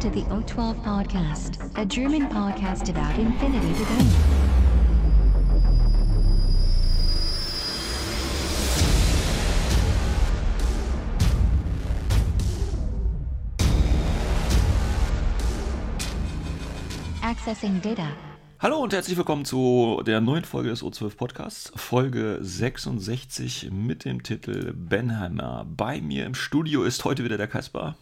To 0.00 0.08
the 0.08 0.22
O12 0.30 0.82
Podcast, 0.82 1.60
a 1.76 1.84
German 1.84 2.26
podcast 2.30 2.88
about 2.88 3.18
infinity 3.20 3.68
debate. 3.74 4.06
Accessing 17.22 17.82
data. 17.82 18.08
Hallo 18.58 18.78
und 18.78 18.94
herzlich 18.94 19.18
willkommen 19.18 19.44
zu 19.44 20.02
der 20.06 20.22
neuen 20.22 20.46
Folge 20.46 20.70
des 20.70 20.82
O12 20.82 21.14
Podcasts, 21.16 21.72
Folge 21.76 22.38
66 22.40 23.70
mit 23.70 24.06
dem 24.06 24.22
Titel 24.22 24.72
Benheimer. 24.74 25.66
Bei 25.68 26.00
mir 26.00 26.24
im 26.24 26.34
Studio 26.34 26.84
ist 26.84 27.04
heute 27.04 27.22
wieder 27.22 27.36
der 27.36 27.48
Kaspar. 27.48 27.96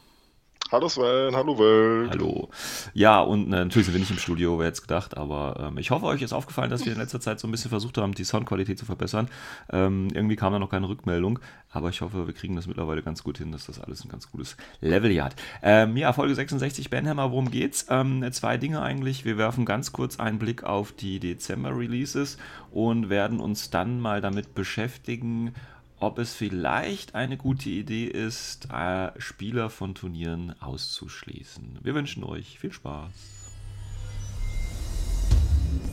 Hallo 0.71 0.87
Sven, 0.87 1.35
hallo 1.35 1.59
Welt. 1.59 2.11
Hallo. 2.11 2.51
Ja, 2.93 3.21
und 3.21 3.47
äh, 3.47 3.65
natürlich 3.65 3.87
sind 3.87 3.95
wir 3.95 4.01
nicht 4.01 4.11
im 4.11 4.19
Studio, 4.19 4.59
wer 4.59 4.67
jetzt 4.67 4.83
gedacht, 4.83 5.17
aber 5.17 5.71
ähm, 5.71 5.79
ich 5.79 5.91
hoffe, 5.91 6.05
euch 6.05 6.21
ist 6.21 6.35
aufgefallen, 6.35 6.69
dass 6.69 6.85
wir 6.85 6.93
in 6.93 6.99
letzter 6.99 7.21
Zeit 7.21 7.41
so 7.41 7.49
ein 7.49 7.51
bisschen 7.51 7.71
versucht 7.71 7.97
haben, 7.97 8.13
die 8.13 8.25
Soundqualität 8.25 8.79
zu 8.79 8.85
verbessern. 8.85 9.31
Ähm, 9.73 10.09
irgendwie 10.13 10.37
kam 10.37 10.53
da 10.53 10.59
noch 10.59 10.69
keine 10.69 10.87
Rückmeldung, 10.87 11.39
aber 11.71 11.89
ich 11.89 12.03
hoffe, 12.03 12.27
wir 12.27 12.35
kriegen 12.35 12.55
das 12.55 12.67
mittlerweile 12.67 13.03
ganz 13.03 13.25
gut 13.25 13.39
hin, 13.39 13.51
dass 13.51 13.65
das 13.65 13.81
alles 13.81 14.05
ein 14.05 14.11
ganz 14.11 14.31
gutes 14.31 14.59
Level 14.83 15.11
hier 15.11 15.25
hat. 15.25 15.37
Ähm, 15.63 15.97
ja, 15.97 16.13
Folge 16.13 16.35
66, 16.35 16.91
Benhammer, 16.91 17.31
worum 17.31 17.51
geht's? 17.51 17.87
Ähm, 17.89 18.31
zwei 18.33 18.59
Dinge 18.59 18.83
eigentlich. 18.83 19.25
Wir 19.25 19.39
werfen 19.39 19.65
ganz 19.65 19.93
kurz 19.93 20.21
einen 20.21 20.39
Blick 20.39 20.65
auf 20.65 20.93
die 20.93 21.19
Dezember-Releases 21.19 22.37
und 22.71 23.09
werden 23.09 23.41
uns 23.41 23.71
dann 23.71 24.01
mal 24.01 24.21
damit 24.21 24.55
beschäftigen, 24.55 25.55
ob 26.01 26.19
es 26.19 26.35
vielleicht 26.35 27.15
eine 27.15 27.37
gute 27.37 27.71
Idee 27.71 28.07
ist, 28.07 28.69
äh, 28.73 29.11
Spieler 29.19 29.71
von 29.71 29.95
Turnieren 29.95 30.55
auszuschließen. 30.61 31.79
Wir 31.83 31.95
wünschen 31.95 32.25
euch 32.25 32.59
viel 32.59 32.73
Spaß. 32.73 33.13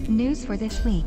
News 0.07 0.45
for 0.45 0.57
this 0.57 0.83
week. 0.85 1.05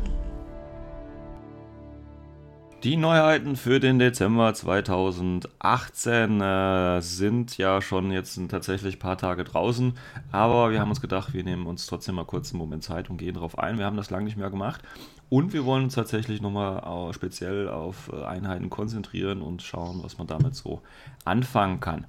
Die 2.83 2.95
Neuheiten 2.95 3.57
für 3.57 3.81
den 3.81 3.99
Dezember 3.99 4.53
2018 4.53 6.39
äh, 6.39 7.01
sind 7.01 7.57
ja 7.57 7.81
schon 7.81 8.09
jetzt 8.09 8.39
tatsächlich 8.47 8.95
ein 8.95 8.99
paar 8.99 9.17
Tage 9.17 9.43
draußen, 9.43 9.97
aber 10.31 10.71
wir 10.71 10.79
haben 10.79 10.87
uns 10.87 11.01
gedacht, 11.01 11.33
wir 11.33 11.43
nehmen 11.43 11.65
uns 11.65 11.87
trotzdem 11.87 12.15
mal 12.15 12.23
kurz 12.23 12.53
einen 12.53 12.59
Moment 12.59 12.85
Zeit 12.85 13.09
und 13.09 13.17
gehen 13.17 13.33
darauf 13.33 13.59
ein. 13.59 13.79
Wir 13.79 13.85
haben 13.85 13.97
das 13.97 14.11
lange 14.11 14.23
nicht 14.23 14.37
mehr 14.37 14.49
gemacht 14.49 14.81
und 15.27 15.51
wir 15.51 15.65
wollen 15.65 15.83
uns 15.83 15.95
tatsächlich 15.95 16.41
nochmal 16.41 17.13
speziell 17.13 17.67
auf 17.67 18.11
äh, 18.13 18.23
Einheiten 18.23 18.69
konzentrieren 18.69 19.41
und 19.41 19.61
schauen, 19.61 19.99
was 20.01 20.17
man 20.17 20.27
damit 20.27 20.55
so 20.55 20.81
anfangen 21.25 21.81
kann. 21.81 22.05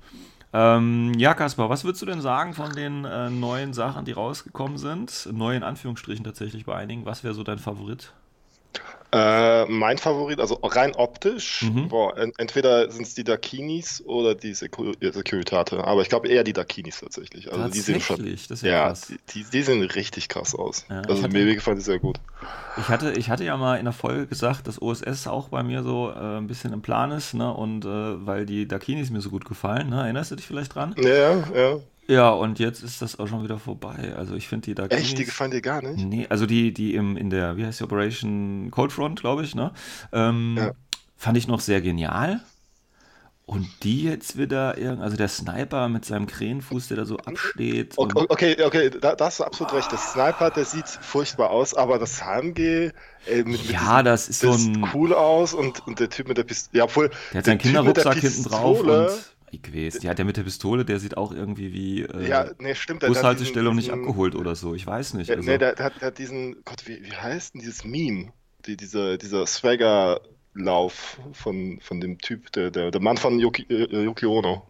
Ähm, 0.53 1.15
ja, 1.17 1.35
Kaspar, 1.35 1.69
was 1.69 1.83
würdest 1.83 2.03
du 2.03 2.07
denn 2.07 2.21
sagen 2.21 2.55
von 2.55 2.73
den 2.77 3.05
äh, 3.05 3.29
neuen 3.29 3.73
Sachen, 3.73 4.05
die 4.05 4.13
rausgekommen 4.13 4.79
sind? 4.79 5.29
Neu 5.33 5.57
in 5.57 5.65
Anführungsstrichen 5.65 6.25
tatsächlich 6.25 6.65
bei 6.65 6.77
einigen. 6.77 7.07
Was 7.07 7.25
wäre 7.25 7.35
so 7.35 7.43
dein 7.43 7.59
Favorit? 7.59 8.13
Äh, 9.13 9.65
mein 9.67 9.99
Favorit, 9.99 10.39
also 10.39 10.55
rein 10.63 10.95
optisch, 10.95 11.63
Mhm. 11.63 11.89
boah, 11.89 12.17
en 12.17 12.33
entweder 12.39 12.91
sind 12.93 13.09
es 13.09 13.15
die 13.15 13.25
Dakinis 13.25 14.01
oder 14.07 14.37
die 14.37 14.55
Secu 14.55 14.93
äh, 15.01 15.11
Securitate, 15.13 15.83
aber 15.83 16.03
ich 16.03 16.09
glaube 16.09 16.29
eher 16.29 16.45
die 16.45 16.53
Dakinis 16.53 17.01
tatsächlich. 17.01 17.51
Also 17.53 17.69
die 17.69 17.81
sehen 17.81 18.01
schon, 18.01 18.17
Tatsächlich, 18.19 18.63
ja, 18.63 18.93
die, 18.93 19.19
die, 19.35 19.51
die 19.51 19.63
sehen 19.63 19.83
richtig 19.83 20.29
krass 20.29 20.55
aus. 20.55 20.85
Ja, 20.89 21.01
also 21.01 21.25
hatte- 21.25 21.33
mir, 21.33 21.45
mir 21.45 21.57
gefallen 21.57 21.79
die 21.79 21.83
sehr 21.83 21.99
gut. 21.99 22.21
Ich 22.77 22.89
hatte, 22.89 23.13
ich 23.13 23.29
hatte 23.31 23.45
ja 23.45 23.57
mal 23.57 23.77
in 23.81 23.85
der 23.85 23.93
Folge 23.93 24.29
gesagt, 24.29 24.69
dass 24.69 24.81
OSS 24.81 25.27
auch 25.27 25.49
bei 25.49 25.65
mir 25.65 25.83
so 25.83 26.11
äh, 26.11 26.39
ein 26.39 26.47
bisschen 26.47 26.73
im 26.73 26.81
Plan 26.83 27.11
ist, 27.11 27.35
ne? 27.35 27.53
Und 27.53 27.85
äh, 27.85 27.89
weil 28.27 28.47
die 28.47 28.69
Dakinis 28.69 29.11
mir 29.11 29.21
so 29.21 29.31
gut 29.31 29.45
gefallen, 29.45 29.91
ne? 29.91 30.03
Erinnerst 30.03 30.31
du 30.31 30.37
dich 30.37 30.47
vielleicht 30.47 30.77
dran? 30.77 30.95
Ja, 30.97 31.35
ja. 31.53 31.81
Ja, 32.11 32.31
und 32.31 32.59
jetzt 32.59 32.83
ist 32.83 33.01
das 33.03 33.19
auch 33.21 33.29
schon 33.29 33.45
wieder 33.45 33.59
vorbei. 33.61 34.15
Also 34.17 34.35
ich 34.35 34.49
finde 34.49 34.67
die 34.67 34.75
Dakinis. 34.75 35.05
Echt, 35.05 35.19
die 35.19 35.25
gefallen 35.27 35.53
dir 35.53 35.61
gar 35.63 35.81
nicht? 35.81 36.05
Nee, 36.05 36.27
also 36.29 36.45
die, 36.45 36.75
die 36.75 36.95
im, 36.97 37.17
in 37.17 37.31
der, 37.31 37.57
wie 37.57 37.65
heißt 37.65 37.79
die 37.79 37.85
Operation 37.85 38.71
Cold 38.73 38.93
Front, 38.93 39.21
glaube 39.21 39.45
ich, 39.45 39.55
ne? 39.55 39.73
Ähm, 40.13 40.57
Ja. 40.59 40.73
Fand 41.17 41.37
ich 41.39 41.47
noch 41.47 41.61
sehr 41.61 41.81
genial. 41.83 42.41
Und 43.47 43.69
die 43.83 44.05
jetzt 44.05 44.39
wieder, 44.39 44.77
also 45.01 45.17
der 45.17 45.29
Sniper 45.29 45.89
mit 45.89 46.05
seinem 46.05 46.27
Krähenfuß, 46.29 46.89
der 46.89 46.99
da 46.99 47.05
so 47.05 47.17
absteht. 47.19 47.95
Okay, 47.97 48.27
okay, 48.29 48.63
okay, 48.65 48.91
da, 48.91 49.17
da 49.17 49.27
hast 49.27 49.41
du 49.41 49.45
absolut 49.45 49.73
recht. 49.73 49.91
Der 49.91 49.99
Sniper, 49.99 50.51
der 50.51 50.65
sieht 50.65 50.87
furchtbar 50.89 51.51
aus, 51.51 51.75
aber 51.75 51.99
das 51.99 52.23
HMG, 52.25 52.59
ey, 53.27 53.39
mit, 53.39 53.47
mit 53.47 53.65
Ja, 53.71 53.81
diesem- 53.81 54.05
das 54.05 54.29
ist 54.29 54.41
so 54.41 54.53
ein. 54.53 54.59
sieht 54.59 54.95
cool 54.95 55.13
aus 55.13 55.53
und, 55.53 55.85
und 55.87 55.99
der 55.99 56.09
Typ 56.11 56.29
mit 56.29 56.39
der 56.39 56.45
Pistole, 56.45 56.79
ja, 56.79 56.85
obwohl, 56.85 57.11
Der 57.33 57.39
hat 57.39 57.45
seinen 57.47 57.55
mit 57.55 57.63
Kinderrucksack 57.63 58.19
hinten 58.19 58.45
drauf 58.45 58.81
und. 58.81 59.11
Weiß, 59.53 60.03
ja, 60.03 60.15
der 60.15 60.25
mit 60.25 60.37
der 60.37 60.43
Pistole, 60.45 60.85
der 60.85 60.99
sieht 61.01 61.17
auch 61.17 61.33
irgendwie 61.33 61.73
wie 61.73 62.03
äh, 62.03 62.29
ja, 62.29 62.51
nee, 62.59 62.75
stimmt. 62.75 63.01
Bushaltestelle 63.07 63.69
und 63.71 63.77
nicht 63.77 63.89
diesen- 63.89 64.01
abgeholt 64.01 64.35
oder 64.35 64.55
so. 64.55 64.75
Ich 64.75 64.87
weiß 64.87 65.15
nicht. 65.15 65.29
Der, 65.31 65.37
Also, 65.39 65.51
nee, 65.51 65.59
der, 65.59 65.75
der, 65.75 65.87
hat, 65.87 66.01
der 66.01 66.09
hat 66.09 66.19
diesen, 66.19 66.57
Gott, 66.65 66.87
wie, 66.87 67.03
wie 67.05 67.13
heißt 67.13 67.55
denn 67.55 67.61
dieses 67.61 67.85
Meme? 67.85 68.33
Die, 68.67 68.77
dieser 68.77 69.17
dieser 69.19 69.47
Swagger-Lauf 69.47 71.19
von, 71.33 71.79
von 71.81 72.01
dem 72.01 72.19
Typ, 72.19 72.53
der, 72.53 72.71
der, 72.71 72.91
der 72.91 73.01
Mann 73.01 73.17
von 73.17 73.39
Yuki, 73.39 73.63
äh, 73.69 74.05
Yuki 74.05 74.27
Ono. 74.27 74.67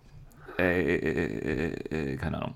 äh, 0.59 0.81
äh, 0.81 0.97
äh, 0.97 1.75
äh, 1.91 2.13
äh, 2.13 2.17
keine 2.17 2.39
Ahnung. 2.43 2.55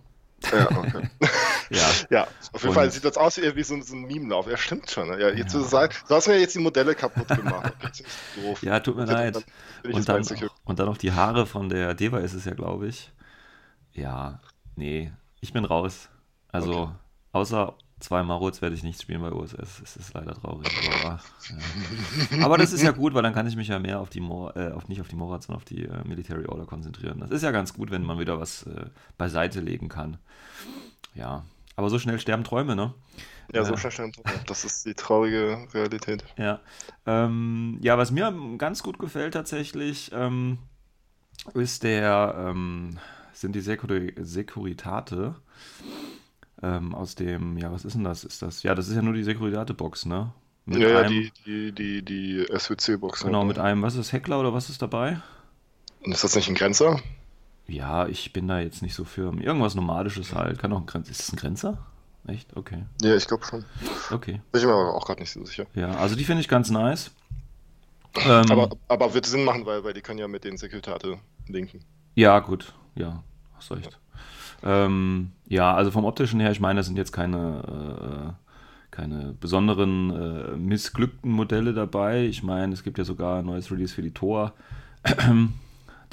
Ja, 0.53 0.69
okay. 0.79 1.09
Ja, 1.71 1.91
ja, 2.11 2.23
auf 2.53 2.63
jeden 2.63 2.69
Und- 2.69 2.75
Fall 2.75 2.91
sieht 2.91 3.05
das 3.05 3.17
aus 3.17 3.37
wie, 3.37 3.55
wie 3.57 3.63
so, 3.63 3.75
ein- 3.75 3.83
so 3.83 3.95
ein 3.95 4.03
Meme-Lauf. 4.03 4.47
Ja, 4.49 4.57
stimmt 4.57 4.91
schon. 4.91 5.09
Ne? 5.09 5.21
Ja, 5.21 5.29
jetzt 5.31 5.53
Ja. 5.55 5.61
Du, 5.61 5.65
sagen, 5.67 5.95
du 6.09 6.15
hast 6.15 6.29
mir 6.29 6.39
jetzt 6.39 6.55
die 6.55 6.59
Modelle 6.61 6.95
kaputt 6.95 7.29
gemacht. 7.29 7.73
Doof. 8.37 8.63
ja, 8.63 8.81
tut 8.81 8.97
mir 8.97 9.05
leid. 9.07 9.37
dann 9.83 9.93
Und 9.93 10.09
dann, 10.09 10.25
und 10.65 10.79
dann 10.79 10.87
noch 10.87 10.97
die 10.99 11.13
Haare 11.13 11.47
von 11.47 11.69
der 11.69 11.95
Deva 11.95 12.19
ist 12.19 12.35
es 12.35 12.45
ja, 12.45 12.55
glaube 12.55 12.89
ich. 12.89 13.13
Ja, 13.93 14.41
nee, 14.77 15.13
ich 15.41 15.53
bin 15.53 15.65
raus. 15.65 16.09
Also, 16.51 16.73
Okay. 16.73 16.93
außer 17.33 17.75
zwei 18.01 18.23
Marots 18.23 18.61
werde 18.61 18.75
ich 18.75 18.83
nicht 18.83 19.01
spielen 19.01 19.23
bei 19.23 19.33
OSS. 19.33 19.81
Es 19.83 19.97
ist 19.97 20.15
leider 20.15 20.35
traurig. 20.35 20.69
Aber, 21.03 21.21
ja. 22.39 22.45
aber 22.45 22.59
das 22.59 22.73
ist 22.73 22.83
ja 22.83 22.91
gut, 22.91 23.15
weil 23.15 23.23
dann 23.23 23.33
kann 23.35 23.47
ich 23.47 23.57
mich 23.57 23.69
ja 23.69 23.79
mehr 23.79 24.01
auf 24.01 24.11
die, 24.11 24.21
Mor 24.21 24.55
äh, 24.57 24.73
auf, 24.73 24.89
nicht 24.89 25.01
auf 25.01 25.09
die 25.09 25.17
Morats, 25.17 25.47
sondern 25.47 25.59
auf 25.61 25.65
die 25.65 25.85
äh, 25.85 26.05
Military 26.07 26.47
Order 26.47 26.67
konzentrieren. 26.67 27.21
Das 27.21 27.31
ist 27.31 27.43
ja 27.43 27.51
ganz 27.51 27.73
gut, 27.73 27.91
wenn 27.91 28.03
man 28.03 28.19
wieder 28.19 28.39
was 28.39 28.65
äh, 28.65 28.87
beiseite 29.17 29.61
legen 29.61 29.89
kann. 29.89 30.19
Ja, 31.15 31.45
aber 31.77 31.91
so 31.91 31.99
schnell 31.99 32.19
sterben 32.19 32.45
Träume, 32.45 32.77
ne? 32.77 32.95
Ja, 33.53 33.65
so 33.65 33.75
äh, 33.75 33.79
schnell 33.79 33.93
stimmt. 33.93 34.17
Das 34.47 34.65
ist 34.65 34.87
die 34.87 34.95
traurige 34.95 35.67
Realität. 35.75 36.25
Ja, 36.37 36.61
ähm, 37.07 37.79
ja, 37.81 37.99
was 37.99 38.11
mir 38.11 38.33
ganz 38.59 38.83
gut 38.83 38.99
gefällt 38.99 39.35
tatsächlich, 39.35 40.11
ähm, 40.15 40.59
ist 41.55 41.83
der, 41.83 42.35
ähm, 42.51 42.99
sind 43.33 43.55
die 43.55 43.61
Sekuri 43.61 44.15
Securitate 44.19 45.35
ähm, 46.63 46.95
aus 46.95 47.15
dem, 47.15 47.59
ja, 47.59 47.71
was 47.71 47.85
ist 47.85 47.95
denn 47.95 48.05
das? 48.05 48.25
Ist 48.25 48.43
das? 48.43 48.63
Ja, 48.63 48.75
das 48.75 48.89
ist 48.89 48.95
ja 48.97 49.03
nur 49.03 49.15
die 49.15 49.25
Securitate-Box, 49.25 50.07
ne? 50.07 50.33
Mit 50.67 50.79
ja, 50.79 50.89
ja, 50.89 50.99
einem, 51.01 51.11
die, 51.11 51.33
die, 51.45 51.73
die, 51.73 52.03
die 52.03 52.59
SWC-Box. 52.59 53.25
genau, 53.25 53.45
mit 53.45 53.59
einem, 53.59 53.83
was 53.83 53.97
ist 53.97 54.13
Heckler 54.13 54.41
oder 54.41 54.55
was 54.55 54.71
ist 54.71 54.81
dabei? 54.81 55.21
Ist 56.01 56.25
das 56.25 56.37
nicht 56.37 56.49
ein 56.49 56.55
Grenzer? 56.55 57.01
Ja, 57.67 58.07
ich 58.07 58.33
bin 58.33 58.49
da 58.49 58.61
jetzt 58.61 58.83
nicht 58.83 58.95
so 58.95 59.05
firm. 59.05 59.41
Irgendwas 59.41 59.75
Nomadisches 59.75 60.35
halt. 60.35 60.59
Kann 60.59 60.73
auch 60.73 60.81
ein 60.81 60.87
Grenzer. 60.87 61.11
Ist 61.11 61.21
das 61.21 61.33
ein 61.33 61.37
Grenzer? 61.37 61.79
Echt? 62.27 62.57
Okay. 62.57 62.85
Ja, 63.03 63.17
ich 63.17 63.27
glaube 63.27 63.45
schon. 63.45 63.65
Okay. 64.11 64.41
Bin 64.53 64.61
ich 64.61 64.67
mir 64.67 64.73
aber 64.73 64.95
auch 64.95 65.07
gerade 65.07 65.21
nicht 65.21 65.33
so 65.33 65.45
sicher. 65.45 65.67
Ja, 65.75 65.91
also 65.97 66.17
die 66.17 66.25
finde 66.25 66.41
ich 66.41 66.49
ganz 66.49 66.71
nice. 66.71 67.11
Ähm, 68.17 68.45
Aber, 68.49 68.71
aber 68.89 69.15
wird 69.15 69.27
Sinn 69.27 69.45
machen, 69.45 69.67
weil, 69.67 69.83
weil 69.83 69.93
die 69.93 70.01
können 70.01 70.19
ja 70.21 70.29
mit 70.29 70.45
den 70.45 70.57
Sekretate 70.57 71.19
linken. 71.49 71.81
Ja, 72.15 72.39
gut, 72.39 72.73
ja, 72.95 73.25
hast 73.57 73.73
recht. 73.73 73.99
Ähm, 74.63 75.33
ja, 75.49 75.75
also 75.75 75.91
vom 75.91 76.05
optischen 76.05 76.39
her, 76.39 76.53
ich 76.53 76.61
meine, 76.61 76.79
das 76.79 76.87
sind 76.87 76.97
jetzt 76.97 77.13
keine, 77.13 78.37
äh, 78.39 78.93
keine 78.93 79.35
besonderen 79.41 80.11
äh, 80.11 80.57
missglückten 80.57 81.31
Modelle 81.31 81.75
dabei. 81.75 82.25
Ich 82.25 82.45
meine, 82.45 82.73
es 82.73 82.85
gibt 82.85 82.99
ja 82.99 83.05
sogar 83.05 83.41
ein 83.41 83.47
neues 83.47 83.71
Release 83.73 83.93
für 83.93 84.03
die 84.03 84.13
Tor, 84.13 84.53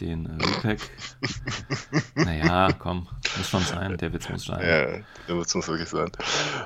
den 0.02 0.26
äh, 0.26 0.44
Repack. 0.44 0.80
naja, 2.16 2.74
komm, 2.78 3.08
muss 3.36 3.50
schon 3.50 3.64
sein, 3.64 3.98
der 3.98 4.14
Witz 4.14 4.30
muss 4.30 4.46
sein. 4.46 4.62
Ja, 5.28 5.36
wird 5.36 5.48
es 5.48 5.56
uns 5.56 5.68
wirklich 5.68 5.90
sein. 5.90 6.12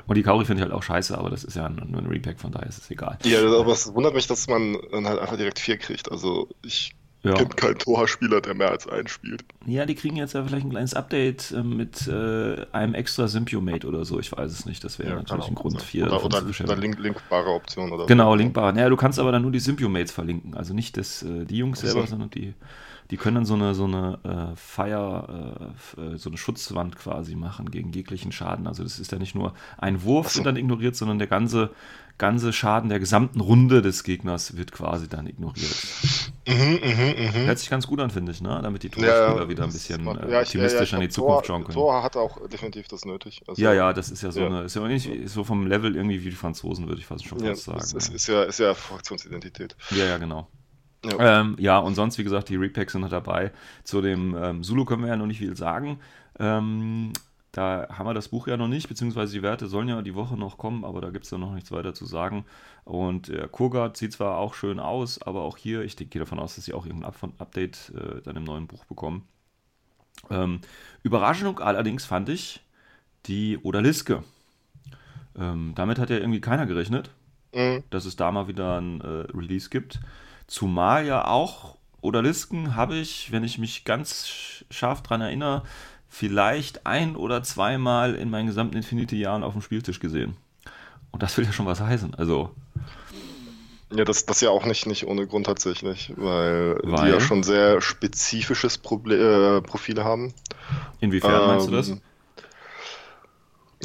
Und 0.08 0.16
die 0.16 0.24
Kauri 0.24 0.46
finde 0.46 0.62
ich 0.62 0.64
halt 0.64 0.74
auch 0.74 0.84
scheiße, 0.84 1.18
aber 1.18 1.30
das 1.30 1.44
ist 1.44 1.56
ja 1.56 1.70
nur 1.70 2.02
ein 2.02 2.08
Repack, 2.08 2.40
von 2.40 2.52
daher 2.52 2.68
ist 2.68 2.78
es 2.80 2.90
egal. 2.92 3.18
Ja, 3.24 3.40
aber 3.42 3.72
es 3.74 3.94
wundert 3.94 4.14
mich, 4.14 4.28
dass 4.28 4.48
man 4.48 4.78
dann 4.92 5.08
halt 5.08 5.20
einfach 5.20 5.38
direkt 5.38 5.60
vier 5.60 5.78
kriegt. 5.78 6.12
Also 6.12 6.50
ich 6.64 6.92
Ja. 7.24 7.34
kenne 7.36 7.50
keinen 7.50 7.78
Torspieler, 7.80 8.42
der 8.42 8.54
mehr 8.54 8.72
als 8.72 8.88
einen 8.88 9.08
spielt. 9.08 9.44
Ja, 9.66 9.86
die 9.86 9.96
kriegen 9.96 10.16
jetzt 10.16 10.34
ja 10.34 10.44
vielleicht 10.44 10.66
ein 10.66 10.70
kleines 10.70 10.94
Update 10.94 11.52
äh, 11.52 11.64
mit 11.64 12.08
äh, 12.08 12.66
einem 12.72 12.94
extra 12.94 13.28
Symbionate 13.28 13.88
oder 13.88 14.06
so. 14.06 14.20
Ich 14.20 14.32
weiß 14.32 14.52
es 14.52 14.66
nicht. 14.66 14.84
Das 14.84 15.00
wäre 15.00 15.10
Ja, 15.10 15.16
natürlich 15.16 15.48
ein 15.48 15.56
Grund, 15.56 15.82
vier 15.82 16.06
Oder, 16.06 16.24
oder, 16.24 16.44
oder 16.64 16.76
link, 16.76 17.00
linkbare 17.00 17.50
Option 17.50 17.92
oder 17.92 18.08
Genau, 18.08 18.32
so. 18.32 18.36
linkbar. 18.36 18.72
Naja, 18.74 18.90
du 18.90 18.96
kannst 18.96 19.18
aber 19.18 19.32
dann 19.32 19.42
nur 19.42 19.52
die 19.52 19.60
Symbiomates 19.60 20.12
verlinken. 20.12 20.54
Also 20.56 20.74
nicht 20.76 20.98
das, 20.98 21.24
äh, 21.24 21.46
die 21.46 21.58
Jungs 21.58 21.80
Ach 21.80 21.82
so. 21.82 21.94
selber, 21.94 22.08
sondern 22.08 22.30
die, 22.30 22.54
die 23.12 23.18
können 23.18 23.36
dann 23.36 23.46
so 23.46 23.54
eine, 23.54 23.76
so 23.76 23.86
eine 23.86 24.20
äh, 24.24 24.56
Fire, 24.56 25.70
äh, 25.98 26.02
äh, 26.02 26.18
so 26.18 26.30
eine 26.30 26.38
Schutzwand 26.38 26.96
quasi 26.96 27.36
machen 27.36 27.70
gegen 27.70 27.92
jeglichen 27.92 28.32
Schaden. 28.32 28.68
Also 28.68 28.84
das 28.84 29.00
ist 29.00 29.12
ja 29.12 29.20
nicht 29.20 29.36
nur 29.36 29.54
ein 29.78 30.04
Wurf, 30.04 30.30
so. 30.32 30.40
der 30.42 30.52
dann 30.52 30.58
ignoriert, 30.58 30.96
sondern 30.96 31.20
der 31.20 31.28
ganze, 31.28 31.70
ganze 32.18 32.52
Schaden 32.54 32.90
der 32.90 33.00
gesamten 33.00 33.42
Runde 33.42 33.82
des 33.82 34.04
Gegners 34.04 34.58
wird 34.58 34.72
quasi 34.72 35.08
dann 35.08 35.28
ignoriert. 35.28 35.76
Mhm, 36.48 36.80
mhm, 36.84 37.26
mhm. 37.42 37.46
Hört 37.48 37.60
sich 37.60 37.70
ganz 37.70 37.88
gut 37.88 38.00
an, 38.00 38.10
finde 38.12 38.32
ich, 38.32 38.42
ne? 38.42 38.60
damit 38.64 38.84
die 38.84 38.88
Ja, 38.88 38.94
Torspieler 38.94 39.50
wieder 39.50 39.64
ein 39.64 39.70
das 39.70 39.74
bisschen 39.88 40.04
macht- 40.04 40.22
äh, 40.22 40.32
ja, 40.32 40.42
ich- 40.42 40.48
optimistisch 40.48 40.92
ja, 40.92 40.98
an 40.98 41.02
ja, 41.02 41.08
die 41.08 41.10
ich 41.10 41.14
Zukunft 41.16 41.46
schauen 41.48 41.62
Tor, 41.62 41.66
können. 41.66 41.76
Tor 41.78 42.04
hat 42.04 42.18
auch 42.18 42.48
definitiv 42.48 42.88
das 42.88 43.06
nötig. 43.06 43.42
Also, 43.48 43.62
Ja, 43.62 43.74
ja, 43.74 43.94
das 43.94 44.12
ist 44.12 44.22
ja 44.22 44.32
so 44.32 44.40
Ja. 44.42 44.46
eine, 44.48 44.62
ist 44.64 44.76
ja 44.76 44.88
nicht 44.88 45.10
so 45.30 45.44
vom 45.44 45.66
Level 45.68 45.96
irgendwie 45.96 46.24
wie 46.24 46.30
die 46.30 46.36
Franzosen, 46.36 46.88
würde 46.88 47.02
ich 47.02 47.08
fast 47.08 47.26
schon 47.26 47.40
Ja, 47.44 47.52
fast 47.52 47.64
sagen. 47.66 47.80
es 47.80 48.10
ne? 48.10 48.16
ist 48.16 48.28
ja, 48.28 48.44
ist 48.44 48.60
ja 48.60 48.74
Fraktionsidentität. 48.76 49.76
Ja, 49.92 50.06
ja, 50.06 50.18
genau. 50.18 50.48
Ja. 51.06 51.42
Ähm, 51.42 51.56
ja, 51.60 51.78
und 51.78 51.96
sonst, 51.96 52.18
wie 52.18 52.24
gesagt, 52.24 52.50
die 52.50 52.56
Repacks 52.56 52.94
sind 52.94 53.02
noch 53.02 53.10
dabei. 53.10 53.52
Zu 53.84 54.02
dem 54.02 54.36
ähm, 54.36 54.64
Zulu 54.64 54.86
können 54.86 55.04
wir 55.04 55.10
ja 55.10 55.18
noch 55.18 55.28
nicht 55.28 55.40
viel 55.40 55.56
sagen. 55.56 56.00
Ähm, 56.40 57.14
da 57.52 57.88
haben 57.90 58.06
wir 58.06 58.14
das 58.14 58.30
Buch 58.30 58.48
ja 58.48 58.58
noch 58.58 58.68
nicht, 58.68 58.90
beziehungsweise 58.90 59.34
die 59.34 59.42
Werte 59.42 59.68
sollen 59.68 59.88
ja 59.88 60.02
die 60.02 60.16
Woche 60.16 60.36
noch 60.36 60.58
kommen, 60.58 60.84
aber 60.84 61.00
da 61.00 61.10
gibt 61.10 61.26
es 61.26 61.32
ja 61.32 61.38
noch 61.38 61.54
nichts 61.54 61.72
weiter 61.72 61.94
zu 61.94 62.06
sagen. 62.06 62.46
Und 62.84 63.30
äh, 63.30 63.48
Kurgat 63.50 63.98
sieht 63.98 64.14
zwar 64.14 64.38
auch 64.38 64.54
schön 64.56 64.80
aus, 64.80 65.22
aber 65.22 65.44
auch 65.44 65.58
hier, 65.58 65.82
ich 65.84 65.96
gehe 65.96 66.20
davon 66.20 66.40
aus, 66.40 66.56
dass 66.56 66.66
sie 66.66 66.74
auch 66.74 66.86
irgendein 66.86 67.10
Up 67.10 67.18
Update 67.40 67.94
äh, 67.96 68.22
dann 68.24 68.36
im 68.36 68.44
neuen 68.44 68.68
Buch 68.68 68.84
bekommen. 68.86 69.28
Ähm, 70.30 70.62
Überraschung 71.04 71.60
allerdings 71.60 72.06
fand 72.06 72.30
ich 72.30 72.62
die 73.26 73.58
Odaliske. 73.64 74.24
Ähm, 75.38 75.74
damit 75.76 76.00
hat 76.00 76.10
ja 76.10 76.18
irgendwie 76.18 76.42
keiner 76.42 76.66
gerechnet 76.66 77.12
Mhm. 77.56 77.84
dass 77.90 78.06
es 78.06 78.16
da 78.18 78.32
mal 78.32 78.48
wieder 78.48 78.80
ein 78.80 79.02
äh, 79.02 79.08
Release 79.34 79.70
gibt. 79.70 80.00
Zumal 80.48 81.06
ja 81.06 81.26
auch 81.28 81.76
Odalisken 82.02 82.76
habe 82.76 82.96
ich, 82.96 83.32
wenn 83.32 83.44
ich 83.44 83.58
mich 83.58 83.84
ganz 83.84 84.26
sch- 84.26 84.64
scharf 84.70 85.02
dran 85.02 85.22
erinnere, 85.22 85.64
vielleicht 86.08 86.86
ein 86.86 87.16
oder 87.16 87.42
zweimal 87.44 88.16
in 88.16 88.30
meinen 88.30 88.48
gesamten 88.48 88.78
Infinity-Jahren 88.78 89.44
auf 89.44 89.54
dem 89.54 89.62
Spieltisch 89.62 90.00
gesehen. 90.00 90.38
Und 91.12 91.24
das 91.24 91.36
will 91.38 91.46
ja 91.46 91.52
schon 91.52 91.66
was 91.66 91.80
heißen. 91.82 92.14
Also, 92.16 92.52
Ja, 93.96 94.04
das, 94.06 94.26
das 94.26 94.42
ja 94.42 94.50
auch 94.50 94.66
nicht, 94.66 94.86
nicht 94.88 95.08
ohne 95.08 95.26
Grund 95.28 95.46
tatsächlich, 95.46 96.14
weil, 96.18 96.76
die 96.84 96.92
Weil? 96.92 97.10
ja 97.14 97.20
schon 97.20 97.44
sehr 97.44 97.82
spezifisches 97.82 98.78
Proble 98.78 99.58
äh, 99.58 99.62
Profil 99.62 100.04
haben. 100.04 100.34
inwiefern 101.00 101.48
meinst 101.48 101.68
du 101.68 101.72
das? 101.72 101.92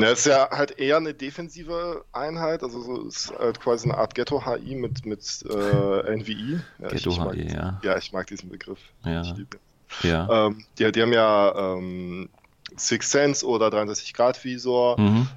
Ja, 0.02 0.10
es 0.10 0.20
ist 0.20 0.26
ja 0.26 0.48
halt 0.50 0.78
eher 0.78 0.96
eine 0.98 1.14
defensive 1.14 2.04
Einheit, 2.12 2.62
also 2.62 2.80
so 2.80 3.06
ist 3.08 3.32
halt 3.38 3.60
quasi 3.60 3.88
eine 3.88 3.98
Art 3.98 4.14
Ghetto-HI 4.14 4.74
mit, 4.74 5.04
mit 5.06 5.20
äh, 5.48 6.14
NVI. 6.16 6.60
Ja, 6.78 6.86
ich- 6.86 6.92
Ghetto 6.92 7.10
ich 7.10 7.18
mag, 7.18 7.34
HE, 7.34 7.52
ja. 7.54 7.80
Ja, 7.82 7.96
ich 7.98 8.12
mag 8.12 8.26
diesen 8.26 8.48
Begriff. 8.50 8.78
Ja. 9.04 9.22
Ja. 10.02 10.46
Ähm, 10.46 10.64
die, 10.78 10.92
die 10.92 11.02
haben 11.02 11.12
ja 11.12 11.74
ähm, 11.74 12.28
Six 12.76 13.10
Sense 13.10 13.44
oder 13.46 13.70
63 13.70 14.14
Grad 14.14 14.42
Visor, 14.44 15.00
Mhm. 15.00 15.28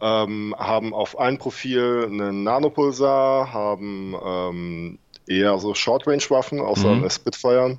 ähm, 0.00 0.54
haben 0.58 0.92
auf 0.94 1.18
ein 1.18 1.38
Profil 1.38 2.06
einen 2.06 2.42
Nanopulsar, 2.42 3.52
haben 3.52 4.16
ähm, 4.24 4.98
eher 5.26 5.58
so 5.58 5.74
Short-Range-Waffen, 5.74 6.60
außer 6.60 6.88
Mhm. 6.94 7.08
Spitfire. 7.10 7.78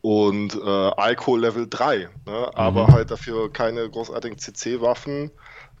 Und 0.00 0.54
äh, 0.54 0.60
Alkohol 0.68 1.40
Level 1.40 1.66
3, 1.68 2.08
ne? 2.26 2.50
aber 2.54 2.88
Mhm. 2.88 2.92
halt 2.92 3.10
dafür 3.10 3.52
keine 3.52 3.88
großartigen 3.88 4.38
CC-Waffen, 4.38 5.30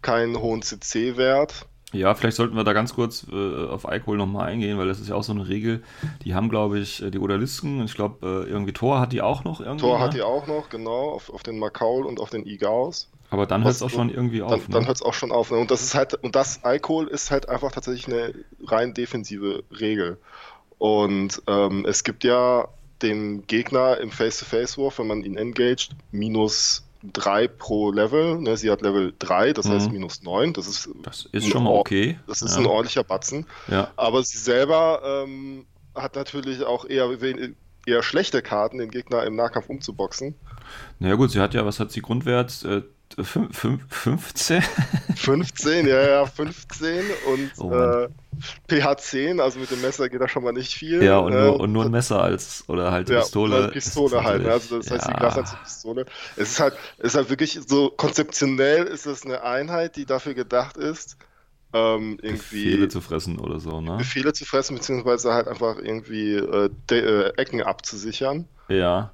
keinen 0.02 0.40
hohen 0.40 0.62
CC-Wert. 0.62 1.66
Ja, 1.92 2.14
vielleicht 2.14 2.36
sollten 2.36 2.54
wir 2.54 2.64
da 2.64 2.74
ganz 2.74 2.94
kurz 2.94 3.26
äh, 3.32 3.66
auf 3.66 3.88
Alkohol 3.88 4.18
nochmal 4.18 4.48
eingehen, 4.48 4.76
weil 4.76 4.88
das 4.88 5.00
ist 5.00 5.08
ja 5.08 5.14
auch 5.14 5.22
so 5.22 5.32
eine 5.32 5.48
Regel. 5.48 5.82
Die 6.24 6.34
haben, 6.34 6.50
glaube 6.50 6.78
ich, 6.78 7.02
äh, 7.02 7.10
die 7.10 7.18
Odalisken. 7.18 7.82
Ich 7.84 7.94
glaube, 7.94 8.44
äh, 8.46 8.50
irgendwie 8.50 8.74
Thor 8.74 9.00
hat 9.00 9.12
die 9.12 9.22
auch 9.22 9.44
noch 9.44 9.60
irgendwie. 9.60 9.80
Tor 9.86 9.98
ne? 9.98 10.04
hat 10.04 10.12
die 10.14 10.20
auch 10.20 10.46
noch, 10.46 10.68
genau, 10.68 11.10
auf, 11.12 11.30
auf 11.32 11.42
den 11.42 11.58
Makaul 11.58 12.04
und 12.04 12.20
auf 12.20 12.28
den 12.28 12.44
Igaus. 12.44 13.08
Aber 13.30 13.46
dann 13.46 13.64
hört 13.64 13.74
es 13.74 13.82
auch 13.82 13.88
schon 13.90 14.10
irgendwie 14.10 14.40
Dann, 14.40 14.52
auf. 14.52 14.66
dann 14.68 14.82
ne? 14.82 14.88
hört 14.88 14.96
es 14.96 15.02
auch 15.02 15.14
schon 15.14 15.32
auf. 15.32 15.50
Ne? 15.50 15.56
Und 15.58 15.70
das 15.70 15.80
ist 15.82 15.94
halt, 15.94 16.12
und 16.14 16.34
das 16.36 16.62
Alkohol 16.64 17.06
ist 17.06 17.30
halt 17.30 17.48
einfach 17.48 17.72
tatsächlich 17.72 18.06
eine 18.06 18.34
rein 18.66 18.92
defensive 18.92 19.62
Regel. 19.80 20.18
Und 20.76 21.42
ähm, 21.46 21.86
es 21.88 22.04
gibt 22.04 22.22
ja 22.24 22.68
den 23.02 23.46
Gegner 23.46 23.98
im 23.98 24.10
Face-to-Face-Wurf, 24.10 24.98
wenn 24.98 25.06
man 25.06 25.22
ihn 25.24 25.36
engaged, 25.36 25.90
minus 26.10 26.84
3 27.12 27.46
pro 27.48 27.92
Level. 27.92 28.38
Ne? 28.40 28.56
Sie 28.56 28.70
hat 28.70 28.82
Level 28.82 29.12
3, 29.18 29.52
das 29.52 29.68
heißt 29.68 29.86
Mhm. 29.86 29.92
minus 29.92 30.22
9. 30.22 30.52
Das 30.52 30.66
ist, 30.66 30.88
Das 31.02 31.28
ist 31.30 31.48
schon 31.48 31.62
mal 31.64 31.70
okay. 31.70 32.18
das 32.26 32.42
ist 32.42 32.54
ja. 32.54 32.60
ein 32.60 32.66
ordentlicher 32.66 33.04
Batzen. 33.04 33.46
Ja. 33.68 33.92
Aber 33.96 34.22
sie 34.24 34.38
selber 34.38 35.00
ähm, 35.24 35.64
hat 35.94 36.16
natürlich 36.16 36.64
auch 36.64 36.84
eher, 36.84 37.08
eher 37.86 38.02
schlechte 38.02 38.42
Karten, 38.42 38.78
den 38.78 38.90
Gegner 38.90 39.22
im 39.24 39.36
Nahkampf 39.36 39.68
umzuboxen. 39.68 40.34
Naja 40.98 41.14
gut, 41.14 41.30
sie 41.30 41.40
hat 41.40 41.54
ja, 41.54 41.64
was 41.64 41.78
hat 41.80 41.92
sie 41.92 42.02
Grundwert? 42.02 42.64
Äh, 43.18 43.22
fün- 43.22 43.52
fün- 43.52 43.80
15? 43.88 44.62
15, 45.16 45.86
ja, 45.86 46.00
ja, 46.00 46.26
15 46.26 47.04
und 47.26 47.50
Oh 47.58 47.72
äh, 47.72 48.08
pH 48.68 48.96
10, 48.98 49.40
also 49.40 49.58
mit 49.58 49.70
dem 49.70 49.80
Messer 49.80 50.08
geht 50.08 50.20
da 50.20 50.28
schon 50.28 50.44
mal 50.44 50.52
nicht 50.52 50.72
viel. 50.74 51.02
ja, 51.02 51.18
und 51.18 51.32
äh, 51.32 51.36
nur, 51.36 51.60
und 51.60 51.72
nur 51.72 51.84
ein 51.84 51.90
Messer 51.90 52.22
als, 52.22 52.64
oder 52.68 52.92
halt 52.92 53.08
ja, 53.08 53.20
Pistole. 53.20 53.58
oder 53.58 53.68
Pistole 53.68 54.16
ist 54.18 54.24
halt, 54.24 54.42
ne? 54.44 54.52
also 54.52 54.78
das 54.78 54.90
heißt, 54.90 55.06
die 55.08 55.10
ja. 55.10 55.18
Glas 55.18 55.36
als 55.36 55.56
Pistole. 55.56 56.06
Es 56.36 56.50
ist 56.50 56.60
halt, 56.60 56.74
es 56.98 57.06
ist 57.06 57.14
halt 57.16 57.30
wirklich 57.30 57.58
so, 57.66 57.90
konzeptionell 57.90 58.84
ist 58.84 59.06
es 59.06 59.24
eine 59.24 59.42
Einheit, 59.42 59.96
die 59.96 60.06
dafür 60.06 60.34
gedacht 60.34 60.76
ist, 60.76 61.16
ähm, 61.72 62.18
irgendwie 62.22 62.36
Befehle 62.36 62.88
zu 62.88 63.00
fressen 63.00 63.38
oder 63.38 63.58
so, 63.60 63.80
ne? 63.80 63.96
Befehle 63.96 64.32
zu 64.32 64.44
fressen, 64.44 64.76
beziehungsweise 64.76 65.32
halt 65.34 65.48
einfach 65.48 65.76
irgendwie 65.78 66.34
äh, 66.34 66.70
äh, 66.90 67.32
Ecken 67.36 67.62
abzusichern. 67.62 68.46
Ja. 68.68 69.12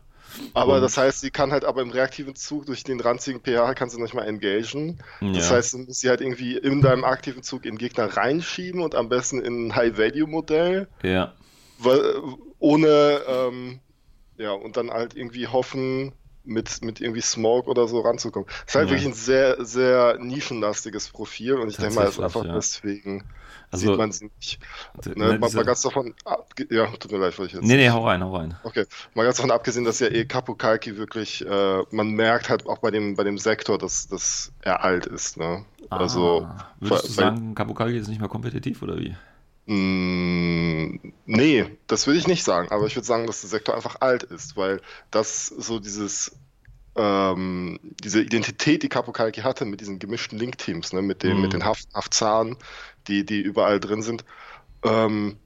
Aber 0.53 0.77
Und- 0.77 0.83
das 0.83 0.97
heißt, 0.97 1.21
sie 1.21 1.31
kann 1.31 1.53
halt 1.53 1.65
aber 1.65 1.83
im 1.83 1.91
reaktiven 1.91 2.35
Zug 2.35 2.67
durch 2.67 2.85
den 2.85 3.01
ranzigen 3.01 3.41
pH 3.41 3.75
kannst 3.75 3.97
du 3.97 4.01
nicht 4.03 4.15
mal 4.15 4.25
engagen. 4.27 4.99
Das 5.21 5.49
ja. 5.51 5.57
heißt, 5.57 5.73
du 5.75 5.79
musst 5.79 6.01
sie 6.01 6.09
halt 6.09 6.21
irgendwie 6.21 6.57
in 6.57 6.81
deinem 6.83 7.05
aktiven 7.05 7.43
Zug 7.43 7.65
in 7.65 7.73
den 7.73 7.79
Gegner 7.79 8.05
reinschieben 8.17 8.81
und 8.83 8.95
am 8.95 9.09
besten 9.09 9.41
in 9.41 9.69
ein 9.69 9.77
High-Value-Modell, 9.77 10.89
ja. 11.03 11.33
weil- 11.79 12.15
ohne, 12.59 13.21
ähm, 13.29 13.81
ja, 14.39 14.53
und 14.53 14.77
dann 14.77 14.91
halt 14.91 15.15
irgendwie 15.17 15.47
hoffen, 15.49 16.13
mit, 16.47 16.83
mit 16.83 17.01
irgendwie 17.01 17.23
Smoke 17.23 17.69
oder 17.71 17.89
so 17.89 18.01
ranzukommen. 18.01 18.47
Das 18.49 18.59
ist 18.69 18.75
halt 18.75 18.89
Ja. 18.89 18.91
wirklich 18.97 19.07
ein 19.09 19.15
sehr, 19.15 19.65
sehr 19.65 20.19
nischenlastiges 20.19 21.09
Profil 21.09 21.55
und 21.55 21.69
ich 21.71 21.77
denke 21.79 21.95
mal, 21.95 22.05
es 22.07 22.15
ist 22.19 22.21
einfach 22.21 22.45
ja. 22.45 22.55
deswegen 22.55 23.25
Also, 23.75 23.91
sieht 23.91 23.99
man 23.99 24.13
sie 24.13 24.31
nicht. 24.37 24.59
ne, 25.05 25.15
Ne? 25.17 25.39
Mal, 25.39 25.51
mal 25.51 25.65
ganz 25.65 25.83
davon 25.83 26.15
ab, 26.25 26.51
ja, 26.71 26.87
tut 26.97 27.13
mir 27.13 27.19
leid, 27.19 27.39
weil 27.39 27.47
ich 27.47 27.53
jetzt. 27.53 27.63
nee, 27.65 27.77
nee, 27.77 27.91
hau 27.91 28.07
rein, 28.07 28.23
hau 28.23 28.37
rein. 28.37 28.57
Okay, 28.63 28.87
mal 29.15 29.25
ganz 29.25 29.37
davon 29.37 29.51
abgesehen, 29.51 29.85
dass 29.85 30.01
ja 30.01 30.09
eh 30.09 30.25
Kapukalki 30.25 30.97
wirklich, 30.97 31.45
äh, 31.47 31.83
man 31.91 32.11
merkt 32.13 32.49
halt 32.49 32.67
auch 32.67 32.79
bei 32.79 32.91
dem, 32.91 33.15
bei 33.17 33.25
dem 33.25 33.37
Sektor, 33.39 33.77
dass, 33.79 34.09
dass 34.09 34.53
er 34.63 34.83
alt 34.83 35.07
ist, 35.07 35.37
ne? 35.37 35.65
Also, 35.95 36.49
Ah, 36.49 36.67
würdest 36.81 37.09
du 37.09 37.13
sagen, 37.13 37.55
Kapukagi 37.55 37.97
ist 37.99 38.09
nicht 38.09 38.21
mehr 38.21 38.29
kompetitiv 38.29 38.83
oder 38.83 38.99
wie? 38.99 39.15
mh, 39.67 40.99
nee, 41.27 41.79
das 41.87 42.07
würde 42.07 42.19
ich 42.19 42.27
nicht 42.27 42.45
sagen, 42.45 42.69
aber 42.71 42.87
ich 42.87 42.97
würde 42.97 43.07
sagen, 43.07 43.27
dass 43.27 43.41
der 43.41 43.51
Sektor 43.51 43.75
einfach 43.75 43.97
alt 44.01 44.23
ist, 44.25 44.57
weil 44.57 44.81
das 45.11 45.47
so 45.47 45.79
dieses, 45.79 46.33
ähm, 46.97 47.81
diese 48.05 48.23
Identität, 48.23 48.83
die 48.83 48.89
Kapukalki 48.91 49.43
hatte 49.43 49.65
mit 49.67 49.81
diesen 49.81 49.99
gemischten 50.01 50.39
Link-Teams, 50.39 50.93
ne? 50.93 51.03
Mit 51.03 51.23
den, 51.25 51.39
Mhm. 51.39 51.43
mit 51.43 51.53
den 51.55 51.65
Haft, 51.65 51.89
Haftzahn, 51.95 52.57
die, 53.09 53.25
die 53.25 53.41
überall 53.41 53.81
drin 53.81 54.03
sind, 54.03 54.25
ähm, 54.85 55.37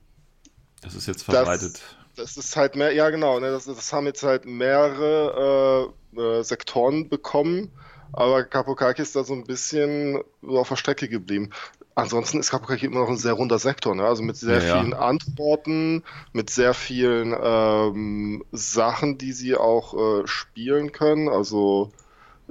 Das 0.82 0.94
ist 0.94 1.06
jetzt 1.06 1.28
Das- 1.28 1.34
verbreitet. 1.36 1.80
Das 2.16 2.36
ist 2.36 2.56
halt 2.56 2.74
mehr, 2.74 2.92
ja 2.92 3.10
genau, 3.10 3.38
ne, 3.38 3.50
das, 3.52 3.66
das 3.66 3.92
haben 3.92 4.06
jetzt 4.06 4.24
halt 4.24 4.44
mehrere 4.44 5.92
äh, 6.16 6.20
äh, 6.20 6.42
Sektoren 6.42 7.08
bekommen, 7.08 7.70
aber 8.12 8.42
Kapokaki 8.42 9.02
ist 9.02 9.14
da 9.14 9.22
so 9.22 9.34
ein 9.34 9.44
bisschen 9.44 10.20
auf 10.44 10.68
der 10.68 10.74
Strecke 10.76 11.08
geblieben. 11.08 11.50
Ansonsten 11.94 12.40
ist 12.40 12.50
Kapokaki 12.50 12.86
immer 12.86 13.00
noch 13.00 13.08
ein 13.08 13.16
sehr 13.18 13.34
runder 13.34 13.60
Sektor, 13.60 13.94
ne? 13.94 14.04
also 14.04 14.24
mit 14.24 14.36
sehr 14.36 14.60
Ja, 14.60 14.64
ja. 14.66 14.80
vielen 14.80 14.94
Antworten, 14.94 16.02
mit 16.32 16.50
sehr 16.50 16.74
vielen 16.74 17.36
ähm, 17.40 18.44
Sachen, 18.50 19.18
die 19.18 19.32
sie 19.32 19.56
auch 19.56 19.94
äh, 20.22 20.26
spielen 20.26 20.90
können. 20.90 21.28
Also 21.28 21.92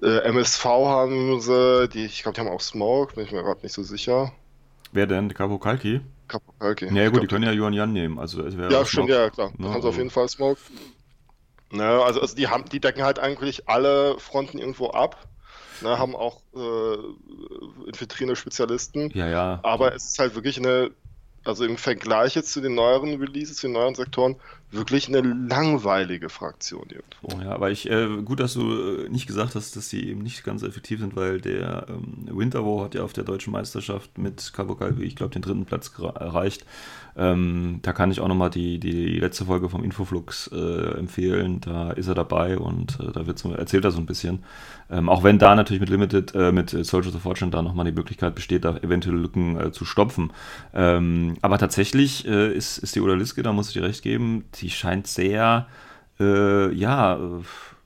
äh, 0.02 0.20
MSV 0.30 0.64
haben 0.66 1.42
sie, 1.42 1.90
die, 1.90 2.06
ich 2.06 2.24
glaube, 2.24 2.36
die 2.36 2.42
haben 2.42 2.50
auch 2.54 2.62
Smoke, 2.62 3.16
bin 3.16 3.26
ich 3.26 3.32
mir 3.34 3.44
gerade 3.44 3.62
nicht 3.64 3.74
so 3.74 3.84
sicher. 3.84 4.32
Wer 4.92 5.08
denn? 5.08 5.34
Kapukalki? 5.34 6.02
Kapokaki. 6.28 6.94
Ja, 6.94 7.06
Ich 7.06 7.12
gut, 7.12 7.24
die 7.24 7.28
können 7.28 7.46
ja 7.46 7.52
Yuan 7.52 7.74
Yan 7.74 7.94
nehmen. 7.94 8.20
Also, 8.20 8.44
es 8.46 8.58
wäre 8.58 8.72
Ja, 8.72 8.86
stimmt, 8.86 9.10
ja, 9.10 9.30
klar. 9.30 9.52
Ne, 9.58 9.68
haben 9.70 9.74
sie 9.74 9.80
auf 9.80 9.86
also- 9.86 9.98
jeden 9.98 10.10
Fall 10.10 10.28
Smoke. 10.28 10.60
Ne, 11.72 11.84
also, 11.86 12.22
also 12.22 12.36
die 12.36 12.48
haben, 12.48 12.66
die 12.66 12.80
decken 12.80 13.04
halt 13.04 13.20
eigentlich 13.20 13.68
alle 13.68 14.18
Fronten 14.20 14.58
irgendwo 14.58 14.90
ab. 14.90 15.28
Ne, 15.82 15.98
haben 15.98 16.16
auch 16.16 16.42
äh, 16.56 17.88
infiltrierende 17.88 18.36
Spezialisten. 18.36 19.12
Ja, 19.14 19.28
ja. 19.28 19.60
Aber 19.64 19.94
es 19.94 20.06
ist 20.06 20.20
halt 20.20 20.34
wirklich 20.36 20.58
eine, 20.58 20.92
also 21.46 21.66
im 21.66 21.78
Vergleich 21.78 22.36
jetzt 22.36 22.52
zu 22.52 22.62
den 22.62 22.74
neueren 22.76 23.20
Releases, 23.20 23.58
zu 23.58 23.68
den 23.68 23.74
neueren 23.74 23.96
Sektoren, 23.96 24.38
wirklich 24.70 25.08
eine 25.08 25.22
langweilige 25.22 26.30
Fraktion 26.30 26.88
irgendwo. 26.90 27.42
Ja, 27.42 27.52
aber 27.54 27.72
ich, 27.72 27.90
äh, 27.90 28.08
gut, 28.24 28.40
dass 28.40 28.54
du 28.54 29.06
äh, 29.06 29.10
nicht 29.10 29.28
gesagt 29.28 29.56
hast, 29.56 29.76
dass 29.76 29.90
die 29.90 30.10
eben 30.10 30.22
nicht 30.22 30.44
ganz 30.44 30.62
effektiv 30.62 31.00
sind, 31.00 31.16
weil 31.16 31.40
der 31.40 31.86
ähm, 31.90 32.28
Winterwo 32.38 32.84
hat 32.84 32.94
ja 32.94 33.04
auf 33.04 33.14
der 33.14 33.24
deutschen 33.24 33.54
Meisterschaft 33.54 34.18
mit 34.18 34.52
Cabo 34.54 34.76
Calvi, 34.76 35.04
ich 35.04 35.16
glaube, 35.16 35.34
den 35.34 35.42
dritten 35.42 35.66
Platz 35.66 35.92
erreicht. 35.98 36.66
Ähm, 37.18 37.80
da 37.82 37.94
kann 37.94 38.12
ich 38.12 38.20
auch 38.20 38.28
nochmal 38.28 38.52
die, 38.52 38.80
die 38.80 39.18
letzte 39.20 39.46
Folge 39.46 39.70
vom 39.70 39.84
Infoflux 39.84 40.52
äh, 40.54 41.00
empfehlen. 41.00 41.62
Da 41.62 41.92
ist 41.92 42.08
er 42.08 42.14
dabei 42.14 42.60
und 42.60 43.00
äh, 43.00 43.12
da 43.12 43.26
wird 43.26 43.44
erzählt 43.44 43.86
er 43.86 43.92
so 43.92 43.98
ein 43.98 44.06
bisschen. 44.06 44.44
Ähm, 44.90 45.10
auch 45.10 45.24
wenn 45.24 45.40
da 45.40 45.56
natürlich 45.56 45.80
mit 45.82 45.90
Limited, 45.90 46.36
äh, 46.36 46.52
mit 46.52 46.70
Soldiers 46.70 47.16
of 47.16 47.22
Fortune 47.24 47.50
da 47.50 47.64
nochmal 47.64 47.86
die 47.86 47.92
Möglichkeit 47.92 48.36
besteht, 48.36 48.66
da 48.66 48.78
eventuelle 48.78 49.18
Lücken 49.18 49.74
zu 49.74 49.84
stopfen. 49.84 50.32
Ähm, 50.76 51.38
aber 51.42 51.58
tatsächlich 51.58 52.26
ist, 52.26 52.78
ist 52.78 52.96
die 52.96 53.02
Odaliske, 53.02 53.42
da 53.42 53.52
muss 53.52 53.70
ich 53.70 53.74
dir 53.74 53.84
recht 53.84 54.04
geben, 54.04 54.46
die 54.62 54.70
scheint 54.70 55.08
sehr, 55.08 55.68
äh, 56.20 56.74
ja, 56.74 57.20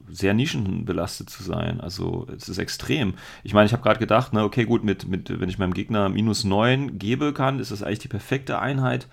sehr 0.10 0.34
nischenbelastet 0.34 1.30
zu 1.30 1.44
sein. 1.44 1.82
Also 1.82 2.28
es 2.36 2.50
ist 2.50 2.58
extrem. 2.58 3.14
Ich 3.44 3.54
meine, 3.54 3.66
ich 3.66 3.74
habe 3.74 3.84
gerade 3.84 4.00
gedacht, 4.00 4.34
ne, 4.34 4.44
okay, 4.44 4.66
gut, 4.66 4.84
mit, 4.84 5.08
mit, 5.08 5.40
wenn 5.40 5.50
ich 5.50 5.58
meinem 5.58 5.74
Gegner 5.74 6.10
minus 6.10 6.44
9 6.44 7.00
gebe 7.00 7.34
kann, 7.34 7.60
ist 7.60 7.72
das 7.72 7.84
eigentlich 7.84 8.00
die 8.00 8.08
perfekte 8.08 8.60
Einheit, 8.60 9.08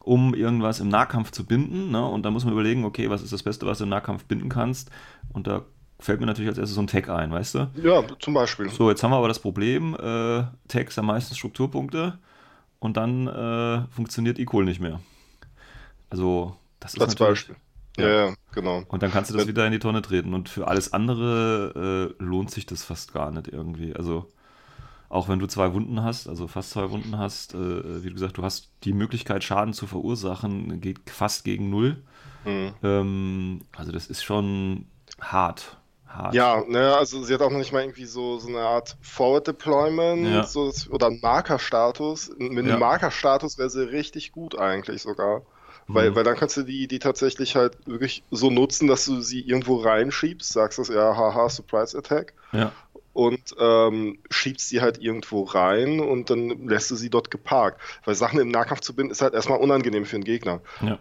um 0.00 0.34
irgendwas 0.34 0.80
im 0.80 0.88
Nahkampf 0.88 1.30
zu 1.30 1.46
binden. 1.46 1.90
Ne? 1.90 2.04
Und 2.04 2.24
da 2.24 2.30
muss 2.30 2.44
man 2.44 2.52
überlegen, 2.52 2.84
okay, 2.84 3.08
was 3.10 3.22
ist 3.22 3.32
das 3.32 3.42
Beste, 3.42 3.66
was 3.66 3.78
du 3.78 3.84
im 3.84 3.90
Nahkampf 3.90 4.24
binden 4.24 4.48
kannst? 4.48 4.90
Und 5.32 5.46
da 5.46 5.62
fällt 5.98 6.20
mir 6.20 6.26
natürlich 6.26 6.48
als 6.48 6.58
erstes 6.58 6.74
so 6.74 6.82
ein 6.82 6.86
Tag 6.86 7.08
ein, 7.08 7.30
weißt 7.32 7.54
du? 7.54 7.70
Ja, 7.82 8.02
zum 8.18 8.34
Beispiel. 8.34 8.68
So, 8.68 8.90
jetzt 8.90 9.02
haben 9.02 9.10
wir 9.10 9.16
aber 9.16 9.28
das 9.28 9.38
Problem, 9.38 9.94
äh, 9.94 10.44
Tags 10.68 10.96
haben 10.98 11.06
meistens 11.06 11.38
Strukturpunkte 11.38 12.18
und 12.78 12.96
dann 12.96 13.26
äh, 13.26 13.86
funktioniert 13.88 14.38
Equal 14.38 14.64
nicht 14.64 14.80
mehr. 14.80 15.00
Also, 16.10 16.56
das 16.84 16.94
ist 16.94 17.00
Als 17.00 17.14
Beispiel. 17.16 17.56
Ja, 17.96 18.08
ja, 18.08 18.34
genau. 18.52 18.82
Und 18.88 19.02
dann 19.02 19.10
kannst 19.10 19.30
du 19.30 19.36
das 19.36 19.46
wieder 19.46 19.64
in 19.64 19.72
die 19.72 19.78
Tonne 19.78 20.02
treten. 20.02 20.34
Und 20.34 20.50
für 20.50 20.68
alles 20.68 20.92
andere 20.92 22.14
äh, 22.18 22.22
lohnt 22.22 22.50
sich 22.50 22.66
das 22.66 22.84
fast 22.84 23.14
gar 23.14 23.30
nicht 23.30 23.48
irgendwie. 23.48 23.96
Also, 23.96 24.28
auch 25.08 25.28
wenn 25.28 25.38
du 25.38 25.46
zwei 25.46 25.72
Wunden 25.72 26.02
hast, 26.02 26.28
also 26.28 26.46
fast 26.46 26.70
zwei 26.70 26.90
Wunden 26.90 27.16
hast, 27.16 27.54
äh, 27.54 28.04
wie 28.04 28.08
du 28.08 28.14
gesagt, 28.14 28.36
du 28.36 28.42
hast 28.42 28.70
die 28.82 28.92
Möglichkeit, 28.92 29.44
Schaden 29.44 29.72
zu 29.72 29.86
verursachen, 29.86 30.80
geht 30.80 31.08
fast 31.08 31.44
gegen 31.44 31.70
null. 31.70 32.02
Mhm. 32.44 32.74
Ähm, 32.82 33.60
also, 33.76 33.92
das 33.92 34.08
ist 34.08 34.22
schon 34.22 34.86
hart. 35.20 35.78
Hart. 36.06 36.34
Ja, 36.34 36.62
ne, 36.68 36.94
also 36.94 37.24
sie 37.24 37.32
hat 37.32 37.40
auch 37.40 37.50
noch 37.50 37.58
nicht 37.58 37.72
mal 37.72 37.80
irgendwie 37.80 38.04
so, 38.04 38.38
so 38.38 38.48
eine 38.48 38.60
Art 38.60 38.96
Forward 39.00 39.48
Deployment 39.48 40.28
ja. 40.28 40.44
so, 40.44 40.70
oder 40.90 41.10
Markerstatus. 41.10 42.30
Mit 42.38 42.50
einem 42.50 42.68
ja. 42.68 42.76
Markerstatus 42.76 43.56
wäre 43.56 43.70
sie 43.70 43.88
richtig 43.88 44.30
gut 44.30 44.58
eigentlich 44.58 45.02
sogar. 45.02 45.42
Weil, 45.86 46.10
mhm. 46.10 46.14
weil 46.14 46.24
dann 46.24 46.36
kannst 46.36 46.56
du 46.56 46.62
die, 46.62 46.88
die 46.88 46.98
tatsächlich 46.98 47.56
halt 47.56 47.76
wirklich 47.86 48.22
so 48.30 48.50
nutzen, 48.50 48.88
dass 48.88 49.04
du 49.04 49.20
sie 49.20 49.40
irgendwo 49.40 49.76
reinschiebst, 49.76 50.52
sagst 50.52 50.78
das 50.78 50.88
ja, 50.88 51.16
haha, 51.16 51.48
Surprise 51.48 51.96
Attack. 51.96 52.34
Ja. 52.52 52.72
Und 53.12 53.54
ähm, 53.58 54.18
schiebst 54.30 54.68
sie 54.68 54.80
halt 54.80 55.00
irgendwo 55.00 55.44
rein 55.44 56.00
und 56.00 56.30
dann 56.30 56.66
lässt 56.66 56.90
du 56.90 56.96
sie 56.96 57.10
dort 57.10 57.30
geparkt. 57.30 57.80
Weil 58.04 58.14
Sachen 58.14 58.40
im 58.40 58.48
Nahkampf 58.48 58.80
zu 58.80 58.94
binden, 58.94 59.12
ist 59.12 59.22
halt 59.22 59.34
erstmal 59.34 59.60
unangenehm 59.60 60.04
für 60.04 60.16
einen 60.16 60.24
Gegner. 60.24 60.60
Ja. 60.80 60.98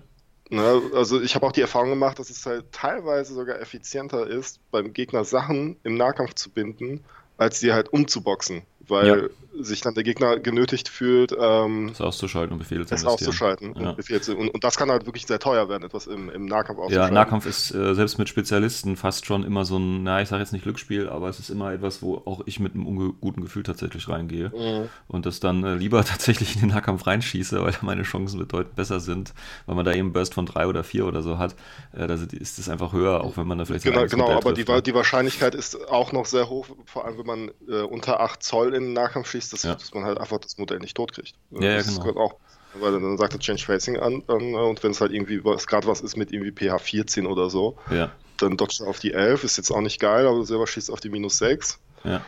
Ne, 0.49 0.81
also 0.93 1.19
ich 1.21 1.33
habe 1.33 1.47
auch 1.47 1.51
die 1.51 1.61
Erfahrung 1.61 1.89
gemacht, 1.89 2.19
dass 2.19 2.29
es 2.29 2.45
halt 2.45 2.71
teilweise 2.71 3.33
sogar 3.33 3.59
effizienter 3.59 4.27
ist, 4.27 4.59
beim 4.69 4.93
Gegner 4.93 5.23
Sachen 5.23 5.77
im 5.83 5.95
Nahkampf 5.95 6.35
zu 6.35 6.51
binden, 6.51 7.03
als 7.37 7.59
sie 7.59 7.73
halt 7.73 7.91
umzuboxen 7.91 8.61
weil 8.87 9.07
ja. 9.07 9.29
Sich 9.59 9.81
dann 9.81 9.93
der 9.93 10.03
Gegner 10.03 10.39
genötigt 10.39 10.89
fühlt, 10.89 11.35
ähm, 11.39 11.89
das 11.89 12.01
auszuschalten 12.01 12.53
und 12.53 12.59
Befehle 12.59 12.85
zu 12.85 12.95
investieren. 12.95 13.13
auszuschalten 13.13 13.75
ja. 13.75 13.89
und, 13.89 13.97
Befehle 13.97 14.21
zu, 14.21 14.35
und, 14.35 14.49
und, 14.49 14.63
das 14.63 14.77
kann 14.77 14.89
halt 14.89 15.05
wirklich 15.05 15.25
sehr 15.25 15.39
teuer 15.39 15.69
werden, 15.69 15.83
etwas 15.83 16.07
im, 16.07 16.29
im 16.29 16.45
Nahkampf 16.45 16.79
auszuschalten. 16.79 17.15
Ja, 17.15 17.23
Nahkampf 17.23 17.45
ist 17.45 17.73
äh, 17.73 17.93
selbst 17.93 18.17
mit 18.17 18.29
Spezialisten 18.29 18.97
fast 18.97 19.25
schon 19.25 19.43
immer 19.43 19.65
so 19.65 19.77
ein, 19.77 20.03
na, 20.03 20.21
ich 20.21 20.29
sage 20.29 20.41
jetzt 20.41 20.53
nicht 20.53 20.63
Glücksspiel, 20.63 21.07
aber 21.07 21.29
es 21.29 21.39
ist 21.39 21.49
immer 21.49 21.71
etwas, 21.71 22.01
wo 22.01 22.17
auch 22.25 22.41
ich 22.45 22.59
mit 22.59 22.73
einem 22.73 23.15
guten 23.21 23.41
Gefühl 23.41 23.63
tatsächlich 23.63 24.09
reingehe 24.09 24.49
mhm. 24.49 24.89
und 25.07 25.25
das 25.25 25.39
dann 25.39 25.63
äh, 25.63 25.75
lieber 25.75 26.03
tatsächlich 26.05 26.55
in 26.55 26.61
den 26.61 26.69
Nahkampf 26.69 27.05
reinschieße, 27.05 27.61
weil 27.61 27.71
da 27.71 27.79
meine 27.81 28.03
Chancen 28.03 28.39
bedeutend 28.39 28.75
besser 28.75 28.99
sind, 28.99 29.33
weil 29.65 29.75
man 29.75 29.85
da 29.85 29.93
eben 29.93 30.13
Burst 30.13 30.33
von 30.33 30.45
drei 30.45 30.67
oder 30.67 30.83
vier 30.83 31.05
oder 31.05 31.21
so 31.21 31.37
hat, 31.37 31.55
äh, 31.93 32.07
da 32.07 32.15
ist 32.15 32.59
es 32.59 32.69
einfach 32.69 32.93
höher, 32.93 33.23
auch 33.23 33.37
wenn 33.37 33.47
man 33.47 33.57
da 33.59 33.65
vielleicht 33.65 33.83
Genau, 33.85 34.05
genau 34.05 34.31
aber 34.31 34.53
die, 34.53 34.63
ne? 34.63 34.81
die 34.81 34.93
Wahrscheinlichkeit 34.93 35.53
ist 35.53 35.89
auch 35.89 36.11
noch 36.11 36.25
sehr 36.25 36.49
hoch, 36.49 36.67
vor 36.85 37.05
allem 37.05 37.17
wenn 37.19 37.25
man 37.25 37.51
äh, 37.67 37.81
unter 37.81 38.19
8 38.19 38.41
Zoll 38.41 38.73
in 38.73 38.83
den 38.83 38.93
Nahkampf 38.93 39.29
schießt, 39.29 39.42
dass, 39.49 39.63
ja. 39.63 39.75
dass 39.75 39.93
man 39.93 40.03
halt 40.03 40.19
einfach 40.19 40.37
das 40.39 40.57
Modell 40.57 40.79
nicht 40.79 40.95
totkriegt. 40.95 41.35
Ja, 41.51 41.61
ja, 41.61 41.77
das 41.77 41.99
genau. 41.99 42.19
auch, 42.19 42.35
weil 42.75 42.93
dann 42.93 43.17
sagt 43.17 43.33
er 43.33 43.39
Change 43.39 43.63
Facing 43.63 43.97
an, 43.97 44.23
an 44.27 44.55
und 44.55 44.83
wenn 44.83 44.91
es 44.91 45.01
halt 45.01 45.11
irgendwie 45.11 45.43
was, 45.43 45.67
gerade 45.67 45.87
was 45.87 46.01
ist 46.01 46.17
mit 46.17 46.31
irgendwie 46.31 46.51
pH 46.51 46.79
14 46.79 47.25
oder 47.25 47.49
so, 47.49 47.77
ja. 47.89 48.11
dann 48.37 48.57
dodgt 48.57 48.79
er 48.81 48.87
auf 48.87 48.99
die 48.99 49.13
11, 49.13 49.43
ist 49.43 49.57
jetzt 49.57 49.71
auch 49.71 49.81
nicht 49.81 49.99
geil, 49.99 50.27
aber 50.27 50.45
selber 50.45 50.67
schießt 50.67 50.91
auf 50.91 50.99
die 50.99 51.09
minus 51.09 51.37
6. 51.37 51.79
Ja. 52.03 52.21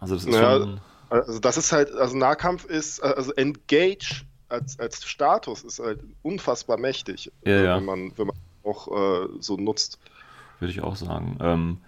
Also 0.00 0.14
das 0.14 0.24
ist 0.24 0.30
naja, 0.30 0.58
schon... 0.58 0.80
Also 1.10 1.38
das 1.38 1.56
ist 1.56 1.70
halt, 1.70 1.92
also 1.92 2.16
Nahkampf 2.16 2.64
ist, 2.64 3.00
also 3.00 3.32
Engage 3.34 4.24
als, 4.48 4.78
als 4.80 5.04
Status 5.04 5.62
ist 5.62 5.78
halt 5.78 6.00
unfassbar 6.22 6.78
mächtig, 6.78 7.30
ja, 7.44 7.62
ja. 7.62 7.76
wenn 7.76 7.84
man, 7.84 8.12
wenn 8.16 8.26
man 8.28 8.36
auch 8.64 8.88
äh, 8.88 9.28
so 9.40 9.56
nutzt. 9.56 9.98
Würde 10.58 10.72
ich 10.72 10.80
auch 10.80 10.96
sagen. 10.96 11.38
Ähm, 11.40 11.78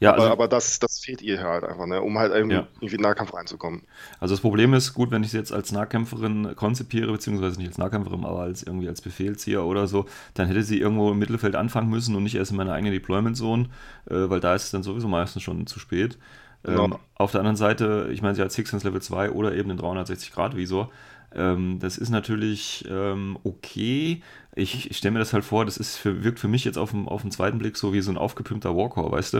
ja, 0.00 0.12
aber, 0.12 0.22
also, 0.22 0.32
aber 0.32 0.48
das, 0.48 0.78
das 0.78 0.98
fehlt 0.98 1.22
ihr 1.22 1.40
halt 1.42 1.64
einfach, 1.64 1.86
ne? 1.86 2.00
um 2.02 2.18
halt 2.18 2.32
irgendwie, 2.32 2.56
ja. 2.56 2.66
irgendwie 2.80 2.96
in 2.96 3.02
Nahkampf 3.02 3.32
reinzukommen. 3.32 3.82
Also 4.20 4.34
das 4.34 4.40
Problem 4.40 4.74
ist, 4.74 4.92
gut, 4.92 5.10
wenn 5.10 5.22
ich 5.22 5.30
sie 5.30 5.38
jetzt 5.38 5.52
als 5.52 5.72
Nahkämpferin 5.72 6.56
konzipiere, 6.56 7.12
beziehungsweise 7.12 7.58
nicht 7.58 7.68
als 7.68 7.78
Nahkämpferin, 7.78 8.24
aber 8.24 8.40
als 8.40 8.62
irgendwie 8.62 8.88
als 8.88 9.00
Befehlzieher 9.00 9.64
oder 9.64 9.86
so, 9.86 10.06
dann 10.34 10.48
hätte 10.48 10.62
sie 10.62 10.80
irgendwo 10.80 11.12
im 11.12 11.18
Mittelfeld 11.18 11.54
anfangen 11.54 11.88
müssen 11.88 12.14
und 12.16 12.24
nicht 12.24 12.34
erst 12.34 12.50
in 12.50 12.56
meiner 12.56 12.72
eigenen 12.72 12.92
Deployment-Zone, 12.92 13.68
äh, 14.10 14.28
weil 14.28 14.40
da 14.40 14.54
ist 14.54 14.64
es 14.64 14.70
dann 14.72 14.82
sowieso 14.82 15.08
meistens 15.08 15.42
schon 15.42 15.66
zu 15.66 15.78
spät. 15.78 16.18
Ähm, 16.66 16.76
genau. 16.76 17.00
Auf 17.16 17.32
der 17.32 17.40
anderen 17.40 17.56
Seite, 17.56 18.08
ich 18.12 18.22
meine, 18.22 18.34
sie 18.34 18.42
hat 18.42 18.52
Sixens 18.52 18.84
Level 18.84 19.00
2 19.00 19.30
oder 19.30 19.54
eben 19.54 19.68
den 19.68 19.78
360-Grad-Visor. 19.78 20.90
Ähm, 21.34 21.78
das 21.80 21.98
ist 21.98 22.10
natürlich 22.10 22.84
ähm, 22.88 23.38
okay. 23.42 24.22
Ich, 24.54 24.88
ich 24.88 24.96
stelle 24.96 25.12
mir 25.12 25.18
das 25.18 25.32
halt 25.32 25.44
vor, 25.44 25.64
das 25.64 25.76
ist 25.76 25.96
für, 25.96 26.22
wirkt 26.22 26.38
für 26.38 26.46
mich 26.46 26.64
jetzt 26.64 26.78
auf 26.78 26.90
dem, 26.90 27.08
auf 27.08 27.22
dem 27.22 27.32
zweiten 27.32 27.58
Blick 27.58 27.76
so 27.76 27.92
wie 27.92 28.00
so 28.00 28.12
ein 28.12 28.16
aufgepimpter 28.16 28.76
Warcore, 28.76 29.10
weißt 29.10 29.34
du? 29.34 29.38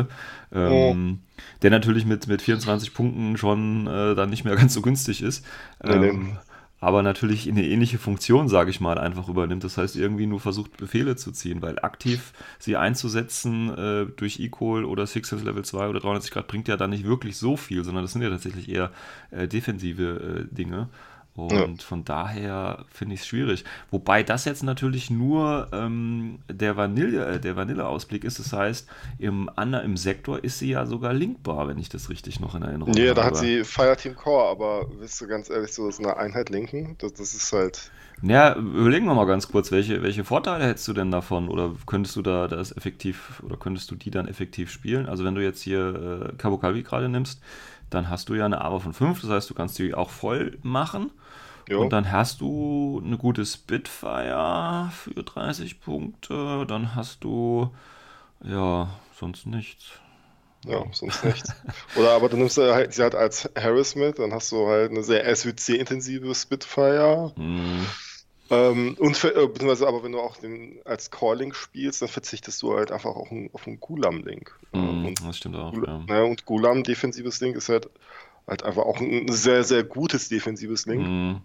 Ähm, 0.53 1.21
oh. 1.21 1.41
Der 1.63 1.71
natürlich 1.71 2.05
mit, 2.05 2.27
mit 2.27 2.43
24 2.43 2.95
Punkten 2.95 3.37
schon 3.37 3.87
äh, 3.87 4.15
dann 4.15 4.31
nicht 4.31 4.45
mehr 4.45 4.57
ganz 4.57 4.75
so 4.75 4.83
günstig 4.83 5.23
ist. 5.23 5.47
Nee, 5.83 5.99
nee. 5.99 6.37
Aber 6.85 7.03
natürlich 7.03 7.49
eine 7.49 7.67
ähnliche 7.67 7.97
Funktion, 7.97 8.47
sage 8.47 8.69
ich 8.69 8.79
mal, 8.79 8.99
einfach 8.99 9.31
übernimmt. 9.31 9.65
Das 9.65 9.79
heißt, 9.79 9.97
irgendwie 9.97 10.27
nur 10.27 10.39
versucht, 10.39 10.77
Befehle 10.77 11.17
zu 11.17 11.33
ziehen, 11.33 11.63
weil 11.63 11.79
aktiv 11.79 12.35
sie 12.59 12.77
einzusetzen 12.77 13.71
äh, 13.71 14.05
durch 14.05 14.39
Equal 14.39 14.85
oder 14.85 15.07
Sixes 15.07 15.43
Level 15.43 15.65
2 15.65 15.89
oder 15.89 16.01
390 16.01 16.31
Grad 16.31 16.47
bringt 16.47 16.69
ja 16.69 16.77
dann 16.77 16.91
nicht 16.91 17.07
wirklich 17.07 17.39
so 17.39 17.57
viel, 17.57 17.85
sondern 17.85 18.05
das 18.05 18.13
sind 18.13 18.21
ja 18.21 18.29
tatsächlich 18.29 18.69
eher 18.69 18.91
äh, 19.31 19.49
defensive 19.49 20.47
äh, 20.51 20.55
Dinge. 20.55 20.91
Und 21.37 21.53
ja. 21.53 21.67
von 21.85 22.05
daher 22.05 22.85
finde 22.89 23.15
ich 23.15 23.23
es 23.23 23.27
schwierig. 23.27 23.65
Wobei 23.91 24.23
das 24.23 24.45
jetzt 24.45 24.63
natürlich 24.63 25.11
nur 25.11 25.69
ähm, 25.73 26.39
der 26.49 26.77
Vanille, 26.77 27.27
äh, 27.27 27.41
der 27.41 27.57
Vanille-Ausblick 27.57 28.23
ist. 28.23 28.39
Das 28.39 28.53
heißt, 28.53 28.89
im, 29.19 29.51
im 29.57 29.97
Sektor 29.97 30.45
ist 30.45 30.61
sie 30.61 30.71
ja 30.71 30.87
sogar 30.87 31.13
linkbar, 31.13 31.67
wenn 31.67 31.79
ich 31.79 31.89
das 31.89 32.09
richtig 32.09 32.39
noch 32.39 32.55
in 32.55 32.63
Erinnerung 32.63 32.95
nee, 32.95 33.01
habe. 33.01 33.09
Ja, 33.09 33.15
da 33.15 33.25
hat 33.25 33.37
sie 33.37 33.65
Fireteam 33.65 34.15
Core, 34.15 34.49
aber 34.49 34.87
willst 34.99 35.21
du 35.21 35.27
ganz 35.27 35.51
ehrlich 35.51 35.73
so 35.73 35.91
eine 35.99 36.17
Einheit 36.17 36.51
linken? 36.51 36.95
Das, 36.99 37.15
das 37.15 37.35
ist 37.35 37.53
halt. 37.53 37.91
Ja, 38.23 38.55
überlegen 38.55 39.07
wir 39.07 39.15
mal 39.15 39.27
ganz 39.27 39.49
kurz, 39.49 39.73
welche, 39.73 40.03
welche 40.05 40.23
Vorteile 40.23 40.65
hättest 40.65 40.87
du 40.87 40.93
denn 40.93 41.11
davon? 41.11 41.49
Oder 41.49 41.73
könntest 41.85 42.15
du 42.15 42.23
da 42.23 42.47
das 42.47 42.77
effektiv, 42.77 43.43
oder 43.45 43.57
könntest 43.57 43.91
du 43.91 43.97
die 43.97 44.13
dann 44.13 44.29
effektiv 44.29 44.71
spielen? 44.71 45.07
Also 45.07 45.25
wenn 45.25 45.35
du 45.35 45.43
jetzt 45.43 45.63
hier 45.63 46.31
äh, 46.31 46.37
Cabo 46.37 46.59
Calvi 46.59 46.85
gerade 46.85 47.09
nimmst, 47.09 47.41
dann 47.91 48.09
hast 48.09 48.29
du 48.29 48.35
ja 48.35 48.45
eine 48.45 48.61
Aber 48.61 48.81
von 48.81 48.93
5, 48.93 49.21
das 49.23 49.31
heißt, 49.31 49.51
du 49.51 49.55
kannst 49.55 49.79
die 49.79 49.95
auch 49.95 50.11
voll 50.11 50.59
machen. 50.63 51.11
Jo. 51.69 51.81
Und 51.81 51.93
dann 51.93 52.11
hast 52.11 52.41
du 52.41 53.01
eine 53.05 53.17
gute 53.17 53.47
Spitfire 53.47 54.91
für 54.93 55.23
30 55.23 55.81
Punkte. 55.81 56.67
Dann 56.67 56.95
hast 56.95 57.25
du, 57.25 57.71
ja, 58.43 58.89
sonst 59.19 59.47
nichts. 59.47 60.01
Ja, 60.67 60.85
sonst 60.93 61.25
nichts. 61.25 61.53
Oder 61.97 62.13
aber 62.13 62.29
du 62.29 62.37
nimmst 62.37 62.59
halt, 62.59 62.93
sie 62.95 63.03
halt 63.03 63.15
als 63.15 63.51
Harris 63.57 63.95
mit, 63.95 64.19
dann 64.19 64.33
hast 64.33 64.53
du 64.53 64.67
halt 64.67 64.91
eine 64.91 65.03
sehr 65.03 65.25
SWC-intensive 65.35 66.35
Spitfire. 66.35 67.33
Mm. 67.37 67.87
Ähm, 68.51 68.97
und 68.99 69.17
für, 69.17 69.35
äh, 69.35 69.47
beziehungsweise 69.47 69.89
aber 69.89 70.03
wenn 70.03 70.13
du 70.13 70.21
auch 70.21 70.37
den 70.37 70.79
als 70.85 71.11
Core-Link 71.11 71.55
spielst, 71.55 72.03
dann 72.03 72.09
verzichtest 72.09 72.61
du 72.63 72.77
halt 72.77 72.93
einfach 72.93 73.15
auch 73.17 73.31
ein, 73.31 73.49
auf 73.53 73.67
einen 73.67 73.81
Gulam-Link. 73.81 74.55
Mm, 74.73 75.15
das 75.27 75.39
stimmt 75.39 75.57
auch. 75.57 75.73
Gulam, 75.73 76.07
ja. 76.09 76.17
Ja, 76.17 76.23
und 76.25 76.45
Gulam, 76.45 76.83
defensives 76.83 77.41
Link, 77.41 77.57
ist 77.57 77.71
halt, 77.71 77.89
halt 78.47 78.63
einfach 78.63 78.83
auch 78.83 79.01
ein 79.01 79.29
sehr, 79.29 79.65
sehr 79.65 79.83
gutes 79.83 80.29
defensives 80.29 80.85
Link. 80.87 81.07
Mm. 81.07 81.37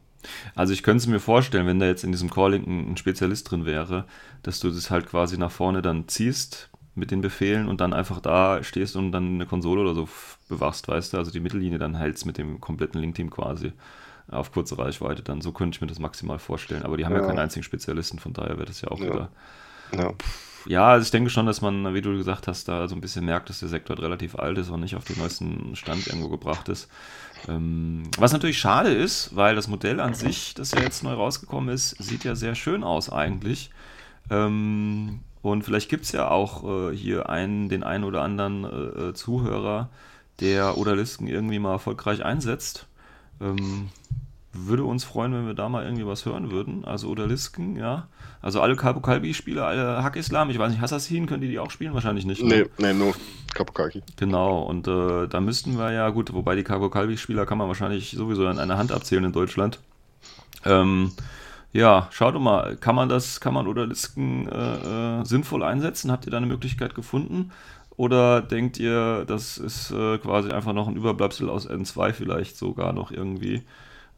Also 0.55 0.73
ich 0.73 0.83
könnte 0.83 1.01
es 1.01 1.07
mir 1.07 1.19
vorstellen, 1.19 1.67
wenn 1.67 1.79
da 1.79 1.85
jetzt 1.85 2.03
in 2.03 2.11
diesem 2.11 2.29
Calling 2.29 2.91
ein 2.91 2.97
Spezialist 2.97 3.49
drin 3.49 3.65
wäre, 3.65 4.05
dass 4.43 4.59
du 4.59 4.69
das 4.69 4.91
halt 4.91 5.07
quasi 5.07 5.37
nach 5.37 5.51
vorne 5.51 5.81
dann 5.81 6.07
ziehst 6.07 6.69
mit 6.95 7.11
den 7.11 7.21
Befehlen 7.21 7.67
und 7.67 7.81
dann 7.81 7.93
einfach 7.93 8.19
da 8.19 8.63
stehst 8.63 8.95
und 8.95 9.11
dann 9.11 9.35
eine 9.35 9.45
Konsole 9.45 9.81
oder 9.81 9.93
so 9.93 10.09
bewachst, 10.49 10.87
weißt 10.87 11.13
du, 11.13 11.17
also 11.17 11.31
die 11.31 11.39
Mittellinie 11.39 11.79
dann 11.79 11.95
hältst 11.95 12.25
mit 12.25 12.37
dem 12.37 12.59
kompletten 12.59 12.99
Link-Team 12.99 13.29
quasi. 13.29 13.71
auf 14.31 14.51
kurze 14.51 14.77
Reichweite 14.77 15.23
dann. 15.23 15.41
So 15.41 15.51
könnte 15.51 15.75
ich 15.75 15.81
mir 15.81 15.87
das 15.87 15.99
maximal 15.99 16.39
vorstellen. 16.39 16.83
Aber 16.83 16.97
die 16.97 17.05
haben 17.05 17.13
ja, 17.13 17.21
ja 17.21 17.27
keinen 17.27 17.39
einzigen 17.39 17.63
Spezialisten, 17.63 18.19
von 18.19 18.33
daher 18.33 18.57
wird 18.57 18.69
das 18.69 18.81
ja 18.81 18.89
auch 18.89 18.99
ja. 18.99 19.05
wieder. 19.05 19.29
Ja. 19.91 20.13
ja, 20.65 20.87
also 20.87 21.03
ich 21.03 21.11
denke 21.11 21.29
schon, 21.29 21.45
dass 21.45 21.61
man, 21.61 21.93
wie 21.93 22.01
du 22.01 22.15
gesagt 22.15 22.47
hast, 22.47 22.67
da 22.67 22.87
so 22.87 22.95
ein 22.95 23.01
bisschen 23.01 23.25
merkt, 23.25 23.49
dass 23.49 23.59
der 23.59 23.69
Sektor 23.69 23.95
halt 23.95 24.05
relativ 24.05 24.35
alt 24.37 24.57
ist 24.57 24.69
und 24.69 24.81
nicht 24.81 24.95
auf 24.95 25.03
den 25.03 25.17
neuesten 25.17 25.75
Stand 25.75 26.07
irgendwo 26.07 26.29
gebracht 26.29 26.69
ist. 26.69 26.89
Ähm, 27.47 28.03
was 28.17 28.33
natürlich 28.33 28.59
schade 28.59 28.89
ist, 28.89 29.35
weil 29.35 29.55
das 29.55 29.67
Modell 29.67 29.99
an 29.99 30.13
sich, 30.13 30.53
das 30.53 30.71
ja 30.71 30.81
jetzt 30.81 31.03
neu 31.03 31.13
rausgekommen 31.13 31.73
ist, 31.73 31.91
sieht 32.01 32.23
ja 32.23 32.35
sehr 32.35 32.55
schön 32.55 32.83
aus 32.83 33.11
eigentlich. 33.11 33.71
Ähm, 34.29 35.21
und 35.41 35.63
vielleicht 35.63 35.89
gibt 35.89 36.05
es 36.05 36.11
ja 36.11 36.29
auch 36.29 36.91
äh, 36.91 36.95
hier 36.95 37.29
einen, 37.29 37.69
den 37.69 37.83
einen 37.83 38.03
oder 38.03 38.21
anderen 38.21 38.65
äh, 38.65 39.09
äh 39.09 39.13
Zuhörer, 39.13 39.89
der 40.39 40.77
Odalisken 40.77 41.27
irgendwie 41.27 41.59
mal 41.59 41.73
erfolgreich 41.73 42.23
einsetzt. 42.23 42.87
Würde 44.67 44.83
uns 44.83 45.03
freuen, 45.03 45.33
wenn 45.33 45.47
wir 45.47 45.53
da 45.53 45.69
mal 45.69 45.83
irgendwie 45.83 46.05
was 46.05 46.25
hören 46.25 46.51
würden. 46.51 46.85
Also 46.85 47.09
Odalisken, 47.09 47.75
ja. 47.75 48.07
Also 48.41 48.61
alle 48.61 48.75
Kabukalbi-Spieler, 48.75 49.65
alle 49.65 50.03
Hack-Islam, 50.03 50.49
ich 50.49 50.59
weiß 50.59 50.71
nicht, 50.71 50.81
Assassin, 50.81 51.25
können 51.25 51.41
die 51.41 51.49
die 51.49 51.59
auch 51.59 51.71
spielen? 51.71 51.93
Wahrscheinlich 51.93 52.25
nicht. 52.25 52.41
Ne? 52.43 52.67
Nee, 52.77 52.93
nee, 52.93 52.93
nur 52.93 53.13
Kabukalki. 53.53 54.01
Genau, 54.17 54.61
und 54.61 54.87
äh, 54.87 55.27
da 55.27 55.41
müssten 55.41 55.77
wir 55.77 55.91
ja, 55.91 56.09
gut, 56.09 56.33
wobei 56.33 56.55
die 56.55 56.63
Kabukalbi-Spieler 56.63 57.45
kann 57.45 57.57
man 57.57 57.67
wahrscheinlich 57.67 58.11
sowieso 58.11 58.47
an 58.47 58.59
einer 58.59 58.77
Hand 58.77 58.91
abzählen 58.91 59.25
in 59.25 59.33
Deutschland. 59.33 59.79
Ähm, 60.65 61.11
ja, 61.71 62.07
schaut 62.11 62.35
doch 62.35 62.39
mal, 62.39 62.77
kann 62.77 62.95
man 62.95 63.09
das, 63.09 63.39
kann 63.39 63.53
man 63.53 63.67
Odalisken 63.67 64.47
äh, 64.47 65.19
äh, 65.19 65.25
sinnvoll 65.25 65.63
einsetzen? 65.63 66.11
Habt 66.11 66.25
ihr 66.25 66.31
da 66.31 66.37
eine 66.37 66.47
Möglichkeit 66.47 66.95
gefunden? 66.95 67.51
Oder 67.95 68.41
denkt 68.41 68.79
ihr, 68.79 69.25
das 69.25 69.57
ist 69.57 69.91
äh, 69.91 70.17
quasi 70.19 70.49
einfach 70.51 70.73
noch 70.73 70.87
ein 70.87 70.95
Überbleibsel 70.95 71.49
aus 71.49 71.69
N2 71.69 72.13
vielleicht 72.13 72.57
sogar 72.57 72.93
noch 72.93 73.11
irgendwie? 73.11 73.63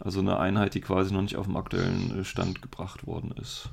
Also 0.03 0.19
eine 0.19 0.39
Einheit, 0.39 0.73
die 0.73 0.81
quasi 0.81 1.13
noch 1.13 1.21
nicht 1.21 1.35
auf 1.35 1.45
dem 1.45 1.55
aktuellen 1.57 2.21
äh, 2.21 2.23
Stand 2.25 2.61
gebracht 2.61 3.05
worden 3.05 3.33
ist. 3.39 3.69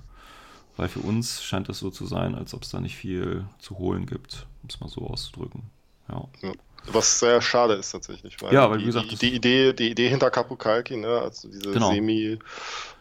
Weil 0.77 0.89
für 0.89 1.01
uns 1.01 1.43
scheint 1.43 1.69
das 1.69 1.81
so 1.81 1.91
zu 1.91 2.07
sein, 2.07 2.35
als 2.35 2.55
ob 2.55 2.63
es 2.63 2.71
da 2.71 2.81
nicht 2.81 2.97
viel 2.97 3.45
zu 3.59 3.79
holen 3.79 4.07
gibt, 4.07 4.47
um 4.63 4.69
es 4.69 4.79
mal 4.81 4.89
so 4.89 5.07
auszudrücken. 5.09 5.63
Ja. 6.09 6.25
ja. 6.43 6.53
Was 6.91 7.19
sehr 7.19 7.41
schade 7.43 7.75
ist 7.75 7.91
tatsächlich, 7.91 8.41
weil, 8.41 8.55
ja, 8.55 8.71
weil 8.71 8.79
die, 8.79 8.85
wie 8.85 8.87
gesagt, 8.87 9.11
die, 9.11 9.17
die, 9.17 9.35
Idee, 9.35 9.73
die 9.73 9.91
Idee 9.91 10.09
hinter 10.09 10.31
Kapukalki, 10.31 10.97
ne, 10.97 11.09
also 11.09 11.49
diese 11.49 11.73
genau. 11.73 11.91
Semi- 11.91 12.39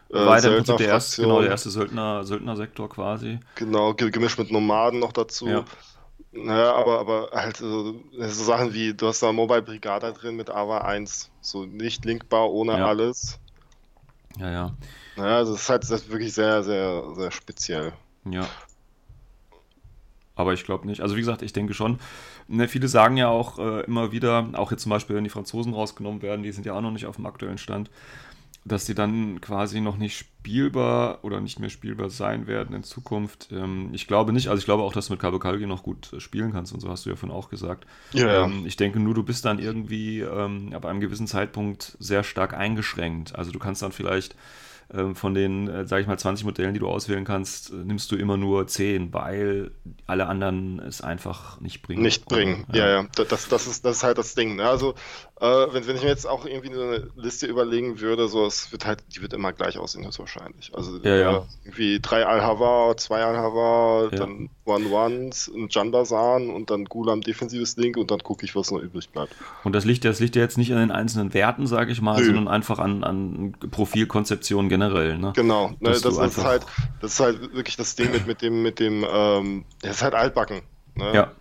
äh, 0.10 0.25
war 0.25 0.41
der, 0.41 0.62
der 0.62 0.79
erste, 0.79 1.22
genau, 1.22 1.41
der 1.41 1.51
erste 1.51 1.69
Söldner, 1.69 2.24
Söldnersektor 2.24 2.89
quasi. 2.89 3.39
Genau, 3.55 3.93
gemischt 3.93 4.39
mit 4.39 4.51
Nomaden 4.51 5.00
noch 5.00 5.12
dazu. 5.12 5.48
Ja. 5.48 5.65
Naja, 6.31 6.75
aber, 6.75 7.00
aber 7.00 7.29
halt 7.34 7.57
so, 7.57 7.96
so 8.12 8.43
Sachen 8.43 8.74
wie, 8.74 8.93
du 8.93 9.07
hast 9.07 9.24
da 9.24 9.31
Mobile 9.31 9.62
Brigada 9.62 10.12
drin 10.12 10.36
mit 10.36 10.50
AVA 10.50 10.79
1, 10.79 11.31
so 11.41 11.65
nicht 11.65 12.05
linkbar 12.05 12.51
ohne 12.51 12.77
ja. 12.77 12.86
alles. 12.86 13.39
Ja, 14.38 14.51
ja. 14.51 14.77
Naja, 15.15 15.38
also 15.38 15.53
das 15.53 15.62
ist 15.63 15.69
halt 15.69 15.84
das 15.84 15.91
ist 15.91 16.10
wirklich 16.12 16.34
sehr, 16.34 16.63
sehr, 16.63 17.03
sehr 17.15 17.31
speziell. 17.31 17.93
Ja. 18.29 18.48
Aber 20.36 20.53
ich 20.53 20.63
glaube 20.63 20.86
nicht. 20.86 21.01
Also 21.01 21.15
wie 21.15 21.22
gesagt, 21.22 21.41
ich 21.41 21.53
denke 21.53 21.74
schon. 21.74 22.00
Ne, 22.48 22.67
viele 22.67 22.88
sagen 22.88 23.17
ja 23.17 23.29
auch 23.29 23.57
äh, 23.57 23.81
immer 23.86 24.12
wieder, 24.12 24.50
auch 24.53 24.72
jetzt 24.72 24.84
zum 24.84 24.91
Beispiel, 24.91 25.15
wenn 25.15 25.24
die 25.24 25.31
Franzosen 25.31 25.74
rausgenommen 25.74 26.22
werden, 26.22 26.43
die 26.43 26.51
sind 26.51 26.65
ja 26.65 26.74
auch 26.74 26.81
noch 26.81 26.91
nicht 26.91 27.07
auf 27.07 27.15
dem 27.15 27.25
aktuellen 27.25 27.57
Stand 27.57 27.89
dass 28.67 28.86
die 28.86 28.95
dann 28.95 29.41
quasi 29.41 29.81
noch 29.81 29.97
nicht 29.97 30.17
spielbar 30.17 31.19
oder 31.24 31.41
nicht 31.41 31.59
mehr 31.59 31.69
spielbar 31.69 32.09
sein 32.09 32.47
werden 32.47 32.75
in 32.75 32.83
Zukunft. 32.83 33.50
Ähm, 33.51 33.89
ich 33.93 34.07
glaube 34.07 34.33
nicht, 34.33 34.47
also 34.47 34.59
ich 34.59 34.65
glaube 34.65 34.83
auch, 34.83 34.93
dass 34.93 35.07
du 35.07 35.13
mit 35.13 35.19
Cabo 35.19 35.39
Calgi 35.39 35.65
noch 35.65 35.83
gut 35.83 36.13
äh, 36.13 36.19
spielen 36.19 36.51
kannst 36.51 36.74
und 36.74 36.79
so 36.79 36.89
hast 36.89 37.05
du 37.05 37.09
ja 37.09 37.15
vorhin 37.15 37.36
auch 37.36 37.50
gesagt. 37.50 37.86
Ja, 38.13 38.45
ähm, 38.45 38.63
ich 38.65 38.75
denke 38.75 39.00
nur, 39.00 39.13
du 39.13 39.24
bist 39.24 39.45
dann 39.45 39.59
irgendwie 39.59 40.21
ähm, 40.21 40.74
ab 40.74 40.86
einem 40.86 41.00
gewissen 41.00 41.27
Zeitpunkt 41.27 41.97
sehr 42.00 42.24
stark 42.24 42.53
eingeschränkt. 42.53 43.36
Also 43.36 43.51
du 43.51 43.59
kannst 43.59 43.81
dann 43.81 43.91
vielleicht 43.91 44.36
ähm, 44.93 45.15
von 45.15 45.33
den, 45.33 45.67
äh, 45.67 45.86
sage 45.86 46.01
ich 46.01 46.07
mal, 46.07 46.17
20 46.17 46.45
Modellen, 46.45 46.74
die 46.74 46.79
du 46.79 46.88
auswählen 46.88 47.25
kannst, 47.25 47.71
äh, 47.71 47.75
nimmst 47.75 48.09
du 48.12 48.15
immer 48.15 48.38
nur 48.38 48.67
10, 48.67 49.13
weil 49.13 49.71
alle 50.05 50.27
anderen 50.27 50.79
es 50.79 51.01
einfach 51.01 51.59
nicht 51.59 51.81
bringen. 51.81 52.01
Nicht 52.01 52.25
bringen, 52.25 52.65
ja, 52.71 52.88
ja. 52.88 53.01
ja. 53.01 53.07
Das, 53.27 53.50
das, 53.50 53.67
ist, 53.67 53.83
das 53.83 53.97
ist 53.97 54.03
halt 54.03 54.17
das 54.17 54.33
Ding. 54.33 54.55
Ne? 54.55 54.63
Also, 54.63 54.95
äh, 55.39 55.74
wenn, 55.74 55.86
wenn 55.86 55.96
ich 55.96 56.01
mir 56.01 56.10
jetzt 56.10 56.25
auch 56.25 56.46
irgendwie 56.46 56.72
eine 56.72 57.12
Liste 57.15 57.46
überlegen 57.46 58.00
würde, 58.00 58.27
so, 58.27 58.46
es 58.46 58.72
wird 58.72 58.88
halt, 58.88 59.03
die 59.15 59.22
wird 59.22 59.34
immer 59.34 59.53
gleich 59.53 59.77
aussehen, 59.77 60.06
höchstwahrscheinlich. 60.06 60.72
Also, 60.74 60.98
ja, 61.03 61.15
ja. 61.15 61.46
irgendwie 61.63 62.00
drei 62.01 62.25
Al-Hawa, 62.25 62.98
zwei 62.98 63.24
Al-Hawa, 63.24 64.10
dann 64.12 64.50
One-Ones, 64.65 65.51
ein 65.53 65.67
Janbasan 65.70 66.50
und 66.50 66.72
dann 66.72 66.86
Gulam 66.86 67.22
defensives 67.22 67.77
Link 67.77 67.98
und 67.98 68.10
dann 68.10 68.20
gucke 68.20 68.46
ich, 68.46 68.56
was 68.56 68.72
noch 68.72 68.79
übrig 68.79 69.10
bleibt. 69.10 69.36
Und 69.63 69.73
das 69.73 69.86
liegt, 69.86 70.06
das 70.06 70.19
liegt 70.19 70.36
ja 70.36 70.41
jetzt 70.41 70.58
nicht 70.58 70.73
an 70.73 70.80
den 70.80 70.91
einzelnen 70.91 71.34
Werten, 71.36 71.67
sage 71.67 71.91
ich 71.91 72.02
mal, 72.02 72.19
Nö. 72.19 72.26
sondern 72.26 72.47
einfach 72.47 72.80
an, 72.80 73.04
an 73.04 73.54
Profilkonzeption 73.71 74.69
generell. 74.69 75.19
Ne? 75.19 75.34
Genau, 75.36 75.69
ne, 75.80 75.91
das, 75.91 76.04
ist 76.04 76.43
halt, 76.43 76.65
das 77.00 77.13
ist 77.13 77.19
halt 77.19 77.54
wirklich 77.54 77.78
das 77.78 77.95
Ding 77.95 78.12
mit, 78.12 78.26
mit 78.26 78.41
dem, 78.41 78.63
mit 78.63 78.80
dem, 78.80 79.06
ähm, 79.08 79.65
das 79.82 79.97
ist 79.97 80.02
halt 80.04 80.15
altbacken. 80.15 80.62
Ne? 80.95 81.13
Ja. 81.13 81.32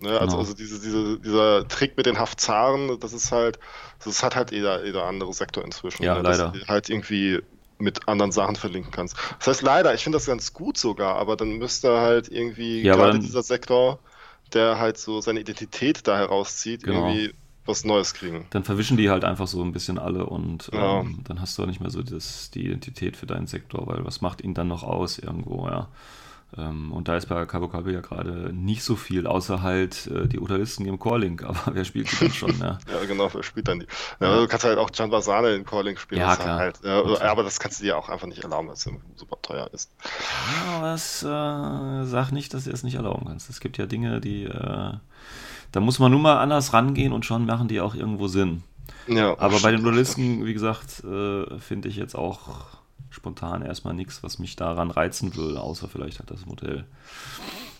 Ne, 0.00 0.10
also, 0.10 0.26
genau. 0.26 0.38
also 0.38 0.54
diese, 0.54 0.80
diese, 0.80 1.18
dieser 1.18 1.66
Trick 1.66 1.96
mit 1.96 2.06
den 2.06 2.18
Haftzaren, 2.18 3.00
das 3.00 3.12
ist 3.12 3.32
halt, 3.32 3.58
das 4.04 4.22
hat 4.22 4.36
halt 4.36 4.52
jeder, 4.52 4.84
jeder 4.84 5.04
andere 5.04 5.32
Sektor 5.32 5.64
inzwischen. 5.64 6.04
Ja, 6.04 6.14
ne? 6.14 6.22
leider. 6.22 6.50
Dass 6.50 6.60
du 6.60 6.68
halt 6.68 6.88
irgendwie 6.88 7.40
mit 7.78 8.08
anderen 8.08 8.32
Sachen 8.32 8.56
verlinken 8.56 8.92
kannst. 8.92 9.16
Das 9.38 9.48
heißt 9.48 9.62
leider, 9.62 9.94
ich 9.94 10.02
finde 10.02 10.16
das 10.16 10.26
ganz 10.26 10.52
gut 10.52 10.78
sogar, 10.78 11.16
aber 11.16 11.36
dann 11.36 11.58
müsste 11.58 12.00
halt 12.00 12.28
irgendwie 12.28 12.82
ja, 12.82 12.94
gerade 12.94 13.18
dieser 13.18 13.42
Sektor, 13.42 13.98
der 14.52 14.78
halt 14.78 14.98
so 14.98 15.20
seine 15.20 15.40
Identität 15.40 16.06
da 16.06 16.16
herauszieht, 16.16 16.82
genau. 16.82 17.08
irgendwie 17.08 17.34
was 17.64 17.84
Neues 17.84 18.14
kriegen. 18.14 18.46
Dann 18.50 18.64
verwischen 18.64 18.96
die 18.96 19.10
halt 19.10 19.24
einfach 19.24 19.46
so 19.46 19.62
ein 19.62 19.72
bisschen 19.72 19.98
alle 19.98 20.26
und 20.26 20.70
ja. 20.72 21.00
ähm, 21.00 21.20
dann 21.24 21.40
hast 21.40 21.58
du 21.58 21.62
auch 21.62 21.66
nicht 21.66 21.80
mehr 21.80 21.90
so 21.90 22.02
das, 22.02 22.50
die 22.50 22.64
Identität 22.64 23.16
für 23.16 23.26
deinen 23.26 23.46
Sektor, 23.46 23.86
weil 23.86 24.04
was 24.04 24.20
macht 24.20 24.40
ihn 24.40 24.54
dann 24.54 24.68
noch 24.68 24.82
aus 24.82 25.18
irgendwo, 25.18 25.66
ja. 25.66 25.88
Ähm, 26.56 26.92
und 26.92 27.08
da 27.08 27.16
ist 27.16 27.26
bei 27.26 27.44
Cabo 27.44 27.68
Cabo 27.68 27.90
ja 27.90 28.00
gerade 28.00 28.52
nicht 28.54 28.82
so 28.82 28.96
viel, 28.96 29.26
außer 29.26 29.62
halt 29.62 30.06
äh, 30.06 30.26
die 30.26 30.40
Odalisten 30.40 30.86
im 30.86 30.98
Core-Link, 30.98 31.42
aber 31.44 31.74
wer 31.74 31.84
spielt 31.84 32.10
die 32.10 32.16
dann 32.16 32.32
schon, 32.32 32.58
ja? 32.58 32.78
ja, 32.90 33.04
genau, 33.06 33.28
wer 33.32 33.42
spielt 33.42 33.68
dann 33.68 33.80
die? 33.80 33.86
Ja, 34.20 34.30
ja. 34.30 34.40
Du 34.40 34.48
kannst 34.48 34.64
halt 34.64 34.78
auch 34.78 34.90
John 34.94 35.10
Basane 35.10 35.54
in 35.54 35.66
Core-Link 35.66 35.98
spielen. 35.98 36.22
Ja, 36.22 36.36
klar. 36.36 36.58
Halt, 36.58 36.80
ja, 36.82 37.02
aber 37.22 37.42
das 37.42 37.60
kannst 37.60 37.80
du 37.80 37.84
dir 37.84 37.98
auch 37.98 38.08
einfach 38.08 38.26
nicht 38.26 38.42
erlauben, 38.42 38.68
weil 38.68 38.74
es 38.74 38.88
super 39.16 39.36
teuer 39.42 39.68
ist. 39.72 39.90
Ja, 40.02 40.82
was 40.82 41.22
äh, 41.22 42.06
sag 42.06 42.32
nicht, 42.32 42.54
dass 42.54 42.64
du 42.64 42.70
es 42.70 42.82
nicht 42.82 42.94
erlauben 42.94 43.26
kannst. 43.26 43.50
Es 43.50 43.60
gibt 43.60 43.76
ja 43.76 43.86
Dinge, 43.86 44.20
die 44.20 44.44
äh, 44.44 44.94
da 45.72 45.80
muss 45.80 45.98
man 45.98 46.10
nur 46.10 46.20
mal 46.20 46.38
anders 46.38 46.72
rangehen 46.72 47.12
und 47.12 47.26
schon 47.26 47.44
machen 47.44 47.68
die 47.68 47.80
auch 47.80 47.94
irgendwo 47.94 48.26
Sinn. 48.28 48.62
Ja, 49.06 49.38
aber 49.38 49.60
bei 49.60 49.70
den 49.70 49.82
Duellisten, 49.82 50.46
wie 50.46 50.54
gesagt, 50.54 51.04
äh, 51.04 51.58
finde 51.58 51.88
ich 51.88 51.96
jetzt 51.96 52.14
auch 52.14 52.77
spontan 53.10 53.62
erstmal 53.62 53.94
nichts, 53.94 54.22
was 54.22 54.38
mich 54.38 54.56
daran 54.56 54.90
reizen 54.90 55.34
würde, 55.36 55.60
außer 55.60 55.88
vielleicht 55.88 56.18
hat 56.18 56.30
das 56.30 56.46
Modell. 56.46 56.84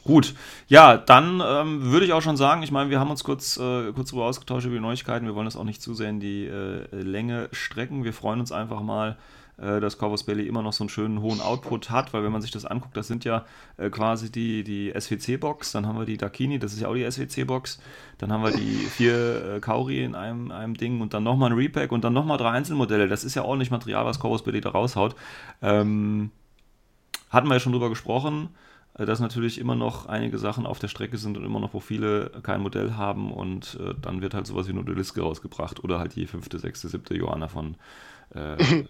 Gut, 0.05 0.35
ja, 0.69 0.97
dann 0.97 1.43
ähm, 1.45 1.83
würde 1.83 2.07
ich 2.07 2.13
auch 2.13 2.23
schon 2.23 2.37
sagen, 2.37 2.63
ich 2.63 2.71
meine, 2.71 2.89
wir 2.89 2.99
haben 2.99 3.11
uns 3.11 3.25
kurz, 3.25 3.59
äh, 3.59 3.93
kurz 3.93 4.11
darüber 4.11 4.27
ausgetauscht 4.27 4.65
über 4.65 4.77
die 4.77 4.81
Neuigkeiten. 4.81 5.27
Wir 5.27 5.35
wollen 5.35 5.45
das 5.45 5.57
auch 5.57 5.65
nicht 5.65 5.83
zu 5.83 5.93
sehr 5.93 6.09
in 6.09 6.21
die 6.21 6.47
äh, 6.47 6.87
Länge 6.93 7.49
strecken. 7.53 8.05
Wir 8.05 8.15
freuen 8.15 8.41
uns 8.41 8.51
einfach 8.51 8.81
mal, 8.81 9.19
äh, 9.61 9.81
dass 9.81 9.99
Corvus 9.99 10.23
Belly 10.23 10.47
immer 10.47 10.63
noch 10.63 10.73
so 10.73 10.85
einen 10.85 10.89
schönen 10.89 11.21
hohen 11.21 11.41
Output 11.41 11.91
hat, 11.91 12.13
weil 12.13 12.23
wenn 12.23 12.33
man 12.33 12.43
sich 12.43 12.51
das 12.51 12.65
anguckt, 12.65 12.97
das 12.97 13.09
sind 13.09 13.25
ja 13.25 13.45
äh, 13.77 13.91
quasi 13.91 14.31
die, 14.31 14.63
die 14.63 14.93
SWC-Box, 14.99 15.73
dann 15.73 15.87
haben 15.87 15.99
wir 15.99 16.05
die 16.07 16.17
Dakini, 16.17 16.59
das 16.59 16.73
ist 16.73 16.81
ja 16.81 16.89
auch 16.89 16.95
die 16.95 17.11
SWC-Box, 17.11 17.81
dann 18.19 18.33
haben 18.33 18.45
wir 18.45 18.53
die 18.53 18.87
vier 18.87 19.57
äh, 19.57 19.61
Kauri 19.61 20.05
in 20.05 20.15
einem, 20.15 20.51
einem 20.53 20.75
Ding 20.75 21.01
und 21.01 21.13
dann 21.13 21.25
nochmal 21.25 21.51
ein 21.51 21.57
Repack 21.57 21.91
und 21.93 22.05
dann 22.05 22.13
nochmal 22.13 22.39
drei 22.39 22.51
Einzelmodelle. 22.51 23.09
Das 23.09 23.25
ist 23.25 23.35
ja 23.35 23.43
ordentlich 23.43 23.71
Material, 23.71 24.05
was 24.05 24.21
Corvus 24.21 24.45
Belly 24.45 24.61
da 24.61 24.71
raushaut. 24.71 25.17
Ähm, 25.61 26.31
hatten 27.31 27.49
wir 27.49 27.55
ja 27.55 27.61
schon 27.61 27.73
drüber 27.73 27.89
gesprochen 27.89 28.51
äh, 28.95 29.07
dass 29.07 29.21
natürlich 29.21 29.59
immer 29.59 29.75
noch 29.75 30.07
einige 30.07 30.39
Sachen 30.39 30.67
auf 30.67 30.79
der 30.79 30.89
Strecke 30.89 31.19
sind 31.19 31.37
und 31.37 31.45
immer 31.45 31.61
noch 31.61 31.71
Profile 31.71 32.31
kein 32.43 32.61
Modell 32.61 32.95
haben 32.95 33.33
und 33.33 33.79
äh, 33.81 33.95
dann 34.01 34.23
wird 34.23 34.35
halt 34.35 34.47
sowas 34.47 34.67
wie 34.67 34.73
eine 34.73 34.81
Odeliske 34.81 35.21
rausgebracht 35.21 35.83
oder 35.83 35.99
halt 35.99 36.15
die 36.15 36.27
fünfte, 36.27 36.59
sechste, 36.59 36.89
siebte 36.89 37.17
Johanna 37.17 37.49
von, 37.49 37.77
äh, 38.35 38.85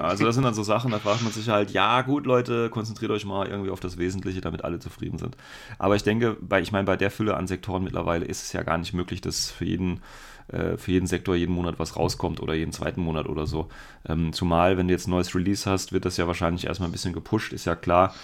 also 0.00 0.24
das 0.24 0.34
sind 0.34 0.44
dann 0.44 0.54
so 0.54 0.62
Sachen, 0.62 0.90
da 0.90 0.98
fragt 0.98 1.22
man 1.22 1.32
sich 1.32 1.48
halt, 1.48 1.70
ja 1.70 2.02
gut 2.02 2.26
Leute, 2.26 2.70
konzentriert 2.70 3.10
euch 3.10 3.24
mal 3.24 3.46
irgendwie 3.46 3.70
auf 3.70 3.80
das 3.80 3.98
Wesentliche, 3.98 4.40
damit 4.40 4.64
alle 4.64 4.78
zufrieden 4.78 5.18
sind. 5.18 5.36
Aber 5.78 5.96
ich 5.96 6.02
denke, 6.02 6.36
bei, 6.40 6.60
ich 6.60 6.72
meine, 6.72 6.84
bei 6.84 6.96
der 6.96 7.10
Fülle 7.10 7.36
an 7.36 7.46
Sektoren 7.46 7.84
mittlerweile 7.84 8.24
ist 8.24 8.42
es 8.42 8.52
ja 8.52 8.62
gar 8.62 8.78
nicht 8.78 8.94
möglich, 8.94 9.20
dass 9.20 9.50
für 9.50 9.64
jeden 9.64 10.00
äh, 10.48 10.76
für 10.78 10.92
jeden 10.92 11.06
Sektor 11.06 11.34
jeden 11.34 11.54
Monat 11.54 11.78
was 11.78 11.96
rauskommt 11.96 12.40
oder 12.40 12.54
jeden 12.54 12.72
zweiten 12.72 13.02
Monat 13.02 13.28
oder 13.28 13.46
so. 13.46 13.68
Ähm, 14.08 14.32
zumal, 14.32 14.78
wenn 14.78 14.88
du 14.88 14.94
jetzt 14.94 15.06
ein 15.06 15.10
neues 15.10 15.34
Release 15.34 15.70
hast, 15.70 15.92
wird 15.92 16.04
das 16.04 16.16
ja 16.16 16.26
wahrscheinlich 16.26 16.66
erstmal 16.66 16.88
ein 16.88 16.92
bisschen 16.92 17.12
gepusht, 17.12 17.52
ist 17.52 17.66
ja 17.66 17.74
klar. 17.74 18.14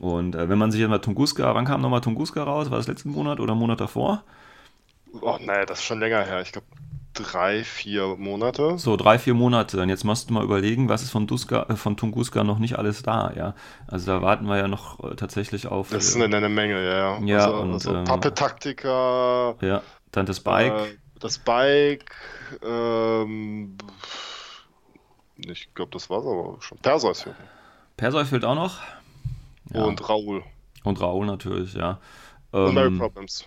Und 0.00 0.34
äh, 0.34 0.48
wenn 0.48 0.58
man 0.58 0.70
sich 0.70 0.80
jetzt 0.80 0.90
mal 0.90 0.98
Tunguska, 0.98 1.54
wann 1.54 1.64
kam 1.64 1.80
nochmal 1.80 2.00
Tunguska 2.00 2.42
raus? 2.42 2.70
War 2.70 2.78
das 2.78 2.88
letzten 2.88 3.10
Monat 3.10 3.40
oder 3.40 3.54
Monat 3.54 3.80
davor? 3.80 4.24
Oh, 5.20 5.38
naja, 5.40 5.64
das 5.64 5.78
ist 5.78 5.84
schon 5.84 6.00
länger 6.00 6.24
her. 6.24 6.42
Ich 6.42 6.52
glaube, 6.52 6.66
drei, 7.18 7.64
vier 7.64 8.16
Monate. 8.16 8.78
So, 8.78 8.96
drei, 8.96 9.18
vier 9.18 9.34
Monate. 9.34 9.80
Und 9.82 9.88
jetzt 9.88 10.04
musst 10.04 10.30
du 10.30 10.34
mal 10.34 10.44
überlegen, 10.44 10.88
was 10.88 11.02
ist 11.02 11.10
von, 11.10 11.26
Duska, 11.26 11.66
äh, 11.68 11.76
von 11.76 11.96
Tunguska 11.96 12.44
noch 12.44 12.58
nicht 12.58 12.78
alles 12.78 13.02
da, 13.02 13.32
ja. 13.36 13.54
Also 13.86 14.12
da 14.12 14.22
warten 14.22 14.46
wir 14.46 14.56
ja 14.56 14.68
noch 14.68 15.02
äh, 15.02 15.16
tatsächlich 15.16 15.66
auf. 15.66 15.90
Das 15.90 16.06
ist 16.06 16.16
eine, 16.16 16.36
eine 16.36 16.48
Menge, 16.48 16.84
ja. 16.84 17.18
Ja, 17.20 17.44
also, 17.44 17.56
und. 17.58 17.72
Also 17.72 18.04
Pappe-Taktika. 18.04 19.56
Ja, 19.60 19.82
dann 20.12 20.26
das 20.26 20.40
Bike. 20.40 20.72
Äh, 20.72 20.96
das 21.20 21.38
Bike, 21.38 22.14
ähm, 22.62 23.76
Ich 25.36 25.74
glaube, 25.74 25.90
das 25.92 26.08
war 26.10 26.20
es 26.20 26.26
aber 26.26 26.56
schon. 26.60 26.78
Perseus 26.78 27.22
fehlt. 27.22 27.36
Perseus 27.96 28.28
fehlt 28.28 28.44
auch 28.44 28.54
noch. 28.54 28.78
Ja. 29.72 29.84
Und 29.84 30.08
Raoul. 30.08 30.44
Und 30.84 31.00
Raoul 31.00 31.26
natürlich, 31.26 31.74
ja. 31.74 31.98
Und 32.52 32.74
Mary 32.74 32.86
ähm, 32.86 32.98
Problems. 32.98 33.46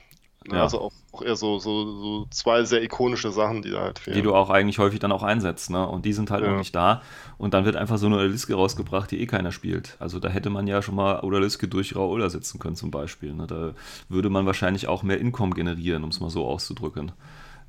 Ja. 0.50 0.64
Also 0.64 0.82
auch, 0.82 0.92
auch 1.12 1.22
eher 1.22 1.36
so, 1.36 1.60
so, 1.60 1.86
so, 2.02 2.26
zwei 2.32 2.64
sehr 2.64 2.82
ikonische 2.82 3.32
Sachen, 3.32 3.62
die 3.62 3.70
da 3.70 3.82
halt 3.82 4.00
fehlen. 4.00 4.16
Die 4.16 4.24
du 4.24 4.34
auch 4.34 4.50
eigentlich 4.50 4.80
häufig 4.80 5.00
dann 5.00 5.12
auch 5.12 5.22
einsetzt, 5.22 5.70
ne? 5.70 5.88
Und 5.88 6.04
die 6.04 6.14
sind 6.14 6.32
halt 6.32 6.44
ja. 6.44 6.58
nicht 6.58 6.74
da. 6.74 7.04
Und 7.38 7.54
dann 7.54 7.66
wird 7.66 7.76
einfach 7.76 8.00
so 8.00 8.08
eine 8.08 8.16
Odaliske 8.16 8.56
rausgebracht, 8.56 9.12
die 9.12 9.22
eh 9.22 9.28
keiner 9.28 9.52
spielt. 9.52 9.98
Also 10.00 10.20
da 10.20 10.30
hätte 10.30 10.50
man 10.50 10.66
ja 10.66 10.82
schon 10.82 10.96
mal 10.96 11.20
Odaliske 11.22 11.68
durch 11.68 11.96
Raoul 11.96 12.22
ersetzen 12.22 12.60
können 12.60 12.76
zum 12.76 12.90
Beispiel. 12.90 13.34
Ne? 13.34 13.46
Da 13.46 13.74
würde 14.10 14.30
man 14.30 14.48
wahrscheinlich 14.48 14.88
auch 14.88 15.04
mehr 15.04 15.20
Income 15.20 15.54
generieren, 15.54 16.04
um 16.04 16.10
es 16.10 16.20
mal 16.20 16.32
so 16.32 16.46
auszudrücken. 16.48 17.12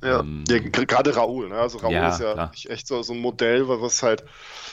Ja, 0.03 0.19
ähm, 0.19 0.43
ja 0.47 0.57
gerade 0.57 1.15
Raoul. 1.15 1.49
Ne? 1.49 1.55
Also 1.55 1.77
Raoul 1.77 2.09
ist 2.09 2.21
ja 2.21 2.51
echt 2.69 2.87
so, 2.87 3.03
so 3.03 3.13
ein 3.13 3.19
Modell, 3.19 3.67
was 3.67 4.01
halt, 4.01 4.23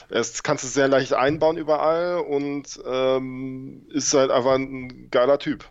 das 0.09 0.41
kannst 0.41 0.63
du 0.63 0.67
sehr 0.67 0.87
leicht 0.87 1.13
einbauen 1.13 1.57
überall 1.57 2.17
und 2.17 2.79
ähm, 2.85 3.83
ist 3.89 4.13
halt 4.13 4.31
einfach 4.31 4.55
ein 4.55 5.09
geiler 5.11 5.37
Typ. 5.37 5.65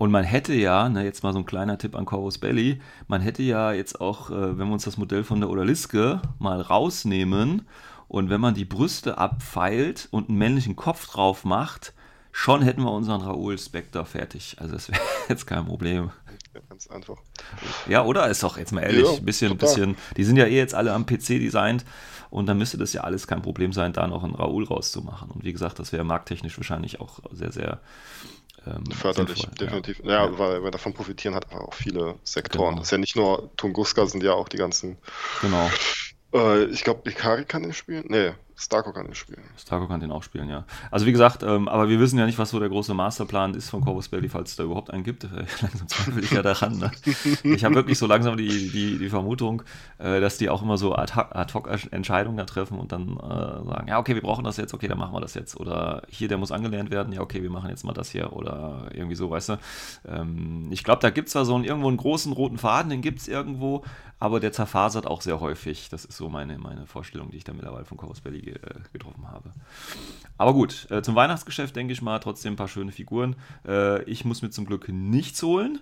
Und 0.00 0.10
man 0.10 0.24
hätte 0.24 0.54
ja, 0.54 0.88
ne, 0.88 1.04
jetzt 1.04 1.22
mal 1.24 1.34
so 1.34 1.40
ein 1.40 1.44
kleiner 1.44 1.76
Tipp 1.76 1.94
an 1.94 2.06
Corvus 2.06 2.38
Belly, 2.38 2.80
man 3.06 3.20
hätte 3.20 3.42
ja 3.42 3.72
jetzt 3.72 4.00
auch, 4.00 4.30
äh, 4.30 4.58
wenn 4.58 4.68
wir 4.68 4.72
uns 4.72 4.84
das 4.84 4.96
Modell 4.96 5.24
von 5.24 5.40
der 5.40 5.50
Odaliske 5.50 6.22
mal 6.38 6.62
rausnehmen 6.62 7.68
und 8.08 8.30
wenn 8.30 8.40
man 8.40 8.54
die 8.54 8.64
Brüste 8.64 9.18
abfeilt 9.18 10.08
und 10.10 10.30
einen 10.30 10.38
männlichen 10.38 10.74
Kopf 10.74 11.06
drauf 11.06 11.44
macht, 11.44 11.92
schon 12.32 12.62
hätten 12.62 12.80
wir 12.82 12.90
unseren 12.92 13.20
Raoul 13.20 13.58
Spectre 13.58 14.06
fertig. 14.06 14.56
Also 14.58 14.72
das 14.72 14.88
wäre 14.90 15.02
jetzt 15.28 15.46
kein 15.46 15.66
Problem. 15.66 16.10
Ja, 16.54 16.60
ganz 16.66 16.86
einfach. 16.86 17.18
Ja, 17.86 18.02
oder? 18.02 18.26
Ist 18.28 18.42
doch 18.42 18.56
jetzt 18.56 18.72
mal 18.72 18.80
ehrlich, 18.80 19.04
ja, 19.04 19.20
bisschen, 19.20 19.58
bisschen, 19.58 19.96
die 20.16 20.24
sind 20.24 20.38
ja 20.38 20.46
eh 20.46 20.56
jetzt 20.56 20.74
alle 20.74 20.94
am 20.94 21.04
PC 21.04 21.38
designt 21.40 21.84
und 22.30 22.46
dann 22.46 22.56
müsste 22.56 22.78
das 22.78 22.94
ja 22.94 23.02
alles 23.02 23.26
kein 23.26 23.42
Problem 23.42 23.74
sein, 23.74 23.92
da 23.92 24.06
noch 24.06 24.24
einen 24.24 24.34
Raoul 24.34 24.64
rauszumachen. 24.64 25.30
Und 25.30 25.44
wie 25.44 25.52
gesagt, 25.52 25.78
das 25.78 25.92
wäre 25.92 26.04
markttechnisch 26.04 26.56
wahrscheinlich 26.56 27.02
auch 27.02 27.20
sehr, 27.32 27.52
sehr 27.52 27.82
ähm, 28.66 28.84
förderlich, 28.86 29.38
sinnvoll, 29.38 29.66
definitiv. 29.66 30.00
Ja, 30.04 30.26
ja, 30.26 30.38
weil, 30.38 30.62
weil 30.62 30.70
davon 30.70 30.92
profitieren 30.92 31.34
hat 31.34 31.52
auch 31.52 31.74
viele 31.74 32.16
Sektoren. 32.24 32.70
Genau. 32.70 32.78
Das 32.78 32.88
ist 32.88 32.92
ja 32.92 32.98
nicht 32.98 33.16
nur 33.16 33.50
Tunguska, 33.56 34.06
sind 34.06 34.22
ja 34.22 34.32
auch 34.32 34.48
die 34.48 34.58
ganzen. 34.58 34.98
Genau. 35.40 35.70
Äh, 36.34 36.64
ich 36.64 36.84
glaube, 36.84 37.08
Ikari 37.10 37.44
kann 37.44 37.62
den 37.62 37.72
spielen. 37.72 38.04
Nee, 38.08 38.32
Starko 38.60 38.92
kann 38.92 39.06
den 39.06 39.14
spielen. 39.14 39.40
Starko 39.56 39.88
kann 39.88 40.00
den 40.00 40.12
auch 40.12 40.22
spielen, 40.22 40.50
ja. 40.50 40.66
Also 40.90 41.06
wie 41.06 41.12
gesagt, 41.12 41.42
ähm, 41.42 41.66
aber 41.66 41.88
wir 41.88 41.98
wissen 41.98 42.18
ja 42.18 42.26
nicht, 42.26 42.38
was 42.38 42.50
so 42.50 42.60
der 42.60 42.68
große 42.68 42.92
Masterplan 42.92 43.54
ist 43.54 43.70
von 43.70 43.80
Corvus 43.80 44.08
Belli, 44.08 44.28
falls 44.28 44.50
es 44.50 44.56
da 44.56 44.64
überhaupt 44.64 44.90
einen 44.90 45.02
gibt. 45.02 45.22
Langsam 45.62 45.88
zweifle 45.88 46.20
ich 46.20 46.30
ja 46.30 46.42
daran. 46.42 46.76
Ne? 46.76 46.90
Ich 47.42 47.64
habe 47.64 47.74
wirklich 47.74 47.98
so 47.98 48.06
langsam 48.06 48.36
die, 48.36 48.70
die, 48.70 48.98
die 48.98 49.08
Vermutung, 49.08 49.62
äh, 49.96 50.20
dass 50.20 50.36
die 50.36 50.50
auch 50.50 50.60
immer 50.60 50.76
so 50.76 50.94
Ad-Hoc-Entscheidungen 50.94 52.36
da 52.36 52.44
treffen 52.44 52.78
und 52.78 52.92
dann 52.92 53.16
äh, 53.16 53.64
sagen, 53.66 53.88
ja, 53.88 53.98
okay, 53.98 54.14
wir 54.14 54.22
brauchen 54.22 54.44
das 54.44 54.58
jetzt, 54.58 54.74
okay, 54.74 54.88
dann 54.88 54.98
machen 54.98 55.14
wir 55.14 55.22
das 55.22 55.32
jetzt. 55.32 55.58
Oder 55.58 56.02
hier, 56.08 56.28
der 56.28 56.36
muss 56.36 56.52
angelernt 56.52 56.90
werden, 56.90 57.14
ja, 57.14 57.22
okay, 57.22 57.42
wir 57.42 57.50
machen 57.50 57.70
jetzt 57.70 57.84
mal 57.84 57.94
das 57.94 58.10
hier. 58.10 58.34
Oder 58.34 58.88
irgendwie 58.92 59.16
so, 59.16 59.30
weißt 59.30 59.48
du. 59.48 59.58
Ähm, 60.06 60.68
ich 60.70 60.84
glaube, 60.84 61.00
da 61.00 61.08
gibt 61.08 61.28
es 61.28 61.32
zwar 61.32 61.46
so 61.46 61.54
einen, 61.54 61.64
irgendwo 61.64 61.88
einen 61.88 61.96
großen 61.96 62.34
roten 62.34 62.58
Faden, 62.58 62.90
den 62.90 63.00
gibt 63.00 63.20
es 63.20 63.28
irgendwo, 63.28 63.84
aber 64.20 64.38
der 64.38 64.52
zerfasert 64.52 65.06
auch 65.06 65.22
sehr 65.22 65.40
häufig. 65.40 65.88
Das 65.88 66.04
ist 66.04 66.16
so 66.16 66.28
meine, 66.28 66.58
meine 66.58 66.86
Vorstellung, 66.86 67.30
die 67.30 67.38
ich 67.38 67.44
da 67.44 67.54
mittlerweile 67.54 67.86
von 67.86 67.96
Corvus 67.96 68.20
Belli 68.20 68.42
ge 68.42 68.54
äh, 68.54 68.80
getroffen 68.92 69.28
habe. 69.28 69.50
Aber 70.36 70.52
gut, 70.52 70.86
äh, 70.90 71.02
zum 71.02 71.14
Weihnachtsgeschäft 71.14 71.74
denke 71.74 71.94
ich 71.94 72.02
mal 72.02 72.18
trotzdem 72.18 72.52
ein 72.52 72.56
paar 72.56 72.68
schöne 72.68 72.92
Figuren. 72.92 73.34
Äh, 73.66 74.02
ich 74.04 74.26
muss 74.26 74.42
mir 74.42 74.50
zum 74.50 74.66
Glück 74.66 74.88
nichts 74.90 75.42
holen. 75.42 75.80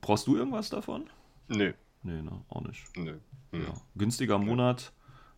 Brauchst 0.00 0.26
du 0.26 0.36
irgendwas 0.36 0.70
davon? 0.70 1.04
Nö. 1.48 1.74
Nee, 2.02 2.22
ne, 2.22 2.32
auch 2.48 2.62
nicht. 2.62 2.82
Nö. 2.96 3.18
Ja. 3.52 3.74
Günstiger 3.94 4.38
Monat. 4.38 4.92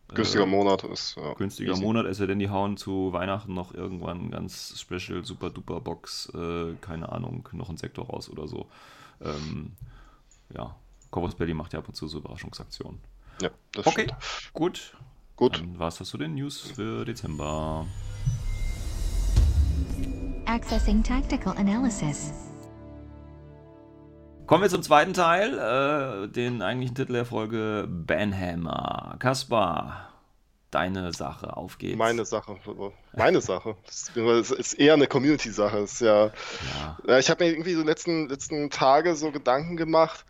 Günstiger 0.07 0.45
Monat 0.45 0.83
ist. 0.83 1.17
Ja, 1.17 1.33
günstiger 1.33 1.73
easy. 1.73 1.81
Monat, 1.81 2.05
es 2.05 2.17
sei 2.17 2.27
denn, 2.27 2.39
die 2.39 2.49
hauen 2.49 2.77
zu 2.77 3.11
Weihnachten 3.11 3.53
noch 3.53 3.73
irgendwann 3.73 4.31
ganz 4.31 4.79
special, 4.79 5.25
super 5.25 5.49
duper 5.49 5.81
Box, 5.81 6.31
äh, 6.35 6.75
keine 6.79 7.11
Ahnung, 7.11 7.49
noch 7.51 7.69
ein 7.69 7.77
Sektor 7.77 8.05
raus 8.05 8.29
oder 8.29 8.47
so. 8.47 8.69
Ähm, 9.21 9.73
ja, 10.53 10.75
Corvus 11.13 11.35
Belly 11.35 11.53
macht 11.53 11.73
ja 11.73 11.79
ab 11.79 11.87
und 11.87 11.93
zu 11.93 12.07
so 12.07 12.17
Überraschungsaktionen. 12.17 12.99
Ja, 13.39 13.51
das 13.71 13.85
Okay, 13.85 14.05
stimmt. 14.05 14.53
gut. 14.53 14.97
Gut. 15.35 15.59
Dann 15.59 15.77
war 15.77 15.87
es 15.89 15.97
das 15.97 16.09
zu 16.09 16.17
den 16.17 16.33
News 16.33 16.59
für 16.59 17.05
Dezember. 17.05 17.85
Accessing 20.47 21.03
Tactical 21.03 21.55
Analysis. 21.55 22.31
Kommen 24.47 24.63
wir 24.63 24.69
zum 24.69 24.81
zweiten 24.81 25.13
Teil, 25.13 25.53
äh, 26.25 26.27
den 26.29 26.63
eigentlichen 26.63 26.95
Titel 26.95 27.13
der 27.13 27.25
Folge 27.25 27.87
Banhammer. 27.87 29.15
Kaspar, 29.19 30.09
deine 30.71 31.13
Sache, 31.13 31.55
auf 31.55 31.77
geht's. 31.77 31.97
Meine 31.97 32.25
Sache, 32.25 32.57
meine 33.15 33.39
Sache. 33.39 33.75
Das 33.85 34.49
ist 34.49 34.73
eher 34.73 34.95
eine 34.95 35.05
Community-Sache. 35.07 35.85
Ja, 35.99 36.31
ja. 37.07 37.19
Ich 37.19 37.29
habe 37.29 37.43
mir 37.43 37.51
irgendwie 37.51 37.75
so 37.75 37.83
letzten 37.83 38.29
letzten 38.29 38.71
Tage 38.71 39.15
so 39.15 39.31
Gedanken 39.31 39.77
gemacht 39.77 40.25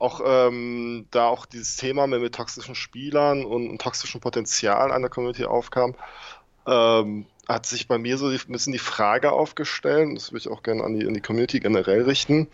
auch 0.00 0.22
ähm, 0.24 1.06
da 1.10 1.28
auch 1.28 1.46
dieses 1.46 1.76
Thema 1.76 2.06
mit, 2.06 2.22
mit 2.22 2.34
toxischen 2.34 2.74
Spielern 2.74 3.44
und, 3.44 3.68
und 3.68 3.80
toxischen 3.80 4.20
Potenzial 4.20 4.92
an 4.92 5.02
der 5.02 5.10
Community 5.10 5.44
aufkam, 5.44 5.94
ähm, 6.66 7.26
hat 7.46 7.66
sich 7.66 7.86
bei 7.86 7.98
mir 7.98 8.16
so 8.16 8.28
ein 8.28 8.38
bisschen 8.48 8.72
die 8.72 8.78
Frage 8.78 9.32
aufgestellt, 9.32 10.16
das 10.16 10.32
würde 10.32 10.40
ich 10.40 10.48
auch 10.48 10.62
gerne 10.62 10.84
an 10.84 10.98
die, 10.98 11.06
an 11.06 11.14
die 11.14 11.20
Community 11.20 11.60
generell 11.60 12.02
richten, 12.02 12.48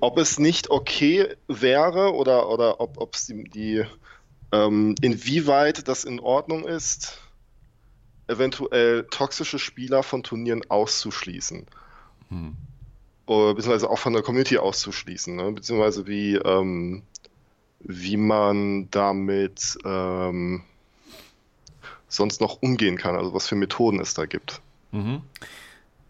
ob 0.00 0.18
es 0.18 0.38
nicht 0.38 0.70
okay 0.70 1.36
wäre 1.46 2.12
oder, 2.14 2.48
oder 2.48 2.80
ob 2.80 3.14
es 3.14 3.26
die, 3.26 3.44
die 3.44 3.84
ähm, 4.50 4.96
inwieweit 5.00 5.86
das 5.86 6.02
in 6.04 6.18
Ordnung 6.18 6.66
ist, 6.66 7.20
eventuell 8.26 9.06
toxische 9.10 9.60
Spieler 9.60 10.02
von 10.02 10.24
Turnieren 10.24 10.68
auszuschließen. 10.68 11.66
Hm 12.30 12.56
beziehungsweise 13.30 13.88
auch 13.88 13.98
von 13.98 14.12
der 14.12 14.22
Community 14.22 14.58
auszuschließen, 14.58 15.36
ne? 15.36 15.52
beziehungsweise 15.52 16.06
wie, 16.06 16.34
ähm, 16.34 17.02
wie 17.80 18.16
man 18.16 18.90
damit 18.90 19.78
ähm, 19.84 20.62
sonst 22.08 22.40
noch 22.40 22.60
umgehen 22.60 22.96
kann, 22.96 23.14
also 23.14 23.32
was 23.32 23.46
für 23.46 23.54
Methoden 23.54 24.00
es 24.00 24.14
da 24.14 24.26
gibt. 24.26 24.60
Mhm. 24.90 25.22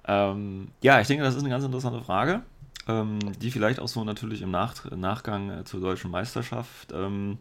Ähm, 0.06 0.68
ja, 0.80 1.00
ich 1.00 1.08
denke, 1.08 1.22
das 1.22 1.34
ist 1.34 1.42
eine 1.42 1.50
ganz 1.50 1.64
interessante 1.64 2.02
Frage, 2.02 2.42
ähm, 2.88 3.18
die 3.38 3.50
vielleicht 3.50 3.80
auch 3.80 3.88
so 3.88 4.02
natürlich 4.02 4.40
im 4.40 4.50
Nach 4.50 4.90
Nachgang 4.90 5.50
äh, 5.50 5.64
zur 5.64 5.80
deutschen 5.80 6.10
Meisterschaft 6.10 6.90
ähm, 6.92 7.36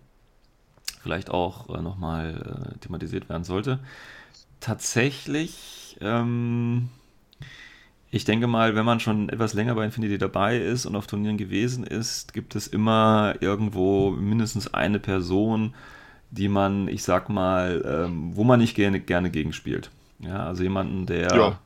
vielleicht 1.01 1.31
auch 1.31 1.69
äh, 1.69 1.81
nochmal 1.81 2.73
äh, 2.75 2.77
thematisiert 2.79 3.29
werden 3.29 3.45
sollte. 3.45 3.79
Tatsächlich 4.59 5.97
ähm, 6.01 6.89
ich 8.11 8.25
denke 8.25 8.47
mal, 8.47 8.75
wenn 8.75 8.85
man 8.85 8.99
schon 8.99 9.29
etwas 9.29 9.53
länger 9.53 9.75
bei 9.75 9.85
Infinity 9.85 10.17
dabei 10.17 10.57
ist 10.57 10.85
und 10.85 10.95
auf 10.95 11.05
Turnieren 11.05 11.37
gewesen 11.37 11.83
ist, 11.83 12.33
gibt 12.33 12.55
es 12.55 12.67
immer 12.67 13.35
irgendwo 13.39 14.11
mindestens 14.11 14.73
eine 14.73 14.99
Person, 14.99 15.75
die 16.31 16.47
man, 16.47 16.87
ich 16.87 17.03
sag 17.03 17.29
mal, 17.29 17.83
ähm, 17.85 18.35
wo 18.35 18.43
man 18.43 18.59
nicht 18.59 18.75
gerne, 18.75 18.99
gerne 18.99 19.29
gegenspielt. 19.29 19.91
Ja, 20.19 20.47
also 20.47 20.63
jemanden, 20.63 21.05
der, 21.05 21.35
ja. 21.35 21.59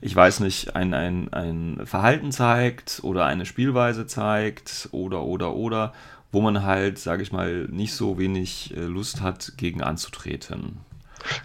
ich 0.00 0.16
weiß 0.16 0.40
nicht, 0.40 0.74
ein, 0.74 0.94
ein, 0.94 1.32
ein 1.32 1.80
Verhalten 1.84 2.32
zeigt 2.32 3.00
oder 3.02 3.26
eine 3.26 3.44
Spielweise 3.44 4.06
zeigt 4.06 4.88
oder, 4.92 5.22
oder, 5.22 5.54
oder, 5.54 5.92
wo 6.32 6.40
man 6.40 6.62
halt, 6.62 6.98
sage 6.98 7.22
ich 7.22 7.30
mal, 7.30 7.68
nicht 7.70 7.94
so 7.94 8.18
wenig 8.18 8.74
äh, 8.76 8.80
Lust 8.80 9.20
hat, 9.20 9.52
gegen 9.58 9.82
anzutreten. 9.82 10.78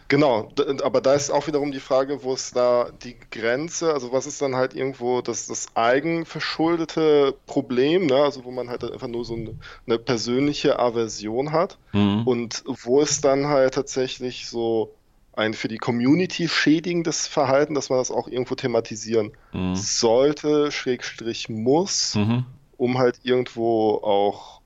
Genau, 0.08 0.50
aber 0.84 1.02
da 1.02 1.13
ist 1.13 1.30
auch 1.30 1.48
wiederum 1.48 1.72
die 1.72 1.80
Frage, 1.80 2.24
wo 2.24 2.34
ist 2.34 2.56
da 2.56 2.89
die 3.04 3.15
Grenze, 3.32 3.94
also 3.94 4.12
was 4.12 4.26
ist 4.26 4.42
dann 4.42 4.56
halt 4.56 4.74
irgendwo 4.74 5.22
das, 5.22 5.48
das 5.48 5.68
eigenverschuldete 5.76 7.36
Problem, 7.46 8.08
ne? 8.08 8.15
also 8.15 8.44
wo 8.46 8.52
man 8.52 8.70
halt 8.70 8.84
einfach 8.84 9.08
nur 9.08 9.26
so 9.26 9.36
eine, 9.36 9.56
eine 9.86 10.00
persönliche 10.00 10.80
Aversion 10.80 11.52
hat 11.52 11.78
mhm. 11.94 12.24
und 12.26 12.63
wo 12.65 13.02
ist 13.02 13.24
dann 13.26 13.48
halt 13.48 13.74
tatsächlich 13.74 14.48
so 14.48 14.94
ein 15.34 15.54
für 15.54 15.70
die 15.70 15.78
Community 15.78 16.48
schädigendes 16.50 17.28
Verhalten, 17.28 17.74
dass 17.74 17.89
man 17.89 18.00
das 18.00 18.12
auch 18.12 18.28
irgendwo 18.28 18.56
thematisieren 18.56 19.32
mhm. 19.54 19.76
sollte, 19.76 20.72
Schrägstrich 20.72 21.48
muss, 21.48 22.15
mhm. 22.15 22.46
um 22.78 22.98
halt 22.98 23.22
irgendwo 23.24 23.96
auch 24.04 24.59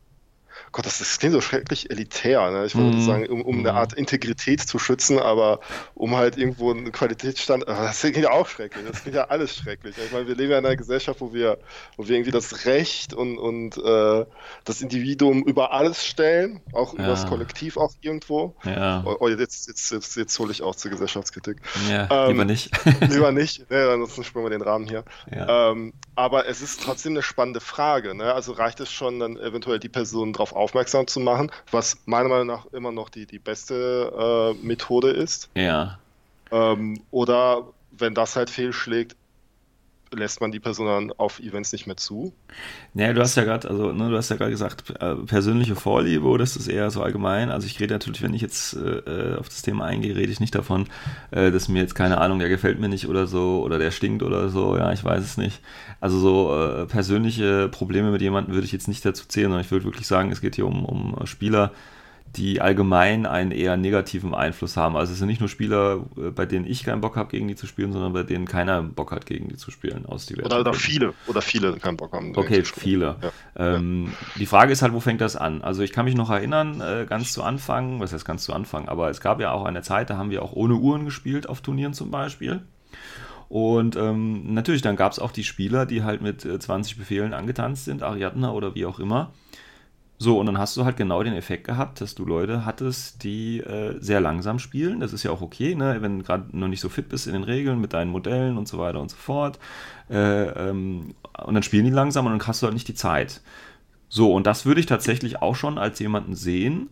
Gott, 0.73 0.85
das, 0.85 0.97
das 0.97 1.19
klingt 1.19 1.33
so 1.33 1.41
schrecklich 1.41 1.89
elitär. 1.89 2.51
Ne? 2.51 2.65
Ich 2.65 2.75
würde 2.75 2.97
mm. 2.97 3.01
sagen, 3.01 3.27
um, 3.27 3.41
um 3.41 3.57
mm. 3.57 3.59
eine 3.59 3.71
mhm. 3.71 3.77
Art 3.77 3.93
Integrität 3.93 4.59
zu 4.61 4.79
schützen, 4.79 5.19
aber 5.19 5.59
um 5.93 6.15
halt 6.17 6.37
irgendwo 6.37 6.71
einen 6.71 6.91
Qualitätsstand. 6.91 7.65
Das 7.67 7.99
klingt 7.99 8.17
ja 8.17 8.31
auch 8.31 8.47
schrecklich. 8.47 8.83
Das 8.87 9.01
klingt 9.01 9.15
ja 9.15 9.25
alles 9.25 9.55
schrecklich. 9.55 9.95
Ich 10.03 10.11
meine, 10.11 10.27
wir 10.27 10.35
leben 10.35 10.51
ja 10.51 10.57
in 10.57 10.65
einer 10.65 10.75
Gesellschaft, 10.75 11.21
wo 11.21 11.33
wir, 11.33 11.59
wo 11.95 12.07
wir 12.07 12.15
irgendwie 12.15 12.31
das 12.31 12.65
Recht 12.65 13.13
und, 13.13 13.37
und 13.37 13.77
äh, 13.77 14.25
das 14.65 14.81
Individuum 14.81 15.43
über 15.43 15.73
alles 15.73 16.05
stellen, 16.05 16.59
auch 16.73 16.93
ja. 16.93 16.99
über 16.99 17.07
das 17.07 17.27
Kollektiv 17.27 17.77
auch 17.77 17.93
irgendwo. 18.01 18.55
Ja. 18.63 19.03
Oh, 19.05 19.15
oh, 19.19 19.27
jetzt, 19.27 19.67
jetzt, 19.67 19.91
jetzt, 19.91 20.17
jetzt 20.17 20.39
hole 20.39 20.51
ich 20.51 20.63
auch 20.63 20.75
zur 20.75 20.89
Gesellschaftskritik. 20.89 21.61
Ja, 21.87 22.07
ähm, 22.09 22.31
lieber 22.31 22.45
nicht. 22.45 22.71
lieber 23.09 23.31
nicht, 23.31 23.69
ne, 23.69 23.89
ansonsten 23.91 24.23
springen 24.23 24.45
wir 24.45 24.49
den 24.49 24.63
Rahmen 24.63 24.87
hier. 24.87 25.03
Ja. 25.31 25.71
Ähm, 25.71 25.93
aber 26.15 26.47
es 26.47 26.61
ist 26.61 26.81
trotzdem 26.81 27.13
eine 27.13 27.21
spannende 27.21 27.59
Frage. 27.59 28.15
Ne? 28.15 28.33
Also 28.33 28.53
reicht 28.53 28.79
es 28.79 28.91
schon, 28.91 29.19
dann 29.19 29.37
eventuell 29.37 29.77
die 29.77 29.89
Person 29.89 30.33
darauf 30.33 30.53
darauf 30.53 30.55
aufmerksam 30.63 31.07
zu 31.07 31.19
machen, 31.19 31.51
was 31.71 31.97
meiner 32.05 32.29
Meinung 32.29 32.47
nach 32.47 32.65
immer 32.67 32.91
noch 32.91 33.09
die, 33.09 33.25
die 33.25 33.39
beste 33.39 34.55
äh, 34.55 34.65
Methode 34.65 35.09
ist. 35.11 35.49
Ja. 35.55 35.99
Ähm, 36.51 37.01
oder 37.11 37.67
wenn 37.91 38.13
das 38.13 38.35
halt 38.35 38.49
fehlschlägt, 38.49 39.15
lässt 40.15 40.41
man 40.41 40.51
die 40.51 40.59
Person 40.59 40.87
dann 40.87 41.11
auf 41.17 41.39
Events 41.39 41.71
nicht 41.71 41.87
mehr 41.87 41.97
zu. 41.97 42.33
Naja, 42.93 43.13
du 43.13 43.21
hast 43.21 43.35
ja 43.35 43.43
gerade, 43.43 43.69
also 43.69 43.91
ne, 43.91 44.09
du 44.09 44.17
hast 44.17 44.29
ja 44.29 44.35
gerade 44.35 44.51
gesagt, 44.51 44.89
äh, 44.99 45.15
persönliche 45.15 45.75
Vorliebe 45.75 46.25
oder 46.25 46.43
ist 46.43 46.55
das 46.55 46.67
eher 46.67 46.89
so 46.91 47.01
allgemein? 47.01 47.49
Also 47.49 47.67
ich 47.67 47.79
rede 47.79 47.93
natürlich, 47.93 48.21
wenn 48.21 48.33
ich 48.33 48.41
jetzt 48.41 48.73
äh, 48.73 49.35
auf 49.37 49.49
das 49.49 49.61
Thema 49.61 49.85
eingehe, 49.85 50.15
rede 50.15 50.31
ich 50.31 50.39
nicht 50.39 50.55
davon, 50.55 50.87
äh, 51.31 51.51
dass 51.51 51.67
mir 51.67 51.81
jetzt 51.81 51.95
keine 51.95 52.19
Ahnung, 52.19 52.39
der 52.39 52.49
gefällt 52.49 52.79
mir 52.79 52.89
nicht 52.89 53.07
oder 53.07 53.27
so 53.27 53.61
oder 53.63 53.79
der 53.79 53.91
stinkt 53.91 54.23
oder 54.23 54.49
so, 54.49 54.77
ja, 54.77 54.91
ich 54.91 55.03
weiß 55.03 55.23
es 55.23 55.37
nicht. 55.37 55.61
Also 55.99 56.19
so 56.19 56.55
äh, 56.55 56.85
persönliche 56.85 57.69
Probleme 57.69 58.11
mit 58.11 58.21
jemandem 58.21 58.53
würde 58.53 58.65
ich 58.65 58.71
jetzt 58.71 58.87
nicht 58.87 59.05
dazu 59.05 59.27
zählen, 59.27 59.45
sondern 59.45 59.61
ich 59.61 59.71
würde 59.71 59.85
wirklich 59.85 60.07
sagen, 60.07 60.31
es 60.31 60.41
geht 60.41 60.55
hier 60.55 60.67
um, 60.67 60.85
um 60.85 61.25
Spieler, 61.25 61.71
die 62.35 62.61
allgemein 62.61 63.25
einen 63.25 63.51
eher 63.51 63.77
negativen 63.77 64.33
Einfluss 64.33 64.75
haben. 64.75 64.95
Also 64.95 65.13
es 65.13 65.19
sind 65.19 65.27
nicht 65.27 65.39
nur 65.39 65.49
Spieler, 65.49 66.05
äh, 66.17 66.31
bei 66.31 66.45
denen 66.45 66.65
ich 66.65 66.83
keinen 66.83 67.01
Bock 67.01 67.15
habe, 67.15 67.29
gegen 67.29 67.47
die 67.47 67.55
zu 67.55 67.67
spielen, 67.67 67.93
sondern 67.93 68.13
bei 68.13 68.23
denen 68.23 68.45
keiner 68.45 68.81
Bock 68.81 69.11
hat, 69.11 69.25
gegen 69.25 69.49
die 69.49 69.55
zu 69.55 69.69
spielen 69.69 70.05
aus 70.05 70.25
diversen 70.25 70.47
Oder, 70.47 70.61
oder 70.61 70.73
viele, 70.73 71.13
oder 71.27 71.41
viele 71.41 71.73
keinen 71.77 71.97
Bock 71.97 72.13
haben. 72.13 72.35
Okay, 72.35 72.63
viele. 72.63 73.17
Ja. 73.21 73.75
Ähm, 73.75 74.07
ja. 74.07 74.39
Die 74.39 74.45
Frage 74.47 74.73
ist 74.73 74.81
halt, 74.81 74.93
wo 74.93 74.99
fängt 74.99 75.21
das 75.21 75.35
an? 75.35 75.61
Also 75.61 75.83
ich 75.83 75.91
kann 75.91 76.05
mich 76.05 76.15
noch 76.15 76.31
erinnern, 76.31 76.81
äh, 76.81 77.05
ganz 77.07 77.33
zu 77.33 77.43
Anfang, 77.43 77.99
was 77.99 78.13
heißt 78.13 78.25
ganz 78.25 78.43
zu 78.43 78.53
Anfang, 78.53 78.89
aber 78.89 79.09
es 79.09 79.21
gab 79.21 79.39
ja 79.39 79.51
auch 79.51 79.65
eine 79.65 79.83
Zeit, 79.83 80.09
da 80.09 80.17
haben 80.17 80.31
wir 80.31 80.41
auch 80.41 80.53
ohne 80.53 80.75
Uhren 80.75 81.05
gespielt, 81.05 81.47
auf 81.47 81.61
Turnieren 81.61 81.93
zum 81.93 82.09
Beispiel. 82.09 82.61
Und 83.49 83.95
ähm, 83.95 84.55
natürlich, 84.55 84.81
dann 84.81 84.95
gab 84.95 85.11
es 85.11 85.19
auch 85.19 85.31
die 85.31 85.43
Spieler, 85.43 85.85
die 85.85 86.01
halt 86.01 86.21
mit 86.23 86.43
äh, 86.43 86.57
20 86.57 86.97
Befehlen 86.97 87.35
angetanzt 87.35 87.85
sind, 87.85 88.01
Ariadna 88.01 88.51
oder 88.51 88.73
wie 88.73 88.87
auch 88.87 88.99
immer. 88.99 89.31
So, 90.23 90.39
und 90.39 90.45
dann 90.45 90.57
hast 90.57 90.77
du 90.77 90.85
halt 90.85 90.95
genau 90.95 91.21
den 91.21 91.33
Effekt 91.33 91.65
gehabt, 91.65 91.99
dass 91.99 92.15
du 92.15 92.23
Leute 92.23 92.63
hattest, 92.63 93.25
die 93.25 93.59
äh, 93.59 93.97
sehr 93.99 94.21
langsam 94.21 94.57
spielen. 94.57 95.01
Das 95.01 95.11
ist 95.11 95.23
ja 95.23 95.31
auch 95.31 95.41
okay, 95.41 95.75
ne? 95.75 95.97
wenn 95.99 96.19
du 96.19 96.23
gerade 96.23 96.45
noch 96.57 96.69
nicht 96.69 96.79
so 96.79 96.87
fit 96.87 97.09
bist 97.09 97.27
in 97.27 97.33
den 97.33 97.43
Regeln 97.43 97.81
mit 97.81 97.91
deinen 97.91 98.09
Modellen 98.09 98.57
und 98.57 98.65
so 98.65 98.77
weiter 98.77 99.01
und 99.01 99.11
so 99.11 99.17
fort. 99.17 99.59
Äh, 100.09 100.43
ähm, 100.69 101.13
und 101.45 101.53
dann 101.55 101.61
spielen 101.61 101.83
die 101.83 101.91
langsam 101.91 102.25
und 102.25 102.31
dann 102.31 102.47
hast 102.47 102.61
du 102.61 102.67
halt 102.67 102.73
nicht 102.73 102.87
die 102.87 102.93
Zeit. 102.93 103.41
So, 104.07 104.33
und 104.33 104.47
das 104.47 104.65
würde 104.65 104.79
ich 104.79 104.85
tatsächlich 104.85 105.41
auch 105.41 105.57
schon 105.57 105.77
als 105.77 105.99
jemanden 105.99 106.35
sehen, 106.35 106.87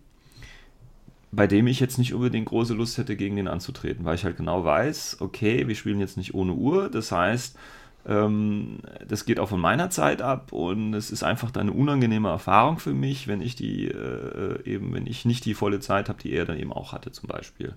bei 1.31 1.47
dem 1.47 1.67
ich 1.67 1.79
jetzt 1.79 1.99
nicht 1.99 2.13
unbedingt 2.13 2.49
große 2.49 2.73
Lust 2.73 2.97
hätte, 2.97 3.15
gegen 3.15 3.37
den 3.37 3.47
anzutreten, 3.47 4.03
weil 4.03 4.15
ich 4.15 4.25
halt 4.25 4.35
genau 4.35 4.65
weiß, 4.65 5.21
okay, 5.21 5.69
wir 5.69 5.75
spielen 5.75 6.01
jetzt 6.01 6.17
nicht 6.17 6.33
ohne 6.33 6.51
Uhr. 6.51 6.89
Das 6.89 7.13
heißt, 7.13 7.57
das 8.03 9.25
geht 9.25 9.39
auch 9.39 9.49
von 9.49 9.59
meiner 9.59 9.91
Zeit 9.91 10.23
ab 10.23 10.51
und 10.51 10.95
es 10.95 11.11
ist 11.11 11.23
einfach 11.23 11.53
eine 11.55 11.71
unangenehme 11.71 12.29
Erfahrung 12.29 12.79
für 12.79 12.93
mich, 12.93 13.27
wenn 13.27 13.41
ich 13.41 13.55
die 13.55 13.87
äh, 13.89 14.63
eben, 14.65 14.93
wenn 14.93 15.05
ich 15.05 15.23
nicht 15.25 15.45
die 15.45 15.53
volle 15.53 15.79
Zeit 15.79 16.09
habe, 16.09 16.19
die 16.21 16.33
er 16.33 16.45
dann 16.45 16.57
eben 16.57 16.73
auch 16.73 16.93
hatte, 16.93 17.11
zum 17.11 17.29
Beispiel. 17.29 17.75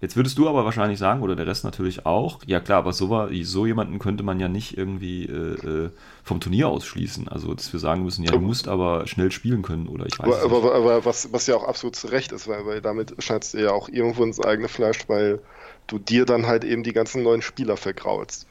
Jetzt 0.00 0.16
würdest 0.16 0.36
du 0.36 0.48
aber 0.48 0.64
wahrscheinlich 0.64 0.98
sagen, 0.98 1.22
oder 1.22 1.34
der 1.34 1.46
Rest 1.46 1.64
natürlich 1.64 2.04
auch, 2.04 2.40
ja 2.46 2.60
klar, 2.60 2.78
aber 2.78 2.92
so, 2.92 3.28
so 3.42 3.66
jemanden 3.66 3.98
könnte 3.98 4.22
man 4.22 4.38
ja 4.38 4.48
nicht 4.48 4.76
irgendwie 4.76 5.24
äh, 5.24 5.84
äh, 5.86 5.90
vom 6.22 6.40
Turnier 6.40 6.68
ausschließen. 6.68 7.28
Also, 7.28 7.54
dass 7.54 7.72
wir 7.72 7.80
sagen 7.80 8.02
müssen, 8.02 8.22
ja, 8.22 8.32
du 8.32 8.40
musst 8.40 8.68
aber 8.68 9.06
schnell 9.06 9.30
spielen 9.30 9.62
können, 9.62 9.88
oder 9.88 10.04
ich 10.04 10.18
weiß 10.18 10.42
aber, 10.42 10.56
aber, 10.56 10.74
aber, 10.74 11.04
was, 11.06 11.32
was 11.32 11.46
ja 11.46 11.56
auch 11.56 11.64
absolut 11.64 11.96
zu 11.96 12.08
Recht 12.08 12.32
ist, 12.32 12.48
weil, 12.48 12.66
weil 12.66 12.80
damit 12.82 13.14
schneidest 13.18 13.54
du 13.54 13.62
ja 13.62 13.70
auch 13.70 13.88
irgendwo 13.88 14.24
ins 14.24 14.40
eigene 14.40 14.68
Fleisch, 14.68 15.08
weil 15.08 15.40
du 15.86 15.98
dir 15.98 16.26
dann 16.26 16.46
halt 16.46 16.64
eben 16.64 16.82
die 16.82 16.92
ganzen 16.92 17.22
neuen 17.22 17.40
Spieler 17.40 17.76
vergraulst 17.76 18.46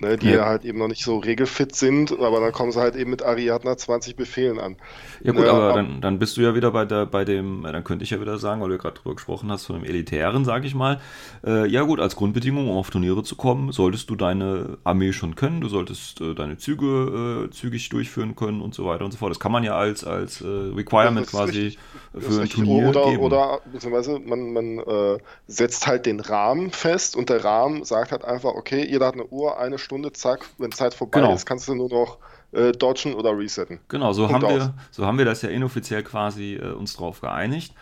ne, 0.00 0.16
die 0.16 0.30
ja. 0.30 0.46
halt 0.46 0.64
eben 0.64 0.78
noch 0.78 0.88
nicht 0.88 1.04
so 1.04 1.18
regelfit 1.18 1.74
sind, 1.74 2.12
aber 2.12 2.40
dann 2.40 2.52
kommen 2.52 2.72
sie 2.72 2.80
halt 2.80 2.96
eben 2.96 3.10
mit 3.10 3.22
Ariadna 3.22 3.76
20 3.76 4.16
Befehlen 4.16 4.58
an. 4.58 4.76
Ja 5.22 5.32
gut, 5.32 5.42
ne, 5.42 5.50
aber 5.50 5.72
dann, 5.74 6.00
dann 6.00 6.18
bist 6.18 6.36
du 6.36 6.40
ja 6.40 6.54
wieder 6.54 6.70
bei, 6.70 6.84
der, 6.84 7.06
bei 7.06 7.24
dem, 7.24 7.62
dann 7.62 7.84
könnte 7.84 8.04
ich 8.04 8.10
ja 8.10 8.20
wieder 8.20 8.38
sagen, 8.38 8.60
weil 8.60 8.70
du 8.70 8.78
gerade 8.78 8.98
drüber 8.98 9.14
gesprochen 9.14 9.50
hast, 9.50 9.66
von 9.66 9.76
dem 9.76 9.84
Elitären, 9.84 10.44
sage 10.44 10.66
ich 10.66 10.74
mal, 10.74 11.00
äh, 11.46 11.66
ja 11.66 11.82
gut, 11.82 12.00
als 12.00 12.16
Grundbedingung, 12.16 12.68
um 12.68 12.76
auf 12.76 12.90
Turniere 12.90 13.22
zu 13.22 13.36
kommen, 13.36 13.72
solltest 13.72 14.10
du 14.10 14.16
deine 14.16 14.78
Armee 14.84 15.12
schon 15.12 15.34
können, 15.34 15.60
du 15.60 15.68
solltest 15.68 16.20
äh, 16.20 16.34
deine 16.34 16.58
Züge 16.58 17.46
äh, 17.46 17.50
zügig 17.50 17.88
durchführen 17.88 18.36
können 18.36 18.60
und 18.60 18.74
so 18.74 18.84
weiter 18.84 19.04
und 19.04 19.12
so 19.12 19.18
fort. 19.18 19.30
Das 19.30 19.40
kann 19.40 19.52
man 19.52 19.64
ja 19.64 19.76
als, 19.76 20.04
als 20.04 20.40
äh, 20.40 20.46
Requirement 20.46 21.26
quasi 21.26 21.60
richtig, 21.60 21.78
für 22.18 22.40
ein 22.42 22.48
Turnier 22.48 22.88
oder, 22.88 23.04
geben. 23.04 23.22
Oder 23.22 23.60
beziehungsweise 23.72 24.18
man, 24.18 24.52
man 24.52 24.78
äh, 24.78 25.18
setzt 25.46 25.86
halt 25.86 26.06
den 26.06 26.20
Rahmen 26.20 26.70
fest 26.70 27.16
und 27.16 27.28
der 27.28 27.44
Rahmen 27.44 27.84
sagt 27.84 28.12
halt 28.12 28.24
einfach, 28.24 28.50
okay, 28.50 28.86
jeder 28.88 29.06
hat 29.06 29.14
eine 29.14 29.26
Uhr, 29.26 29.58
eine 29.58 29.78
Stunde 29.82 30.12
zack, 30.12 30.46
wenn 30.58 30.72
Zeit 30.72 30.94
vorbei 30.94 31.20
genau. 31.20 31.34
ist, 31.34 31.46
kannst 31.46 31.68
du 31.68 31.74
nur 31.74 31.88
noch 31.88 32.18
äh, 32.52 32.72
dodgen 32.72 33.14
oder 33.14 33.36
resetten. 33.36 33.80
Genau, 33.88 34.12
so 34.12 34.30
haben, 34.30 34.42
wir, 34.42 34.74
so 34.90 35.06
haben 35.06 35.18
wir 35.18 35.24
das 35.24 35.42
ja 35.42 35.48
inoffiziell 35.48 36.02
quasi 36.02 36.54
äh, 36.54 36.72
uns 36.72 36.94
drauf 36.94 37.20
geeinigt. 37.20 37.74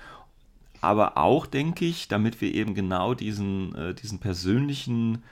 Aber 0.81 1.19
auch, 1.19 1.47
denke 1.47 1.85
ich, 1.85 2.09
damit 2.09 2.41
wir 2.41 2.55
eben 2.55 2.75
genau 2.75 3.15
diesen, 3.15 3.75
äh, 3.75 3.95
diesen 3.95 4.19
persönlichen 4.19 5.23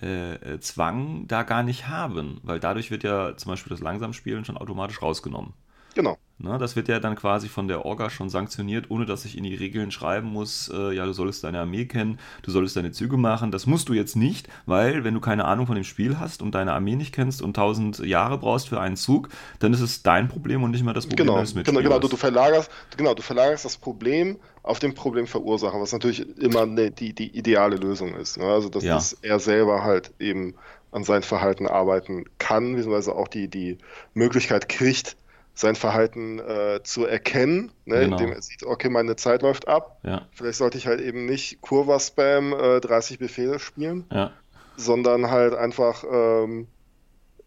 äh, 0.00 0.34
äh, 0.34 0.60
Zwang 0.60 1.26
da 1.26 1.42
gar 1.42 1.62
nicht 1.62 1.88
haben. 1.88 2.40
Weil 2.42 2.60
dadurch 2.60 2.90
wird 2.90 3.02
ja 3.02 3.36
zum 3.36 3.50
Beispiel 3.50 3.70
das 3.70 3.80
Langsamspielen 3.80 4.44
schon 4.44 4.56
automatisch 4.56 5.02
rausgenommen. 5.02 5.52
Genau. 5.94 6.18
Ne, 6.36 6.58
das 6.58 6.74
wird 6.74 6.88
ja 6.88 6.98
dann 6.98 7.14
quasi 7.14 7.48
von 7.48 7.68
der 7.68 7.84
Orga 7.84 8.10
schon 8.10 8.28
sanktioniert, 8.28 8.90
ohne 8.90 9.06
dass 9.06 9.24
ich 9.24 9.38
in 9.38 9.44
die 9.44 9.54
Regeln 9.54 9.92
schreiben 9.92 10.26
muss, 10.26 10.68
äh, 10.68 10.92
ja, 10.92 11.06
du 11.06 11.12
solltest 11.12 11.44
deine 11.44 11.60
Armee 11.60 11.84
kennen, 11.84 12.18
du 12.42 12.50
solltest 12.50 12.76
deine 12.76 12.90
Züge 12.90 13.16
machen. 13.16 13.52
Das 13.52 13.66
musst 13.66 13.88
du 13.88 13.92
jetzt 13.92 14.16
nicht, 14.16 14.48
weil 14.66 15.04
wenn 15.04 15.14
du 15.14 15.20
keine 15.20 15.44
Ahnung 15.44 15.68
von 15.68 15.76
dem 15.76 15.84
Spiel 15.84 16.18
hast 16.18 16.42
und 16.42 16.56
deine 16.56 16.72
Armee 16.72 16.96
nicht 16.96 17.14
kennst 17.14 17.40
und 17.40 17.54
tausend 17.54 18.00
Jahre 18.00 18.38
brauchst 18.38 18.68
für 18.68 18.80
einen 18.80 18.96
Zug, 18.96 19.28
dann 19.60 19.72
ist 19.72 19.80
es 19.80 20.02
dein 20.02 20.26
Problem 20.28 20.64
und 20.64 20.72
nicht 20.72 20.84
mehr 20.84 20.92
das 20.92 21.06
Problem 21.06 21.28
genau, 21.28 21.40
des 21.40 21.54
Mitspielers. 21.54 21.82
Genau, 21.82 21.88
genau, 21.88 22.00
du, 22.00 22.08
du, 22.08 22.16
verlagerst, 22.16 22.68
genau, 22.96 23.14
du 23.14 23.22
verlagerst 23.22 23.64
das 23.64 23.76
Problem 23.76 24.38
auf 24.64 24.80
den 24.80 24.92
Problemverursacher, 24.92 25.80
was 25.80 25.92
natürlich 25.92 26.26
immer 26.38 26.66
ne, 26.66 26.90
die, 26.90 27.12
die 27.12 27.28
ideale 27.36 27.76
Lösung 27.76 28.12
ist. 28.16 28.38
Ne? 28.38 28.44
Also, 28.44 28.68
dass 28.68 28.82
ja. 28.82 29.00
er 29.22 29.38
selber 29.38 29.84
halt 29.84 30.12
eben 30.18 30.54
an 30.90 31.04
sein 31.04 31.22
Verhalten 31.22 31.68
arbeiten 31.68 32.24
kann, 32.38 32.74
beziehungsweise 32.74 33.14
auch 33.14 33.28
die, 33.28 33.48
die 33.48 33.78
Möglichkeit 34.14 34.68
kriegt, 34.68 35.16
sein 35.54 35.76
Verhalten 35.76 36.40
äh, 36.40 36.80
zu 36.82 37.06
erkennen, 37.06 37.70
ne, 37.84 38.00
genau. 38.00 38.16
indem 38.16 38.32
er 38.32 38.42
sieht, 38.42 38.64
okay, 38.64 38.88
meine 38.88 39.16
Zeit 39.16 39.42
läuft 39.42 39.68
ab. 39.68 40.00
Ja. 40.02 40.22
Vielleicht 40.32 40.58
sollte 40.58 40.78
ich 40.78 40.86
halt 40.86 41.00
eben 41.00 41.26
nicht 41.26 41.60
Kurva-Spam 41.60 42.52
äh, 42.52 42.80
30 42.80 43.20
Befehle 43.20 43.60
spielen, 43.60 44.04
ja. 44.12 44.32
sondern 44.76 45.30
halt 45.30 45.54
einfach 45.54 46.02
ähm, 46.10 46.66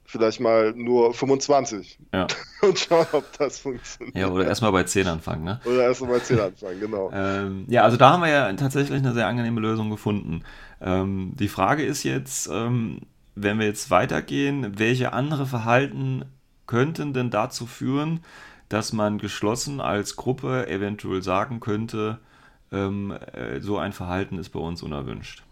vielleicht 0.05 0.39
mal 0.39 0.71
nur 0.73 1.13
25 1.13 1.99
ja. 2.13 2.27
und 2.61 2.79
schauen, 2.79 3.05
ob 3.11 3.25
das 3.37 3.59
funktioniert. 3.59 4.15
Ja, 4.15 4.29
oder 4.29 4.47
erstmal 4.47 4.71
bei 4.71 4.83
10 4.83 5.05
anfangen, 5.07 5.43
ne? 5.43 5.59
Oder 5.65 5.83
erstmal 5.83 6.11
bei 6.11 6.19
10 6.19 6.39
anfangen, 6.39 6.79
genau. 6.79 7.11
ähm, 7.13 7.65
ja, 7.67 7.83
also 7.83 7.97
da 7.97 8.11
haben 8.11 8.21
wir 8.21 8.29
ja 8.29 8.53
tatsächlich 8.53 8.97
eine 8.97 9.13
sehr 9.13 9.27
angenehme 9.27 9.59
Lösung 9.59 9.89
gefunden. 9.89 10.43
Ähm, 10.79 11.33
die 11.35 11.49
Frage 11.49 11.83
ist 11.83 12.03
jetzt, 12.03 12.47
ähm, 12.47 13.01
wenn 13.35 13.59
wir 13.59 13.67
jetzt 13.67 13.91
weitergehen, 13.91 14.79
welche 14.79 15.11
andere 15.11 15.45
Verhalten 15.45 16.23
könnten 16.67 17.13
denn 17.13 17.29
dazu 17.29 17.65
führen, 17.65 18.21
dass 18.69 18.93
man 18.93 19.17
geschlossen 19.17 19.79
als 19.81 20.15
Gruppe 20.15 20.67
eventuell 20.67 21.23
sagen 21.23 21.59
könnte, 21.59 22.19
ähm, 22.71 23.11
äh, 23.11 23.61
so 23.61 23.77
ein 23.77 23.93
Verhalten 23.93 24.37
ist 24.37 24.49
bei 24.49 24.59
uns 24.59 24.83
unerwünscht. 24.83 25.43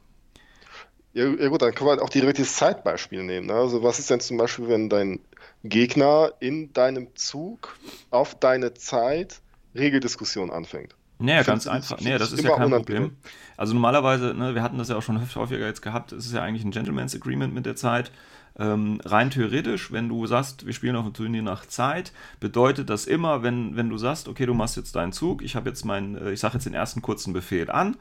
Ja, 1.14 1.28
ja, 1.28 1.48
gut, 1.48 1.62
dann 1.62 1.74
können 1.74 1.90
wir 1.90 2.04
auch 2.04 2.10
direkt 2.10 2.40
das 2.40 2.58
Zeitbeispiel 2.58 3.24
nehmen. 3.24 3.48
Ne? 3.48 3.54
Also 3.54 3.82
was 3.84 4.00
ist 4.00 4.10
denn 4.10 4.20
zum 4.20 4.38
Beispiel, 4.38 4.68
wenn 4.68 4.90
dein 4.90 5.22
Gegner 5.64 6.34
in 6.42 6.74
deinem 6.74 7.16
Zug 7.16 7.78
auf 8.12 8.36
deine 8.36 8.74
Zeit 8.74 9.40
Regeldiskussion 9.74 10.52
anfängt? 10.52 10.94
Naja, 11.18 11.44
ganz 11.44 11.68
einfach. 11.68 12.02
Naja, 12.02 12.18
das 12.18 12.34
ist 12.34 12.44
ja 12.44 12.58
kein 12.58 12.70
Problem. 12.70 13.16
Also 13.56 13.74
normalerweise, 13.74 14.34
ne, 14.34 14.54
wir 14.54 14.62
hatten 14.62 14.78
das 14.78 14.90
ja 14.90 14.98
auch 14.98 15.02
schon 15.02 15.18
häufiger 15.36 15.66
jetzt 15.66 15.82
gehabt, 15.82 16.12
es 16.12 16.26
ist 16.26 16.34
ja 16.34 16.42
eigentlich 16.42 16.66
ein 16.66 16.72
Gentleman's 16.72 17.16
Agreement 17.16 17.54
mit 17.54 17.66
der 17.66 17.78
Zeit. 17.78 18.12
Ähm, 18.58 19.02
rein 19.04 19.32
theoretisch, 19.32 19.92
wenn 19.92 20.08
du 20.08 20.28
sagst, 20.28 20.66
wir 20.66 20.74
spielen 20.74 20.96
auf 20.96 21.04
dem 21.04 21.14
Turnier 21.14 21.42
nach 21.42 21.66
Zeit, 21.66 22.14
bedeutet 22.40 22.90
das 22.90 23.06
immer, 23.06 23.44
wenn, 23.44 23.76
wenn 23.76 23.90
du 23.90 23.98
sagst, 23.98 24.30
okay, 24.30 24.46
du 24.46 24.54
machst 24.54 24.78
jetzt 24.78 24.96
deinen 24.96 25.12
Zug, 25.12 25.42
ich 25.42 25.56
habe 25.56 25.70
jetzt 25.70 25.84
meinen, 25.84 26.16
äh, 26.16 26.32
ich 26.32 26.40
sage 26.40 26.54
jetzt 26.54 26.66
den 26.66 26.74
ersten 26.74 27.02
kurzen 27.02 27.34
Befehl 27.34 27.70
an, 27.70 27.98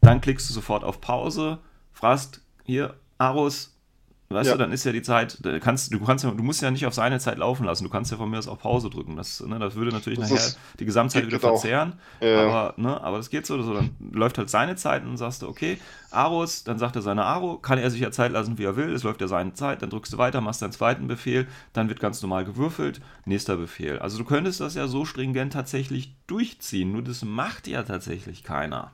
dann 0.00 0.20
klickst 0.20 0.48
du 0.48 0.54
sofort 0.54 0.84
auf 0.84 1.00
Pause, 1.00 1.58
fragst 1.92 2.40
hier, 2.64 2.94
Arus, 3.18 3.71
Weißt 4.32 4.48
ja. 4.48 4.54
du, 4.54 4.58
dann 4.58 4.72
ist 4.72 4.84
ja 4.84 4.92
die 4.92 5.02
Zeit, 5.02 5.38
kannst, 5.60 5.92
du, 5.92 6.00
kannst 6.00 6.24
ja, 6.24 6.30
du 6.30 6.42
musst 6.42 6.62
ja 6.62 6.70
nicht 6.70 6.86
auf 6.86 6.94
seine 6.94 7.18
Zeit 7.18 7.38
laufen 7.38 7.64
lassen, 7.64 7.84
du 7.84 7.90
kannst 7.90 8.10
ja 8.10 8.16
von 8.16 8.30
mir 8.30 8.38
aus 8.38 8.48
auch 8.48 8.58
Pause 8.58 8.90
drücken. 8.90 9.16
Das, 9.16 9.40
ne, 9.40 9.58
das 9.58 9.74
würde 9.74 9.90
natürlich 9.90 10.18
das 10.18 10.30
nachher 10.30 10.54
die 10.78 10.84
Gesamtzeit 10.84 11.26
wieder 11.26 11.38
genau. 11.38 11.52
verzehren. 11.52 11.94
Ja. 12.20 12.46
Aber, 12.46 12.74
ne, 12.76 13.00
aber 13.02 13.16
das 13.16 13.30
geht 13.30 13.46
so 13.46 13.60
so. 13.62 13.74
Dann 13.74 13.90
läuft 14.12 14.38
halt 14.38 14.50
seine 14.50 14.76
Zeit 14.76 15.02
und 15.02 15.08
dann 15.08 15.16
sagst 15.16 15.42
du, 15.42 15.48
okay, 15.48 15.78
Aros, 16.10 16.64
dann 16.64 16.78
sagt 16.78 16.96
er 16.96 17.02
seine 17.02 17.24
Aro, 17.24 17.58
kann 17.58 17.78
er 17.78 17.90
sich 17.90 18.00
ja 18.00 18.10
Zeit 18.10 18.32
lassen, 18.32 18.58
wie 18.58 18.64
er 18.64 18.76
will, 18.76 18.92
es 18.92 19.02
läuft 19.02 19.20
ja 19.20 19.28
seine 19.28 19.54
Zeit, 19.54 19.82
dann 19.82 19.90
drückst 19.90 20.12
du 20.12 20.18
weiter, 20.18 20.40
machst 20.40 20.62
deinen 20.62 20.72
zweiten 20.72 21.06
Befehl, 21.06 21.46
dann 21.72 21.88
wird 21.88 22.00
ganz 22.00 22.20
normal 22.22 22.44
gewürfelt, 22.44 23.00
nächster 23.24 23.56
Befehl. 23.56 23.98
Also 23.98 24.18
du 24.18 24.24
könntest 24.24 24.60
das 24.60 24.74
ja 24.74 24.86
so 24.88 25.04
stringent 25.04 25.52
tatsächlich 25.52 26.14
durchziehen, 26.26 26.92
nur 26.92 27.02
das 27.02 27.24
macht 27.24 27.66
ja 27.66 27.82
tatsächlich 27.82 28.44
keiner. 28.44 28.92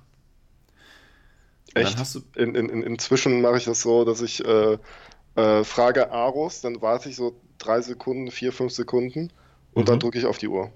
Echt? 1.75 1.99
In, 2.37 2.55
in, 2.55 2.83
inzwischen 2.83 3.41
mache 3.41 3.59
ich 3.59 3.65
das 3.65 3.83
so, 3.83 4.05
dass 4.05 4.23
ich 4.23 4.45
äh, 4.45 4.79
äh, 5.39 5.65
frage 5.65 6.11
Aros, 6.11 6.61
dann 6.61 6.83
warte 6.83 7.09
ich 7.09 7.17
so 7.17 7.35
drei 7.59 7.81
Sekunden, 7.81 8.31
vier, 8.31 8.53
fünf 8.53 8.73
Sekunden 8.73 9.31
und 9.75 9.83
mhm. 9.83 9.87
dann 9.87 10.01
drücke 10.01 10.19
ich 10.19 10.27
auf 10.27 10.39
die 10.39 10.49
Uhr. 10.49 10.71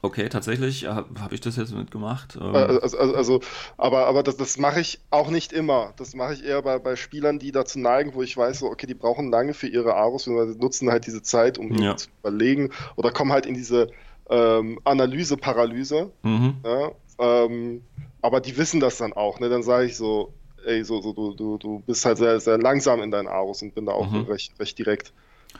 Okay, 0.00 0.28
tatsächlich 0.28 0.86
habe 0.86 1.20
hab 1.20 1.32
ich 1.32 1.40
das 1.40 1.56
jetzt 1.56 1.74
mitgemacht. 1.74 2.36
Ähm, 2.40 2.54
Also, 2.54 2.80
also, 2.98 3.14
also, 3.14 3.40
aber, 3.76 4.06
aber 4.06 4.22
das, 4.22 4.36
das 4.36 4.56
mache 4.56 4.80
ich 4.80 5.00
auch 5.10 5.28
nicht 5.28 5.52
immer. 5.52 5.92
Das 5.96 6.14
mache 6.14 6.34
ich 6.34 6.44
eher 6.44 6.62
bei, 6.62 6.78
bei 6.78 6.94
Spielern, 6.94 7.40
die 7.40 7.50
dazu 7.50 7.80
neigen, 7.80 8.14
wo 8.14 8.22
ich 8.22 8.36
weiß, 8.36 8.60
so, 8.60 8.66
okay, 8.66 8.86
die 8.86 8.94
brauchen 8.94 9.30
lange 9.30 9.54
für 9.54 9.66
ihre 9.66 9.94
Aros, 9.94 10.24
beziehungsweise 10.24 10.58
nutzen 10.58 10.90
halt 10.90 11.06
diese 11.06 11.22
Zeit, 11.22 11.58
um 11.58 11.72
Ja. 11.72 11.96
zu 11.96 12.08
überlegen 12.20 12.70
oder 12.94 13.10
kommen 13.10 13.32
halt 13.32 13.44
in 13.46 13.54
diese 13.54 13.88
ähm, 14.30 14.78
Analyse-Paralyse. 14.84 16.10
mhm. 16.22 16.54
Ja? 16.64 16.92
Ähm, 17.18 17.82
aber 18.22 18.40
die 18.40 18.56
wissen 18.56 18.78
das 18.78 18.98
dann 18.98 19.12
auch. 19.12 19.40
Ne? 19.40 19.48
Dann 19.48 19.64
sage 19.64 19.86
ich 19.86 19.96
so, 19.96 20.32
ey, 20.68 20.84
so, 20.84 21.00
so, 21.00 21.12
du, 21.12 21.34
du, 21.34 21.58
du 21.58 21.80
bist 21.80 22.04
halt 22.04 22.18
sehr, 22.18 22.40
sehr 22.40 22.58
langsam 22.58 23.02
in 23.02 23.10
deinen 23.10 23.28
Aros 23.28 23.62
und 23.62 23.74
bin 23.74 23.86
da 23.86 23.92
auch 23.92 24.12
Mhm. 24.12 24.30
recht, 24.30 24.58
recht 24.60 24.78
direkt. 24.78 25.12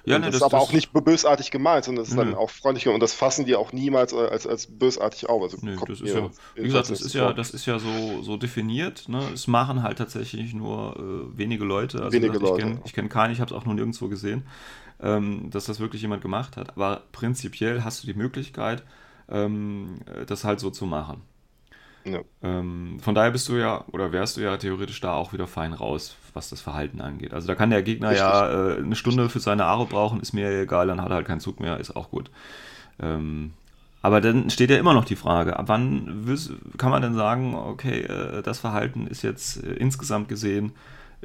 Ja, 0.05 0.17
und 0.17 0.21
ne, 0.23 0.27
das, 0.31 0.39
das- 0.41 0.49
ist 0.49 0.55
aber 0.55 0.59
das- 0.61 0.69
auch 0.69 0.73
nicht 0.73 0.93
bösartig 0.93 1.51
gemeint, 1.51 1.85
sondern 1.85 2.03
das 2.05 2.11
ist 2.11 2.17
Nö. 2.17 2.25
dann 2.25 2.35
auch 2.35 2.51
freundlich 2.51 2.87
und 2.89 3.01
das 3.01 3.15
fassen 3.15 3.47
die 3.47 3.57
auch 3.57 3.73
niemals 3.73 4.13
als, 4.15 4.47
als 4.47 4.67
bösartig 4.67 5.29
auf. 5.29 5.43
Also 5.43 5.57
Nö, 5.63 5.77
das 5.87 6.01
ist 6.01 6.15
ja, 6.15 6.31
wie 6.57 6.63
gesagt, 6.63 6.91
das 6.91 7.01
ist 7.01 7.15
ja, 7.15 7.33
das 7.33 7.51
ist 7.51 7.67
ja 7.67 7.79
so, 7.79 8.23
so 8.23 8.37
definiert. 8.37 9.09
Ne? 9.09 9.21
Es 9.33 9.47
machen 9.47 9.83
halt 9.83 9.99
tatsächlich 9.99 10.55
nur 10.55 10.97
äh, 10.97 11.39
wenige 11.39 11.65
Leute. 11.65 12.03
Also 12.03 12.13
Wenige 12.13 12.39
gesagt, 12.39 12.43
Leute, 12.43 12.55
ich 12.57 12.65
kenne 12.65 12.81
ja. 12.85 12.93
kenn 12.93 13.09
keinen, 13.09 13.33
ich 13.33 13.41
habe 13.41 13.53
es 13.53 13.57
auch 13.61 13.65
noch 13.65 13.75
nirgendwo 13.75 14.09
gesehen, 14.09 14.45
ähm, 15.01 15.51
dass 15.51 15.65
das 15.67 15.81
wirklich 15.81 16.03
jemand 16.03 16.23
gemacht 16.23 16.57
hat. 16.57 16.71
Aber 16.77 17.03
prinzipiell 17.13 17.85
hast 17.85 18.03
du 18.03 18.07
die 18.07 18.15
Möglichkeit, 18.15 18.83
ähm, 19.29 20.01
äh, 20.07 20.27
das 20.27 20.45
halt 20.45 20.61
so 20.61 20.71
zu 20.71 20.87
machen. 20.87 21.23
Ja. 22.13 22.21
Ähm, 22.43 22.99
von 23.01 23.15
daher 23.15 23.31
bist 23.31 23.49
du 23.49 23.57
ja, 23.57 23.85
oder 23.93 24.13
wärst 24.13 24.37
du 24.37 24.41
ja 24.41 24.57
theoretisch 24.57 25.01
da 25.01 25.15
auch 25.15 25.33
wieder 25.33 25.47
fein 25.47 25.73
raus, 25.73 26.17
was 26.35 26.51
das 26.51 26.61
Verhalten 26.61 27.01
angeht. 27.01 27.35
Also 27.35 27.47
da 27.47 27.55
kann 27.55 27.71
der 27.71 27.83
Gegner 27.83 28.15
ja 28.15 28.49
äh, 28.49 28.79
eine 28.79 28.97
Stunde 28.97 29.29
für 29.29 29.41
seine 29.41 29.65
Aro 29.65 29.87
brauchen, 29.87 30.21
ist 30.21 30.33
mir 30.33 30.51
egal, 30.63 30.87
dann 30.87 31.01
hat 31.01 31.11
er 31.11 31.17
halt 31.17 31.27
keinen 31.27 31.41
Zug 31.41 31.61
mehr, 31.61 31.79
ist 31.79 31.95
auch 31.95 32.11
gut. 32.11 32.31
Ähm, 33.01 33.53
aber 34.01 34.21
dann 34.21 34.49
steht 34.51 34.71
ja 34.71 34.79
immer 34.79 34.95
noch 34.95 35.05
die 35.05 35.17
Frage, 35.17 35.59
ab 35.59 35.69
wann 35.69 36.37
kann 36.77 36.91
man 36.91 37.03
denn 37.03 37.15
sagen, 37.15 37.55
okay, 37.55 38.01
äh, 38.03 38.43
das 38.43 38.59
Verhalten 38.61 39.07
ist 39.07 39.23
jetzt 39.23 39.63
äh, 39.65 39.73
insgesamt 39.75 40.29
gesehen 40.29 40.73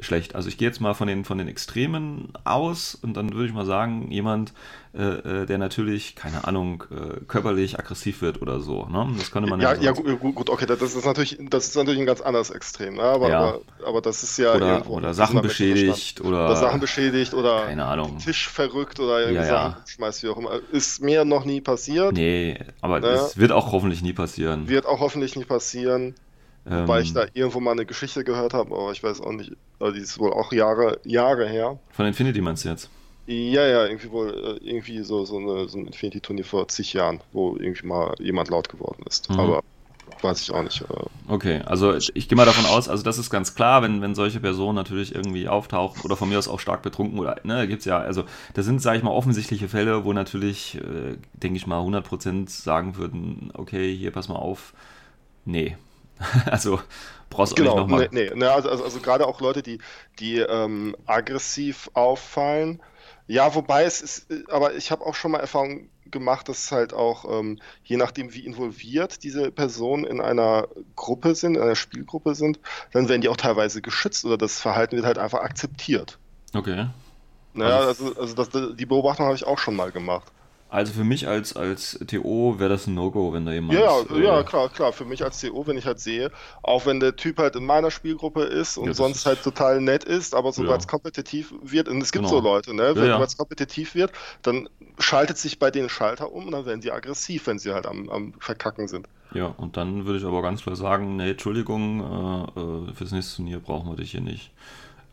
schlecht. 0.00 0.34
Also 0.34 0.48
ich 0.48 0.58
gehe 0.58 0.66
jetzt 0.68 0.80
mal 0.80 0.94
von 0.94 1.06
den, 1.06 1.24
von 1.24 1.38
den 1.38 1.46
Extremen 1.48 2.32
aus 2.44 2.94
und 3.00 3.16
dann 3.16 3.32
würde 3.32 3.46
ich 3.46 3.52
mal 3.54 3.64
sagen, 3.64 4.10
jemand, 4.10 4.52
äh, 4.92 5.02
äh, 5.42 5.46
der 5.46 5.58
natürlich, 5.58 6.16
keine 6.16 6.44
Ahnung, 6.46 6.84
äh, 6.90 7.20
körperlich 7.26 7.78
aggressiv 7.78 8.20
wird 8.20 8.42
oder 8.42 8.60
so. 8.60 8.86
Ne? 8.86 9.08
Das 9.18 9.30
könnte 9.30 9.48
man 9.48 9.60
Ja, 9.60 9.74
ja, 9.74 9.80
ja, 9.82 9.92
gut, 9.92 10.34
gut, 10.34 10.50
okay, 10.50 10.66
das 10.66 10.80
ist 10.82 11.04
natürlich, 11.04 11.38
das 11.48 11.66
ist 11.68 11.76
natürlich 11.76 12.00
ein 12.00 12.06
ganz 12.06 12.20
anderes 12.20 12.50
Extrem, 12.50 12.94
ne? 12.96 13.02
aber, 13.02 13.28
Ja. 13.28 13.38
aber, 13.40 13.60
aber 13.86 14.00
das 14.00 14.22
ist 14.24 14.36
ja 14.38 14.54
oder, 14.54 14.72
irgendwo 14.74 14.94
oder 14.94 15.14
Sachen 15.14 15.40
beschädigt 15.42 16.20
oder, 16.20 16.46
Oder 16.46 16.56
Sachen 16.56 16.80
beschädigt 16.80 17.32
oder 17.34 17.66
keine 17.66 17.84
Ahnung. 17.84 18.18
Tisch 18.18 18.48
verrückt 18.48 18.98
oder 19.00 19.20
irgendwie 19.20 19.36
Ja, 19.36 19.46
ja. 19.46 19.70
Sachen 19.70 19.86
schmeißt, 19.86 20.22
wie 20.24 20.28
auch 20.28 20.38
immer. 20.38 20.60
Ist 20.72 21.02
mir 21.02 21.24
noch 21.24 21.44
nie 21.44 21.60
passiert, 21.60 22.12
Nee, 22.14 22.58
aber 22.80 23.00
Ne? 23.00 23.06
das 23.06 23.36
wird 23.38 23.52
auch 23.52 23.70
hoffentlich 23.72 24.02
nie 24.02 24.12
passieren. 24.12 24.68
wird 24.68 24.86
auch 24.86 25.00
hoffentlich 25.00 25.36
nicht 25.36 25.48
passieren, 25.48 26.14
Ähm, 26.66 26.82
wobei 26.82 27.00
ich 27.00 27.12
da 27.12 27.26
irgendwo 27.34 27.60
mal 27.60 27.72
eine 27.72 27.86
Geschichte 27.86 28.24
gehört 28.24 28.54
habe, 28.54 28.74
aber 28.74 28.92
ich 28.92 29.02
weiß 29.02 29.20
auch 29.20 29.32
nicht, 29.32 29.52
aber 29.78 29.92
die 29.92 30.00
ist 30.00 30.18
wohl 30.18 30.32
auch 30.32 30.52
Jahre, 30.52 30.98
Jahre 31.04 31.48
her. 31.48 31.78
von 31.90 32.06
Infinity 32.06 32.40
meinst 32.40 32.64
du 32.64 32.70
jetzt? 32.70 32.88
Ja, 33.26 33.66
ja, 33.66 33.86
irgendwie 33.86 34.10
wohl, 34.10 34.60
äh, 34.62 34.68
irgendwie 34.68 35.02
so, 35.02 35.24
so, 35.24 35.38
eine, 35.38 35.68
so 35.68 35.78
ein 35.78 35.86
Infinity-Turnier 35.86 36.44
vor 36.44 36.68
zig 36.68 36.92
Jahren, 36.92 37.20
wo 37.32 37.56
irgendwie 37.56 37.86
mal 37.86 38.14
jemand 38.18 38.50
laut 38.50 38.68
geworden 38.68 39.02
ist. 39.06 39.30
Mhm. 39.30 39.40
Aber 39.40 39.62
weiß 40.20 40.42
ich 40.42 40.50
auch 40.52 40.62
nicht. 40.62 40.80
Äh, 40.82 40.86
Okay, 41.26 41.62
also 41.64 41.94
ich 41.94 42.28
gehe 42.28 42.36
mal 42.36 42.44
davon 42.44 42.66
aus, 42.66 42.88
also 42.88 43.02
das 43.02 43.16
ist 43.16 43.30
ganz 43.30 43.54
klar, 43.54 43.82
wenn, 43.82 44.02
wenn 44.02 44.14
solche 44.14 44.40
Personen 44.40 44.74
natürlich 44.74 45.14
irgendwie 45.14 45.48
auftauchen 45.48 46.02
oder 46.02 46.16
von 46.16 46.28
mir 46.28 46.38
aus 46.38 46.48
auch 46.48 46.60
stark 46.60 46.82
betrunken 46.82 47.18
oder, 47.18 47.36
ne, 47.44 47.66
gibt's 47.66 47.86
ja, 47.86 47.98
also 47.98 48.24
das 48.52 48.66
sind, 48.66 48.82
sage 48.82 48.98
ich 48.98 49.02
mal, 49.04 49.10
offensichtliche 49.10 49.68
Fälle, 49.68 50.04
wo 50.04 50.12
natürlich, 50.12 50.76
äh, 50.76 51.16
denke 51.32 51.56
ich 51.56 51.66
mal, 51.66 51.80
100% 51.80 52.50
sagen 52.50 52.96
würden, 52.96 53.50
okay, 53.54 53.96
hier, 53.96 54.10
pass 54.10 54.28
mal 54.28 54.36
auf, 54.36 54.74
nee. 55.46 55.76
also 56.50 56.80
brauchst 57.30 57.52
du 57.52 57.56
auch 57.56 57.60
Genau, 57.60 57.74
nicht 57.80 57.88
nochmal. 57.90 58.08
nee, 58.10 58.30
nee, 58.30 58.34
ne, 58.34 58.50
also, 58.50 58.68
also, 58.70 58.84
also 58.84 59.00
gerade 59.00 59.26
auch 59.26 59.40
Leute, 59.40 59.62
die, 59.62 59.78
die 60.18 60.38
ähm, 60.38 60.96
aggressiv 61.06 61.90
auffallen. 61.94 62.82
Ja, 63.26 63.54
wobei 63.54 63.84
es 63.84 64.02
ist, 64.02 64.26
aber 64.50 64.74
ich 64.74 64.90
habe 64.90 65.04
auch 65.06 65.14
schon 65.14 65.30
mal 65.32 65.40
Erfahrung 65.40 65.88
gemacht, 66.10 66.48
dass 66.48 66.70
halt 66.72 66.92
auch, 66.92 67.24
ähm, 67.40 67.58
je 67.82 67.96
nachdem, 67.96 68.34
wie 68.34 68.44
involviert 68.44 69.22
diese 69.22 69.50
Personen 69.50 70.04
in 70.04 70.20
einer 70.20 70.68
Gruppe 70.94 71.34
sind, 71.34 71.56
in 71.56 71.62
einer 71.62 71.74
Spielgruppe 71.76 72.34
sind, 72.34 72.60
dann 72.92 73.08
werden 73.08 73.22
die 73.22 73.28
auch 73.28 73.36
teilweise 73.36 73.80
geschützt 73.82 74.24
oder 74.24 74.36
das 74.36 74.60
Verhalten 74.60 74.96
wird 74.96 75.06
halt 75.06 75.18
einfach 75.18 75.40
akzeptiert. 75.40 76.18
Okay. 76.54 76.86
Naja, 77.54 77.80
Also- 77.88 78.14
also, 78.14 78.20
also 78.20 78.34
das, 78.34 78.76
die 78.76 78.86
Beobachtung 78.86 79.26
habe 79.26 79.36
ich 79.36 79.46
auch 79.46 79.58
schon 79.58 79.76
mal 79.76 79.90
gemacht. 79.92 80.33
Also 80.74 80.92
für 80.92 81.04
mich 81.04 81.28
als, 81.28 81.54
als 81.54 82.00
TO 82.04 82.58
wäre 82.58 82.68
das 82.68 82.88
ein 82.88 82.94
No-Go, 82.94 83.32
wenn 83.32 83.46
da 83.46 83.52
jemand. 83.52 83.78
Ja, 83.78 84.00
ja, 84.00 84.16
äh, 84.16 84.24
ja, 84.24 84.42
klar, 84.42 84.68
klar. 84.68 84.92
Für 84.92 85.04
mich 85.04 85.22
als 85.22 85.40
CO, 85.40 85.66
wenn 85.68 85.78
ich 85.78 85.86
halt 85.86 86.00
sehe, 86.00 86.32
auch 86.64 86.84
wenn 86.84 86.98
der 86.98 87.14
Typ 87.14 87.38
halt 87.38 87.54
in 87.54 87.64
meiner 87.64 87.92
Spielgruppe 87.92 88.42
ist 88.42 88.76
und 88.76 88.88
Ja, 88.88 88.94
sonst 88.94 89.18
ist- 89.18 89.26
halt 89.26 89.42
total 89.44 89.80
nett 89.80 90.02
ist, 90.02 90.34
aber 90.34 90.52
sobald 90.52 90.80
es 90.80 90.86
Ja. 90.86 90.90
kompetitiv 90.90 91.54
wird, 91.62 91.88
und 91.88 92.00
es 92.02 92.10
gibt 92.10 92.24
Genau. 92.24 92.28
so 92.28 92.40
Leute, 92.40 92.74
ne, 92.74 92.96
wenn 92.96 93.22
es 93.22 93.36
kompetitiv 93.36 93.94
wird, 93.94 94.10
dann 94.42 94.68
schaltet 94.98 95.38
sich 95.38 95.60
bei 95.60 95.70
denen 95.70 95.88
Schalter 95.88 96.32
um 96.32 96.46
und 96.46 96.52
dann 96.52 96.66
werden 96.66 96.80
die 96.80 96.90
aggressiv, 96.90 97.46
wenn 97.46 97.60
sie 97.60 97.72
halt 97.72 97.86
am, 97.86 98.10
am 98.10 98.34
Verkacken 98.40 98.88
sind. 98.88 99.06
Ja, 99.32 99.46
und 99.46 99.76
dann 99.76 100.06
würde 100.06 100.18
ich 100.18 100.24
aber 100.24 100.42
ganz 100.42 100.62
klar 100.62 100.74
sagen, 100.76 101.16
nee, 101.16 101.30
Entschuldigung, 101.30 102.00
äh, 102.56 102.60
äh, 102.90 102.94
fürs 102.94 103.12
nächste 103.12 103.36
Turnier 103.36 103.60
brauchen 103.60 103.90
wir 103.90 103.96
dich 103.96 104.10
hier 104.10 104.20
nicht. 104.20 104.50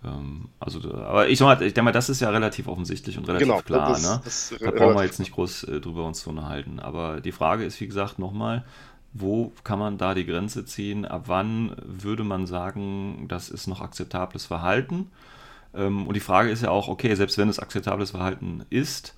Ähm, 0.03 0.49
also, 0.59 0.79
aber 0.93 1.29
ich 1.29 1.39
mal, 1.41 1.53
ich 1.61 1.73
denke 1.73 1.83
mal, 1.83 1.91
das 1.91 2.09
ist 2.09 2.21
ja 2.21 2.29
relativ 2.29 2.67
offensichtlich 2.67 3.17
und 3.17 3.27
relativ 3.27 3.47
Genau, 3.47 3.61
klar, 3.61 3.89
das- 3.89 4.03
ne? 4.03 4.21
das 4.23 4.51
ist 4.51 4.61
Da 4.61 4.71
brauchen 4.71 4.95
wir 4.95 5.03
jetzt 5.03 5.19
nicht 5.19 5.31
groß 5.33 5.63
äh, 5.65 5.79
drüber 5.79 6.05
uns 6.05 6.21
zu 6.21 6.29
unterhalten. 6.29 6.79
Aber 6.79 7.21
die 7.21 7.31
Frage 7.31 7.65
ist, 7.65 7.79
wie 7.81 7.87
gesagt, 7.87 8.17
nochmal, 8.19 8.65
wo 9.13 9.51
kann 9.63 9.77
man 9.79 9.97
da 9.97 10.13
die 10.13 10.25
Grenze 10.25 10.65
ziehen? 10.65 11.05
Ab 11.05 11.23
wann 11.27 11.75
würde 11.83 12.23
man 12.23 12.47
sagen, 12.47 13.25
das 13.27 13.49
ist 13.49 13.67
noch 13.67 13.81
akzeptables 13.81 14.45
Verhalten? 14.45 15.11
Ähm, 15.73 16.07
und 16.07 16.15
die 16.15 16.19
Frage 16.21 16.49
ist 16.51 16.63
ja 16.63 16.69
auch, 16.69 16.87
okay, 16.87 17.15
selbst 17.15 17.37
wenn 17.37 17.49
es 17.49 17.59
akzeptables 17.59 18.11
Verhalten 18.11 18.65
ist, 18.69 19.15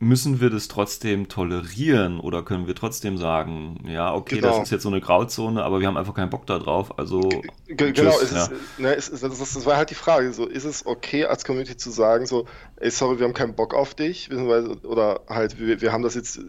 müssen 0.00 0.40
wir 0.40 0.48
das 0.48 0.68
trotzdem 0.68 1.28
tolerieren 1.28 2.20
oder 2.20 2.44
können 2.44 2.68
wir 2.68 2.74
trotzdem 2.76 3.18
sagen, 3.18 3.84
ja, 3.84 4.14
okay, 4.14 4.36
Genau. 4.36 4.48
das 4.48 4.64
ist 4.64 4.70
jetzt 4.70 4.82
so 4.84 4.88
eine 4.88 5.00
Grauzone, 5.00 5.64
aber 5.64 5.80
wir 5.80 5.88
haben 5.88 5.96
einfach 5.96 6.14
keinen 6.14 6.30
Bock 6.30 6.46
da 6.46 6.58
drauf, 6.58 6.98
also 6.98 7.20
tschüss, 7.20 7.94
genau, 7.94 8.14
es 8.22 8.30
ja. 8.30 8.44
ist, 8.44 8.52
ne, 8.78 8.92
ist, 8.92 9.10
das, 9.12 9.38
das 9.38 9.66
war 9.66 9.76
halt 9.76 9.90
die 9.90 9.96
Frage, 9.96 10.32
so, 10.32 10.46
ist 10.46 10.64
es 10.64 10.86
okay 10.86 11.24
als 11.24 11.44
Community 11.44 11.76
zu 11.76 11.90
sagen, 11.90 12.26
so, 12.26 12.46
ey, 12.76 12.90
sorry, 12.90 13.18
wir 13.18 13.26
haben 13.26 13.34
keinen 13.34 13.56
Bock 13.56 13.74
auf 13.74 13.94
dich, 13.94 14.30
oder 14.30 15.20
halt, 15.28 15.58
wir, 15.58 15.80
wir 15.80 15.92
haben 15.92 16.04
das 16.04 16.14
jetzt 16.14 16.40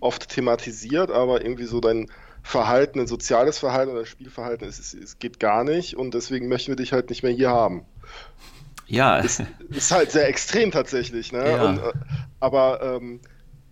oft 0.00 0.28
thematisiert, 0.28 1.10
aber 1.10 1.42
irgendwie 1.42 1.64
so 1.64 1.80
dein 1.80 2.10
Verhalten, 2.42 3.00
ein 3.00 3.06
soziales 3.06 3.58
Verhalten 3.58 3.92
oder 3.92 4.04
Spielverhalten, 4.04 4.68
es, 4.68 4.78
es, 4.78 4.92
es 4.92 5.18
geht 5.18 5.40
gar 5.40 5.64
nicht 5.64 5.96
und 5.96 6.12
deswegen 6.12 6.48
möchten 6.48 6.72
wir 6.72 6.76
dich 6.76 6.92
halt 6.92 7.08
nicht 7.08 7.22
mehr 7.22 7.32
hier 7.32 7.50
haben. 7.50 7.86
Ja, 8.86 9.18
Ist, 9.18 9.42
ist 9.70 9.90
halt 9.90 10.10
sehr 10.10 10.28
extrem 10.28 10.70
tatsächlich, 10.70 11.32
ne? 11.32 11.50
Ja. 11.50 11.64
Und, 11.64 11.78
äh, 11.78 11.92
aber 12.40 12.82
ähm, 12.82 13.20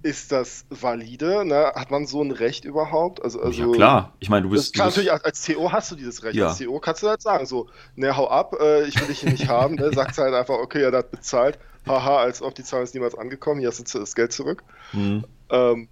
ist 0.02 0.32
das 0.32 0.64
valide? 0.70 1.44
Ne? 1.44 1.72
Hat 1.74 1.90
man 1.90 2.06
so 2.06 2.22
ein 2.22 2.30
Recht 2.30 2.64
überhaupt? 2.64 3.22
Also, 3.22 3.40
also 3.42 3.66
ja 3.70 3.72
klar. 3.76 4.16
Ich 4.20 4.30
meine, 4.30 4.48
du 4.48 4.54
das 4.54 4.64
bist, 4.70 4.78
du 4.78 4.84
bist 4.84 4.96
natürlich, 4.96 5.12
als- 5.12 5.46
CO 5.46 5.72
hast 5.72 5.90
du 5.90 5.96
dieses 5.96 6.22
Recht. 6.22 6.36
Ja. 6.36 6.48
Als 6.48 6.58
CO 6.58 6.78
kannst 6.78 7.02
du 7.02 7.08
halt 7.08 7.20
sagen, 7.20 7.44
so, 7.44 7.68
ne, 7.96 8.16
hau 8.16 8.28
ab, 8.30 8.56
äh, 8.60 8.84
ich 8.84 8.98
will 8.98 9.08
dich 9.08 9.20
hier 9.20 9.30
nicht 9.30 9.48
haben. 9.48 9.74
Ne? 9.74 9.92
Sagst 9.92 10.18
halt 10.18 10.32
einfach, 10.34 10.54
okay, 10.54 10.82
er 10.82 10.92
hat 10.96 11.10
bezahlt. 11.10 11.58
Haha, 11.86 12.18
als 12.18 12.40
ob 12.42 12.54
die 12.54 12.62
Zahlung 12.64 12.84
ist 12.84 12.94
niemals 12.94 13.14
angekommen, 13.14 13.60
hier 13.60 13.68
hast 13.68 13.94
du 13.94 13.98
das 13.98 14.14
Geld 14.14 14.32
zurück. 14.32 14.62
Hm. 14.92 15.24
Ähm, 15.50 15.88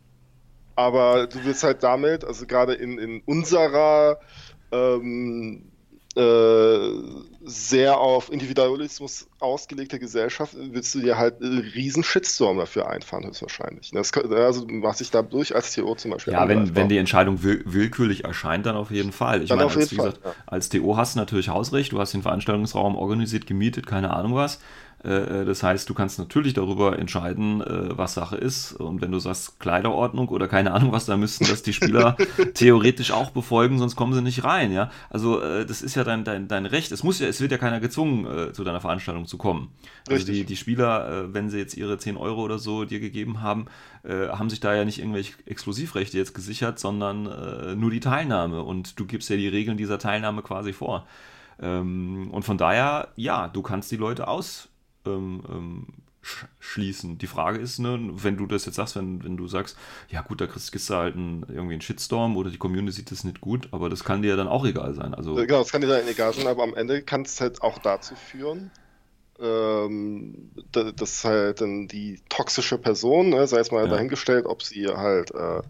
aber 0.77 1.27
du 1.27 1.45
wirst 1.45 1.63
halt 1.65 1.83
damit, 1.83 2.25
also 2.25 2.47
gerade 2.47 2.75
in, 2.75 2.99
in 2.99 3.21
unserer 3.27 4.19
ähm, 4.71 5.71
äh, 6.15 6.21
sehr 7.49 7.99
auf 7.99 8.31
Individualismus 8.31 9.27
ausgelegte 9.41 9.99
Gesellschaft, 9.99 10.55
willst 10.57 10.95
du 10.95 11.01
dir 11.01 11.17
halt 11.19 11.43
einen 11.43 11.59
riesen 11.59 12.05
Shitstorm 12.05 12.59
dafür 12.59 12.89
einfahren, 12.89 13.25
höchstwahrscheinlich. 13.27 13.91
Das, 13.93 14.13
kann- 14.13 14.33
also 14.33 14.65
du 14.67 14.75
machst 14.75 15.01
dich 15.01 15.11
dadurch 15.11 15.55
als 15.55 15.75
TO 15.75 15.95
zum 15.95 16.11
Beispiel 16.13 16.33
Ja, 16.35 16.47
wenn, 16.49 16.77
wenn 16.77 16.89
die 16.89 16.99
Entscheidung 16.99 17.43
will, 17.43 17.63
willkürlich 17.65 18.25
erscheint, 18.25 18.67
dann 18.67 18.77
auf 18.77 18.91
jeden 18.91 19.13
Fall. 19.13 19.43
Ich 19.43 19.49
Dann 19.49 19.59
meine, 19.59 19.71
als, 19.71 19.89
Fall, 19.89 20.13
gesagt, 20.13 20.21
ja. 20.25 20.35
als 20.47 20.69
TO 20.69 20.97
hast 20.97 21.15
du 21.15 21.21
natürlich 21.21 21.49
Hausrecht, 21.49 21.93
du 21.93 21.99
hast 22.01 22.13
den 22.13 22.23
Veranstaltungsraum 22.23 22.97
organisiert, 22.97 23.47
gemietet, 23.47 23.87
keine 23.87 24.13
Ahnung 24.13 24.35
was. 24.35 24.61
Äh, 25.05 25.43
äh, 25.43 25.45
Das 25.45 25.63
heißt, 25.63 25.89
du 25.89 25.95
kannst 25.95 26.19
natürlich 26.19 26.55
darüber 26.55 26.99
entscheiden, 26.99 27.61
äh, 27.61 27.97
was 27.97 28.15
Sache 28.15 28.37
ist. 28.37 28.73
Und 28.73 29.01
wenn 29.01 29.13
du 29.13 29.19
sagst 29.19 29.61
Kleiderordnung 29.61 30.29
oder 30.29 30.49
keine 30.49 30.73
Ahnung 30.73 30.93
was, 30.93 31.07
dann 31.07 31.21
müssten 31.21 31.47
das 31.47 31.63
die 31.63 31.73
Spieler 31.73 32.17
theoretisch 32.55 33.13
auch 33.13 33.31
befolgen, 33.31 33.79
sonst 33.79 33.97
kommen 33.97 34.13
sie 34.13 34.23
nicht 34.23 34.45
rein. 34.45 34.73
Ja, 34.73 34.91
also 35.11 35.41
das 35.41 35.83
ist 35.83 35.95
ja 35.95 36.05
dein, 36.05 36.25
dein, 36.25 36.49
dein 36.49 36.67
Recht. 36.67 36.93
Es 36.93 37.03
muss 37.03 37.21
ja, 37.21 37.29
es 37.29 37.41
wird 37.41 37.53
ja 37.53 37.59
keiner 37.59 37.81
gezwungen, 37.81 38.53
zu 38.53 38.65
deiner 38.65 38.81
Veranstaltung 38.81 39.27
zu 39.27 39.39
kommen. 39.39 39.71
Also 40.09 40.27
die, 40.27 40.45
die 40.45 40.57
Spieler, 40.57 41.33
wenn 41.33 41.51
sie 41.51 41.59
jetzt 41.59 41.77
ihre 41.77 41.99
10 41.99 42.17
Euro 42.17 42.43
oder 42.43 42.59
so 42.59 42.85
dir 42.85 43.01
gegeben 43.01 43.43
haben, 43.43 43.67
haben 44.05 44.51
sich 44.51 44.61
da 44.61 44.75
ja 44.75 44.85
nicht 44.85 44.99
irgendwelche 44.99 45.35
Exklusivrechte 45.47 46.19
jetzt 46.19 46.35
gesichert, 46.35 46.79
sondern 46.79 47.79
nur 47.79 47.91
die 47.91 48.01
Teilnahme. 48.01 48.63
Und 48.63 48.99
du 48.99 49.07
gibst 49.07 49.31
ja 49.31 49.37
die 49.37 49.49
Regeln 49.49 49.77
dieser 49.77 49.99
Teilnahme 49.99 50.43
quasi 50.43 50.73
vor. 50.73 51.07
Ähm, 51.61 52.29
und 52.31 52.45
von 52.45 52.59
daher, 52.59 53.09
ja, 53.17 53.49
du 53.49 53.63
kannst 53.63 53.91
die 53.91 53.97
Leute 53.97 54.29
aus 54.29 54.69
ähm, 55.07 55.43
ähm, 55.49 55.87
schließen. 56.59 57.19
Die 57.19 57.27
Frage 57.27 57.59
ist, 57.59 57.79
ne, 57.79 57.99
wenn 58.13 58.37
du 58.37 58.47
das 58.47 58.67
jetzt 58.67 58.77
sagst, 58.77 58.97
wenn, 58.97 59.25
wenn 59.25 59.37
du 59.37 59.47
sagst, 59.47 59.77
ja 60.11 60.21
gut, 60.21 60.41
da 60.41 60.47
kriegst, 60.47 60.73
kriegst 60.73 60.91
du 60.91 60.95
halt 60.95 61.15
einen, 61.15 61.45
irgendwie 61.49 61.75
einen 61.75 61.81
Shitstorm 61.81 62.37
oder 62.37 62.51
die 62.51 62.59
Community 62.59 62.93
sieht 62.93 63.11
das 63.11 63.25
nicht 63.25 63.41
gut, 63.41 63.69
aber 63.73 63.89
das 63.89 64.05
kann 64.05 64.23
dir 64.23 64.29
ja 64.29 64.37
dann 64.37 64.49
auch 64.49 64.67
egal 64.67 64.95
sein. 64.95 65.15
Also, 65.15 65.35
genau, 65.35 65.59
das 65.59 65.73
kann 65.73 65.81
dir 65.81 65.89
dann 65.89 66.07
egal 66.07 66.33
sein, 66.35 66.47
aber 66.47 66.63
am 66.63 66.75
Ende 66.75 67.03
kann 67.03 67.23
es 67.23 67.41
halt 67.41 67.63
auch 67.63 67.79
dazu 67.79 68.15
führen, 68.15 68.71
ähm, 69.41 70.51
dass 70.73 71.25
halt 71.25 71.61
dann 71.61 71.87
die 71.87 72.21
toxische 72.29 72.77
Person, 72.77 73.31
ne, 73.31 73.47
sei 73.47 73.61
es 73.61 73.71
mal 73.71 73.85
ja. 73.85 73.91
dahingestellt, 73.91 74.47
ob 74.47 74.63
sie 74.63 74.89
halt 74.89 75.31
äh, 75.31 75.63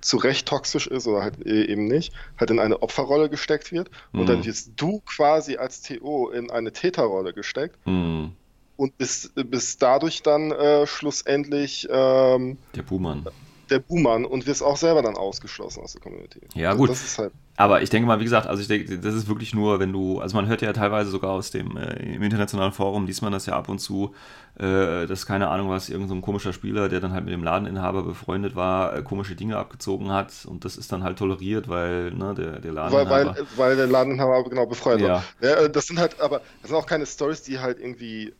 zu 0.00 0.18
Recht 0.18 0.46
toxisch 0.46 0.86
ist 0.86 1.06
oder 1.06 1.22
halt 1.22 1.44
e-, 1.44 1.64
eben 1.64 1.86
nicht, 1.86 2.12
halt 2.38 2.50
in 2.50 2.58
eine 2.58 2.82
Opferrolle 2.82 3.30
gesteckt 3.30 3.72
wird 3.72 3.90
mhm. 4.12 4.20
und 4.20 4.28
dann 4.28 4.44
wirst 4.44 4.72
du 4.76 5.00
quasi 5.00 5.56
als 5.56 5.80
TO 5.80 6.28
in 6.30 6.50
eine 6.50 6.72
Täterrolle 6.72 7.32
gesteckt 7.32 7.78
mhm. 7.86 8.32
Und 8.76 8.96
bist, 8.98 9.32
bist 9.34 9.82
dadurch 9.82 10.22
dann 10.22 10.50
äh, 10.50 10.86
schlussendlich 10.86 11.88
ähm, 11.90 12.58
der 12.74 12.82
Buhmann 12.82 13.26
der 13.70 13.78
Buhmann 13.78 14.26
und 14.26 14.46
wirst 14.46 14.62
auch 14.62 14.76
selber 14.76 15.00
dann 15.00 15.16
ausgeschlossen 15.16 15.82
aus 15.82 15.92
der 15.92 16.02
Community. 16.02 16.40
Ja, 16.54 16.68
also 16.68 16.80
gut. 16.80 16.90
Das 16.90 17.02
ist 17.02 17.18
halt 17.18 17.32
aber 17.56 17.82
ich 17.82 17.90
denke 17.90 18.08
mal, 18.08 18.18
wie 18.18 18.24
gesagt, 18.24 18.48
also 18.48 18.60
ich 18.60 18.66
denke, 18.66 18.98
das 18.98 19.14
ist 19.14 19.28
wirklich 19.28 19.54
nur, 19.54 19.78
wenn 19.78 19.92
du, 19.92 20.18
also 20.18 20.36
man 20.36 20.48
hört 20.48 20.60
ja 20.60 20.72
teilweise 20.72 21.10
sogar 21.10 21.30
aus 21.30 21.52
dem 21.52 21.76
äh, 21.76 22.14
im 22.14 22.22
internationalen 22.22 22.72
Forum, 22.72 23.06
liest 23.06 23.22
man 23.22 23.30
das 23.30 23.46
ja 23.46 23.54
ab 23.54 23.68
und 23.68 23.78
zu, 23.78 24.12
äh, 24.58 25.06
dass 25.06 25.24
keine 25.24 25.48
Ahnung 25.48 25.70
was, 25.70 25.88
irgendein 25.88 26.16
so 26.16 26.20
komischer 26.20 26.52
Spieler, 26.52 26.88
der 26.88 26.98
dann 26.98 27.12
halt 27.12 27.24
mit 27.24 27.32
dem 27.32 27.44
Ladeninhaber 27.44 28.02
befreundet 28.02 28.56
war, 28.56 28.96
äh, 28.96 29.02
komische 29.02 29.36
Dinge 29.36 29.56
abgezogen 29.56 30.10
hat 30.10 30.32
und 30.46 30.64
das 30.64 30.76
ist 30.76 30.90
dann 30.90 31.04
halt 31.04 31.16
toleriert, 31.16 31.68
weil 31.68 32.10
ne, 32.10 32.34
der, 32.34 32.58
der 32.58 32.72
Ladeninhaber. 32.72 33.10
Weil, 33.10 33.26
weil, 33.26 33.46
weil 33.56 33.76
der 33.76 33.86
Ladeninhaber 33.86 34.42
genau 34.48 34.66
befreundet 34.66 35.06
ja. 35.06 35.14
war. 35.14 35.62
Ja, 35.62 35.68
das 35.68 35.86
sind 35.86 36.00
halt, 36.00 36.20
aber 36.20 36.40
das 36.60 36.70
sind 36.70 36.76
auch 36.76 36.86
keine 36.86 37.06
Stories, 37.06 37.42
die 37.42 37.60
halt 37.60 37.78
irgendwie 37.78 38.34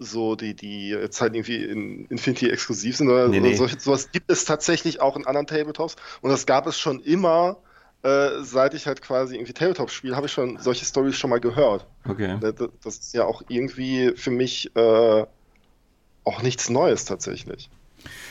so, 0.00 0.34
die, 0.34 0.54
die 0.54 0.88
jetzt 0.88 1.20
halt 1.20 1.34
irgendwie 1.34 1.62
in 1.62 2.06
Infinity 2.06 2.48
exklusiv 2.50 2.96
sind 2.96 3.08
oder, 3.08 3.28
nee, 3.28 3.38
nee. 3.38 3.54
So, 3.54 3.68
sowas 3.68 4.10
gibt 4.10 4.30
es 4.30 4.44
tatsächlich 4.44 5.00
auch 5.00 5.16
in 5.16 5.26
anderen 5.26 5.46
Tabletops 5.46 5.96
und 6.22 6.30
das 6.30 6.46
gab 6.46 6.66
es 6.66 6.78
schon 6.78 7.00
immer, 7.00 7.58
äh, 8.02 8.42
seit 8.42 8.72
ich 8.72 8.86
halt 8.86 9.02
quasi 9.02 9.34
irgendwie 9.36 9.52
Tabletop 9.52 9.90
spiele, 9.90 10.16
habe 10.16 10.26
ich 10.26 10.32
schon 10.32 10.58
solche 10.58 10.86
Stories 10.86 11.16
schon 11.16 11.28
mal 11.28 11.40
gehört. 11.40 11.86
Okay. 12.08 12.38
Das, 12.40 12.54
das 12.82 12.96
ist 12.96 13.14
ja 13.14 13.26
auch 13.26 13.42
irgendwie 13.48 14.12
für 14.16 14.30
mich 14.30 14.74
äh, 14.74 15.26
auch 16.24 16.42
nichts 16.42 16.70
Neues 16.70 17.04
tatsächlich. 17.04 17.68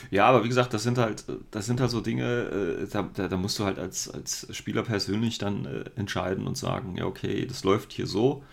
Ja, 0.09 0.26
aber 0.26 0.43
wie 0.43 0.47
gesagt, 0.47 0.74
das 0.74 0.82
sind 0.82 0.97
halt, 0.97 1.24
das 1.51 1.67
sind 1.67 1.80
halt 1.80 1.91
so 1.91 2.01
Dinge, 2.01 2.82
äh, 2.82 2.88
da, 2.91 3.07
da, 3.13 3.28
da, 3.28 3.38
musst 3.38 3.59
du 3.59 3.65
halt 3.65 3.78
als, 3.78 4.09
als 4.09 4.47
Spieler 4.55 4.82
persönlich 4.82 5.38
dann 5.38 5.65
äh, 5.65 5.99
entscheiden 5.99 6.47
und 6.47 6.57
sagen, 6.57 6.95
ja, 6.97 7.05
okay, 7.05 7.45
das 7.45 7.63
läuft 7.63 7.93
hier 7.93 8.07
so 8.07 8.43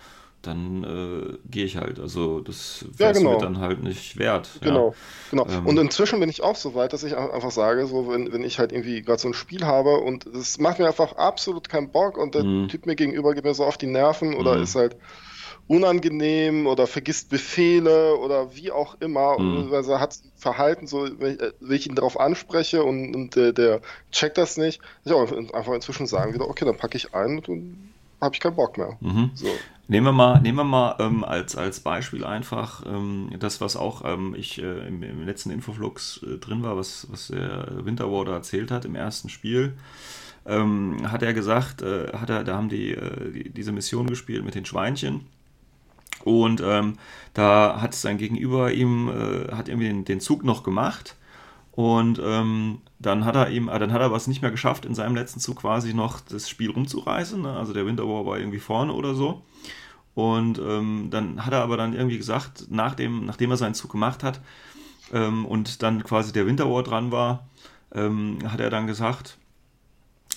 dann 0.43 0.84
äh, 0.84 1.39
gehe 1.51 1.64
ich 1.64 1.76
halt. 1.76 1.99
Also 1.99 2.41
das 2.41 2.84
wäre 2.97 3.12
ja, 3.12 3.18
genau. 3.18 3.32
mir 3.32 3.39
dann 3.39 3.59
halt 3.59 3.82
nicht 3.82 4.18
wert. 4.18 4.49
Genau, 4.61 4.91
ja. 4.91 4.95
genau. 5.30 5.47
Ähm, 5.49 5.66
und 5.66 5.78
inzwischen 5.78 6.20
bin 6.20 6.28
ich 6.28 6.43
auch 6.43 6.57
so 6.57 6.74
weit, 6.74 6.93
dass 6.93 7.03
ich 7.03 7.16
einfach 7.16 7.51
sage, 7.51 7.87
so 7.87 8.09
wenn, 8.09 8.32
wenn 8.32 8.45
ich 8.45 8.59
halt 8.59 8.72
irgendwie 8.72 9.03
gerade 9.03 9.20
so 9.20 9.28
ein 9.28 9.34
Spiel 9.34 9.64
habe 9.64 9.99
und 9.99 10.26
es 10.26 10.59
macht 10.59 10.78
mir 10.78 10.87
einfach 10.87 11.16
absolut 11.16 11.68
keinen 11.68 11.91
Bock 11.91 12.16
und 12.18 12.34
der 12.34 12.45
mhm. 12.45 12.68
Typ 12.68 12.87
mir 12.87 12.97
gegenüber 12.97 13.34
geht 13.34 13.45
mir 13.45 13.55
so 13.55 13.64
auf 13.64 13.76
die 13.76 13.87
Nerven 13.87 14.34
oder 14.34 14.57
mhm. 14.57 14.62
ist 14.62 14.74
halt 14.74 14.97
unangenehm 15.68 16.66
oder 16.66 16.87
vergisst 16.87 17.28
Befehle 17.28 18.16
oder 18.16 18.55
wie 18.55 18.70
auch 18.70 18.97
immer, 19.01 19.39
mhm. 19.39 19.72
also 19.72 19.99
hat 19.99 20.16
Verhalten, 20.37 20.87
so 20.87 21.09
wenn 21.18 21.34
ich, 21.34 21.41
wenn 21.61 21.76
ich, 21.76 21.89
ihn 21.89 21.97
darauf 21.97 22.20
anspreche 22.20 22.84
und, 22.84 23.16
und 23.16 23.34
der, 23.34 23.53
der, 23.53 23.80
checkt 24.12 24.39
das 24.39 24.57
nicht, 24.57 24.80
ich 25.05 25.12
auch 25.12 25.32
einfach 25.32 25.72
inzwischen 25.72 26.07
sagen 26.07 26.34
wieder, 26.34 26.49
okay, 26.49 26.64
dann 26.64 26.76
packe 26.76 26.97
ich 26.97 27.14
ein 27.14 27.41
und 27.41 27.93
habe 28.20 28.34
ich 28.34 28.41
keinen 28.41 28.57
Bock 28.57 28.78
mehr. 28.78 28.97
Mhm. 29.01 29.30
So. 29.34 29.49
Nehmen 29.89 30.07
wir 30.07 30.12
mal, 30.12 30.41
nehmen 30.41 30.59
wir 30.59 30.64
mal 30.64 30.97
ähm, 30.99 31.22
als, 31.22 31.55
als 31.55 31.78
Beispiel 31.78 32.24
einfach 32.24 32.82
ähm, 32.87 33.30
das, 33.39 33.61
was 33.61 33.76
auch 33.76 34.03
ähm, 34.05 34.34
ich 34.37 34.61
äh, 34.61 34.89
im, 34.89 35.01
im, 35.03 35.24
letzten 35.24 35.51
Infoflux 35.51 36.20
äh, 36.24 36.39
drin 36.39 36.64
war, 36.64 36.76
was, 36.76 37.07
was 37.11 37.28
der 37.28 37.84
Winterwarder 37.84 38.32
erzählt 38.32 38.72
hat 38.72 38.84
im 38.84 38.97
ersten 38.97 39.28
Spiel. 39.28 39.74
Ähm, 40.45 41.11
hat 41.11 41.22
er 41.22 41.34
gesagt, 41.34 41.82
äh, 41.82 42.12
hat 42.14 42.30
er, 42.30 42.43
da 42.43 42.57
haben 42.57 42.68
die, 42.68 42.93
äh, 42.93 43.30
die, 43.30 43.51
diese 43.51 43.70
Mission 43.70 44.09
gespielt 44.09 44.45
mit 44.45 44.57
den 44.57 44.64
Schweinchen. 44.64 45.26
Und 46.24 46.61
ähm, 46.64 46.95
da 47.34 47.80
hat 47.80 47.95
sein 47.95 48.18
Gegenüber 48.18 48.72
ihm, 48.72 49.09
äh, 49.09 49.53
hat 49.53 49.68
irgendwie 49.68 49.87
den, 49.87 50.05
den 50.05 50.20
Zug 50.20 50.43
noch 50.43 50.64
gemacht 50.64 51.14
und 51.77 52.18
ähm, 52.24 52.81
dann 52.99 53.27
hat 53.27 53.37
er 53.37 53.51
ihm, 53.51 53.68
äh, 53.68 53.79
dann 53.79 53.93
hat 53.93 54.01
er 54.01 54.11
was 54.11 54.27
nicht 54.27 54.41
mehr 54.41 54.51
geschafft, 54.51 54.87
in 54.87 54.95
seinem 54.95 55.14
letzten 55.14 55.41
Zug 55.41 55.59
quasi 55.59 55.93
noch 55.93 56.20
das 56.20 56.49
Spiel 56.49 56.70
rumzureißen. 56.70 57.43
Ne? 57.43 57.53
Also 57.55 57.74
der 57.74 57.85
Winterwar 57.85 58.24
war 58.24 58.39
irgendwie 58.39 58.59
vorne 58.59 58.95
oder 58.95 59.14
so. 59.14 59.43
Und 60.14 60.59
ähm, 60.59 61.09
dann 61.11 61.45
hat 61.45 61.53
er 61.53 61.61
aber 61.61 61.77
dann 61.77 61.93
irgendwie 61.93 62.16
gesagt, 62.16 62.68
nachdem, 62.70 63.27
nachdem 63.27 63.51
er 63.51 63.59
seinen 63.59 63.74
Zug 63.74 63.93
gemacht 63.93 64.24
hat 64.24 64.41
ähm, 65.12 65.45
und 65.45 65.83
dann 65.83 66.03
quasi 66.03 66.33
der 66.33 66.47
Winterwar 66.47 66.83
dran 66.83 67.12
war, 67.12 67.47
ähm, 67.93 68.39
hat 68.49 68.61
er 68.61 68.70
dann 68.70 68.87
gesagt, 68.87 69.37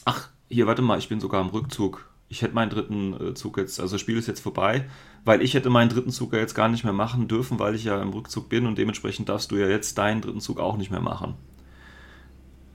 ach, 0.03 0.27
hier, 0.49 0.67
warte 0.67 0.81
mal, 0.81 0.99
ich 0.99 1.07
bin 1.07 1.21
sogar 1.21 1.39
im 1.39 1.47
Rückzug 1.47 2.09
ich 2.29 2.43
hätte 2.43 2.53
meinen 2.53 2.69
dritten 2.69 3.29
äh, 3.29 3.33
Zug 3.33 3.57
jetzt, 3.57 3.79
also 3.79 3.95
das 3.95 4.01
Spiel 4.01 4.17
ist 4.17 4.27
jetzt 4.27 4.39
vorbei, 4.39 4.87
weil 5.25 5.41
ich 5.41 5.53
hätte 5.53 5.69
meinen 5.69 5.89
dritten 5.89 6.11
Zug 6.11 6.33
ja 6.33 6.39
jetzt 6.39 6.55
gar 6.55 6.69
nicht 6.69 6.83
mehr 6.83 6.93
machen 6.93 7.27
dürfen, 7.27 7.59
weil 7.59 7.75
ich 7.75 7.83
ja 7.83 8.01
im 8.01 8.09
Rückzug 8.09 8.49
bin 8.49 8.65
und 8.65 8.77
dementsprechend 8.77 9.29
darfst 9.29 9.51
du 9.51 9.57
ja 9.57 9.67
jetzt 9.67 9.97
deinen 9.97 10.21
dritten 10.21 10.41
Zug 10.41 10.59
auch 10.59 10.77
nicht 10.77 10.91
mehr 10.91 11.01
machen. 11.01 11.35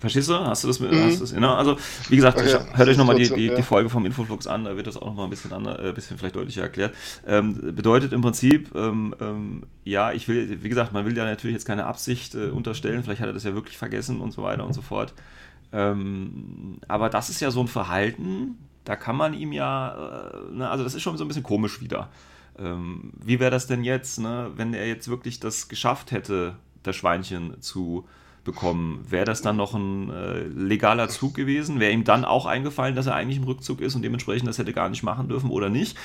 Verstehst 0.04 0.28
du? 0.28 0.34
Hast 0.34 0.62
du 0.62 0.68
das 0.68 0.80
mit? 0.80 0.92
Mhm. 0.92 1.04
Hast 1.04 1.16
du 1.16 1.20
das, 1.20 1.32
ne? 1.32 1.48
Also, 1.48 1.78
wie 2.10 2.16
gesagt, 2.16 2.36
okay, 2.36 2.48
ich, 2.48 2.76
hört 2.76 2.88
euch 2.90 2.98
nochmal 2.98 3.16
die, 3.16 3.30
die, 3.30 3.54
die, 3.54 3.62
Folge 3.62 3.88
vom 3.88 4.04
Infoflux 4.04 4.46
an, 4.46 4.64
da 4.64 4.76
wird 4.76 4.86
das 4.86 4.98
auch 4.98 5.06
nochmal 5.06 5.24
ein 5.24 5.30
bisschen, 5.30 5.50
ander, 5.50 5.82
äh, 5.82 5.92
bisschen 5.94 6.18
vielleicht 6.18 6.36
deutlicher 6.36 6.60
erklärt. 6.60 6.94
Ähm, 7.26 7.74
bedeutet 7.74 8.12
im 8.12 8.20
Prinzip, 8.20 8.74
ähm, 8.74 9.14
ähm, 9.18 9.62
ja, 9.82 10.12
ich 10.12 10.28
will, 10.28 10.62
wie 10.62 10.68
gesagt, 10.68 10.92
man 10.92 11.06
will 11.06 11.16
ja 11.16 11.24
natürlich 11.24 11.54
jetzt 11.54 11.64
keine 11.64 11.86
Absicht 11.86 12.34
äh, 12.34 12.50
unterstellen, 12.50 13.02
vielleicht 13.02 13.22
hat 13.22 13.28
er 13.28 13.32
das 13.32 13.44
ja 13.44 13.54
wirklich 13.54 13.78
vergessen 13.78 14.20
und 14.20 14.32
so 14.32 14.42
weiter 14.42 14.66
und 14.66 14.74
so 14.74 14.82
fort. 14.82 15.14
Ähm, 15.72 16.80
aber 16.86 17.08
das 17.08 17.30
ist 17.30 17.40
ja 17.40 17.50
so 17.50 17.60
ein 17.60 17.68
Verhalten, 17.68 18.58
da 18.84 18.96
kann 18.96 19.16
man 19.16 19.32
ihm 19.32 19.52
ja, 19.52 20.30
äh, 20.34 20.54
ne, 20.54 20.68
also 20.68 20.84
das 20.84 20.94
ist 20.94 21.00
schon 21.00 21.16
so 21.16 21.24
ein 21.24 21.28
bisschen 21.28 21.44
komisch 21.44 21.80
wieder. 21.80 22.10
Ähm, 22.58 23.12
wie 23.22 23.40
wäre 23.40 23.50
das 23.50 23.66
denn 23.66 23.84
jetzt, 23.84 24.20
ne, 24.20 24.50
wenn 24.56 24.74
er 24.74 24.86
jetzt 24.86 25.08
wirklich 25.08 25.40
das 25.40 25.68
geschafft 25.68 26.12
hätte, 26.12 26.56
das 26.82 26.96
Schweinchen 26.96 27.60
zu 27.60 28.06
bekommen? 28.44 29.04
Wäre 29.08 29.24
das 29.24 29.42
dann 29.42 29.56
noch 29.56 29.74
ein 29.74 30.10
äh, 30.10 30.40
legaler 30.42 31.08
Zug 31.08 31.34
gewesen? 31.34 31.80
Wäre 31.80 31.92
ihm 31.92 32.04
dann 32.04 32.24
auch 32.24 32.46
eingefallen, 32.46 32.94
dass 32.94 33.06
er 33.06 33.14
eigentlich 33.14 33.38
im 33.38 33.44
Rückzug 33.44 33.80
ist 33.80 33.94
und 33.94 34.02
dementsprechend 34.02 34.48
das 34.48 34.58
hätte 34.58 34.72
gar 34.72 34.88
nicht 34.88 35.02
machen 35.02 35.28
dürfen 35.28 35.50
oder 35.50 35.70
nicht? 35.70 35.96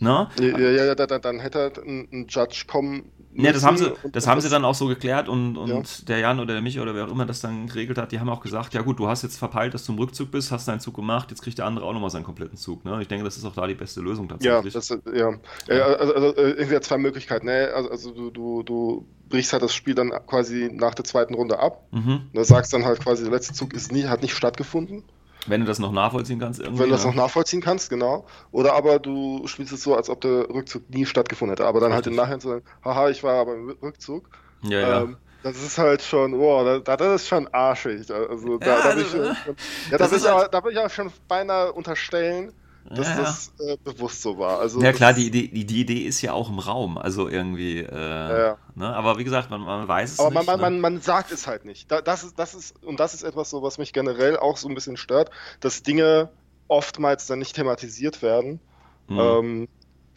Ne? 0.00 0.28
Ja, 0.38 0.58
ja, 0.58 0.84
ja 0.84 0.94
dann, 0.94 1.20
dann 1.20 1.40
hätte 1.40 1.72
ein, 1.84 2.08
ein 2.12 2.26
Judge 2.28 2.64
kommen 2.68 3.10
ja, 3.34 3.52
das 3.52 3.64
haben 3.64 3.76
sie, 3.76 3.92
das 4.10 4.26
haben 4.26 4.40
sie 4.40 4.48
dann 4.48 4.64
auch 4.64 4.74
so 4.74 4.86
geklärt 4.86 5.28
und, 5.28 5.56
und 5.56 5.68
ja. 5.68 6.04
der 6.06 6.18
Jan 6.18 6.40
oder 6.40 6.54
der 6.54 6.62
Michi 6.62 6.80
oder 6.80 6.94
wer 6.94 7.06
auch 7.06 7.10
immer 7.10 7.26
das 7.26 7.40
dann 7.40 7.66
geregelt 7.66 7.98
hat, 7.98 8.10
die 8.10 8.18
haben 8.18 8.28
auch 8.28 8.40
gesagt, 8.40 8.74
ja 8.74 8.82
gut, 8.82 8.98
du 8.98 9.08
hast 9.08 9.22
jetzt 9.22 9.36
verpeilt, 9.36 9.74
dass 9.74 9.84
du 9.84 9.92
im 9.92 9.98
Rückzug 9.98 10.30
bist, 10.30 10.50
hast 10.50 10.66
deinen 10.66 10.80
Zug 10.80 10.94
gemacht, 10.94 11.30
jetzt 11.30 11.42
kriegt 11.42 11.58
der 11.58 11.66
andere 11.66 11.84
auch 11.84 11.92
nochmal 11.92 12.10
seinen 12.10 12.24
kompletten 12.24 12.56
Zug. 12.56 12.84
Ne? 12.84 13.00
Ich 13.00 13.08
denke, 13.08 13.24
das 13.24 13.36
ist 13.36 13.44
auch 13.44 13.54
da 13.54 13.66
die 13.66 13.74
beste 13.74 14.00
Lösung 14.00 14.28
tatsächlich. 14.28 14.74
Ja, 14.74 14.80
das, 14.80 14.88
ja. 14.88 15.32
ja. 15.68 15.84
Also, 15.84 16.14
also, 16.14 16.36
äh, 16.36 16.50
irgendwie 16.52 16.80
zwei 16.80 16.98
Möglichkeiten. 16.98 17.46
Ne? 17.46 17.70
Also, 17.74 17.90
also 17.90 18.12
du, 18.12 18.30
du, 18.30 18.62
du 18.62 19.06
brichst 19.28 19.52
halt 19.52 19.62
das 19.62 19.74
Spiel 19.74 19.94
dann 19.94 20.10
quasi 20.26 20.70
nach 20.72 20.94
der 20.94 21.04
zweiten 21.04 21.34
Runde 21.34 21.58
ab. 21.58 21.86
Mhm. 21.92 22.22
Du 22.32 22.42
sagst 22.44 22.72
dann 22.72 22.84
halt 22.84 23.00
quasi, 23.00 23.24
der 23.24 23.32
letzte 23.32 23.52
Zug 23.54 23.74
ist 23.74 23.92
nie, 23.92 24.06
hat 24.06 24.22
nicht 24.22 24.34
stattgefunden. 24.34 25.04
Wenn 25.48 25.60
du 25.60 25.66
das 25.66 25.78
noch 25.78 25.92
nachvollziehen 25.92 26.38
kannst, 26.38 26.60
irgendwie. 26.60 26.80
Wenn 26.80 26.88
du 26.90 26.94
das 26.94 27.04
noch 27.04 27.14
nachvollziehen 27.14 27.60
kannst, 27.60 27.90
genau. 27.90 28.26
Oder 28.50 28.74
aber 28.74 28.98
du 28.98 29.46
spielst 29.46 29.72
es 29.72 29.82
so, 29.82 29.96
als 29.96 30.10
ob 30.10 30.20
der 30.20 30.48
Rückzug 30.48 30.88
nie 30.90 31.06
stattgefunden 31.06 31.52
hätte. 31.52 31.66
Aber 31.66 31.80
dann 31.80 31.92
Richtig. 31.92 32.06
halt 32.06 32.12
im 32.12 32.16
Nachhinein 32.16 32.40
zu 32.40 32.48
sagen, 32.48 32.64
haha, 32.84 33.08
ich 33.08 33.22
war 33.22 33.34
aber 33.34 33.54
im 33.54 33.70
Rückzug. 33.82 34.28
Ja, 34.62 34.80
ja. 34.80 35.02
Ähm, 35.02 35.16
das 35.42 35.62
ist 35.62 35.78
halt 35.78 36.02
schon, 36.02 36.38
wow, 36.38 36.82
das, 36.84 36.98
das 36.98 37.22
ist 37.22 37.28
schon 37.28 37.46
arschig. 37.48 38.10
Also 38.10 38.58
da, 38.58 38.66
ja, 38.66 38.82
da, 38.82 38.96
will 38.96 39.02
ich, 39.02 39.12
ja, 39.12 39.98
da, 39.98 40.10
will 40.10 40.18
ich 40.18 40.28
halt, 40.28 40.52
da 40.54 40.64
will 40.64 40.72
ich 40.72 40.78
auch 40.78 40.90
schon 40.90 41.12
beinahe 41.28 41.72
unterstellen, 41.72 42.52
dass 42.90 43.08
ja, 43.08 43.16
das 43.16 43.52
äh, 43.60 43.76
bewusst 43.82 44.22
so 44.22 44.38
war. 44.38 44.60
Also 44.60 44.80
ja 44.80 44.92
klar, 44.92 45.12
die, 45.12 45.30
die, 45.30 45.64
die 45.64 45.80
Idee 45.80 46.06
ist 46.06 46.22
ja 46.22 46.32
auch 46.32 46.48
im 46.48 46.58
Raum, 46.58 46.96
also 46.98 47.28
irgendwie. 47.28 47.80
Äh, 47.80 47.92
ja. 47.92 48.58
ne? 48.74 48.94
Aber 48.94 49.18
wie 49.18 49.24
gesagt, 49.24 49.50
man, 49.50 49.60
man 49.60 49.86
weiß 49.86 50.12
es 50.12 50.20
Aber 50.20 50.30
nicht. 50.30 50.48
Aber 50.48 50.58
man, 50.58 50.74
ne? 50.74 50.80
man, 50.80 50.94
man 50.94 51.02
sagt 51.02 51.32
es 51.32 51.46
halt 51.46 51.64
nicht. 51.64 51.90
das, 51.90 52.24
ist, 52.24 52.38
das 52.38 52.54
ist, 52.54 52.82
und 52.84 52.98
das 53.00 53.14
ist 53.14 53.22
etwas 53.22 53.50
so, 53.50 53.62
was 53.62 53.78
mich 53.78 53.92
generell 53.92 54.36
auch 54.36 54.56
so 54.56 54.68
ein 54.68 54.74
bisschen 54.74 54.96
stört, 54.96 55.30
dass 55.60 55.82
Dinge 55.82 56.30
oftmals 56.68 57.26
dann 57.26 57.38
nicht 57.38 57.54
thematisiert 57.54 58.22
werden. 58.22 58.60
Mhm. 59.08 59.18
Ähm, 59.18 59.68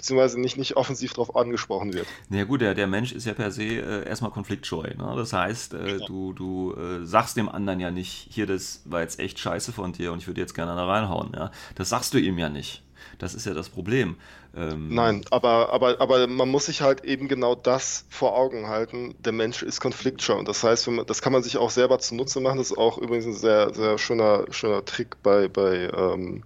beziehungsweise 0.02 0.40
nicht, 0.40 0.58
nicht 0.58 0.76
offensiv 0.78 1.14
darauf 1.14 1.36
angesprochen 1.36 1.94
wird. 1.94 2.08
Na 2.30 2.40
ja, 2.40 2.44
gut, 2.44 2.62
der, 2.62 2.74
der 2.74 2.88
Mensch 2.88 3.12
ist 3.12 3.26
ja 3.26 3.34
per 3.34 3.52
se 3.52 3.64
äh, 3.64 4.08
erstmal 4.08 4.32
konfliktscheu. 4.32 4.84
Ne? 4.98 5.14
Das 5.16 5.32
heißt, 5.32 5.76
äh, 5.76 5.98
ja. 6.00 6.06
du, 6.06 6.34
du 6.34 6.74
äh, 6.74 7.06
sagst 7.06 7.38
dem 7.38 7.48
anderen 7.48 7.80
ja 7.80 7.92
nicht, 7.92 8.28
hier, 8.32 8.48
das 8.48 8.82
war 8.86 9.02
jetzt 9.02 9.20
echt 9.20 9.38
scheiße 9.38 9.72
von 9.72 9.94
dir 9.94 10.12
und 10.12 10.18
ich 10.18 10.28
würde 10.28 10.42
jetzt 10.42 10.56
gerne 10.56 10.76
da 10.76 10.86
reinhauen. 10.86 11.32
Ja? 11.36 11.52
Das 11.76 11.90
sagst 11.90 12.16
du 12.16 12.18
ihm 12.18 12.40
ja 12.40 12.50
nicht. 12.50 12.82
Das 13.20 13.36
ist 13.36 13.46
ja 13.46 13.54
das 13.54 13.70
Problem. 13.70 14.16
Ähm, 14.56 14.90
Nein, 14.94 15.24
aber, 15.30 15.72
aber, 15.72 16.02
aber 16.02 16.28
man 16.28 16.50
muss 16.50 16.66
sich 16.66 16.82
halt 16.82 17.06
eben 17.06 17.28
genau 17.28 17.54
das 17.54 18.06
vor 18.10 18.36
Augen 18.36 18.68
halten. 18.68 19.14
Der 19.20 19.32
Mensch 19.32 19.62
ist 19.62 19.80
konfliktscheu. 19.80 20.38
Und 20.38 20.48
das 20.48 20.64
heißt, 20.64 20.88
man, 20.88 21.06
das 21.06 21.22
kann 21.22 21.32
man 21.32 21.44
sich 21.44 21.58
auch 21.58 21.70
selber 21.70 22.00
zunutze 22.00 22.40
machen. 22.40 22.58
Das 22.58 22.72
ist 22.72 22.78
auch 22.78 22.98
übrigens 22.98 23.28
ein 23.28 23.34
sehr, 23.34 23.74
sehr 23.74 23.98
schöner, 24.00 24.46
schöner 24.50 24.84
Trick 24.84 25.22
bei, 25.22 25.48
bei 25.48 25.90
ähm, 25.96 26.44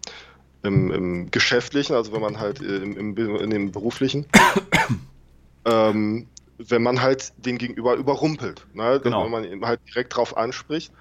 im, 0.66 0.92
im 0.92 1.32
Geschäftlichen, 1.32 1.96
also 1.96 2.12
wenn 2.14 2.22
man 2.22 2.40
halt 2.40 2.62
im, 2.62 2.98
im, 2.98 3.16
in 3.18 3.50
dem 3.50 3.72
Beruflichen. 3.72 4.26
ähm, 5.66 6.28
wenn 6.58 6.84
man 6.84 7.02
halt 7.02 7.34
den 7.38 7.58
Gegenüber 7.58 7.96
überrumpelt. 7.96 8.66
Ne? 8.74 9.00
Genau. 9.04 9.24
Wenn 9.24 9.32
man 9.32 9.44
ihn 9.44 9.66
halt 9.66 9.82
direkt 9.88 10.16
drauf 10.16 10.38
anspricht. 10.38 10.92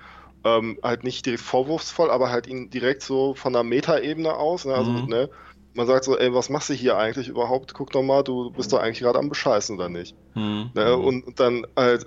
Ähm, 0.46 0.78
halt 0.82 1.04
nicht 1.04 1.24
direkt 1.24 1.42
vorwurfsvoll, 1.42 2.10
aber 2.10 2.30
halt 2.30 2.46
ihn 2.46 2.68
direkt 2.68 3.02
so 3.02 3.34
von 3.34 3.54
der 3.54 3.62
Metaebene 3.62 4.34
aus. 4.34 4.64
Ne? 4.66 4.74
Also, 4.74 4.90
Mhm. 4.90 5.08
ne? 5.08 5.30
Man 5.72 5.86
sagt 5.86 6.04
so, 6.04 6.18
ey, 6.18 6.32
was 6.34 6.50
machst 6.50 6.68
du 6.68 6.74
hier 6.74 6.96
eigentlich 6.98 7.28
überhaupt? 7.28 7.74
Guck 7.74 7.90
doch 7.90 8.02
mal, 8.02 8.22
du 8.22 8.50
bist 8.50 8.72
doch 8.72 8.78
eigentlich 8.78 9.00
gerade 9.00 9.18
am 9.18 9.28
Bescheißen 9.28 9.74
oder 9.74 9.88
nicht. 9.88 10.14
Hm. 10.34 10.70
Ne? 10.74 10.96
Und, 10.96 11.26
und 11.26 11.40
dann 11.40 11.66
halt, 11.76 12.06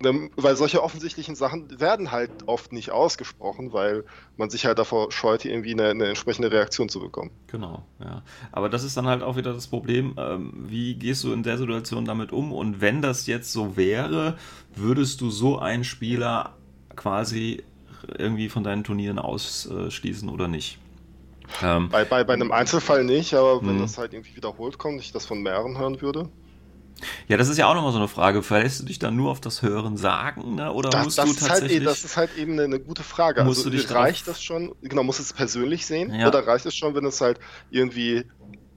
weil 0.00 0.56
solche 0.56 0.82
offensichtlichen 0.82 1.34
Sachen 1.34 1.80
werden 1.80 2.10
halt 2.12 2.30
oft 2.46 2.72
nicht 2.72 2.90
ausgesprochen, 2.90 3.72
weil 3.72 4.04
man 4.36 4.50
sich 4.50 4.64
halt 4.66 4.78
davor 4.78 5.10
scheut, 5.12 5.44
irgendwie 5.44 5.72
eine, 5.72 5.88
eine 5.90 6.06
entsprechende 6.06 6.50
Reaktion 6.52 6.88
zu 6.88 7.00
bekommen. 7.00 7.30
Genau, 7.48 7.86
ja. 7.98 8.22
Aber 8.52 8.68
das 8.68 8.84
ist 8.84 8.96
dann 8.96 9.06
halt 9.06 9.22
auch 9.22 9.36
wieder 9.36 9.54
das 9.54 9.66
Problem, 9.68 10.14
ähm, 10.18 10.52
wie 10.54 10.94
gehst 10.96 11.24
du 11.24 11.32
in 11.32 11.42
der 11.42 11.56
Situation 11.58 12.04
damit 12.04 12.30
um? 12.30 12.52
Und 12.52 12.80
wenn 12.80 13.00
das 13.02 13.26
jetzt 13.26 13.52
so 13.52 13.76
wäre, 13.76 14.36
würdest 14.74 15.20
du 15.20 15.30
so 15.30 15.58
einen 15.58 15.82
Spieler 15.84 16.56
quasi 16.94 17.62
irgendwie 18.18 18.48
von 18.50 18.62
deinen 18.64 18.84
Turnieren 18.84 19.18
ausschließen 19.18 20.28
oder 20.28 20.46
nicht? 20.46 20.78
Ähm, 21.62 21.88
Bei, 21.90 22.04
bei, 22.04 22.24
bei 22.24 22.34
einem 22.34 22.52
Einzelfall 22.52 23.04
nicht, 23.04 23.34
aber 23.34 23.66
wenn 23.66 23.76
Mhm. 23.76 23.80
das 23.80 23.98
halt 23.98 24.12
irgendwie 24.12 24.36
wiederholt 24.36 24.78
kommt, 24.78 25.00
ich 25.00 25.12
das 25.12 25.26
von 25.26 25.42
mehreren 25.42 25.78
hören 25.78 26.00
würde. 26.02 26.28
Ja, 27.28 27.36
das 27.36 27.48
ist 27.48 27.58
ja 27.58 27.68
auch 27.68 27.74
nochmal 27.74 27.92
so 27.92 27.98
eine 27.98 28.08
Frage. 28.08 28.42
Verlässt 28.42 28.80
du 28.80 28.84
dich 28.84 28.98
dann 28.98 29.16
nur 29.16 29.30
auf 29.30 29.40
das 29.40 29.62
Hören 29.62 29.96
sagen, 29.96 30.54
ne? 30.54 30.72
oder 30.72 30.90
Das, 30.90 31.04
musst 31.04 31.18
das, 31.18 31.30
du 31.30 31.34
ist 31.34 31.48
halt, 31.50 31.64
tatsächlich... 31.64 31.82
eh- 31.82 31.84
das 31.84 32.04
ist 32.04 32.16
halt 32.16 32.32
eben 32.32 32.52
eine, 32.52 32.64
eine 32.64 32.80
gute 32.80 33.02
Frage. 33.02 33.44
Musst 33.44 33.60
also 33.60 33.66
du 33.66 33.70
dich 33.70 33.90
reicht 33.90 34.26
drauf- 34.26 34.28
das 34.28 34.42
schon, 34.42 34.74
genau, 34.80 35.02
muss 35.02 35.18
es 35.18 35.32
persönlich 35.34 35.84
sehen? 35.86 36.14
Ja. 36.14 36.28
Oder 36.28 36.46
reicht 36.46 36.64
es 36.66 36.74
schon, 36.76 36.94
wenn 36.94 37.04
es 37.04 37.20
halt 37.20 37.38
irgendwie 37.68 38.24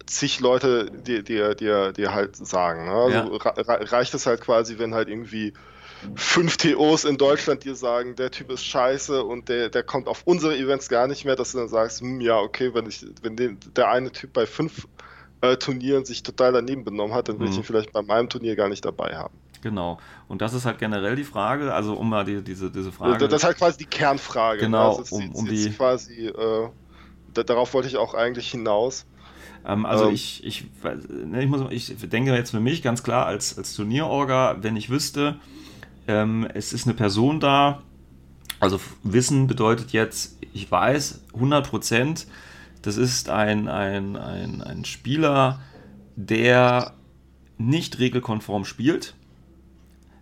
zig 0.07 0.39
Leute 0.41 0.91
dir, 0.91 1.23
dir, 1.23 1.55
dir, 1.55 1.93
dir 1.93 2.13
halt 2.13 2.35
sagen? 2.35 2.85
Ne? 2.85 2.91
Also 2.93 3.35
Ja. 3.35 3.37
reicht 3.37 4.13
es 4.15 4.25
halt 4.25 4.41
quasi, 4.41 4.79
wenn 4.79 4.93
halt 4.95 5.09
irgendwie 5.09 5.53
fünf 6.15 6.57
TOs 6.57 7.05
in 7.05 7.17
Deutschland 7.17 7.63
dir 7.65 7.75
sagen, 7.75 8.15
der 8.15 8.31
Typ 8.31 8.51
ist 8.51 8.65
scheiße 8.65 9.23
und 9.23 9.49
der, 9.49 9.69
der 9.69 9.83
kommt 9.83 10.07
auf 10.07 10.23
unsere 10.25 10.57
Events 10.57 10.89
gar 10.89 11.07
nicht 11.07 11.25
mehr, 11.25 11.35
dass 11.37 11.53
du 11.53 11.59
dann 11.59 11.69
sagst, 11.69 12.01
hm, 12.01 12.21
ja, 12.21 12.37
okay, 12.39 12.73
wenn 12.73 12.87
ich, 12.87 13.05
wenn 13.21 13.37
den, 13.37 13.59
der 13.75 13.89
eine 13.89 14.11
Typ 14.11 14.33
bei 14.33 14.45
fünf 14.47 14.87
äh, 15.41 15.57
Turnieren 15.57 16.05
sich 16.05 16.23
total 16.23 16.53
daneben 16.53 16.83
benommen 16.83 17.13
hat, 17.15 17.27
dann 17.29 17.39
will 17.39 17.47
ich 17.47 17.53
Mhm. 17.53 17.59
ihn 17.59 17.63
vielleicht 17.63 17.91
bei 17.93 18.01
meinem 18.01 18.29
Turnier 18.29 18.55
gar 18.55 18.69
nicht 18.69 18.85
dabei 18.85 19.15
haben. 19.15 19.33
Genau. 19.61 19.99
Und 20.27 20.41
das 20.41 20.53
ist 20.53 20.65
halt 20.65 20.79
generell 20.79 21.15
die 21.15 21.23
Frage, 21.23 21.73
also 21.73 21.93
um 21.93 22.09
mal 22.09 22.25
die, 22.25 22.41
diese, 22.43 22.71
diese 22.71 22.91
Frage... 22.91 23.27
Das 23.27 23.41
ist 23.41 23.43
halt 23.45 23.57
quasi 23.57 23.77
die 23.77 23.85
Kernfrage. 23.85 24.61
Genau, 24.61 24.77
ne? 24.77 24.89
Also 24.89 25.01
es 25.03 25.11
um- 25.11 25.21
ist 25.31 25.35
um 25.35 25.47
die- 25.47 25.69
quasi, 25.71 26.27
äh, 26.27 26.69
da, 27.33 27.43
darauf 27.43 27.73
wollte 27.73 27.87
ich 27.87 27.97
auch 27.97 28.13
eigentlich 28.15 28.49
hinaus. 28.49 29.05
Ähm, 29.65 29.85
also 29.85 30.07
Ähm. 30.07 30.13
ich, 30.15 30.43
ich, 30.43 30.65
ne, 31.25 31.43
ich, 31.43 31.47
muss, 31.49 31.61
ich 31.69 31.95
denke 32.09 32.33
jetzt 32.33 32.49
für 32.51 32.59
mich 32.59 32.81
ganz 32.81 33.03
klar 33.03 33.27
als, 33.27 33.55
als 33.57 33.75
Turnierorga, 33.75 34.57
wenn 34.61 34.75
ich 34.75 34.89
wüsste, 34.89 35.39
ähm, 36.07 36.47
es 36.55 36.73
ist 36.73 36.87
eine 36.87 36.95
Person 36.95 37.39
da, 37.39 37.83
also 38.59 38.79
Wissen 39.03 39.45
bedeutet 39.45 39.91
jetzt, 39.91 40.37
ich 40.53 40.69
weiß 40.71 41.21
100%, 41.33 42.25
das 42.81 42.97
ist 42.97 43.29
ein, 43.29 43.67
ein, 43.67 44.15
ein, 44.15 44.61
ein 44.61 44.85
Spieler, 44.85 45.61
der 46.15 46.93
nicht 47.57 47.99
regelkonform 47.99 48.65
spielt, 48.65 49.15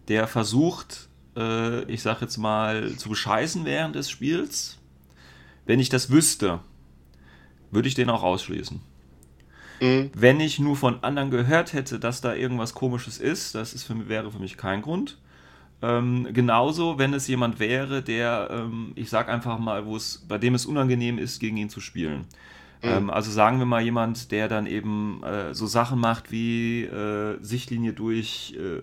der 0.07 0.27
versucht, 0.27 1.09
äh, 1.37 1.83
ich 1.85 2.01
sag 2.01 2.21
jetzt 2.21 2.37
mal, 2.37 2.95
zu 2.95 3.09
bescheißen 3.09 3.65
während 3.65 3.95
des 3.95 4.09
Spiels. 4.09 4.77
Wenn 5.65 5.79
ich 5.79 5.89
das 5.89 6.09
wüsste, 6.09 6.59
würde 7.71 7.87
ich 7.87 7.95
den 7.95 8.09
auch 8.09 8.23
ausschließen. 8.23 8.81
Mhm. 9.81 10.11
Wenn 10.13 10.39
ich 10.39 10.59
nur 10.59 10.75
von 10.75 11.03
anderen 11.03 11.31
gehört 11.31 11.73
hätte, 11.73 11.99
dass 11.99 12.21
da 12.21 12.33
irgendwas 12.33 12.73
Komisches 12.73 13.17
ist, 13.17 13.55
das 13.55 13.73
ist 13.73 13.83
für, 13.83 14.09
wäre 14.09 14.31
für 14.31 14.39
mich 14.39 14.57
kein 14.57 14.81
Grund. 14.81 15.17
Ähm, 15.81 16.27
genauso, 16.33 16.97
wenn 16.97 17.13
es 17.13 17.27
jemand 17.27 17.59
wäre, 17.59 18.01
der, 18.01 18.49
ähm, 18.51 18.91
ich 18.95 19.09
sag 19.09 19.29
einfach 19.29 19.59
mal, 19.59 19.85
wo 19.85 19.95
es, 19.95 20.25
bei 20.27 20.37
dem 20.37 20.55
es 20.55 20.65
unangenehm 20.65 21.17
ist, 21.17 21.39
gegen 21.39 21.57
ihn 21.57 21.69
zu 21.69 21.79
spielen. 21.79 22.25
Ähm, 22.81 23.09
also 23.09 23.29
sagen 23.29 23.59
wir 23.59 23.65
mal 23.65 23.81
jemand, 23.81 24.31
der 24.31 24.47
dann 24.47 24.65
eben 24.65 25.21
äh, 25.23 25.53
so 25.53 25.67
Sachen 25.67 25.99
macht 25.99 26.31
wie 26.31 26.83
äh, 26.83 27.37
Sichtlinie 27.41 27.93
durch 27.93 28.55
äh, 28.57 28.79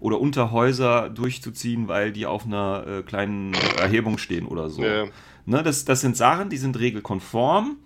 oder 0.00 0.20
unter 0.20 0.50
Häuser 0.50 1.08
durchzuziehen, 1.08 1.88
weil 1.88 2.12
die 2.12 2.26
auf 2.26 2.44
einer 2.44 2.84
äh, 2.86 3.02
kleinen 3.02 3.54
Erhebung 3.78 4.18
stehen 4.18 4.46
oder 4.46 4.68
so. 4.68 4.82
Ja. 4.82 5.06
Ne, 5.46 5.62
das, 5.62 5.86
das 5.86 6.02
sind 6.02 6.14
Sachen, 6.14 6.50
die 6.50 6.58
sind 6.58 6.78
regelkonform, 6.78 7.76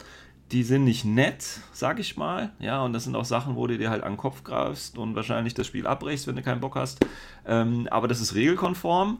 die 0.52 0.62
sind 0.62 0.84
nicht 0.84 1.04
nett, 1.04 1.60
sag 1.72 1.98
ich 1.98 2.16
mal. 2.16 2.52
Ja, 2.60 2.82
und 2.82 2.92
das 2.92 3.04
sind 3.04 3.16
auch 3.16 3.24
Sachen, 3.24 3.56
wo 3.56 3.66
du 3.66 3.78
dir 3.78 3.90
halt 3.90 4.02
an 4.02 4.12
den 4.12 4.18
Kopf 4.18 4.44
greifst 4.44 4.98
und 4.98 5.14
wahrscheinlich 5.14 5.54
das 5.54 5.66
Spiel 5.66 5.86
abbrichst, 5.86 6.26
wenn 6.26 6.36
du 6.36 6.42
keinen 6.42 6.60
Bock 6.60 6.76
hast. 6.76 7.04
Ähm, 7.46 7.88
aber 7.90 8.06
das 8.06 8.20
ist 8.20 8.34
regelkonform. 8.34 9.18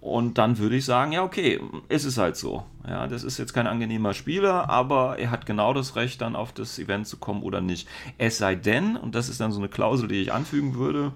Und 0.00 0.36
dann 0.36 0.58
würde 0.58 0.76
ich 0.76 0.84
sagen, 0.84 1.12
ja, 1.12 1.24
okay, 1.24 1.60
es 1.88 2.04
ist 2.04 2.18
halt 2.18 2.36
so. 2.36 2.62
Ja, 2.86 3.06
das 3.06 3.24
ist 3.24 3.38
jetzt 3.38 3.54
kein 3.54 3.66
angenehmer 3.66 4.12
Spieler, 4.12 4.68
aber 4.68 5.18
er 5.18 5.30
hat 5.30 5.46
genau 5.46 5.72
das 5.72 5.96
Recht, 5.96 6.20
dann 6.20 6.36
auf 6.36 6.52
das 6.52 6.78
Event 6.78 7.06
zu 7.06 7.16
kommen 7.16 7.42
oder 7.42 7.62
nicht. 7.62 7.88
Es 8.18 8.36
sei 8.36 8.54
denn, 8.54 8.96
und 8.96 9.14
das 9.14 9.30
ist 9.30 9.40
dann 9.40 9.50
so 9.50 9.58
eine 9.58 9.70
Klausel, 9.70 10.08
die 10.08 10.16
ich 10.16 10.32
anfügen 10.32 10.74
würde, 10.74 11.12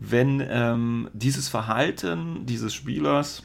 wenn 0.00 0.42
ähm, 0.48 1.10
dieses 1.12 1.50
Verhalten 1.50 2.46
dieses 2.46 2.72
Spielers 2.72 3.44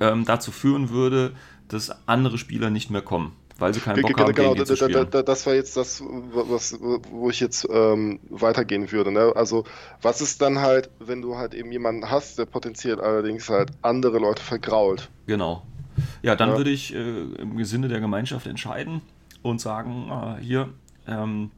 ähm, 0.00 0.24
dazu 0.24 0.50
führen 0.50 0.90
würde, 0.90 1.32
dass 1.68 2.08
andere 2.08 2.38
Spieler 2.38 2.70
nicht 2.70 2.90
mehr 2.90 3.02
kommen, 3.02 3.36
weil 3.58 3.72
sie 3.74 3.80
keinen 3.80 4.02
Bock 4.02 4.18
haben, 4.18 4.34
Genau, 4.34 4.54
gegen 4.54 4.66
zu 4.66 4.76
spielen. 4.76 5.10
da, 5.10 5.22
das 5.22 5.46
war 5.46 5.54
jetzt 5.54 5.76
das, 5.76 6.02
was, 6.02 6.76
wo 6.80 7.30
ich 7.30 7.40
jetzt 7.40 7.66
ähm, 7.70 8.20
weitergehen 8.30 8.90
würde. 8.92 9.12
Ne? 9.12 9.32
Also, 9.34 9.64
was 10.00 10.20
ist 10.20 10.40
dann 10.42 10.58
halt, 10.60 10.90
wenn 10.98 11.22
du 11.22 11.36
halt 11.36 11.54
eben 11.54 11.70
jemanden 11.72 12.10
hast, 12.10 12.38
der 12.38 12.46
potenziell 12.46 13.00
allerdings 13.00 13.48
halt 13.48 13.70
andere 13.82 14.18
Leute 14.18 14.42
vergrault? 14.42 15.10
Genau. 15.26 15.62
Ja, 16.22 16.36
dann 16.36 16.50
Ja. 16.50 16.56
würde 16.56 16.70
ich 16.70 16.94
äh, 16.94 16.98
im 16.98 17.62
Sinne 17.64 17.88
der 17.88 18.00
Gemeinschaft 18.00 18.46
entscheiden 18.46 19.02
und 19.42 19.60
sagen, 19.60 20.10
äh, 20.10 20.42
hier, 20.42 20.70
ähm, 21.06 21.50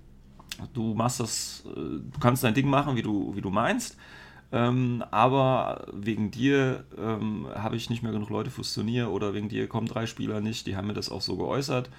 du 0.73 0.95
machst 0.95 1.21
das, 1.21 1.63
äh, 1.67 1.75
du 1.75 2.19
kannst 2.21 2.45
dein 2.45 2.55
Ding 2.55 2.69
machen, 2.69 2.97
wie 2.97 3.03
du, 3.03 3.35
wie 3.37 3.41
du 3.41 3.51
meinst, 3.51 3.97
ähm, 4.55 5.03
aber 5.11 5.85
wegen 5.93 6.31
dir 6.31 6.85
ähm, 6.97 7.49
habe 7.57 7.75
ich 7.75 7.91
nicht 7.91 8.05
mehr 8.05 8.13
genug 8.13 8.31
Leute 8.31 8.51
fürs 8.51 8.73
Turnier 8.73 9.11
oder 9.11 9.35
wegen 9.35 9.49
dir 9.49 9.67
kommen 9.69 9.89
drei 9.89 10.07
Spieler 10.07 10.41
nicht, 10.41 10.69
die 10.69 10.77
haben 10.77 10.87
mir 10.87 10.95
das 10.95 11.11
auch 11.11 11.23
so 11.23 11.37
geäußert 11.37 11.91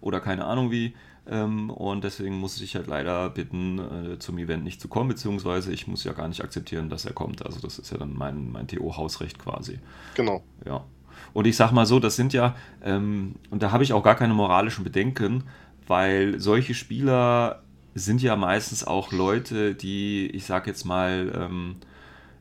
oder 0.00 0.20
keine 0.20 0.44
Ahnung 0.44 0.70
wie. 0.70 0.94
Ähm, 1.26 1.70
und 1.70 2.04
deswegen 2.04 2.36
muss 2.38 2.60
ich 2.60 2.76
halt 2.76 2.86
leider 2.86 3.30
bitten, 3.30 3.78
äh, 3.80 4.18
zum 4.20 4.38
Event 4.38 4.62
nicht 4.62 4.80
zu 4.80 4.86
kommen, 4.86 5.08
beziehungsweise 5.08 5.72
ich 5.72 5.88
muss 5.88 6.04
ja 6.04 6.12
gar 6.12 6.28
nicht 6.28 6.44
akzeptieren, 6.44 6.88
dass 6.88 7.04
er 7.04 7.14
kommt. 7.14 7.44
Also 7.44 7.58
das 7.58 7.80
ist 7.80 7.90
ja 7.90 7.98
dann 7.98 8.14
mein, 8.14 8.52
mein 8.52 8.68
TO-Hausrecht 8.68 9.40
quasi. 9.40 9.80
Genau. 10.14 10.44
Ja. 10.64 10.84
Und 11.32 11.48
ich 11.48 11.56
sag 11.56 11.72
mal 11.72 11.86
so, 11.86 11.98
das 11.98 12.14
sind 12.14 12.32
ja, 12.32 12.54
ähm, 12.84 13.34
und 13.50 13.60
da 13.64 13.72
habe 13.72 13.82
ich 13.82 13.92
auch 13.92 14.04
gar 14.04 14.14
keine 14.14 14.34
moralischen 14.34 14.84
Bedenken, 14.84 15.42
weil 15.88 16.38
solche 16.38 16.74
Spieler 16.74 17.62
sind 17.96 18.22
ja 18.22 18.36
meistens 18.36 18.86
auch 18.86 19.10
Leute, 19.10 19.74
die, 19.74 20.28
ich 20.28 20.44
sag 20.44 20.68
jetzt 20.68 20.84
mal, 20.84 21.32
ähm, 21.34 21.76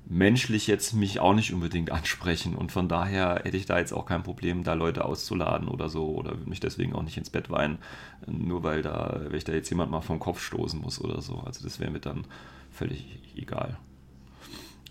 menschlich 0.05 0.67
jetzt 0.67 0.93
mich 0.93 1.19
auch 1.19 1.33
nicht 1.33 1.53
unbedingt 1.53 1.91
ansprechen. 1.91 2.55
Und 2.55 2.71
von 2.71 2.87
daher 2.87 3.41
hätte 3.43 3.57
ich 3.57 3.65
da 3.65 3.79
jetzt 3.79 3.93
auch 3.93 4.05
kein 4.05 4.23
Problem, 4.23 4.63
da 4.63 4.73
Leute 4.73 5.05
auszuladen 5.05 5.67
oder 5.67 5.89
so 5.89 6.09
oder 6.09 6.31
würde 6.31 6.49
mich 6.49 6.59
deswegen 6.59 6.93
auch 6.93 7.03
nicht 7.03 7.17
ins 7.17 7.29
Bett 7.29 7.49
weinen, 7.49 7.77
nur 8.27 8.63
weil 8.63 8.81
da, 8.81 9.21
wenn 9.27 9.37
ich 9.37 9.45
da 9.45 9.53
jetzt 9.53 9.69
jemand 9.69 9.91
mal 9.91 10.01
vom 10.01 10.19
Kopf 10.19 10.41
stoßen 10.41 10.79
muss 10.79 10.99
oder 10.99 11.21
so. 11.21 11.39
Also 11.39 11.63
das 11.63 11.79
wäre 11.79 11.91
mir 11.91 11.99
dann 11.99 12.25
völlig 12.71 13.19
egal. 13.35 13.77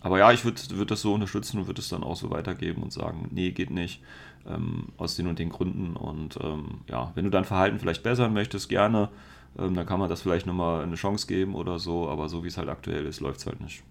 Aber 0.01 0.19
ja, 0.19 0.33
ich 0.33 0.45
würde 0.45 0.61
würd 0.71 0.91
das 0.91 1.03
so 1.03 1.15
unterstützen 1.15 1.59
und 1.59 1.69
würde 1.69 1.81
es 1.81 1.89
dann 1.89 2.03
auch 2.03 2.17
so 2.17 2.31
weitergeben 2.31 2.83
und 2.83 2.93
sagen, 2.93 3.29
nee, 3.31 3.53
geht 3.53 3.71
nicht, 3.71 4.03
ähm, 4.47 4.89
aus 4.97 5.15
den 5.15 5.29
und 5.29 5.39
den 5.39 5.51
Gründen. 5.51 5.97
Und 5.97 6.39
ähm, 6.43 6.81
ja, 6.89 7.13
wenn 7.15 7.25
du 7.25 7.31
dein 7.31 7.45
Verhalten 7.45 7.79
vielleicht 7.79 8.03
bessern 8.03 8.33
möchtest, 8.33 8.69
gerne, 8.69 9.11
ähm, 9.59 9.75
dann 9.75 9.87
kann 9.87 10.01
man 10.01 10.11
das 10.11 10.23
vielleicht 10.23 10.47
nochmal 10.47 10.83
eine 10.83 10.97
Chance 10.97 11.29
geben 11.29 11.55
oder 11.55 11.79
so, 11.79 12.09
aber 12.09 12.29
so 12.29 12.43
wie 12.43 12.49
es 12.49 12.59
halt 12.59 12.69
aktuell 12.69 13.07
ist, 13.07 13.21
läuft 13.21 13.41
es 13.41 13.47
halt 13.47 13.61
nicht. 13.61 13.85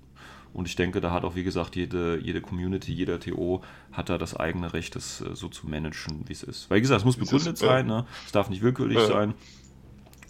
Und 0.53 0.67
ich 0.67 0.75
denke, 0.75 0.99
da 0.99 1.11
hat 1.11 1.23
auch, 1.23 1.35
wie 1.35 1.43
gesagt, 1.43 1.75
jede, 1.77 2.19
jede 2.19 2.41
Community, 2.41 2.91
jeder 2.93 3.19
TO 3.19 3.61
hat 3.93 4.09
da 4.09 4.17
das 4.17 4.35
eigene 4.35 4.73
Recht, 4.73 4.95
das 4.95 5.21
äh, 5.21 5.33
so 5.35 5.47
zu 5.47 5.67
managen, 5.67 6.23
wie 6.27 6.33
es 6.33 6.43
ist. 6.43 6.69
Weil, 6.69 6.77
wie 6.77 6.81
gesagt, 6.81 6.99
es 6.99 7.05
muss 7.05 7.17
begründet 7.17 7.53
ist, 7.53 7.59
sein, 7.59 7.87
ne? 7.87 8.05
es 8.25 8.31
darf 8.33 8.49
nicht 8.49 8.61
willkürlich 8.61 8.97
Ja. 8.97 9.05
sein. 9.07 9.33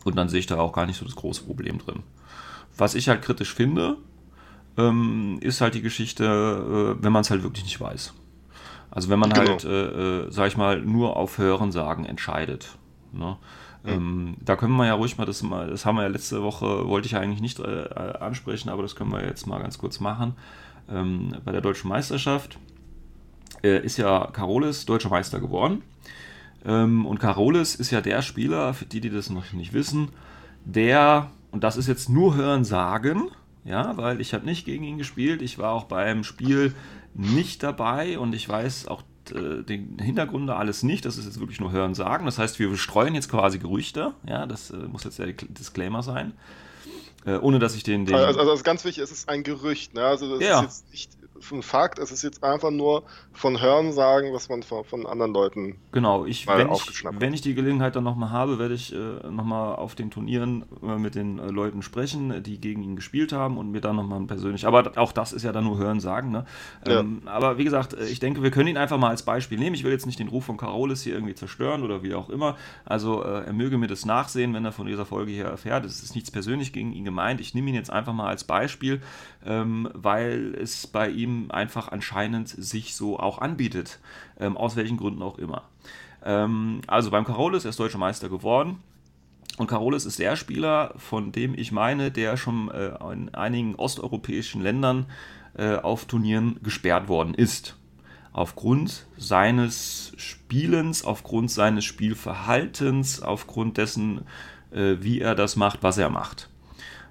Und 0.04 0.16
dann 0.16 0.30
sehe 0.30 0.40
ich 0.40 0.48
da 0.48 0.60
auch 0.60 0.74
gar 0.74 0.86
nicht 0.86 0.98
so 0.98 1.06
das 1.06 1.16
große 1.16 1.44
Problem 1.44 1.80
drin. 1.80 2.04
Was 2.78 2.96
ich 2.96 3.10
halt 3.10 3.22
kritisch 3.22 3.54
finde, 3.54 3.98
ähm, 4.78 5.38
ist 5.42 5.62
halt 5.62 5.74
die 5.76 5.82
Geschichte, 5.82 6.24
äh, 7.00 7.04
wenn 7.04 7.12
man 7.12 7.22
es 7.22 7.30
halt 7.32 7.44
wirklich 7.44 7.64
nicht 7.64 7.80
weiß. 7.82 8.14
Also 8.90 9.10
wenn 9.10 9.20
man 9.20 9.30
Genau. 9.32 9.42
halt, 9.42 9.64
äh, 9.64 10.24
äh, 10.26 10.32
sag 10.32 10.48
ich 10.48 10.58
mal, 10.58 10.82
nur 10.82 11.18
auf 11.18 11.38
Hören 11.38 11.72
sagen 11.72 12.06
entscheidet. 12.06 12.78
Ne? 13.12 13.38
Ähm, 13.86 14.36
da 14.44 14.56
können 14.56 14.76
wir 14.76 14.86
ja 14.86 14.94
ruhig 14.94 15.18
mal 15.18 15.26
das 15.26 15.42
mal, 15.42 15.68
das 15.68 15.86
haben 15.86 15.96
wir 15.96 16.04
ja 16.04 16.10
letzte 16.10 16.44
Woche, 16.44 16.88
wollte 16.88 17.08
ich 17.08 17.14
ja 17.14 17.20
eigentlich 17.20 17.42
nicht 17.42 17.60
äh, 17.60 17.90
ansprechen, 18.20 18.70
aber 18.70 18.84
das 18.84 18.96
können 18.96 19.12
wir 19.12 19.26
jetzt 19.26 19.48
mal 19.48 19.60
ganz 19.60 19.78
kurz 19.78 20.00
machen. 20.00 20.36
Ähm, 20.90 21.36
bei 21.44 21.52
der 21.52 21.62
deutschen 21.62 21.90
Meisterschaft 21.90 22.60
äh, 23.64 23.84
ist 23.84 23.98
ja 23.98 24.28
Carolis 24.32 24.86
deutscher 24.86 25.10
Meister 25.10 25.40
geworden. 25.40 25.82
Ähm, 26.64 27.06
und 27.06 27.20
Carolis 27.20 27.76
ist 27.76 27.92
ja 27.92 28.02
der 28.02 28.22
Spieler, 28.22 28.74
für 28.74 28.86
die, 28.86 29.02
die 29.02 29.10
das 29.10 29.30
noch 29.30 29.52
nicht 29.54 29.74
wissen, 29.74 30.10
der, 30.64 31.32
und 31.50 31.64
das 31.64 31.76
ist 31.76 31.88
jetzt 31.88 32.08
nur 32.08 32.36
Hören 32.36 32.64
sagen, 32.64 33.32
ja, 33.64 33.98
weil 33.98 34.22
ich 34.22 34.34
habe 34.34 34.46
nicht 34.46 34.66
gegen 34.66 34.84
ihn 34.84 34.98
gespielt. 34.98 35.42
Ich 35.42 35.58
war 35.58 35.72
auch 35.72 35.86
beim 35.86 36.24
Spiel 36.24 36.74
nicht 37.14 37.62
dabei 37.64 38.18
und 38.18 38.34
ich 38.34 38.48
weiß 38.48 38.88
auch 38.88 39.04
äh, 39.32 39.64
den 39.64 40.00
Hintergrund 40.00 40.50
da 40.50 40.58
alles 40.58 40.84
nicht. 40.84 41.06
Das 41.06 41.18
ist 41.18 41.26
jetzt 41.26 41.40
wirklich 41.40 41.60
nur 41.60 41.72
Hören 41.72 41.94
sagen. 41.94 42.26
Das 42.26 42.40
heißt, 42.40 42.60
wir 42.60 42.76
streuen 42.78 43.14
jetzt 43.14 43.30
quasi 43.30 43.60
Gerüchte. 43.60 44.14
Ja, 44.28 44.46
das 44.46 44.72
äh, 44.72 44.78
muss 44.78 45.04
jetzt 45.04 45.20
der 45.20 45.28
Disclaimer 45.34 46.02
sein. 46.02 46.34
Äh, 47.26 47.38
ohne 47.38 47.60
dass 47.60 47.76
ich 47.76 47.84
den. 47.84 48.06
den 48.06 48.16
also, 48.16 48.40
also, 48.40 48.54
ist 48.54 48.64
ganz 48.64 48.84
wichtig, 48.84 49.04
es 49.04 49.12
ist 49.12 49.30
ein 49.30 49.44
Gerücht. 49.44 49.94
Ne? 49.94 50.04
Also 50.04 50.38
das 50.38 50.48
Ja. 50.48 50.60
ist 50.60 50.64
jetzt 50.64 50.92
nicht 50.92 51.21
ein 51.52 51.64
Fakt, 51.64 52.00
es 52.00 52.12
ist 52.12 52.24
jetzt 52.24 52.44
einfach 52.44 52.72
nur 52.72 53.04
von 53.34 53.62
Hören 53.62 53.92
sagen, 53.92 54.34
was 54.34 54.50
man 54.50 54.64
von, 54.64 54.84
von 54.84 55.06
anderen 55.06 55.34
Leuten. 55.34 55.78
Genau, 55.92 56.26
ich, 56.26 56.46
mal 56.46 56.58
wenn, 56.58 56.68
ich, 56.68 56.74
aufgeschnappt 56.74 57.22
wenn 57.22 57.34
ich 57.34 57.42
die 57.42 57.56
Gelegenheit 57.56 57.96
dann 57.96 58.04
nochmal 58.04 58.32
habe, 58.32 58.60
werde 58.60 58.74
ich 58.74 58.94
äh, 58.94 58.98
nochmal 59.30 59.76
auf 59.76 59.96
den 59.96 60.12
Turnieren 60.12 60.66
äh, 60.84 60.98
mit 60.98 61.16
den 61.16 61.40
äh, 61.40 61.48
Leuten 61.48 61.82
sprechen, 61.82 62.44
die 62.44 62.60
gegen 62.60 62.84
ihn 62.84 62.96
gespielt 62.96 63.32
haben 63.32 63.58
und 63.58 63.72
mir 63.72 63.82
dann 63.82 63.96
nochmal 63.96 64.22
persönlich. 64.26 64.66
Aber 64.66 64.92
auch 64.98 65.12
das 65.12 65.34
ist 65.34 65.44
ja 65.44 65.52
dann 65.52 65.64
nur 65.64 65.78
Hören 65.78 66.00
sagen. 66.00 66.32
Ne? 66.32 66.46
Ähm, 66.86 67.22
Aber 67.26 67.58
wie 67.58 67.64
gesagt, 67.64 67.94
äh, 67.94 68.06
ich 68.06 68.20
denke, 68.20 68.44
wir 68.44 68.52
können 68.52 68.68
ihn 68.68 68.78
einfach 68.78 68.98
mal 68.98 69.10
als 69.10 69.24
Beispiel 69.24 69.58
nehmen. 69.58 69.76
Ich 69.76 69.84
will 69.84 69.92
jetzt 69.92 70.06
nicht 70.06 70.20
den 70.20 70.28
Ruf 70.28 70.46
von 70.46 70.58
Carolis 70.58 71.02
hier 71.02 71.14
irgendwie 71.14 71.36
zerstören 71.36 71.84
oder 71.84 72.04
wie 72.04 72.14
auch 72.14 72.30
immer. 72.30 72.58
Also 72.86 73.24
äh, 73.24 73.46
er 73.46 73.54
möge 73.54 73.78
mir 73.78 73.88
das 73.88 74.06
nachsehen, 74.06 74.54
wenn 74.54 74.66
er 74.66 74.72
von 74.72 74.88
dieser 74.88 75.06
Folge 75.06 75.32
hier 75.32 75.46
erfährt. 75.46 75.86
Es 75.86 76.04
ist 76.04 76.16
nichts 76.16 76.32
persönlich 76.32 76.74
gegen 76.74 76.92
ihn 76.94 77.06
gemeint. 77.06 77.42
Ich 77.42 77.54
nehme 77.54 77.70
ihn 77.70 77.76
jetzt 77.76 77.92
einfach 77.92 78.14
mal 78.14 78.28
als 78.28 78.44
Beispiel, 78.44 79.02
ähm, 79.46 79.90
weil 79.94 80.56
es 80.60 80.88
bei 80.88 81.10
ihm 81.10 81.31
einfach 81.50 81.92
anscheinend 81.92 82.50
sich 82.50 82.96
so 82.96 83.20
auch 83.20 83.40
anbietet. 83.40 84.00
Ähm, 84.40 84.58
aus 84.58 84.76
welchen 84.76 84.98
Gründen 84.98 85.22
auch 85.22 85.38
immer. 85.38 85.64
Ähm, 86.24 86.82
also 86.88 87.12
beim 87.12 87.26
Carolis, 87.26 87.66
er 87.66 87.70
ist 87.70 87.80
deutscher 87.80 87.98
Meister 87.98 88.30
geworden. 88.30 88.80
Und 89.58 89.68
Carolis 89.68 90.06
ist 90.06 90.20
der 90.20 90.36
Spieler, 90.36 90.94
von 90.98 91.32
dem 91.32 91.54
ich 91.58 91.72
meine, 91.72 92.12
der 92.12 92.38
schon 92.38 92.70
äh, 92.72 92.92
in 93.12 93.34
einigen 93.34 93.76
osteuropäischen 93.76 94.62
Ländern 94.62 95.08
äh, 95.58 95.76
auf 95.76 96.06
Turnieren 96.06 96.60
gesperrt 96.64 97.08
worden 97.10 97.34
ist. 97.34 97.76
Aufgrund 98.34 99.08
seines 99.18 100.14
Spielens, 100.16 101.04
aufgrund 101.04 101.52
seines 101.52 101.84
Spielverhaltens, 101.84 103.22
aufgrund 103.22 103.78
dessen, 103.78 104.22
äh, 104.72 104.96
wie 105.02 105.20
er 105.20 105.36
das 105.36 105.58
macht, 105.58 105.84
was 105.84 105.98
er 105.98 106.10
macht. 106.10 106.50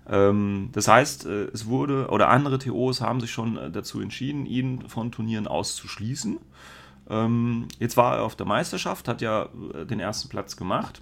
Ähm, 0.08 0.70
das 0.72 0.88
heißt, 0.88 1.26
äh, 1.26 1.44
es 1.46 1.66
wurde, 1.66 2.08
oder 2.08 2.28
andere 2.28 2.58
TOs 2.58 3.00
haben 3.00 3.20
sich 3.20 3.30
schon 3.30 3.56
äh, 3.56 3.70
dazu 3.70 4.00
entschieden, 4.00 4.46
ihn 4.46 4.88
von 4.88 5.12
Turnieren 5.12 5.46
auszuschließen. 5.46 6.38
Ähm, 7.08 7.68
jetzt 7.78 7.96
war 7.96 8.16
er 8.16 8.22
auf 8.24 8.36
der 8.36 8.46
Meisterschaft, 8.46 9.08
hat 9.08 9.20
ja 9.20 9.48
äh, 9.74 9.86
den 9.86 10.00
ersten 10.00 10.28
Platz 10.28 10.56
gemacht. 10.56 11.00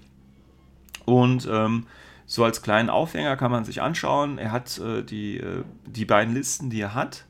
Und 1.05 1.49
ähm, 1.51 1.87
so 2.27 2.45
als 2.45 2.61
kleinen 2.61 2.91
Aufhänger 2.91 3.37
kann 3.37 3.51
man 3.51 3.65
sich 3.65 3.81
anschauen, 3.81 4.37
er 4.37 4.53
hat 4.53 4.79
die, 5.09 5.43
die 5.87 6.05
beiden 6.05 6.35
Listen, 6.35 6.69
die 6.69 6.83
er 6.83 6.93
hat, 6.93 7.25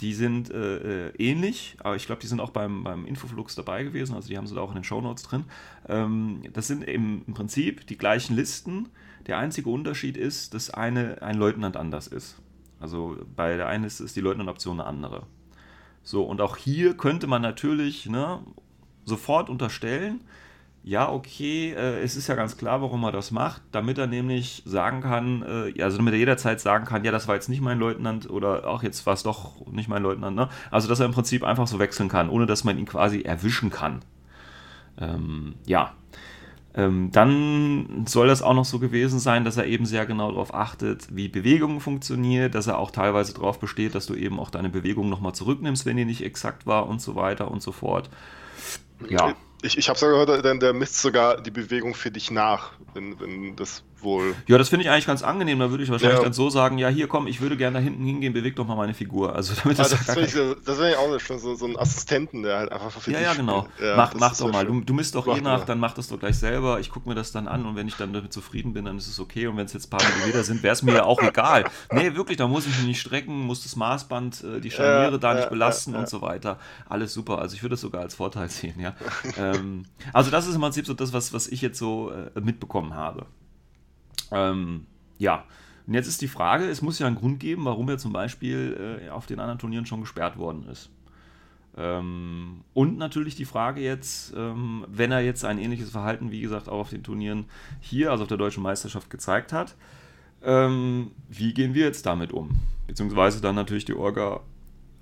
die 0.00 0.14
sind 0.14 0.50
äh, 0.50 1.10
äh, 1.10 1.12
ähnlich, 1.16 1.76
aber 1.78 1.94
ich 1.94 2.06
glaube, 2.06 2.20
die 2.20 2.26
sind 2.26 2.40
auch 2.40 2.50
beim, 2.50 2.82
beim 2.82 3.06
Infoflux 3.06 3.54
dabei 3.54 3.84
gewesen, 3.84 4.16
also 4.16 4.26
die 4.26 4.36
haben 4.36 4.48
sie 4.48 4.56
da 4.56 4.60
auch 4.60 4.70
in 4.70 4.74
den 4.74 4.82
Shownotes 4.82 5.22
drin. 5.22 5.44
Das 6.52 6.66
sind 6.66 6.82
im 6.82 7.22
Prinzip 7.34 7.86
die 7.86 7.96
gleichen 7.96 8.34
Listen. 8.34 8.88
Der 9.26 9.38
einzige 9.38 9.70
Unterschied 9.70 10.16
ist, 10.16 10.54
dass 10.54 10.70
eine 10.70 11.22
ein 11.22 11.36
Leutnant 11.36 11.76
anders 11.76 12.06
ist. 12.06 12.36
Also 12.80 13.16
bei 13.36 13.56
der 13.56 13.68
einen 13.68 13.84
Liste 13.84 14.04
ist 14.04 14.16
die 14.16 14.20
Leutnant-Option 14.20 14.80
eine 14.80 14.88
andere. 14.88 15.26
So, 16.02 16.24
und 16.24 16.40
auch 16.40 16.56
hier 16.56 16.96
könnte 16.96 17.28
man 17.28 17.42
natürlich 17.42 18.06
ne, 18.06 18.40
sofort 19.04 19.48
unterstellen, 19.48 20.20
ja, 20.84 21.08
okay, 21.08 21.72
äh, 21.72 22.02
es 22.02 22.16
ist 22.16 22.26
ja 22.26 22.34
ganz 22.34 22.56
klar, 22.56 22.82
warum 22.82 23.04
er 23.04 23.12
das 23.12 23.30
macht, 23.30 23.62
damit 23.70 23.98
er 23.98 24.08
nämlich 24.08 24.62
sagen 24.66 25.00
kann, 25.00 25.42
äh, 25.42 25.80
also 25.80 25.96
damit 25.98 26.14
er 26.14 26.18
jederzeit 26.18 26.60
sagen 26.60 26.86
kann, 26.86 27.04
ja, 27.04 27.12
das 27.12 27.28
war 27.28 27.36
jetzt 27.36 27.48
nicht 27.48 27.60
mein 27.60 27.78
Leutnant 27.78 28.28
oder 28.28 28.66
auch 28.66 28.82
jetzt 28.82 29.06
war 29.06 29.14
es 29.14 29.22
doch 29.22 29.64
nicht 29.70 29.88
mein 29.88 30.02
Leutnant, 30.02 30.34
ne? 30.34 30.48
Also, 30.72 30.88
dass 30.88 30.98
er 30.98 31.06
im 31.06 31.12
Prinzip 31.12 31.44
einfach 31.44 31.68
so 31.68 31.78
wechseln 31.78 32.08
kann, 32.08 32.28
ohne 32.28 32.46
dass 32.46 32.64
man 32.64 32.78
ihn 32.78 32.86
quasi 32.86 33.22
erwischen 33.22 33.70
kann. 33.70 34.00
Ähm, 34.98 35.54
ja. 35.66 35.94
Ähm, 36.74 37.10
dann 37.12 38.06
soll 38.08 38.28
das 38.28 38.40
auch 38.40 38.54
noch 38.54 38.64
so 38.64 38.78
gewesen 38.78 39.18
sein, 39.18 39.44
dass 39.44 39.58
er 39.58 39.66
eben 39.66 39.84
sehr 39.84 40.06
genau 40.06 40.30
darauf 40.30 40.54
achtet, 40.54 41.14
wie 41.14 41.28
Bewegung 41.28 41.80
funktioniert, 41.80 42.54
dass 42.54 42.66
er 42.66 42.78
auch 42.78 42.90
teilweise 42.90 43.34
darauf 43.34 43.58
besteht, 43.58 43.94
dass 43.94 44.06
du 44.06 44.14
eben 44.14 44.40
auch 44.40 44.48
deine 44.48 44.70
Bewegung 44.70 45.10
nochmal 45.10 45.34
zurücknimmst, 45.34 45.84
wenn 45.84 45.98
die 45.98 46.06
nicht 46.06 46.22
exakt 46.22 46.66
war 46.66 46.88
und 46.88 47.02
so 47.02 47.14
weiter 47.14 47.50
und 47.50 47.62
so 47.62 47.72
fort. 47.72 48.08
Ja. 49.08 49.34
Ich, 49.62 49.78
ich 49.78 49.88
habe 49.88 49.98
sogar 49.98 50.24
gehört, 50.24 50.44
der, 50.44 50.54
der 50.56 50.72
misst 50.72 51.00
sogar 51.00 51.40
die 51.40 51.50
Bewegung 51.50 51.94
für 51.94 52.10
dich 52.10 52.30
nach, 52.30 52.72
wenn, 52.94 53.18
wenn 53.20 53.56
das 53.56 53.84
wohl. 54.00 54.34
Ja, 54.48 54.58
das 54.58 54.68
finde 54.68 54.84
ich 54.84 54.90
eigentlich 54.90 55.06
ganz 55.06 55.22
angenehm. 55.22 55.58
Da 55.60 55.70
würde 55.70 55.84
ich 55.84 55.90
wahrscheinlich 55.90 56.18
Ja. 56.18 56.24
dann 56.24 56.32
so 56.32 56.50
sagen, 56.50 56.78
ja, 56.78 56.88
hier 56.88 57.06
komm, 57.06 57.26
ich 57.26 57.40
würde 57.40 57.56
gerne 57.56 57.78
da 57.78 57.82
hinten 57.84 58.04
hingehen, 58.04 58.32
beweg 58.32 58.56
doch 58.56 58.66
mal 58.66 58.74
meine 58.76 58.94
Figur. 58.94 59.34
Also 59.34 59.54
damit 59.62 59.78
Ah, 59.78 59.82
das, 59.84 59.90
das 59.92 60.06
gar 60.06 60.14
finde 60.16 60.28
ich, 60.28 60.64
das 60.64 60.76
find 60.78 60.90
ich 60.90 60.96
auch 60.96 61.12
nicht 61.12 61.24
schön, 61.26 61.38
so, 61.38 61.54
so 61.54 61.64
einen 61.66 61.76
Assistenten, 61.76 62.42
der 62.42 62.58
halt 62.58 62.72
einfach 62.72 62.90
für 62.90 63.10
ja, 63.12 63.20
ja, 63.20 63.34
genau. 63.34 63.68
Ja, 63.80 63.96
mach 63.96 64.10
das 64.12 64.20
mach 64.20 64.36
doch 64.36 64.52
mal. 64.52 64.66
Du, 64.66 64.80
du 64.80 64.94
misst 64.94 65.14
doch 65.14 65.26
Mach 65.26 65.36
je 65.36 65.40
nach, 65.42 65.60
mal. 65.60 65.64
dann 65.66 65.78
mach 65.78 65.94
das 65.94 66.08
doch 66.08 66.18
gleich 66.18 66.36
selber. 66.38 66.80
Ich 66.80 66.90
gucke 66.90 67.08
mir 67.08 67.14
das 67.14 67.32
dann 67.32 67.46
an 67.48 67.64
und 67.66 67.76
wenn 67.76 67.86
ich 67.88 67.96
dann 67.96 68.12
damit 68.12 68.32
zufrieden 68.32 68.72
bin, 68.72 68.84
dann 68.84 68.98
ist 68.98 69.06
es 69.06 69.20
okay. 69.20 69.46
Und 69.46 69.56
wenn 69.56 69.66
es 69.66 69.72
jetzt 69.72 69.86
ein 69.92 69.98
paar 69.98 70.08
Millimeter 70.16 70.42
sind, 70.44 70.62
wäre 70.62 70.72
es 70.72 70.82
mir 70.82 70.94
ja 70.94 71.04
auch 71.04 71.20
egal. 71.22 71.64
Nee, 71.92 72.14
wirklich, 72.14 72.38
da 72.38 72.48
muss 72.48 72.66
ich 72.66 72.76
mich 72.78 72.86
nicht 72.86 73.00
strecken, 73.00 73.40
muss 73.46 73.62
das 73.62 73.76
Maßband, 73.76 74.44
äh, 74.44 74.60
die 74.60 74.70
Scharniere 74.70 75.12
Ja, 75.12 75.18
da 75.18 75.34
nicht 75.34 75.44
ja, 75.44 75.50
belasten 75.50 75.92
ja, 75.92 75.98
und 75.98 76.04
ja. 76.04 76.08
so 76.10 76.22
weiter. 76.22 76.58
Alles 76.88 77.12
super. 77.12 77.38
Also 77.38 77.54
ich 77.54 77.62
würde 77.62 77.72
das 77.74 77.80
sogar 77.82 78.00
als 78.02 78.14
Vorteil 78.14 78.48
sehen, 78.48 78.78
ja. 78.80 78.94
ähm, 79.36 79.84
also 80.12 80.30
das 80.30 80.46
ist 80.46 80.54
im 80.54 80.60
Prinzip 80.60 80.86
so 80.86 80.94
das, 80.94 81.12
was, 81.12 81.32
was 81.32 81.48
ich 81.48 81.60
jetzt 81.60 81.78
so 81.78 82.10
äh, 82.10 82.30
mitbekommen 82.82 82.94
habe. 82.94 83.26
Ähm, 84.30 84.86
ja, 85.18 85.44
und 85.86 85.94
jetzt 85.94 86.08
ist 86.08 86.22
die 86.22 86.28
Frage, 86.28 86.64
es 86.64 86.82
muss 86.82 86.98
ja 86.98 87.06
einen 87.06 87.16
Grund 87.16 87.40
geben, 87.40 87.64
warum 87.64 87.88
er 87.88 87.98
zum 87.98 88.12
Beispiel 88.12 89.00
äh, 89.04 89.10
auf 89.10 89.26
den 89.26 89.40
anderen 89.40 89.58
Turnieren 89.58 89.86
schon 89.86 90.00
gesperrt 90.00 90.38
worden 90.38 90.66
ist. 90.68 90.90
Ähm, 91.76 92.62
und 92.74 92.98
natürlich 92.98 93.34
die 93.34 93.44
Frage 93.44 93.80
jetzt, 93.80 94.34
ähm, 94.36 94.84
wenn 94.88 95.10
er 95.10 95.20
jetzt 95.20 95.44
ein 95.44 95.58
ähnliches 95.58 95.90
Verhalten, 95.90 96.30
wie 96.30 96.40
gesagt, 96.40 96.68
auch 96.68 96.80
auf 96.80 96.90
den 96.90 97.02
Turnieren 97.02 97.46
hier, 97.80 98.10
also 98.10 98.24
auf 98.24 98.28
der 98.28 98.38
deutschen 98.38 98.62
Meisterschaft 98.62 99.10
gezeigt 99.10 99.52
hat, 99.52 99.74
ähm, 100.42 101.12
wie 101.28 101.54
gehen 101.54 101.74
wir 101.74 101.86
jetzt 101.86 102.04
damit 102.04 102.32
um? 102.32 102.60
Beziehungsweise 102.86 103.40
dann 103.40 103.54
natürlich 103.54 103.84
die 103.84 103.94
Orga 103.94 104.40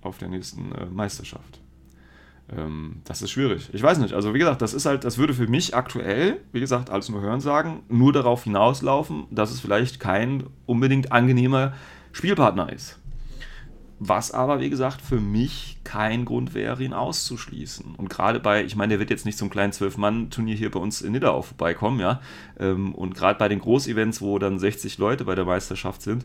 auf 0.03 0.19
der 0.19 0.29
nächsten 0.29 0.73
äh, 0.73 0.87
Meisterschaft. 0.87 1.61
Ähm, 2.57 3.03
das 3.05 3.23
ist 3.23 3.31
schwierig. 3.31 3.71
Ich 3.73 3.83
weiß 3.83 3.99
nicht. 3.99 4.15
Also 4.15 4.35
wie 4.35 4.39
gesagt, 4.39 4.63
das 4.63 4.75
ist 4.75 4.87
halt, 4.87 5.05
das 5.05 5.19
würde 5.19 5.35
für 5.35 5.47
mich 5.47 5.75
aktuell, 5.75 6.39
wie 6.53 6.61
gesagt, 6.61 6.91
alles 6.91 7.09
nur 7.09 7.21
hören 7.21 7.41
sagen, 7.41 7.83
nur 7.89 8.13
darauf 8.13 8.45
hinauslaufen, 8.45 9.27
dass 9.31 9.51
es 9.51 9.61
vielleicht 9.61 10.01
kein 10.01 10.45
unbedingt 10.67 11.13
angenehmer 11.13 11.75
Spielpartner 12.13 12.73
ist. 12.73 12.99
Was 14.03 14.33
aber, 14.33 14.61
wie 14.61 14.71
gesagt, 14.71 15.03
für 15.03 15.21
mich 15.21 15.77
kein 15.85 16.25
Grund 16.25 16.55
wäre, 16.55 16.83
ihn 16.83 16.95
auszuschließen. 16.95 17.97
Und 17.97 18.09
gerade 18.09 18.41
bei, 18.41 18.65
ich 18.65 18.75
meine, 18.75 18.93
der 18.93 18.99
wird 18.99 19.11
jetzt 19.11 19.27
nicht 19.27 19.37
zum 19.37 19.51
kleinen 19.51 19.75
Zwölf-Mann-Turnier 19.75 20.57
hier 20.57 20.71
bei 20.71 20.81
uns 20.81 21.03
in 21.03 21.13
Nidau 21.13 21.43
vorbeikommen, 21.43 22.01
ja. 22.01 22.23
Ähm, 22.59 22.95
Und 22.95 23.15
gerade 23.15 23.39
bei 23.39 23.49
den 23.49 23.59
Großevents, 23.59 24.23
wo 24.23 24.39
dann 24.39 24.59
60 24.59 24.97
Leute 24.97 25.27
bei 25.27 25.35
der 25.35 25.45
Meisterschaft 25.45 26.01
sind, 26.01 26.25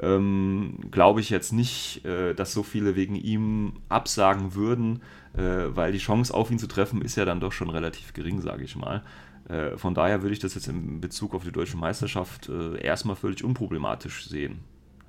ähm, 0.00 0.78
glaube 0.90 1.20
ich 1.20 1.30
jetzt 1.30 1.52
nicht, 1.52 2.04
äh, 2.04 2.34
dass 2.34 2.52
so 2.52 2.62
viele 2.62 2.96
wegen 2.96 3.14
ihm 3.14 3.74
absagen 3.88 4.54
würden, 4.54 5.02
äh, 5.34 5.40
weil 5.68 5.92
die 5.92 5.98
Chance 5.98 6.32
auf 6.34 6.50
ihn 6.50 6.58
zu 6.58 6.66
treffen 6.66 7.02
ist 7.02 7.16
ja 7.16 7.24
dann 7.24 7.40
doch 7.40 7.52
schon 7.52 7.70
relativ 7.70 8.12
gering, 8.12 8.40
sage 8.40 8.64
ich 8.64 8.76
mal. 8.76 9.02
Äh, 9.48 9.76
Von 9.76 9.94
daher 9.94 10.22
würde 10.22 10.32
ich 10.32 10.40
das 10.40 10.54
jetzt 10.54 10.68
in 10.68 11.00
Bezug 11.00 11.34
auf 11.34 11.44
die 11.44 11.52
deutsche 11.52 11.76
Meisterschaft 11.76 12.48
äh, 12.48 12.80
erstmal 12.80 13.16
völlig 13.16 13.44
unproblematisch 13.44 14.28
sehen. 14.28 14.60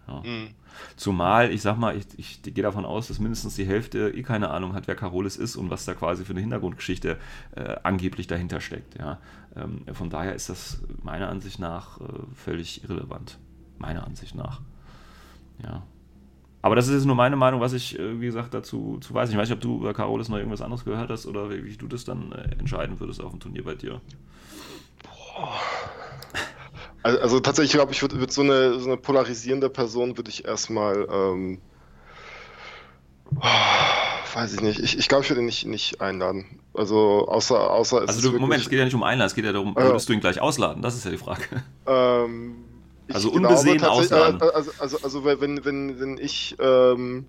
Ja. 0.07 0.21
Mhm. 0.23 0.49
Zumal, 0.95 1.51
ich 1.51 1.61
sag 1.61 1.77
mal, 1.77 1.97
ich, 1.97 2.05
ich 2.17 2.41
gehe 2.43 2.63
davon 2.63 2.85
aus, 2.85 3.07
dass 3.07 3.19
mindestens 3.19 3.55
die 3.55 3.65
Hälfte 3.65 4.09
eh 4.15 4.21
keine 4.21 4.51
Ahnung 4.51 4.73
hat, 4.73 4.88
wer 4.88 4.95
Carolis 4.95 5.35
ist 5.35 5.55
und 5.55 5.69
was 5.69 5.85
da 5.85 5.95
quasi 5.95 6.23
für 6.23 6.33
eine 6.33 6.41
Hintergrundgeschichte 6.41 7.17
äh, 7.55 7.75
angeblich 7.83 8.27
dahinter 8.27 8.61
steckt. 8.61 8.97
Ja. 8.99 9.19
Ähm, 9.55 9.81
von 9.93 10.09
daher 10.09 10.35
ist 10.35 10.49
das 10.49 10.81
meiner 11.01 11.29
Ansicht 11.29 11.59
nach 11.59 11.99
äh, 11.99 12.03
völlig 12.35 12.83
irrelevant. 12.83 13.39
Meiner 13.79 14.05
Ansicht 14.05 14.35
nach. 14.35 14.61
Ja. 15.63 15.83
Aber 16.61 16.75
das 16.75 16.87
ist 16.87 16.93
jetzt 16.93 17.05
nur 17.05 17.15
meine 17.15 17.35
Meinung, 17.35 17.61
was 17.61 17.73
ich, 17.73 17.97
äh, 17.97 18.19
wie 18.19 18.25
gesagt, 18.25 18.53
dazu 18.53 18.97
zu 18.99 19.13
weiß. 19.13 19.29
Ich 19.29 19.37
weiß 19.37 19.47
nicht, 19.47 19.55
ob 19.55 19.61
du 19.61 19.77
über 19.79 19.93
Carolis 19.93 20.27
noch 20.27 20.37
irgendwas 20.37 20.61
anderes 20.61 20.83
gehört 20.83 21.09
hast 21.09 21.25
oder 21.25 21.49
wie, 21.49 21.63
wie 21.63 21.77
du 21.77 21.87
das 21.87 22.03
dann 22.03 22.31
äh, 22.31 22.59
entscheiden 22.59 22.99
würdest 22.99 23.21
auf 23.21 23.31
dem 23.31 23.39
Turnier 23.39 23.63
bei 23.63 23.75
dir. 23.75 24.01
Also, 27.03 27.19
also 27.19 27.39
tatsächlich 27.39 27.73
glaube 27.73 27.91
ich, 27.93 28.01
würde 28.01 28.19
würd 28.19 28.31
so, 28.31 28.41
eine, 28.41 28.79
so 28.79 28.87
eine 28.87 28.97
polarisierende 28.97 29.69
Person 29.69 30.17
würde 30.17 30.29
ich 30.29 30.45
erstmal, 30.45 31.07
ähm, 31.09 31.61
oh, 33.35 33.41
weiß 34.33 34.55
ich 34.55 34.61
nicht, 34.61 34.79
ich, 34.79 34.97
ich 34.97 35.07
glaube, 35.07 35.23
ich 35.23 35.29
würde 35.29 35.41
ihn 35.41 35.45
nicht, 35.45 35.65
nicht 35.65 36.01
einladen. 36.01 36.59
Also 36.73 37.27
außer, 37.27 37.71
außer 37.71 38.01
es 38.03 38.09
Also 38.09 38.29
ist 38.29 38.33
du, 38.35 38.39
Moment, 38.39 38.61
es 38.61 38.69
geht 38.69 38.79
ja 38.79 38.85
nicht 38.85 38.95
um 38.95 39.03
Einlass, 39.03 39.31
es 39.31 39.35
geht 39.35 39.45
ja 39.45 39.53
darum, 39.53 39.73
Ja. 39.77 39.85
würdest 39.85 40.09
du 40.09 40.13
ihn 40.13 40.19
gleich 40.19 40.41
ausladen? 40.41 40.81
Das 40.81 40.95
ist 40.95 41.05
ja 41.05 41.11
die 41.11 41.17
Frage. 41.17 41.43
Ähm, 41.85 42.65
Also 43.15 43.31
glaube 43.31 43.47
unbesehen 43.47 43.77
tatsächlich- 43.79 44.11
ausladen. 44.13 44.41
äh, 44.41 44.51
Also, 44.53 44.71
also, 44.77 45.01
also 45.01 45.25
wenn, 45.25 45.63
wenn, 45.65 45.99
wenn 45.99 46.17
ich 46.17 46.55
ähm, 46.59 47.27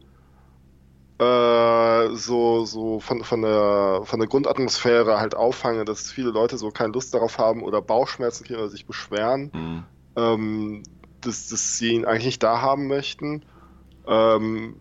äh, 1.18 2.08
so, 2.14 2.64
so 2.64 3.00
von, 3.00 3.24
von, 3.24 3.42
der, 3.42 4.02
von 4.04 4.20
der 4.20 4.28
Grundatmosphäre 4.28 5.18
halt 5.18 5.34
auffange, 5.34 5.84
dass 5.84 6.10
viele 6.12 6.30
Leute 6.30 6.58
so 6.58 6.70
keine 6.70 6.92
Lust 6.92 7.12
darauf 7.14 7.38
haben 7.38 7.62
oder 7.62 7.82
Bauchschmerzen 7.82 8.44
kriegen 8.44 8.60
oder 8.60 8.68
sich 8.70 8.86
beschweren, 8.86 9.50
Hm. 9.52 9.84
ähm, 10.16 10.82
dass, 11.20 11.48
dass 11.48 11.76
sie 11.76 11.92
ihn 11.92 12.04
eigentlich 12.04 12.26
nicht 12.26 12.42
da 12.42 12.60
haben 12.60 12.86
möchten 12.86 13.44
ähm, 14.06 14.80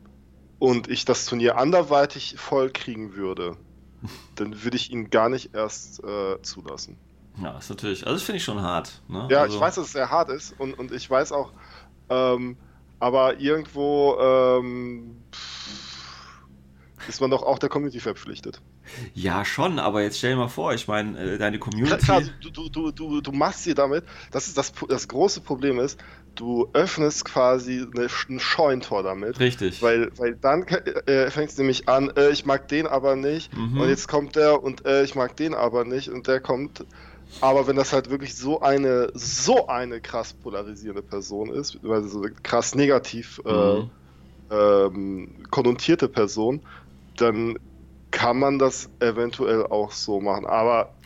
und 0.60 0.88
ich 0.90 1.06
das 1.06 1.26
Turnier 1.26 1.58
anderweitig 1.58 2.36
voll 2.38 2.70
kriegen 2.72 3.16
würde, 3.16 3.58
dann 4.36 4.64
würde 4.64 4.78
ich 4.78 4.92
ihn 4.92 5.10
gar 5.10 5.30
nicht 5.30 5.56
erst 5.56 6.04
äh, 6.04 6.40
zulassen. 6.44 7.00
Ja, 7.42 7.58
ist 7.58 7.70
natürlich, 7.70 8.06
also 8.06 8.16
das 8.16 8.24
finde 8.24 8.38
ich 8.38 8.44
schon 8.44 8.62
hart. 8.62 9.02
Ne? 9.08 9.28
Ja, 9.30 9.42
also, 9.42 9.56
ich 9.56 9.62
weiß, 9.62 9.76
dass 9.76 9.86
es 9.86 9.92
sehr 9.92 10.10
hart 10.10 10.30
ist 10.30 10.60
und, 10.60 10.74
und 10.78 10.92
ich 10.92 11.10
weiß 11.10 11.32
auch, 11.32 11.52
ähm, 12.10 12.58
aber 13.00 13.40
irgendwo 13.40 14.18
ähm, 14.20 15.24
ist 17.08 17.22
man 17.22 17.30
doch 17.30 17.44
auch 17.44 17.60
der 17.60 17.70
Community 17.70 18.00
verpflichtet. 18.00 18.62
Ja, 19.14 19.44
schon, 19.46 19.80
aber 19.80 20.02
jetzt 20.02 20.18
stell 20.18 20.32
dir 20.32 20.38
mal 20.38 20.48
vor, 20.48 20.74
ich 20.74 20.88
meine, 20.88 21.20
äh, 21.20 21.38
deine 21.38 21.60
Community. 21.60 21.98
Klar, 21.98 22.22
du, 22.42 22.50
du, 22.50 22.70
du, 22.70 22.92
du, 22.92 23.22
du 23.22 23.32
machst 23.32 23.64
sie 23.64 23.74
damit, 23.74 24.06
das 24.32 24.48
ist 24.48 24.58
das, 24.58 24.72
das 24.88 25.08
große 25.08 25.42
Problem 25.42 25.80
ist, 25.80 26.00
du 26.36 26.70
öffnest 26.74 27.26
quasi 27.26 27.86
eine, 27.94 28.08
ein 28.30 28.40
Scheuntor 28.40 29.04
damit. 29.04 29.40
Richtig. 29.40 29.82
Weil, 29.82 30.10
weil 30.18 30.36
dann 30.36 30.64
äh, 30.64 31.30
fängt 31.30 31.50
es 31.50 31.58
nämlich 31.58 31.90
an, 31.90 32.12
äh, 32.16 32.30
ich 32.30 32.46
mag 32.46 32.68
den 32.68 32.88
aber 32.88 33.16
nicht 33.16 33.54
Mhm. 33.56 33.82
und 33.82 33.90
jetzt 33.90 34.08
kommt 34.08 34.36
der 34.36 34.64
und 34.64 34.86
äh, 34.86 35.04
ich 35.04 35.16
mag 35.16 35.36
den 35.36 35.54
aber 35.54 35.84
nicht 35.86 36.10
und 36.10 36.28
der 36.28 36.40
kommt. 36.40 36.86
Aber 37.40 37.68
wenn 37.68 37.76
das 37.76 37.94
halt 37.94 38.10
wirklich 38.10 38.36
so 38.36 38.62
eine, 38.62 39.12
so 39.14 39.68
eine 39.68 40.02
krass 40.02 40.34
polarisierende 40.34 41.04
Person 41.04 41.52
ist, 41.54 41.78
weil 41.84 42.04
so 42.04 42.22
eine 42.24 42.34
krass 42.34 42.76
negativ 42.76 43.40
äh, 43.46 43.80
Mhm. 43.80 43.92
ähm, 44.52 45.44
konnotierte 45.52 46.10
Person, 46.10 46.66
dann 47.18 47.56
kann 48.12 48.40
man 48.40 48.60
das 48.60 48.92
eventuell 49.00 49.66
auch 49.68 49.92
so 49.94 50.22
machen. 50.22 50.46
Aber 50.48 50.98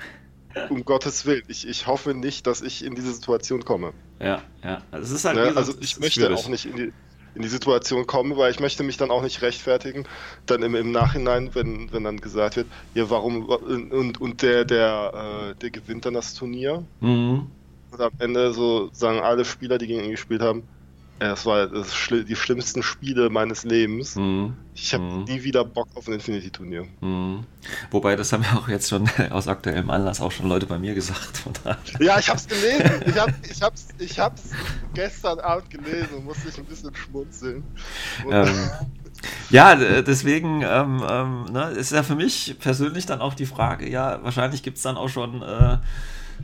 um 0.68 0.86
Gottes 0.86 1.26
Willen, 1.26 1.44
ich, 1.48 1.68
ich 1.68 1.88
hoffe 1.88 2.14
nicht, 2.16 2.48
dass 2.48 2.62
ich 2.62 2.84
in 2.86 2.96
diese 2.96 3.14
Situation 3.14 3.66
komme. 3.66 3.96
Ja, 4.20 4.44
ja. 4.64 4.88
Also 4.92 5.06
es 5.14 5.20
ist 5.22 5.26
halt, 5.26 5.38
Ne? 5.38 5.56
Also 5.56 5.74
ich 5.80 5.98
ist 5.98 6.00
möchte 6.00 6.14
schwierig. 6.14 6.40
auch 6.40 6.48
nicht 6.48 6.66
in 6.66 6.76
die, 6.76 6.94
in 7.34 7.42
die 7.44 7.48
Situation 7.50 8.06
kommen, 8.08 8.38
weil 8.38 8.52
ich 8.52 8.60
möchte 8.60 8.84
mich 8.84 8.98
dann 8.98 9.12
auch 9.12 9.22
nicht 9.24 9.42
rechtfertigen, 9.42 10.08
dann 10.46 10.64
im, 10.64 10.76
im 10.76 10.92
Nachhinein, 10.92 11.54
wenn, 11.56 11.92
wenn 11.92 12.04
dann 12.04 12.18
gesagt 12.22 12.56
wird, 12.58 12.72
ja 12.94 13.10
warum 13.10 13.46
und, 13.48 14.20
und 14.22 14.42
der, 14.42 14.66
der, 14.66 15.52
äh, 15.54 15.56
der 15.60 15.72
gewinnt 15.72 16.06
dann 16.06 16.14
das 16.16 16.34
Turnier 16.34 16.88
Mhm. 17.02 17.52
und 17.92 18.02
am 18.02 18.12
Ende 18.18 18.54
so 18.54 18.90
sagen 18.94 19.20
alle 19.20 19.46
Spieler, 19.46 19.78
die 19.78 19.88
gegen 19.88 20.04
ihn 20.04 20.12
gespielt 20.12 20.42
haben, 20.42 20.68
das 21.30 21.46
war 21.46 21.68
das 21.68 21.94
schli 21.94 22.26
die 22.26 22.36
schlimmsten 22.36 22.82
Spiele 22.84 23.30
meines 23.30 23.64
Lebens. 23.64 24.16
Mhm. 24.16 24.56
Ich 24.74 24.94
habe 24.94 25.04
Mhm. 25.04 25.24
nie 25.26 25.44
wieder 25.44 25.64
Bock 25.64 25.88
auf 25.96 26.08
ein 26.08 26.14
Infinity-Turnier. 26.14 26.88
Mhm. 27.02 27.46
Wobei, 27.92 28.16
das 28.16 28.34
haben 28.34 28.44
ja 28.44 28.58
auch 28.58 28.68
jetzt 28.68 28.90
schon 28.90 29.08
aus 29.30 29.48
aktuellem 29.48 29.90
Anlass 29.90 30.22
auch 30.22 30.32
schon 30.32 30.48
Leute 30.50 30.66
bei 30.66 30.80
mir 30.80 30.94
gesagt. 30.96 31.44
Ja, 32.00 32.18
ich 32.20 32.30
hab's 32.30 32.48
gelesen. 32.48 33.04
Ich, 33.06 33.18
hab, 33.18 33.30
ich, 33.50 33.62
hab's, 33.62 33.88
ich 34.00 34.20
hab's 34.20 34.44
gestern 34.94 35.40
Abend 35.40 35.70
gelesen 35.70 36.10
und 36.18 36.26
musste 36.26 36.50
ich 36.50 36.58
ein 36.58 36.66
bisschen 36.66 36.94
schmunzeln. 36.96 37.64
Ähm, 38.30 38.70
ja, 39.52 39.76
deswegen 40.02 40.64
ähm, 40.64 41.04
ähm, 41.08 41.44
ne, 41.52 41.70
ist 41.72 41.92
ja 41.92 42.02
für 42.02 42.16
mich 42.16 42.56
persönlich 42.60 43.06
dann 43.06 43.22
auch 43.22 43.36
die 43.36 43.46
Frage, 43.46 43.88
ja, 43.90 44.24
wahrscheinlich 44.24 44.64
gibt 44.64 44.78
es 44.78 44.84
dann 44.84 44.98
auch 44.98 45.10
schon 45.10 45.44
äh, 45.44 45.78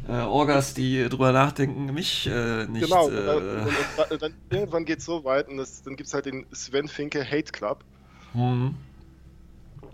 äh, 0.08 0.22
Orgas, 0.22 0.74
die 0.74 1.10
drüber 1.10 1.32
nachdenken, 1.32 1.94
mich 1.94 2.28
äh, 2.28 2.66
nicht. 2.66 2.84
genau, 2.84 3.08
und 3.08 3.16
äh, 3.16 3.26
dann, 3.26 4.12
und 4.12 4.22
dann 4.22 4.34
irgendwann 4.50 4.86
geht's 4.86 5.06
so 5.06 5.24
weit 5.24 5.50
und 5.50 5.58
das, 5.58 5.84
dann 5.84 5.96
gibt's 5.96 6.14
halt 6.14 6.26
den 6.26 6.46
Sven 6.54 6.88
Finke 6.88 7.24
Hate 7.26 7.52
Club. 7.52 7.84
hm. 8.34 8.76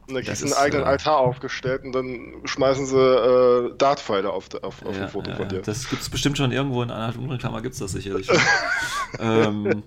Und 0.05 0.15
da 0.15 0.19
Das 0.19 0.25
kriegst 0.25 0.41
du 0.41 0.45
einen 0.47 0.65
eigenen 0.65 0.83
äh, 0.83 0.89
Altar 0.89 1.17
aufgestellt 1.17 1.83
und 1.85 1.93
dann 1.93 2.41
schmeißen 2.43 2.85
sie 2.85 2.97
äh, 2.97 3.77
Dartpfeile 3.77 4.31
auf, 4.31 4.53
auf, 4.61 4.85
auf 4.85 4.95
Ja, 4.97 5.03
ein 5.03 5.09
Foto 5.09 5.29
ja, 5.29 5.37
von 5.37 5.47
dir. 5.47 5.61
Das 5.61 5.89
gibt 5.89 6.01
es 6.01 6.09
bestimmt 6.09 6.37
schon 6.37 6.51
irgendwo 6.51 6.83
in 6.83 6.91
einer 6.91 7.13
dunklen 7.13 7.39
Klammer, 7.39 7.61
gibt 7.61 7.73
es 7.73 7.79
das 7.79 7.93
sicherlich 7.93 8.27
ähm, 9.19 9.83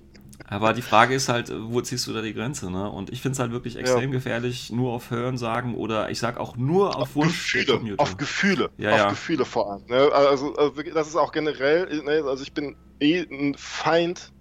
aber 0.49 0.73
die 0.73 0.83
Frage 0.83 1.15
ist 1.15 1.29
halt, 1.29 1.53
wo 1.53 1.81
ziehst 1.81 2.07
du 2.07 2.13
da 2.13 2.23
die 2.23 2.35
Grenze? 2.35 2.71
Ne? 2.71 2.91
Und 2.91 3.11
ich 3.11 3.21
finde 3.21 3.35
es 3.35 3.39
halt 3.39 3.53
wirklich 3.53 3.77
extrem 3.77 4.11
gefährlich, 4.11 4.71
nur 4.71 4.93
auf 4.93 5.11
Hören 5.11 5.39
sagen 5.39 5.75
oder 5.75 6.11
ich 6.11 6.19
sag 6.19 6.39
auch 6.39 6.57
nur 6.57 6.97
auf, 6.97 7.15
Wunsch 7.17 7.53
der 7.53 7.65
Gefühle, 7.65 7.99
auf 7.99 8.17
Gefühle, 8.17 8.71
Ja, 8.79 8.93
auf 8.93 8.99
ja. 8.99 9.09
Gefühle 9.09 9.45
vor 9.45 9.73
allem. 9.73 9.87
Ne? 9.87 10.11
Also, 10.13 10.55
also 10.55 10.83
das 10.83 11.09
ist 11.09 11.17
auch 11.17 11.33
generell, 11.33 12.03
ne? 12.03 12.25
also 12.27 12.43
ich 12.43 12.53
bin 12.53 12.77
eh 13.01 13.21
ein 13.23 13.55
Feind, 13.57 14.33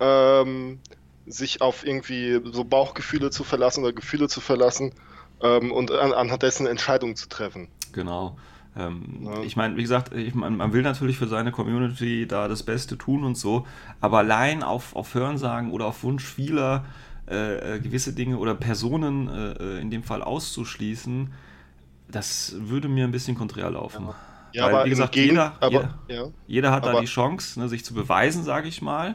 ähm, 0.00 0.80
sich 1.26 1.60
auf 1.60 1.86
irgendwie 1.86 2.40
so 2.52 2.64
Bauchgefühle 2.64 3.30
zu 3.30 3.44
verlassen 3.44 3.84
oder 3.84 3.92
Gefühle 3.92 4.28
zu 4.28 4.40
verlassen 4.40 4.92
ähm, 5.40 5.72
und 5.72 5.90
an, 5.92 6.12
anhand 6.12 6.42
dessen 6.42 6.66
Entscheidungen 6.66 7.16
zu 7.16 7.28
treffen. 7.28 7.68
Genau. 7.92 8.36
Ähm, 8.76 9.20
Ja. 9.24 9.42
Ich 9.42 9.56
meine, 9.56 9.76
wie 9.76 9.82
gesagt, 9.82 10.14
ich 10.14 10.34
mein, 10.34 10.56
man 10.56 10.72
will 10.72 10.82
natürlich 10.82 11.18
für 11.18 11.28
seine 11.28 11.52
Community 11.52 12.26
da 12.26 12.48
das 12.48 12.62
Beste 12.62 12.96
tun 12.96 13.24
und 13.24 13.36
so, 13.36 13.66
aber 14.00 14.18
allein 14.18 14.62
auf, 14.62 14.96
auf 14.96 15.14
Hörensagen 15.14 15.70
oder 15.72 15.86
auf 15.86 16.02
Wunsch 16.04 16.24
vieler 16.24 16.84
äh, 17.28 17.76
äh, 17.76 17.80
gewisse 17.80 18.12
Dinge 18.14 18.38
oder 18.38 18.54
Personen 18.54 19.28
äh, 19.28 19.52
äh, 19.52 19.80
in 19.80 19.90
dem 19.90 20.02
Fall 20.02 20.22
auszuschließen, 20.22 21.30
das 22.10 22.54
würde 22.58 22.88
mir 22.88 23.04
ein 23.04 23.12
bisschen 23.12 23.36
konträr 23.36 23.70
laufen. 23.70 24.08
Ja, 24.52 24.64
Weil, 24.66 24.74
aber 24.74 24.84
wie 24.84 24.90
gesagt, 24.90 25.12
Gegen- 25.12 25.30
jeder, 25.30 25.52
aber, 25.60 25.70
jeder, 25.70 25.98
ja. 26.08 26.24
jeder 26.46 26.72
hat 26.72 26.84
da 26.84 26.90
Aber- 26.90 27.00
die 27.00 27.06
Chance, 27.06 27.58
ne, 27.60 27.68
sich 27.68 27.84
zu 27.84 27.94
beweisen, 27.94 28.42
sage 28.42 28.68
ich 28.68 28.82
mal. 28.82 29.14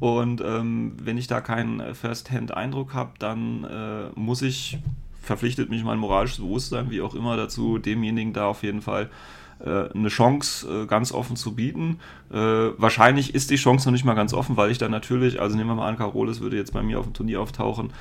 Und 0.00 0.40
ähm, 0.42 0.96
wenn 1.00 1.16
ich 1.16 1.28
da 1.28 1.40
keinen 1.40 1.80
äh, 1.80 1.94
First-Hand-Eindruck 1.94 2.92
habe, 2.92 3.12
dann 3.18 3.64
äh, 3.64 4.10
muss 4.18 4.42
ich, 4.42 4.78
verpflichtet 5.26 5.70
mich 5.70 5.84
mein 5.84 5.98
moralisches 5.98 6.38
Bewusstsein, 6.38 6.90
wie 6.90 7.02
auch 7.02 7.14
immer, 7.14 7.36
dazu, 7.36 7.78
demjenigen 7.78 8.32
da 8.32 8.46
auf 8.46 8.62
jeden 8.62 8.80
Fall 8.80 9.10
äh, 9.58 9.90
eine 9.94 10.08
Chance 10.08 10.82
äh, 10.82 10.86
ganz 10.86 11.12
offen 11.12 11.36
zu 11.36 11.54
bieten. 11.54 11.98
Äh, 12.30 12.36
wahrscheinlich 12.36 13.34
ist 13.34 13.50
die 13.50 13.56
Chance 13.56 13.88
noch 13.88 13.92
nicht 13.92 14.04
mal 14.04 14.14
ganz 14.14 14.34
offen, 14.34 14.56
weil 14.56 14.70
ich 14.70 14.78
dann 14.78 14.90
natürlich, 14.90 15.40
also 15.40 15.56
nehmen 15.56 15.70
wir 15.70 15.76
mal 15.76 15.88
an, 15.88 15.96
Carolis 15.96 16.40
würde 16.40 16.56
jetzt 16.56 16.72
bei 16.72 16.82
mir 16.82 16.98
auf 16.98 17.06
dem 17.06 17.14
Turnier 17.14 17.40
auftauchen, 17.40 17.92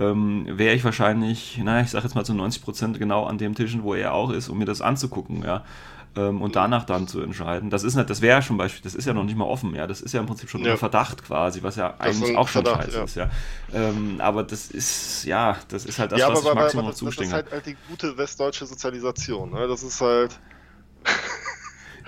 ähm, 0.00 0.46
wäre 0.50 0.74
ich 0.74 0.84
wahrscheinlich, 0.84 1.60
na, 1.62 1.80
ich 1.80 1.90
sage 1.90 2.04
jetzt 2.04 2.14
mal 2.14 2.24
zu 2.24 2.32
90% 2.32 2.98
genau 2.98 3.24
an 3.26 3.38
dem 3.38 3.54
Tischen, 3.54 3.84
wo 3.84 3.94
er 3.94 4.12
auch 4.12 4.30
ist, 4.30 4.48
um 4.48 4.58
mir 4.58 4.64
das 4.64 4.80
anzugucken, 4.80 5.42
ja. 5.44 5.64
Ähm, 6.16 6.42
und 6.42 6.54
danach 6.54 6.84
dann 6.84 7.08
zu 7.08 7.20
entscheiden. 7.20 7.70
Das 7.70 7.82
ist 7.82 7.96
nicht, 7.96 8.08
das 8.08 8.20
wäre 8.20 8.36
ja 8.36 8.42
schon 8.42 8.56
Beispiel, 8.56 8.82
das 8.82 8.94
ist 8.94 9.04
ja 9.04 9.12
noch 9.12 9.24
nicht 9.24 9.36
mal 9.36 9.46
offen, 9.46 9.74
ja. 9.74 9.86
Das 9.88 10.00
ist 10.00 10.12
ja 10.12 10.20
im 10.20 10.26
Prinzip 10.26 10.48
schon 10.48 10.62
Ja. 10.62 10.76
Verdacht 10.76 11.24
quasi, 11.24 11.62
was 11.62 11.74
ja 11.74 11.88
Das 11.98 12.00
eigentlich 12.00 12.36
auch 12.36 12.46
schon 12.46 12.64
Verdacht, 12.64 12.84
scheiße 12.84 12.98
ja. 12.98 13.04
ist, 13.04 13.16
ja. 13.16 13.30
Ähm, 13.72 14.16
aber 14.20 14.44
das 14.44 14.70
ist, 14.70 15.24
ja, 15.24 15.56
das 15.68 15.84
ist 15.84 15.98
halt 15.98 16.12
das, 16.12 16.20
ja, 16.20 16.30
was 16.30 16.40
aber, 16.40 16.50
ich 16.50 16.54
Maximum 16.54 16.84
aber 16.84 16.92
noch 16.92 17.00
das, 17.00 17.16
das 17.16 17.26
ist 17.26 17.32
halt, 17.32 17.50
halt 17.50 17.66
die 17.66 17.76
gute 17.88 18.16
westdeutsche 18.16 18.64
Sozialisation. 18.66 19.50
Ne? 19.50 19.66
Das 19.66 19.82
ist 19.82 20.00
halt. 20.00 20.38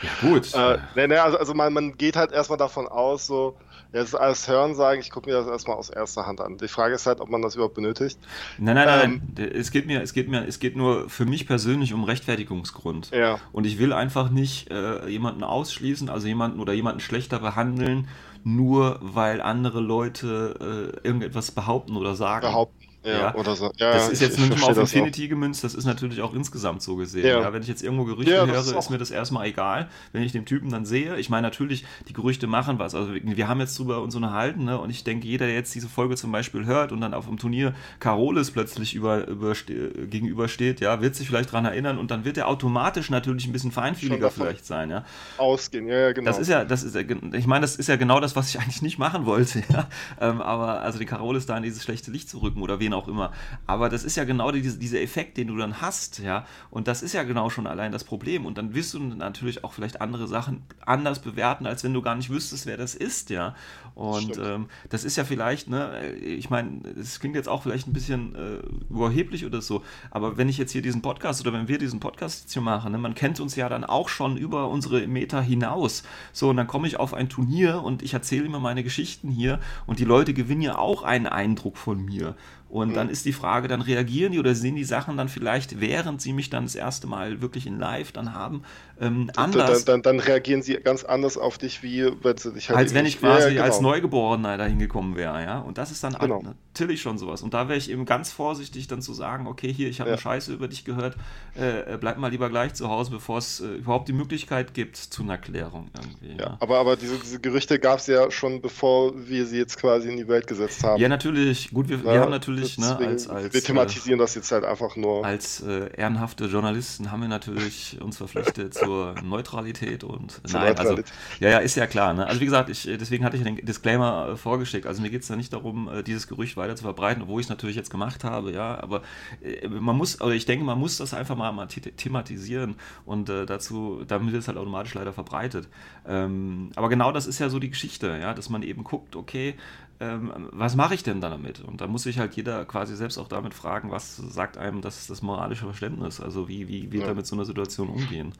ja, 0.02 0.28
gut. 0.28 0.50
Äh, 0.54 0.78
nee, 0.94 1.08
nee, 1.08 1.16
also, 1.16 1.38
also 1.38 1.54
man, 1.54 1.72
man 1.72 1.96
geht 1.96 2.14
halt 2.14 2.30
erstmal 2.30 2.58
davon 2.58 2.86
aus, 2.86 3.26
so, 3.26 3.56
ja, 3.92 4.00
das 4.00 4.08
ist 4.10 4.14
alles 4.14 4.48
Hören 4.48 4.74
sagen, 4.74 5.00
ich 5.00 5.10
gucke 5.10 5.30
mir 5.30 5.36
das 5.36 5.46
erstmal 5.46 5.76
aus 5.76 5.90
erster 5.90 6.26
Hand 6.26 6.40
an. 6.40 6.58
Die 6.58 6.68
Frage 6.68 6.94
ist 6.94 7.06
halt, 7.06 7.20
ob 7.20 7.28
man 7.30 7.42
das 7.42 7.54
überhaupt 7.54 7.74
benötigt. 7.74 8.18
Nein, 8.58 8.74
nein, 8.74 8.86
nein, 8.86 9.04
Ähm, 9.04 9.22
nein. 9.36 9.50
Es 9.54 9.70
geht 9.70 9.86
mir, 9.86 10.02
es 10.02 10.12
geht 10.12 10.28
mir, 10.28 10.46
es 10.46 10.58
geht 10.58 10.76
nur 10.76 11.08
für 11.08 11.24
mich 11.24 11.46
persönlich 11.46 11.94
um 11.94 12.04
Rechtfertigungsgrund. 12.04 13.10
Ja. 13.12 13.38
Und 13.52 13.66
ich 13.66 13.78
will 13.78 13.92
einfach 13.92 14.30
nicht 14.30 14.70
äh, 14.70 15.08
jemanden 15.08 15.44
ausschließen, 15.44 16.08
also 16.08 16.26
jemanden 16.26 16.60
oder 16.60 16.72
jemanden 16.72 17.00
schlechter 17.00 17.38
behandeln, 17.38 18.08
nur 18.44 18.98
weil 19.02 19.40
andere 19.40 19.80
Leute 19.80 20.92
äh, 21.02 21.06
irgendetwas 21.06 21.50
behaupten 21.50 21.96
oder 21.96 22.14
sagen. 22.14 22.46
Behaupten. 22.46 22.85
Ja, 23.06 23.18
Ja. 23.18 23.34
oder 23.34 23.56
so. 23.56 23.72
Ja, 23.76 23.92
das 23.92 24.08
ist 24.08 24.20
jetzt 24.20 24.34
ich 24.34 24.40
nicht 24.40 24.48
nur 24.50 24.58
verstehe 24.58 24.82
auf. 24.82 24.92
Infinity 24.92 25.28
gemünzt, 25.28 25.64
das 25.64 25.74
ist 25.74 25.84
natürlich 25.84 26.20
auch 26.20 26.34
insgesamt 26.34 26.82
so 26.82 26.96
gesehen. 26.96 27.26
Ja. 27.26 27.52
Wenn 27.52 27.62
ich 27.62 27.68
jetzt 27.68 27.82
irgendwo 27.82 28.04
Gerüchte 28.04 28.34
höre, 28.34 28.54
ist 28.54 28.72
ist, 28.72 28.90
mir 28.90 28.98
das 28.98 29.10
erstmal 29.10 29.46
egal. 29.46 29.88
Wenn 30.12 30.22
ich 30.22 30.32
den 30.32 30.44
Typen 30.44 30.70
dann 30.70 30.84
sehe, 30.84 31.16
ich 31.16 31.30
meine 31.30 31.46
natürlich, 31.46 31.84
die 32.08 32.12
Gerüchte 32.12 32.46
machen 32.46 32.78
was. 32.78 32.94
Also 32.94 33.12
wir 33.14 33.48
haben 33.48 33.60
jetzt 33.60 33.78
drüber 33.78 34.02
uns 34.02 34.14
unterhalten, 34.14 34.64
ne? 34.64 34.78
und 34.78 34.90
ich 34.90 35.04
denke, 35.04 35.26
jeder, 35.26 35.46
der 35.46 35.54
jetzt 35.54 35.74
diese 35.74 35.88
Folge 35.88 36.16
zum 36.16 36.32
Beispiel 36.32 36.66
hört 36.66 36.92
und 36.92 37.00
dann 37.00 37.14
auf 37.14 37.26
dem 37.26 37.38
Turnier 37.38 37.74
Carolis 38.00 38.50
plötzlich 38.50 38.94
über, 38.94 39.26
über, 39.26 39.54
gegenübersteht, 39.54 40.80
ja, 40.80 41.00
wird 41.00 41.14
sich 41.14 41.28
vielleicht 41.28 41.50
daran 41.50 41.64
erinnern 41.64 41.98
und 41.98 42.10
dann 42.10 42.24
wird 42.24 42.36
er 42.36 42.48
automatisch 42.48 43.10
natürlich 43.10 43.46
ein 43.46 43.52
bisschen 43.52 43.72
feinfühliger 43.72 44.30
vielleicht 44.30 44.66
sein, 44.66 44.90
ja. 44.90 45.04
Ausgehen, 45.38 45.86
ja, 45.88 45.98
ja, 45.98 46.12
genau. 46.12 46.30
Das 46.30 46.38
ist 46.38 46.48
ja, 46.48 46.64
das 46.64 46.82
ist 46.82 46.96
ich 46.96 47.46
meine, 47.46 47.62
das 47.62 47.76
ist 47.76 47.88
ja 47.88 47.96
genau 47.96 48.20
das, 48.20 48.36
was 48.36 48.48
ich 48.48 48.60
eigentlich 48.60 48.82
nicht 48.82 48.98
machen 48.98 49.26
wollte, 49.26 49.62
ja. 49.70 49.88
Ähm, 50.20 50.40
aber, 50.40 50.80
also 50.80 50.98
die 50.98 51.06
Carolis 51.06 51.46
da 51.46 51.56
in 51.56 51.62
dieses 51.62 51.82
schlechte 51.82 52.10
Licht 52.10 52.28
zu 52.28 52.38
rücken 52.38 52.62
oder 52.62 52.80
wen 52.80 52.92
auch 52.96 53.08
immer. 53.08 53.32
Aber 53.66 53.88
das 53.88 54.04
ist 54.04 54.16
ja 54.16 54.24
genau 54.24 54.50
diese, 54.50 54.78
dieser 54.78 55.00
Effekt, 55.00 55.36
den 55.36 55.48
du 55.48 55.56
dann 55.56 55.80
hast, 55.80 56.18
ja. 56.18 56.46
Und 56.70 56.88
das 56.88 57.02
ist 57.02 57.12
ja 57.12 57.22
genau 57.22 57.50
schon 57.50 57.66
allein 57.66 57.92
das 57.92 58.04
Problem. 58.04 58.46
Und 58.46 58.58
dann 58.58 58.74
wirst 58.74 58.94
du 58.94 58.98
natürlich 58.98 59.64
auch 59.64 59.72
vielleicht 59.72 60.00
andere 60.00 60.26
Sachen 60.26 60.62
anders 60.84 61.20
bewerten, 61.20 61.66
als 61.66 61.84
wenn 61.84 61.92
du 61.92 62.02
gar 62.02 62.14
nicht 62.14 62.30
wüsstest, 62.30 62.66
wer 62.66 62.76
das 62.76 62.94
ist, 62.94 63.30
ja. 63.30 63.54
Und 63.94 64.36
ähm, 64.36 64.68
das 64.90 65.04
ist 65.04 65.16
ja 65.16 65.24
vielleicht, 65.24 65.70
ne, 65.70 66.12
ich 66.16 66.50
meine, 66.50 66.82
es 67.00 67.18
klingt 67.18 67.34
jetzt 67.34 67.48
auch 67.48 67.62
vielleicht 67.62 67.88
ein 67.88 67.94
bisschen 67.94 68.34
äh, 68.34 68.58
überheblich 68.90 69.46
oder 69.46 69.62
so, 69.62 69.82
aber 70.10 70.36
wenn 70.36 70.50
ich 70.50 70.58
jetzt 70.58 70.72
hier 70.72 70.82
diesen 70.82 71.00
Podcast 71.00 71.40
oder 71.40 71.54
wenn 71.54 71.66
wir 71.66 71.78
diesen 71.78 71.98
Podcast 71.98 72.42
jetzt 72.42 72.52
hier 72.52 72.60
machen, 72.60 72.92
ne, 72.92 72.98
man 72.98 73.14
kennt 73.14 73.40
uns 73.40 73.56
ja 73.56 73.70
dann 73.70 73.84
auch 73.84 74.10
schon 74.10 74.36
über 74.36 74.68
unsere 74.68 75.06
Meter 75.06 75.40
hinaus. 75.40 76.02
So, 76.34 76.50
und 76.50 76.58
dann 76.58 76.66
komme 76.66 76.86
ich 76.86 76.98
auf 76.98 77.14
ein 77.14 77.30
Turnier 77.30 77.82
und 77.82 78.02
ich 78.02 78.12
erzähle 78.12 78.44
immer 78.44 78.60
meine 78.60 78.84
Geschichten 78.84 79.30
hier 79.30 79.60
und 79.86 79.98
die 79.98 80.04
Leute 80.04 80.34
gewinnen 80.34 80.60
ja 80.62 80.76
auch 80.76 81.02
einen 81.02 81.26
Eindruck 81.26 81.78
von 81.78 82.04
mir. 82.04 82.36
Und 82.76 82.90
mhm. 82.90 82.94
dann 82.94 83.08
ist 83.08 83.24
die 83.24 83.32
Frage, 83.32 83.68
dann 83.68 83.80
reagieren 83.80 84.32
die 84.32 84.38
oder 84.38 84.54
sehen 84.54 84.76
die 84.76 84.84
Sachen 84.84 85.16
dann 85.16 85.30
vielleicht, 85.30 85.80
während 85.80 86.20
sie 86.20 86.34
mich 86.34 86.50
dann 86.50 86.64
das 86.64 86.74
erste 86.74 87.06
Mal 87.06 87.40
wirklich 87.40 87.66
in 87.66 87.78
live 87.78 88.12
dann 88.12 88.34
haben, 88.34 88.64
ähm, 89.00 89.30
anders. 89.34 89.86
Dann, 89.86 90.02
dann, 90.02 90.18
dann, 90.18 90.26
reagieren 90.26 90.60
sie 90.60 90.74
ganz 90.74 91.02
anders 91.02 91.38
auf 91.38 91.56
dich, 91.56 91.82
wie 91.82 92.10
wenn 92.22 92.36
sie 92.36 92.52
dich 92.52 92.68
halt. 92.68 92.78
Als 92.78 92.92
wenn 92.92 93.06
ich 93.06 93.18
quasi 93.18 93.50
genau. 93.50 93.62
als 93.62 93.80
Neugeborener 93.80 94.58
dahin 94.58 94.78
gekommen 94.78 95.16
wäre, 95.16 95.42
ja. 95.42 95.58
Und 95.58 95.78
das 95.78 95.90
ist 95.90 96.04
dann 96.04 96.14
genau. 96.14 96.42
natürlich 96.42 97.00
schon 97.00 97.16
sowas. 97.16 97.42
Und 97.42 97.54
da 97.54 97.68
wäre 97.68 97.78
ich 97.78 97.90
eben 97.90 98.04
ganz 98.04 98.30
vorsichtig, 98.30 98.88
dann 98.88 99.00
zu 99.00 99.14
sagen, 99.14 99.46
okay, 99.46 99.72
hier, 99.72 99.88
ich 99.88 100.00
habe 100.00 100.10
ja. 100.10 100.16
eine 100.16 100.20
Scheiße 100.20 100.52
über 100.52 100.68
dich 100.68 100.84
gehört, 100.84 101.16
äh, 101.58 101.94
äh, 101.94 101.98
bleib 101.98 102.18
mal 102.18 102.30
lieber 102.30 102.50
gleich 102.50 102.74
zu 102.74 102.90
Hause, 102.90 103.10
bevor 103.10 103.38
es 103.38 103.60
äh, 103.60 103.66
überhaupt 103.66 104.08
die 104.08 104.12
Möglichkeit 104.12 104.74
gibt 104.74 104.96
zu 104.96 105.22
einer 105.22 105.38
Klärung 105.38 105.88
irgendwie. 105.94 106.38
Ja, 106.38 106.50
ja. 106.50 106.56
aber, 106.60 106.78
aber 106.78 106.96
diese, 106.96 107.18
diese 107.18 107.40
Gerüchte 107.40 107.78
gab 107.78 107.98
es 107.98 108.06
ja 108.06 108.30
schon, 108.30 108.60
bevor 108.60 109.12
wir 109.28 109.46
sie 109.46 109.58
jetzt 109.58 109.78
quasi 109.78 110.08
in 110.10 110.16
die 110.16 110.28
Welt 110.28 110.46
gesetzt 110.46 110.84
haben. 110.84 111.00
Ja, 111.00 111.08
natürlich. 111.08 111.70
Gut, 111.70 111.88
wir, 111.88 112.02
wir 112.02 112.20
haben 112.20 112.30
natürlich, 112.30 112.65
ne, 112.78 112.96
als, 112.96 113.28
als, 113.28 113.52
Wir 113.52 113.62
thematisieren 113.62 114.18
äh, 114.18 114.22
das 114.22 114.34
jetzt 114.34 114.50
halt 114.52 114.64
einfach 114.64 114.96
nur. 114.96 115.24
Als 115.24 115.60
äh, 115.62 115.90
ehrenhafte 115.96 116.46
Journalisten 116.46 117.10
haben 117.10 117.22
wir 117.22 117.28
natürlich 117.28 117.98
uns 118.02 118.16
verpflichtet 118.16 118.74
zur 118.74 119.14
Neutralität 119.22 120.04
und 120.04 120.32
zur 120.32 120.60
nein, 120.60 120.76
also, 120.76 120.82
Neutralität. 120.82 121.12
also 121.12 121.44
ja, 121.44 121.50
ja, 121.50 121.58
ist 121.58 121.76
ja 121.76 121.86
klar. 121.86 122.14
Ne? 122.14 122.26
Also 122.26 122.40
wie 122.40 122.44
gesagt, 122.44 122.70
ich, 122.70 122.82
deswegen 122.84 123.24
hatte 123.24 123.36
ich 123.36 123.42
den 123.42 123.56
Disclaimer 123.56 124.30
äh, 124.32 124.36
vorgeschickt. 124.36 124.86
Also 124.86 125.02
mir 125.02 125.10
geht 125.10 125.22
es 125.22 125.28
da 125.28 125.36
nicht 125.36 125.52
darum, 125.52 125.88
äh, 125.88 126.02
dieses 126.02 126.26
Gerücht 126.28 126.56
weiter 126.56 126.76
zu 126.76 126.82
verbreiten, 126.84 127.22
obwohl 127.22 127.40
ich 127.40 127.46
es 127.46 127.50
natürlich 127.50 127.76
jetzt 127.76 127.90
gemacht 127.90 128.24
habe, 128.24 128.52
ja, 128.52 128.80
aber 128.80 129.02
äh, 129.42 129.68
man 129.68 129.96
muss, 129.96 130.20
oder 130.20 130.34
ich 130.34 130.46
denke, 130.46 130.64
man 130.64 130.78
muss 130.78 130.98
das 130.98 131.14
einfach 131.14 131.36
mal, 131.36 131.52
mal 131.52 131.66
thematisieren 131.66 132.76
und 133.04 133.28
äh, 133.28 133.46
dazu, 133.46 134.02
damit 134.06 134.34
es 134.34 134.48
halt 134.48 134.58
automatisch 134.58 134.94
leider 134.94 135.12
verbreitet. 135.12 135.68
Ähm, 136.06 136.70
aber 136.76 136.88
genau 136.88 137.12
das 137.12 137.26
ist 137.26 137.38
ja 137.38 137.48
so 137.48 137.58
die 137.58 137.70
Geschichte, 137.70 138.18
ja, 138.20 138.34
dass 138.34 138.48
man 138.48 138.62
eben 138.62 138.84
guckt, 138.84 139.16
okay, 139.16 139.54
ähm, 139.98 140.48
was 140.52 140.76
mache 140.76 140.94
ich 140.94 141.02
denn 141.02 141.20
dann 141.20 141.32
damit? 141.32 141.60
Und 141.60 141.80
da 141.80 141.86
muss 141.86 142.02
sich 142.02 142.18
halt 142.18 142.34
jeder 142.34 142.64
quasi 142.64 142.96
selbst 142.96 143.18
auch 143.18 143.28
damit 143.28 143.54
fragen, 143.54 143.90
was 143.90 144.16
sagt 144.16 144.58
einem 144.58 144.82
das, 144.82 145.06
das 145.06 145.22
moralische 145.22 145.64
Verständnis? 145.64 146.20
Also 146.20 146.48
wie, 146.48 146.68
wie 146.68 146.92
wird 146.92 147.04
ja. 147.04 147.08
er 147.08 147.14
mit 147.14 147.26
so 147.26 147.34
einer 147.34 147.44
Situation 147.44 147.88
umgehen? 147.88 148.32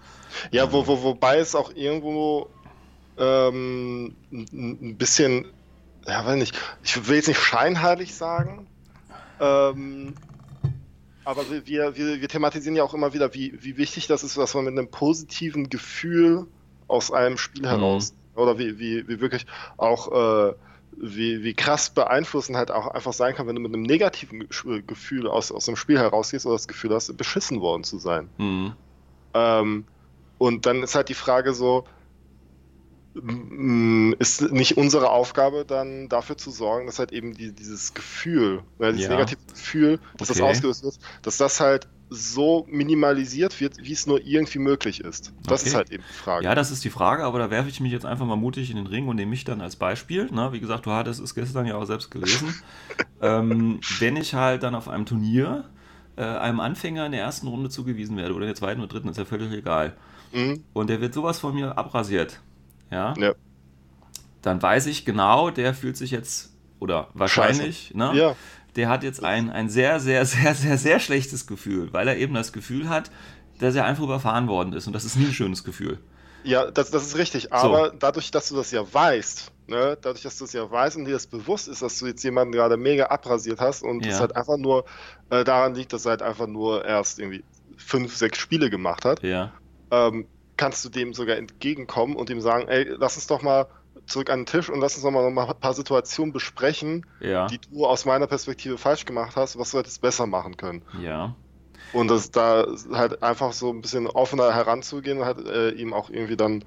Ja, 0.51 0.73
wo, 0.73 0.87
wo, 0.87 1.03
wobei 1.03 1.39
es 1.39 1.55
auch 1.55 1.75
irgendwo 1.75 2.51
ähm, 3.19 4.15
ein 4.31 4.97
bisschen, 4.97 5.47
ja, 6.07 6.25
weiß 6.27 6.37
nicht, 6.37 6.59
ich 6.83 7.09
will 7.09 7.17
jetzt 7.17 7.29
nicht 7.29 7.41
scheinheilig 7.41 8.15
sagen, 8.15 8.67
ähm, 9.41 10.15
aber 11.25 11.43
wir, 11.51 11.97
wir, 11.97 12.21
wir 12.21 12.29
thematisieren 12.29 12.77
ja 12.77 12.85
auch 12.85 12.95
immer 12.95 13.13
wieder, 13.13 13.35
wie, 13.35 13.59
wie 13.61 13.77
wichtig 13.77 14.07
das 14.07 14.23
ist, 14.23 14.37
dass 14.37 14.55
man 14.55 14.65
mit 14.65 14.79
einem 14.79 14.89
positiven 14.89 15.69
Gefühl 15.69 16.47
aus 16.87 17.11
einem 17.11 17.37
Spiel 17.37 17.63
mhm. 17.63 17.69
heraus, 17.69 18.15
oder 18.35 18.59
wie, 18.59 18.79
wie, 18.79 19.09
wie 19.09 19.21
wirklich 19.21 19.47
auch 19.77 20.51
äh, 20.51 20.55
wie, 20.99 21.43
wie 21.43 21.55
krass 21.55 21.91
beeinflussend 21.91 22.57
halt 22.57 22.71
auch 22.71 22.87
einfach 22.89 23.13
sein 23.13 23.35
kann, 23.35 23.47
wenn 23.47 23.55
du 23.55 23.61
mit 23.61 23.73
einem 23.73 23.83
negativen 23.83 24.49
Gefühl 24.87 25.29
aus, 25.29 25.53
aus 25.53 25.67
dem 25.67 25.77
Spiel 25.77 25.99
herausgehst 25.99 26.47
oder 26.47 26.55
das 26.55 26.69
Gefühl 26.69 26.95
hast, 26.95 27.15
beschissen 27.17 27.61
worden 27.61 27.85
zu 27.85 27.99
sein. 27.99 28.29
Mhm. 28.39 28.73
Ähm, 29.35 29.85
und 30.39 30.67
dann 30.67 30.83
ist 30.83 30.95
halt 30.95 31.09
die 31.09 31.15
Frage 31.15 31.53
so, 31.53 31.85
ist 34.19 34.53
nicht 34.53 34.77
unsere 34.77 35.11
Aufgabe 35.11 35.65
dann 35.65 36.09
dafür 36.09 36.37
zu 36.37 36.51
sorgen, 36.51 36.87
dass 36.87 36.99
halt 36.99 37.13
eben 37.13 37.33
die, 37.33 37.53
dieses 37.53 37.95
Gefühl, 37.95 38.63
äh, 38.79 38.93
dieses 38.93 39.09
ja. 39.09 39.11
negative 39.11 39.41
Gefühl, 39.49 40.01
dass 40.19 40.31
okay. 40.31 40.41
das 40.41 40.51
ausgelöst 40.51 40.85
wird, 40.85 40.99
dass 41.23 41.39
das 41.39 41.61
halt 41.61 41.89
so 42.09 42.67
minimalisiert 42.71 43.61
wird, 43.61 43.79
wie 43.79 43.93
es 43.93 44.07
nur 44.07 44.25
irgendwie 44.25 44.59
möglich 44.59 45.01
ist. 45.01 45.33
Das 45.43 45.61
okay. 45.61 45.69
ist 45.69 45.75
halt 45.75 45.91
eben 45.91 46.05
die 46.09 46.15
Frage. 46.15 46.45
Ja, 46.45 46.55
das 46.55 46.71
ist 46.71 46.85
die 46.85 46.91
Frage, 46.91 47.25
aber 47.25 47.39
da 47.39 47.51
werfe 47.51 47.69
ich 47.69 47.81
mich 47.81 47.93
jetzt 47.93 48.07
einfach 48.07 48.27
mal 48.27 48.37
mutig 48.37 48.71
in 48.71 48.77
den 48.77 48.87
Ring 48.87 49.09
und 49.09 49.17
nehme 49.17 49.31
mich 49.31 49.45
dann 49.45 49.61
als 49.61 49.77
Beispiel. 49.77 50.29
Na, 50.31 50.53
wie 50.53 50.61
gesagt, 50.61 50.87
du 50.87 50.93
hattest 50.93 51.21
es 51.21 51.35
gestern 51.35 51.67
ja 51.67 51.77
auch 51.77 51.85
selbst 51.85 52.11
gelesen. 52.11 52.55
ähm, 53.21 53.81
wenn 53.99 54.17
ich 54.17 54.35
halt 54.35 54.63
dann 54.63 54.75
auf 54.75 54.89
einem 54.89 55.07
Turnier 55.07 55.65
äh, 56.17 56.23
einem 56.23 56.61
Anfänger 56.61 57.07
in 57.07 57.13
der 57.13 57.23
ersten 57.23 57.49
Runde 57.49 57.71
zugewiesen 57.71 58.17
werde 58.17 58.35
oder 58.35 58.45
in 58.45 58.49
der 58.49 58.57
zweiten 58.57 58.81
oder 58.81 58.89
dritten, 58.89 59.09
ist 59.09 59.19
ja 59.19 59.25
völlig 59.25 59.53
egal. 59.53 59.97
Mhm. 60.33 60.63
Und 60.73 60.91
der 60.91 61.01
wird 61.01 61.13
sowas 61.13 61.41
von 61.41 61.55
mir 61.55 61.77
abrasiert. 61.77 62.41
Ja. 62.91 63.15
ja. 63.19 63.35
Dann 64.43 64.63
weiß 64.63 64.87
ich 64.87 65.05
genau, 65.05 65.51
der 65.51 65.75
fühlt 65.75 65.97
sich 65.97 66.13
jetzt, 66.13 66.53
oder 66.79 67.09
wahrscheinlich, 67.15 67.95
ne? 67.95 68.13
Ja 68.15 68.37
der 68.77 68.89
hat 68.89 69.03
jetzt 69.03 69.25
ein, 69.25 69.51
ein 69.51 69.69
sehr, 69.69 70.01
sehr, 70.01 70.25
sehr, 70.27 70.55
sehr, 70.55 70.79
sehr 70.79 71.01
schlechtes 71.01 71.47
Gefühl, 71.47 71.93
weil 71.93 72.09
er 72.09 72.17
eben 72.17 72.35
das 72.35 72.53
Gefühl 72.53 72.89
hat, 72.89 73.11
dass 73.59 73.75
er 73.75 73.85
einfach 73.85 74.05
überfahren 74.05 74.49
worden 74.49 74.73
ist. 74.75 74.87
Und 74.87 74.93
das 74.93 75.05
ist 75.05 75.17
nie 75.17 75.27
ein 75.27 75.33
schönes 75.33 75.65
Gefühl. 75.65 75.99
Ja, 76.45 76.71
das, 76.71 76.91
das 76.91 77.05
ist 77.05 77.17
richtig. 77.17 77.53
Aber 77.53 77.91
so. 77.91 77.97
dadurch, 77.99 78.31
dass 78.31 78.49
du 78.49 78.57
das 78.57 78.71
ja 78.71 78.83
weißt, 78.93 79.51
ne, 79.67 79.99
dadurch, 80.01 80.23
dass 80.23 80.39
du 80.39 80.45
es 80.45 80.53
ja 80.53 80.71
weißt 80.71 80.97
und 80.97 81.07
dir 81.07 81.13
das 81.13 81.27
bewusst 81.27 81.67
ist, 81.67 81.83
dass 81.83 81.99
du 81.99 82.07
jetzt 82.07 82.23
jemanden 82.23 82.53
gerade 82.53 82.77
mega 82.77 83.07
abrasiert 83.07 83.61
hast 83.61 83.83
und 83.83 84.07
es 84.07 84.15
ja. 84.15 84.21
halt 84.21 84.37
einfach 84.37 84.57
nur 84.57 84.85
äh, 85.31 85.43
daran 85.43 85.75
liegt, 85.75 85.93
dass 85.93 86.05
er 86.05 86.11
halt 86.11 86.23
einfach 86.23 86.47
nur 86.47 86.85
erst 86.85 87.19
irgendwie 87.19 87.43
fünf, 87.77 88.17
sechs 88.17 88.39
Spiele 88.39 88.71
gemacht 88.71 89.05
hat, 89.05 89.23
ja. 89.23 89.53
ähm, 89.91 90.27
kannst 90.57 90.85
du 90.85 90.89
dem 90.89 91.15
sogar 91.15 91.37
entgegenkommen 91.37 92.17
und 92.17 92.31
ihm 92.31 92.41
sagen, 92.41 92.69
ey, 92.69 92.85
lass 92.97 93.17
uns 93.17 93.27
doch 93.27 93.43
mal 93.43 93.67
zurück 94.07 94.31
an 94.31 94.41
den 94.41 94.47
Tisch 94.47 94.71
und 94.71 94.81
lass 94.81 94.95
uns 94.95 95.05
nochmal 95.05 95.25
noch 95.25 95.31
mal 95.31 95.49
ein 95.49 95.61
paar 95.61 95.75
Situationen 95.75 96.33
besprechen, 96.33 97.05
ja. 97.21 97.47
die 97.47 97.59
du 97.59 97.87
aus 97.87 98.05
meiner 98.05 98.27
Perspektive 98.27 98.79
falsch 98.79 99.05
gemacht 99.05 99.37
hast, 99.37 99.59
was 99.59 99.75
wir 99.75 99.81
jetzt 99.81 100.01
besser 100.01 100.27
machen 100.27 100.57
können. 100.57 100.83
Ja. 101.01 101.35
Und 101.93 102.09
das 102.09 102.31
da 102.31 102.67
halt 102.93 103.23
einfach 103.23 103.53
so 103.53 103.71
ein 103.71 103.81
bisschen 103.81 104.07
offener 104.07 104.53
heranzugehen 104.55 105.19
und 105.19 105.25
halt 105.25 105.47
äh, 105.47 105.71
ihm 105.71 105.93
auch 105.93 106.11
irgendwie 106.11 106.37
dann 106.37 106.65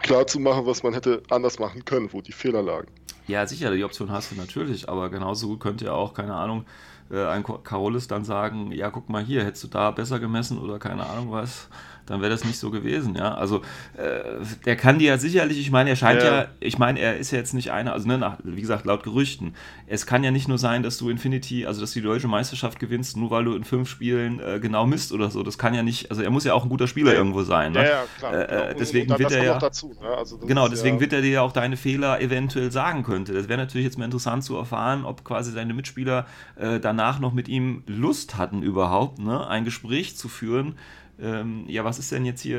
klar 0.00 0.26
zu 0.26 0.40
machen, 0.40 0.66
was 0.66 0.82
man 0.82 0.94
hätte 0.94 1.22
anders 1.30 1.58
machen 1.58 1.84
können, 1.84 2.12
wo 2.12 2.20
die 2.20 2.32
Fehler 2.32 2.62
lagen. 2.62 2.88
Ja, 3.26 3.46
sicher, 3.46 3.70
die 3.74 3.84
Option 3.84 4.10
hast 4.10 4.32
du 4.32 4.36
natürlich, 4.36 4.88
aber 4.88 5.08
genauso 5.10 5.48
gut 5.48 5.60
könnte 5.60 5.86
ja 5.86 5.92
auch, 5.92 6.12
keine 6.12 6.34
Ahnung, 6.34 6.64
äh, 7.10 7.24
ein 7.24 7.44
Carolis 7.44 8.08
dann 8.08 8.24
sagen, 8.24 8.72
ja, 8.72 8.90
guck 8.90 9.08
mal 9.08 9.22
hier, 9.22 9.44
hättest 9.44 9.64
du 9.64 9.68
da 9.68 9.90
besser 9.90 10.18
gemessen 10.18 10.58
oder 10.58 10.78
keine 10.78 11.06
Ahnung 11.06 11.30
was 11.30 11.68
dann 12.06 12.20
wäre 12.20 12.30
das 12.30 12.44
nicht 12.44 12.58
so 12.58 12.70
gewesen, 12.70 13.14
ja. 13.14 13.34
Also 13.34 13.62
äh, 13.96 14.44
der 14.64 14.76
kann 14.76 14.98
dir 14.98 15.08
ja 15.08 15.18
sicherlich, 15.18 15.58
ich 15.58 15.70
meine, 15.70 15.90
er 15.90 15.96
scheint 15.96 16.22
ja, 16.22 16.42
ja 16.42 16.48
ich 16.60 16.78
meine, 16.78 17.00
er 17.00 17.16
ist 17.16 17.30
ja 17.30 17.38
jetzt 17.38 17.54
nicht 17.54 17.70
einer, 17.70 17.92
also 17.92 18.08
ne, 18.08 18.18
nach, 18.18 18.38
wie 18.42 18.60
gesagt, 18.60 18.84
laut 18.84 19.02
Gerüchten, 19.02 19.54
es 19.86 20.06
kann 20.06 20.24
ja 20.24 20.30
nicht 20.30 20.48
nur 20.48 20.58
sein, 20.58 20.82
dass 20.82 20.98
du 20.98 21.10
Infinity, 21.10 21.66
also 21.66 21.80
dass 21.80 21.92
du 21.92 22.00
die 22.00 22.06
deutsche 22.06 22.28
Meisterschaft 22.28 22.78
gewinnst, 22.78 23.16
nur 23.16 23.30
weil 23.30 23.44
du 23.44 23.54
in 23.54 23.64
fünf 23.64 23.88
Spielen 23.88 24.40
äh, 24.40 24.58
genau 24.60 24.86
misst 24.86 25.12
oder 25.12 25.30
so. 25.30 25.42
Das 25.42 25.58
kann 25.58 25.74
ja 25.74 25.82
nicht, 25.82 26.10
also 26.10 26.22
er 26.22 26.30
muss 26.30 26.44
ja 26.44 26.54
auch 26.54 26.64
ein 26.64 26.68
guter 26.68 26.86
Spieler 26.86 27.12
ja. 27.12 27.18
irgendwo 27.18 27.42
sein. 27.42 27.72
Ne? 27.72 27.80
Ja, 27.80 27.84
ja, 27.84 28.04
klar. 28.18 28.32
Äh, 28.32 28.70
und, 28.70 28.80
deswegen 28.80 29.12
und 29.12 29.18
wird 29.18 29.32
er 29.32 29.44
ja. 29.44 29.58
Dazu, 29.58 29.94
ne? 30.00 30.08
also 30.08 30.38
genau, 30.38 30.68
deswegen 30.68 31.00
wird 31.00 31.12
er 31.12 31.20
dir 31.20 31.30
ja 31.30 31.42
auch 31.42 31.52
deine 31.52 31.76
Fehler 31.76 32.20
eventuell 32.20 32.72
sagen 32.72 33.02
könnte. 33.04 33.32
Das 33.32 33.48
wäre 33.48 33.58
natürlich 33.58 33.84
jetzt 33.84 33.98
mal 33.98 34.04
interessant 34.04 34.44
zu 34.44 34.56
erfahren, 34.56 35.04
ob 35.04 35.24
quasi 35.24 35.54
deine 35.54 35.74
Mitspieler 35.74 36.26
äh, 36.56 36.80
danach 36.80 37.20
noch 37.20 37.32
mit 37.32 37.48
ihm 37.48 37.84
Lust 37.86 38.36
hatten, 38.36 38.62
überhaupt, 38.62 39.18
ne, 39.18 39.46
ein 39.46 39.64
Gespräch 39.64 40.16
zu 40.16 40.28
führen 40.28 40.74
ähm, 41.22 41.64
ja, 41.68 41.84
was 41.84 42.00
ist 42.00 42.10
denn 42.10 42.24
jetzt 42.24 42.40
hier, 42.40 42.58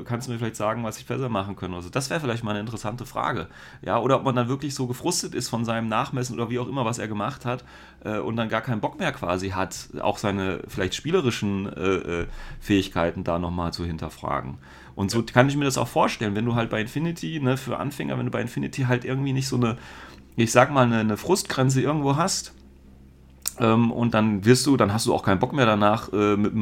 äh, 0.00 0.04
kannst 0.04 0.28
du 0.28 0.32
mir 0.32 0.38
vielleicht 0.38 0.56
sagen, 0.56 0.84
was 0.84 0.98
ich 0.98 1.06
besser 1.06 1.28
machen 1.28 1.56
können? 1.56 1.74
Also 1.74 1.90
das 1.90 2.10
wäre 2.10 2.20
vielleicht 2.20 2.44
mal 2.44 2.52
eine 2.52 2.60
interessante 2.60 3.06
Frage. 3.06 3.48
Ja, 3.82 3.98
oder 3.98 4.16
ob 4.16 4.24
man 4.24 4.36
dann 4.36 4.48
wirklich 4.48 4.74
so 4.74 4.86
gefrustet 4.86 5.34
ist 5.34 5.48
von 5.48 5.64
seinem 5.64 5.88
Nachmessen 5.88 6.36
oder 6.36 6.48
wie 6.48 6.60
auch 6.60 6.68
immer, 6.68 6.84
was 6.84 6.98
er 6.98 7.08
gemacht 7.08 7.44
hat 7.44 7.64
äh, 8.04 8.18
und 8.18 8.36
dann 8.36 8.48
gar 8.48 8.60
keinen 8.60 8.80
Bock 8.80 9.00
mehr 9.00 9.10
quasi 9.10 9.50
hat, 9.50 9.88
auch 10.00 10.18
seine 10.18 10.60
vielleicht 10.68 10.94
spielerischen 10.94 11.66
äh, 11.72 12.22
äh 12.22 12.26
Fähigkeiten 12.60 13.24
da 13.24 13.38
nochmal 13.38 13.72
zu 13.72 13.84
hinterfragen. 13.84 14.58
Und 14.94 15.10
so 15.10 15.22
kann 15.24 15.48
ich 15.48 15.56
mir 15.56 15.64
das 15.64 15.76
auch 15.76 15.88
vorstellen, 15.88 16.36
wenn 16.36 16.44
du 16.44 16.54
halt 16.54 16.70
bei 16.70 16.80
Infinity, 16.80 17.40
ne, 17.40 17.56
für 17.56 17.78
Anfänger, 17.78 18.16
wenn 18.16 18.26
du 18.26 18.30
bei 18.30 18.40
Infinity 18.40 18.82
halt 18.82 19.04
irgendwie 19.04 19.32
nicht 19.32 19.48
so 19.48 19.56
eine, 19.56 19.76
ich 20.36 20.52
sag 20.52 20.72
mal, 20.72 20.86
eine, 20.86 20.98
eine 20.98 21.16
Frustgrenze 21.16 21.82
irgendwo 21.82 22.16
hast, 22.16 22.54
ähm, 23.60 23.92
und 23.92 24.14
dann 24.14 24.44
wirst 24.44 24.66
du, 24.66 24.76
dann 24.76 24.92
hast 24.92 25.06
du 25.06 25.14
auch 25.14 25.22
keinen 25.22 25.38
Bock 25.38 25.52
mehr 25.52 25.66
danach 25.66 26.12
äh, 26.12 26.36
mit, 26.36 26.52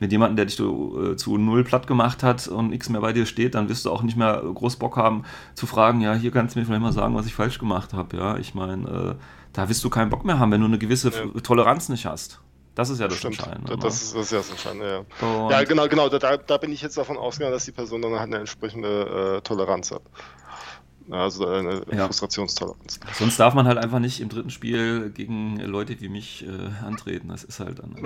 mit 0.00 0.12
jemandem, 0.12 0.36
der 0.36 0.46
dich 0.46 0.56
so, 0.56 1.12
äh, 1.12 1.16
zu 1.16 1.38
null 1.38 1.64
platt 1.64 1.86
gemacht 1.86 2.22
hat 2.22 2.48
und 2.48 2.70
nichts 2.70 2.88
mehr 2.88 3.00
bei 3.00 3.12
dir 3.12 3.26
steht, 3.26 3.54
dann 3.54 3.68
wirst 3.68 3.84
du 3.84 3.90
auch 3.90 4.02
nicht 4.02 4.16
mehr 4.16 4.42
groß 4.42 4.76
Bock 4.76 4.96
haben 4.96 5.24
zu 5.54 5.66
fragen, 5.66 6.00
ja, 6.00 6.14
hier 6.14 6.30
kannst 6.30 6.54
du 6.54 6.60
mir 6.60 6.66
vielleicht 6.66 6.82
mal 6.82 6.92
sagen, 6.92 7.14
was 7.14 7.26
ich 7.26 7.34
falsch 7.34 7.58
gemacht 7.58 7.92
habe. 7.92 8.16
Ja, 8.16 8.36
ich 8.36 8.54
meine, 8.54 9.16
äh, 9.18 9.22
da 9.52 9.68
wirst 9.68 9.84
du 9.84 9.90
keinen 9.90 10.10
Bock 10.10 10.24
mehr 10.24 10.38
haben, 10.38 10.52
wenn 10.52 10.60
du 10.60 10.66
eine 10.66 10.78
gewisse 10.78 11.10
ja. 11.10 11.40
Toleranz 11.40 11.88
nicht 11.88 12.06
hast. 12.06 12.40
Das 12.74 12.88
ist 12.88 13.00
ja 13.00 13.08
das 13.08 13.18
Stimmt. 13.18 13.38
Entscheidende. 13.38 13.76
Das, 13.76 14.02
ist, 14.02 14.14
das 14.14 14.22
ist 14.24 14.32
ja 14.32 14.38
das 14.38 14.50
Entscheidende, 14.50 15.04
ja. 15.20 15.50
ja, 15.50 15.64
genau, 15.64 15.88
genau. 15.88 16.08
Da, 16.08 16.38
da 16.38 16.56
bin 16.56 16.72
ich 16.72 16.80
jetzt 16.80 16.96
davon 16.96 17.18
ausgegangen, 17.18 17.52
dass 17.52 17.66
die 17.66 17.72
Person 17.72 18.00
dann 18.00 18.12
halt 18.12 18.28
eine 18.28 18.38
entsprechende 18.38 19.36
äh, 19.36 19.40
Toleranz 19.42 19.90
hat. 19.90 20.02
Also 21.10 21.46
eine 21.46 21.82
ja. 21.92 22.06
Frustrationstoleranz. 22.06 23.00
Sonst 23.14 23.38
darf 23.38 23.54
man 23.54 23.66
halt 23.66 23.78
einfach 23.78 23.98
nicht 23.98 24.20
im 24.20 24.28
dritten 24.28 24.50
Spiel 24.50 25.10
gegen 25.10 25.58
Leute 25.60 26.00
wie 26.00 26.08
mich 26.08 26.46
äh, 26.46 26.84
antreten. 26.84 27.28
Das 27.28 27.44
ist 27.44 27.60
halt 27.60 27.78
dann. 27.78 27.96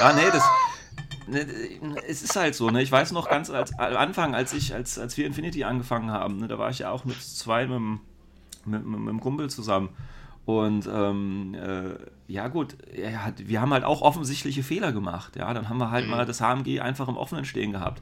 ja, 0.00 0.12
nee, 0.12 0.30
das. 0.32 0.44
Ne, 1.28 1.46
es 2.06 2.22
ist 2.22 2.36
halt 2.36 2.54
so, 2.54 2.70
ne? 2.70 2.82
Ich 2.82 2.92
weiß 2.92 3.12
noch 3.12 3.28
ganz 3.28 3.50
als, 3.50 3.76
am 3.78 3.96
Anfang, 3.96 4.34
als 4.34 4.52
ich, 4.52 4.74
als, 4.74 4.98
als 4.98 5.16
wir 5.16 5.26
Infinity 5.26 5.64
angefangen 5.64 6.10
haben, 6.10 6.38
ne, 6.38 6.48
da 6.48 6.58
war 6.58 6.70
ich 6.70 6.80
ja 6.80 6.90
auch 6.90 7.04
mit 7.04 7.20
zwei 7.20 7.66
mit, 7.66 7.80
mit, 8.64 8.86
mit, 8.86 8.86
mit 8.86 9.08
einem 9.08 9.20
Kumpel 9.20 9.50
zusammen. 9.50 9.90
Und 10.46 10.86
ähm, 10.86 11.54
äh, 11.54 11.96
ja 12.28 12.46
gut, 12.46 12.76
hat, 13.18 13.48
wir 13.48 13.60
haben 13.60 13.72
halt 13.72 13.82
auch 13.82 14.00
offensichtliche 14.00 14.62
Fehler 14.62 14.92
gemacht. 14.92 15.34
Ja, 15.34 15.52
dann 15.52 15.68
haben 15.68 15.78
wir 15.78 15.90
halt 15.90 16.04
mhm. 16.04 16.12
mal 16.12 16.24
das 16.24 16.40
HMG 16.40 16.80
einfach 16.80 17.08
im 17.08 17.16
Offenen 17.16 17.44
stehen 17.44 17.72
gehabt. 17.72 18.00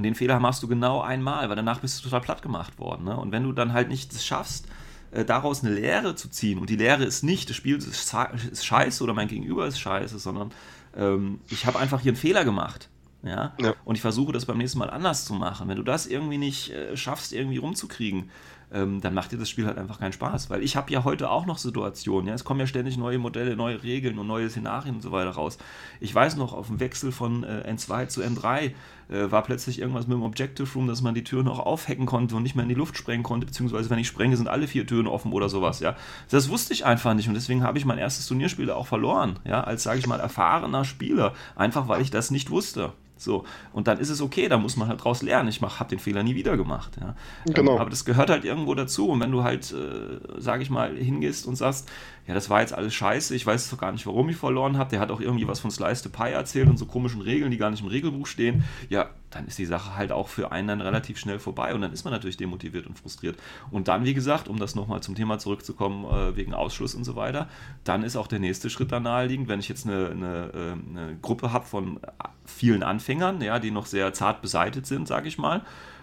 Und 0.00 0.04
den 0.04 0.14
Fehler 0.14 0.40
machst 0.40 0.62
du 0.62 0.66
genau 0.66 1.02
einmal, 1.02 1.50
weil 1.50 1.56
danach 1.56 1.80
bist 1.80 1.98
du 1.98 2.04
total 2.04 2.22
platt 2.22 2.40
gemacht 2.40 2.78
worden. 2.78 3.04
Ne? 3.04 3.14
Und 3.18 3.32
wenn 3.32 3.42
du 3.42 3.52
dann 3.52 3.74
halt 3.74 3.90
nicht 3.90 4.14
das 4.14 4.24
schaffst, 4.24 4.64
äh, 5.10 5.26
daraus 5.26 5.62
eine 5.62 5.74
Lehre 5.74 6.14
zu 6.14 6.30
ziehen. 6.30 6.58
Und 6.58 6.70
die 6.70 6.76
Lehre 6.76 7.04
ist 7.04 7.22
nicht, 7.22 7.50
das 7.50 7.56
Spiel 7.56 7.76
ist, 7.76 7.86
ist 7.86 8.64
scheiße 8.64 9.04
oder 9.04 9.12
mein 9.12 9.28
Gegenüber 9.28 9.66
ist 9.66 9.78
scheiße, 9.78 10.18
sondern 10.18 10.52
ähm, 10.96 11.40
ich 11.50 11.66
habe 11.66 11.78
einfach 11.78 12.00
hier 12.00 12.12
einen 12.12 12.16
Fehler 12.16 12.46
gemacht. 12.46 12.88
Ja? 13.22 13.52
ja? 13.60 13.74
Und 13.84 13.96
ich 13.96 14.00
versuche 14.00 14.32
das 14.32 14.46
beim 14.46 14.56
nächsten 14.56 14.78
Mal 14.78 14.88
anders 14.88 15.26
zu 15.26 15.34
machen. 15.34 15.68
Wenn 15.68 15.76
du 15.76 15.82
das 15.82 16.06
irgendwie 16.06 16.38
nicht 16.38 16.70
äh, 16.70 16.96
schaffst, 16.96 17.34
irgendwie 17.34 17.58
rumzukriegen, 17.58 18.30
ähm, 18.72 19.00
dann 19.00 19.14
macht 19.14 19.32
dir 19.32 19.38
das 19.38 19.48
Spiel 19.48 19.66
halt 19.66 19.78
einfach 19.78 19.98
keinen 19.98 20.12
Spaß. 20.12 20.50
Weil 20.50 20.62
ich 20.62 20.76
habe 20.76 20.92
ja 20.92 21.04
heute 21.04 21.30
auch 21.30 21.46
noch 21.46 21.58
Situationen, 21.58 22.28
ja, 22.28 22.34
es 22.34 22.44
kommen 22.44 22.60
ja 22.60 22.66
ständig 22.66 22.96
neue 22.96 23.18
Modelle, 23.18 23.56
neue 23.56 23.82
Regeln 23.82 24.18
und 24.18 24.26
neue 24.26 24.48
Szenarien 24.48 24.96
und 24.96 25.02
so 25.02 25.12
weiter 25.12 25.30
raus. 25.30 25.58
Ich 26.00 26.14
weiß 26.14 26.36
noch, 26.36 26.52
auf 26.52 26.68
dem 26.68 26.80
Wechsel 26.80 27.12
von 27.12 27.44
äh, 27.44 27.64
N2 27.68 28.08
zu 28.08 28.22
N3 28.22 28.72
äh, 29.10 29.30
war 29.30 29.42
plötzlich 29.42 29.80
irgendwas 29.80 30.06
mit 30.06 30.16
dem 30.16 30.22
Objective 30.22 30.68
Room, 30.74 30.86
dass 30.86 31.02
man 31.02 31.14
die 31.14 31.24
Türen 31.24 31.46
noch 31.46 31.58
aufhacken 31.58 32.06
konnte 32.06 32.36
und 32.36 32.42
nicht 32.42 32.54
mehr 32.54 32.62
in 32.62 32.68
die 32.68 32.74
Luft 32.74 32.96
sprengen 32.96 33.22
konnte, 33.22 33.46
beziehungsweise 33.46 33.90
wenn 33.90 33.98
ich 33.98 34.06
sprenge, 34.06 34.36
sind 34.36 34.48
alle 34.48 34.68
vier 34.68 34.86
Türen 34.86 35.06
offen 35.06 35.32
oder 35.32 35.48
sowas, 35.48 35.80
ja. 35.80 35.96
Das 36.30 36.48
wusste 36.48 36.72
ich 36.72 36.84
einfach 36.84 37.14
nicht 37.14 37.28
und 37.28 37.34
deswegen 37.34 37.62
habe 37.64 37.78
ich 37.78 37.84
mein 37.84 37.98
erstes 37.98 38.26
Turnierspiel 38.26 38.70
auch 38.70 38.86
verloren, 38.86 39.38
ja, 39.44 39.62
als, 39.62 39.82
sage 39.82 39.98
ich 39.98 40.06
mal, 40.06 40.20
erfahrener 40.20 40.84
Spieler, 40.84 41.34
einfach 41.56 41.88
weil 41.88 42.02
ich 42.02 42.10
das 42.10 42.30
nicht 42.30 42.50
wusste. 42.50 42.92
So, 43.20 43.44
und 43.72 43.86
dann 43.86 43.98
ist 43.98 44.08
es 44.08 44.22
okay, 44.22 44.48
da 44.48 44.56
muss 44.56 44.76
man 44.76 44.88
halt 44.88 45.04
draus 45.04 45.22
lernen. 45.22 45.48
Ich 45.48 45.60
habe 45.60 45.90
den 45.90 45.98
Fehler 45.98 46.22
nie 46.22 46.34
wieder 46.34 46.56
gemacht. 46.56 46.96
Ja. 47.00 47.14
Genau. 47.52 47.74
Ähm, 47.74 47.78
aber 47.78 47.90
das 47.90 48.04
gehört 48.04 48.30
halt 48.30 48.44
irgendwo 48.44 48.74
dazu. 48.74 49.08
Und 49.10 49.20
wenn 49.20 49.30
du 49.30 49.42
halt, 49.42 49.72
äh, 49.72 50.40
sage 50.40 50.62
ich 50.62 50.70
mal, 50.70 50.96
hingehst 50.96 51.46
und 51.46 51.56
sagst, 51.56 51.88
ja, 52.26 52.34
das 52.34 52.48
war 52.48 52.60
jetzt 52.60 52.72
alles 52.72 52.94
scheiße, 52.94 53.34
ich 53.34 53.44
weiß 53.44 53.70
doch 53.70 53.78
gar 53.78 53.92
nicht, 53.92 54.06
warum 54.06 54.28
ich 54.28 54.36
verloren 54.36 54.78
habe, 54.78 54.90
der 54.90 55.00
hat 55.00 55.10
auch 55.10 55.20
irgendwie 55.20 55.48
was 55.48 55.60
von 55.60 55.70
Slice 55.70 56.02
to 56.02 56.08
Pie 56.08 56.30
erzählt 56.30 56.68
und 56.68 56.78
so 56.78 56.86
komischen 56.86 57.20
Regeln, 57.20 57.50
die 57.50 57.56
gar 57.56 57.70
nicht 57.70 57.82
im 57.82 57.88
Regelbuch 57.88 58.26
stehen, 58.26 58.64
ja, 58.88 59.10
dann 59.30 59.46
ist 59.46 59.58
die 59.58 59.66
Sache 59.66 59.96
halt 59.96 60.12
auch 60.12 60.28
für 60.28 60.52
einen 60.52 60.68
dann 60.68 60.80
relativ 60.80 61.18
schnell 61.18 61.38
vorbei 61.38 61.74
und 61.74 61.80
dann 61.80 61.92
ist 61.92 62.04
man 62.04 62.12
natürlich 62.12 62.36
demotiviert 62.36 62.86
und 62.86 62.98
frustriert. 62.98 63.38
Und 63.70 63.88
dann, 63.88 64.04
wie 64.04 64.14
gesagt, 64.14 64.48
um 64.48 64.58
das 64.58 64.74
nochmal 64.74 65.02
zum 65.02 65.14
Thema 65.14 65.38
zurückzukommen, 65.38 66.04
äh, 66.04 66.36
wegen 66.36 66.54
Ausschluss 66.54 66.94
und 66.94 67.04
so 67.04 67.16
weiter, 67.16 67.48
dann 67.84 68.02
ist 68.02 68.16
auch 68.16 68.26
der 68.26 68.40
nächste 68.40 68.70
Schritt 68.70 68.92
da 68.92 69.00
naheliegend, 69.00 69.48
wenn 69.48 69.60
ich 69.60 69.68
jetzt 69.68 69.86
eine, 69.86 70.10
eine, 70.10 70.50
äh, 70.54 70.72
eine 70.72 71.16
Gruppe 71.22 71.52
habe 71.52 71.66
von 71.66 72.00
vielen 72.44 72.82
Anfängern, 72.82 73.40
ja, 73.40 73.58
die 73.58 73.70
noch 73.70 73.86
sehr 73.86 74.12
zart 74.12 74.42
beseitet 74.42 74.86
sind, 74.86 75.06
sage 75.06 75.28
ich 75.28 75.38
mal, 75.38 75.62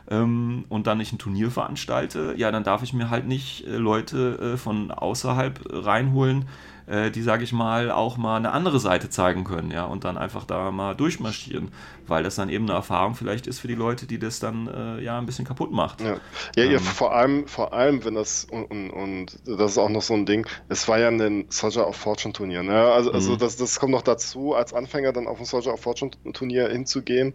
ähm, 0.10 0.66
und 0.70 0.88
dann 0.88 0.98
nicht 0.98 1.14
ein 1.14 1.18
Turnier 1.18 1.52
veranstalte, 1.52 2.34
ja, 2.38 2.52
dann 2.52 2.64
darf 2.64 2.84
ich 2.84 2.94
mir 2.94 3.10
halt 3.10 3.28
nicht 3.28 3.66
äh, 3.68 3.78
Leute 3.78 4.54
äh, 4.54 4.58
von 4.58 4.92
außerhalb 4.92 5.60
reinholen, 5.70 6.46
äh, 6.88 7.12
die, 7.12 7.22
sage 7.22 7.44
ich 7.44 7.52
mal, 7.52 7.92
auch 7.92 8.18
mal 8.18 8.38
eine 8.38 8.52
andere 8.52 8.80
Seite 8.80 9.10
zeigen 9.10 9.44
können, 9.44 9.72
ja, 9.72 9.86
und 9.86 10.06
dann 10.06 10.18
einfach 10.18 10.46
da 10.46 10.72
mal 10.72 10.96
durchmarschieren, 10.96 11.72
weil 12.08 12.24
das 12.24 12.36
dann 12.36 12.50
eben 12.50 12.66
eine 12.66 12.74
Erfahrung 12.74 13.16
vielleicht 13.16 13.46
ist 13.46 13.60
für 13.60 13.68
die 13.68 13.76
Leute, 13.76 14.08
die 14.08 14.20
das 14.20 14.40
dann 14.40 14.68
äh, 14.68 15.04
ja 15.04 15.18
ein 15.18 15.26
bisschen 15.26 15.46
kaputt 15.46 15.72
macht. 15.72 16.02
Ja, 16.02 16.18
ja, 16.56 16.64
ähm, 16.64 16.72
ja, 16.72 16.80
vor 16.80 17.14
allem, 17.14 17.48
vor 17.48 17.74
allem, 17.74 18.04
wenn 18.06 18.16
das 18.16 18.46
und, 18.46 18.66
und, 18.66 18.90
und, 18.90 19.40
das 19.46 19.72
ist 19.72 19.78
auch 19.78 19.90
noch 19.90 20.02
so 20.02 20.14
ein 20.14 20.26
Ding, 20.26 20.48
es 20.70 20.88
war 20.88 20.98
ja 20.98 21.10
ein 21.10 21.46
Soldier 21.50 21.88
of 21.88 21.96
Fortune 21.96 22.34
Turnier, 22.34 22.64
ne? 22.64 22.80
Also, 22.92 23.12
also 23.12 23.34
mhm. 23.34 23.38
das, 23.38 23.58
das 23.58 23.80
kommt 23.80 23.92
noch 23.92 24.02
dazu, 24.02 24.56
als 24.56 24.74
Anfänger 24.74 25.12
dann 25.12 25.28
auf 25.28 25.40
ein 25.40 25.46
Soldier 25.46 25.74
of 25.74 25.82
Fortune 25.82 26.12
Turnier 26.34 26.70
hinzugehen 26.70 27.34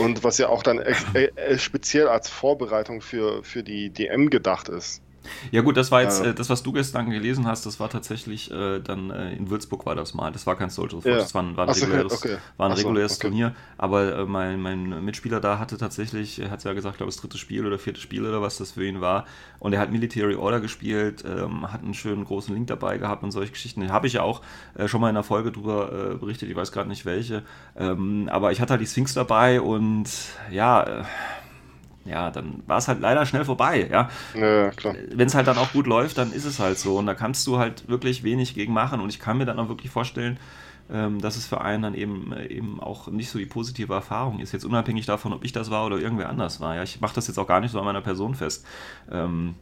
und 0.00 0.24
was 0.24 0.38
ja 0.38 0.48
auch 0.48 0.62
dann 0.62 0.78
äh, 1.14 1.58
speziell 1.58 2.08
als 2.08 2.28
Vorbereitung 2.30 3.00
für, 3.00 3.44
für 3.44 3.62
die 3.62 3.90
DM 3.90 4.30
gedacht 4.30 4.68
ist. 4.68 5.03
Ja 5.50 5.62
gut, 5.62 5.76
das 5.76 5.90
war 5.90 6.02
jetzt, 6.02 6.22
ja. 6.22 6.30
äh, 6.30 6.34
das 6.34 6.50
was 6.50 6.62
du 6.62 6.72
gestern 6.72 7.10
gelesen 7.10 7.46
hast, 7.46 7.66
das 7.66 7.80
war 7.80 7.90
tatsächlich 7.90 8.50
äh, 8.50 8.80
dann 8.80 9.10
äh, 9.10 9.34
in 9.34 9.50
Würzburg 9.50 9.86
war 9.86 9.94
das 9.94 10.14
mal. 10.14 10.30
Das 10.30 10.46
war 10.46 10.56
kein 10.56 10.70
Soldier 10.70 10.98
of 10.98 11.04
ja. 11.04 11.16
das 11.16 11.34
war 11.34 11.42
ein, 11.42 11.56
war 11.56 11.68
ein 11.68 11.74
so, 11.74 11.86
reguläres, 11.86 12.12
okay. 12.12 12.36
war 12.56 12.70
ein 12.70 12.76
reguläres 12.76 13.16
okay. 13.16 13.28
Turnier. 13.28 13.54
Aber 13.78 14.18
äh, 14.18 14.24
mein, 14.24 14.60
mein 14.60 15.04
Mitspieler 15.04 15.40
da 15.40 15.58
hatte 15.58 15.78
tatsächlich, 15.78 16.40
er 16.40 16.50
hat 16.50 16.64
ja 16.64 16.72
gesagt, 16.72 16.96
glaube 16.98 17.10
ich, 17.10 17.16
das 17.16 17.22
dritte 17.22 17.38
Spiel 17.38 17.66
oder 17.66 17.78
vierte 17.78 18.00
Spiel 18.00 18.26
oder 18.26 18.42
was 18.42 18.58
das 18.58 18.72
für 18.72 18.86
ihn 18.86 19.00
war. 19.00 19.26
Und 19.58 19.72
er 19.72 19.80
hat 19.80 19.90
Military 19.90 20.34
Order 20.34 20.60
gespielt, 20.60 21.24
ähm, 21.26 21.72
hat 21.72 21.82
einen 21.82 21.94
schönen 21.94 22.24
großen 22.24 22.54
Link 22.54 22.66
dabei 22.66 22.98
gehabt 22.98 23.22
und 23.22 23.30
solche 23.30 23.52
Geschichten. 23.52 23.90
Habe 23.90 24.06
ich 24.06 24.14
ja 24.14 24.22
auch 24.22 24.42
äh, 24.74 24.88
schon 24.88 25.00
mal 25.00 25.08
in 25.08 25.16
einer 25.16 25.24
Folge 25.24 25.52
drüber 25.52 26.12
äh, 26.12 26.14
berichtet, 26.16 26.50
ich 26.50 26.56
weiß 26.56 26.72
gerade 26.72 26.88
nicht 26.88 27.06
welche. 27.06 27.42
Ähm, 27.76 28.28
aber 28.30 28.52
ich 28.52 28.60
hatte 28.60 28.72
halt 28.72 28.80
die 28.80 28.86
Sphinx 28.86 29.14
dabei 29.14 29.60
und 29.60 30.08
ja 30.50 31.04
ja, 32.04 32.30
dann 32.30 32.62
war 32.66 32.78
es 32.78 32.88
halt 32.88 33.00
leider 33.00 33.24
schnell 33.24 33.44
vorbei, 33.44 33.88
ja. 33.90 34.10
ja. 34.34 34.70
Wenn 35.10 35.26
es 35.26 35.34
halt 35.34 35.46
dann 35.46 35.56
auch 35.56 35.72
gut 35.72 35.86
läuft, 35.86 36.18
dann 36.18 36.32
ist 36.32 36.44
es 36.44 36.58
halt 36.58 36.78
so. 36.78 36.98
Und 36.98 37.06
da 37.06 37.14
kannst 37.14 37.46
du 37.46 37.58
halt 37.58 37.88
wirklich 37.88 38.22
wenig 38.22 38.54
gegen 38.54 38.72
machen. 38.72 39.00
Und 39.00 39.08
ich 39.08 39.18
kann 39.18 39.38
mir 39.38 39.46
dann 39.46 39.58
auch 39.58 39.68
wirklich 39.68 39.90
vorstellen, 39.90 40.38
ähm, 40.92 41.20
dass 41.20 41.36
es 41.36 41.46
für 41.46 41.62
einen 41.62 41.82
dann 41.82 41.94
eben, 41.94 42.32
äh, 42.32 42.46
eben 42.48 42.78
auch 42.80 43.08
nicht 43.08 43.30
so 43.30 43.38
die 43.38 43.46
positive 43.46 43.92
Erfahrung 43.92 44.40
ist. 44.40 44.52
Jetzt 44.52 44.64
unabhängig 44.64 45.06
davon, 45.06 45.32
ob 45.32 45.44
ich 45.44 45.52
das 45.52 45.70
war 45.70 45.86
oder 45.86 45.98
irgendwer 45.98 46.28
anders 46.28 46.60
war. 46.60 46.76
Ja, 46.76 46.82
ich 46.82 47.00
mache 47.00 47.14
das 47.14 47.26
jetzt 47.26 47.38
auch 47.38 47.46
gar 47.46 47.60
nicht 47.60 47.70
so 47.70 47.78
an 47.78 47.86
meiner 47.86 48.02
Person 48.02 48.34
fest. 48.34 48.66
Ähm, 49.10 49.54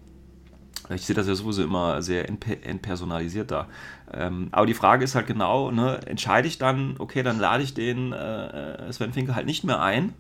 ich 0.91 1.07
sehe 1.07 1.15
das 1.15 1.29
ja 1.29 1.35
sowieso 1.37 1.63
immer 1.63 2.03
sehr 2.03 2.29
entpersonalisiert 2.29 3.53
da. 3.53 3.69
Ähm, 4.13 4.49
aber 4.51 4.67
die 4.67 4.75
Frage 4.75 5.05
ist 5.05 5.15
halt 5.15 5.29
genau, 5.29 5.71
ne, 5.71 6.01
entscheide 6.07 6.49
ich 6.49 6.59
dann, 6.59 6.97
okay, 6.99 7.23
dann 7.23 7.39
lade 7.39 7.63
ich 7.63 7.73
den 7.73 8.13
äh, 8.13 8.89
äh 8.89 8.93
Sven 8.93 9.13
Finke 9.13 9.37
halt 9.37 9.47
nicht 9.47 9.63
mehr 9.63 9.81
ein, 9.81 10.13